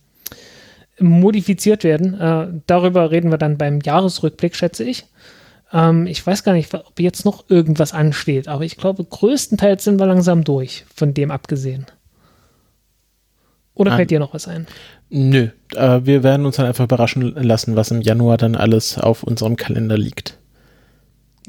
modifiziert 0.99 1.83
werden. 1.83 2.19
Äh, 2.19 2.47
darüber 2.67 3.11
reden 3.11 3.31
wir 3.31 3.37
dann 3.37 3.57
beim 3.57 3.79
Jahresrückblick, 3.81 4.55
schätze 4.55 4.83
ich. 4.83 5.05
Ähm, 5.73 6.07
ich 6.07 6.25
weiß 6.25 6.43
gar 6.43 6.53
nicht, 6.53 6.73
ob 6.73 6.99
jetzt 6.99 7.25
noch 7.25 7.49
irgendwas 7.49 7.93
ansteht, 7.93 8.47
aber 8.47 8.63
ich 8.63 8.77
glaube, 8.77 9.03
größtenteils 9.03 9.83
sind 9.83 9.99
wir 9.99 10.05
langsam 10.05 10.43
durch, 10.43 10.85
von 10.93 11.13
dem 11.13 11.31
abgesehen. 11.31 11.85
Oder 13.73 13.95
fällt 13.95 14.11
dir 14.11 14.19
noch 14.19 14.33
was 14.33 14.47
ein? 14.47 14.67
Nö, 15.09 15.49
äh, 15.75 16.01
wir 16.03 16.23
werden 16.23 16.45
uns 16.45 16.57
dann 16.57 16.65
einfach 16.65 16.83
überraschen 16.83 17.33
lassen, 17.35 17.75
was 17.75 17.89
im 17.89 18.01
Januar 18.01 18.37
dann 18.37 18.55
alles 18.55 18.97
auf 18.97 19.23
unserem 19.23 19.55
Kalender 19.55 19.97
liegt. 19.97 20.37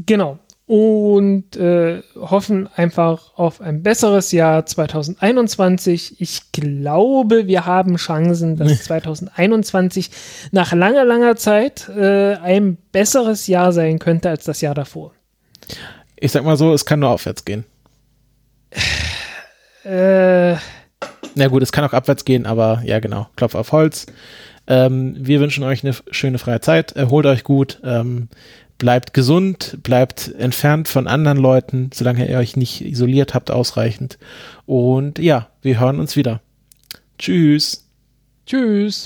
Genau 0.07 0.39
und 0.73 1.55
äh, 1.57 2.03
hoffen 2.19 2.67
einfach 2.75 3.35
auf 3.35 3.61
ein 3.61 3.83
besseres 3.83 4.33
Jahr 4.33 4.65
2021. 4.65 6.19
Ich 6.19 6.51
glaube, 6.51 7.47
wir 7.47 7.67
haben 7.67 7.97
Chancen, 7.97 8.57
dass 8.57 8.85
2021 8.85 10.11
nach 10.51 10.73
langer, 10.73 11.05
langer 11.05 11.37
Zeit 11.37 11.91
äh, 11.91 12.37
ein 12.37 12.79
besseres 12.91 13.49
Jahr 13.49 13.73
sein 13.73 13.99
könnte 13.99 14.31
als 14.31 14.45
das 14.45 14.63
Jahr 14.63 14.75
davor. 14.75 15.13
Ich 16.17 16.33
sag 16.33 16.43
mal 16.43 16.57
so, 16.57 16.73
es 16.73 16.87
kann 16.87 17.01
nur 17.01 17.11
aufwärts 17.11 17.45
gehen. 17.45 17.67
Äh. 19.85 20.53
Na 21.35 21.49
gut, 21.49 21.61
es 21.61 21.73
kann 21.73 21.85
auch 21.85 21.93
abwärts 21.93 22.25
gehen, 22.25 22.47
aber 22.47 22.83
ja, 22.85 23.01
genau. 23.01 23.27
Klopf 23.35 23.57
auf 23.57 23.73
Holz. 23.73 24.07
Ähm, 24.69 25.17
wir 25.19 25.41
wünschen 25.41 25.65
euch 25.65 25.83
eine 25.83 25.93
schöne 26.13 26.39
freie 26.39 26.61
Zeit. 26.61 26.93
Erholt 26.93 27.27
euch 27.27 27.43
gut. 27.43 27.81
Ähm, 27.83 28.29
bleibt 28.83 29.15
gesund, 29.15 29.79
bleibt 29.85 30.35
entfernt 30.37 30.89
von 30.89 31.07
anderen 31.07 31.39
Leuten, 31.39 31.91
solange 31.95 32.29
ihr 32.29 32.37
euch 32.37 32.57
nicht 32.57 32.81
isoliert 32.81 33.33
habt 33.33 33.53
ausreichend. 33.53 34.19
Und 34.67 35.21
ja, 35.21 35.51
wir 35.63 35.79
hören 35.79 36.01
uns 36.01 36.17
wieder. 36.17 36.41
Tschüss. 37.17 37.89
Tschüss. 38.45 39.05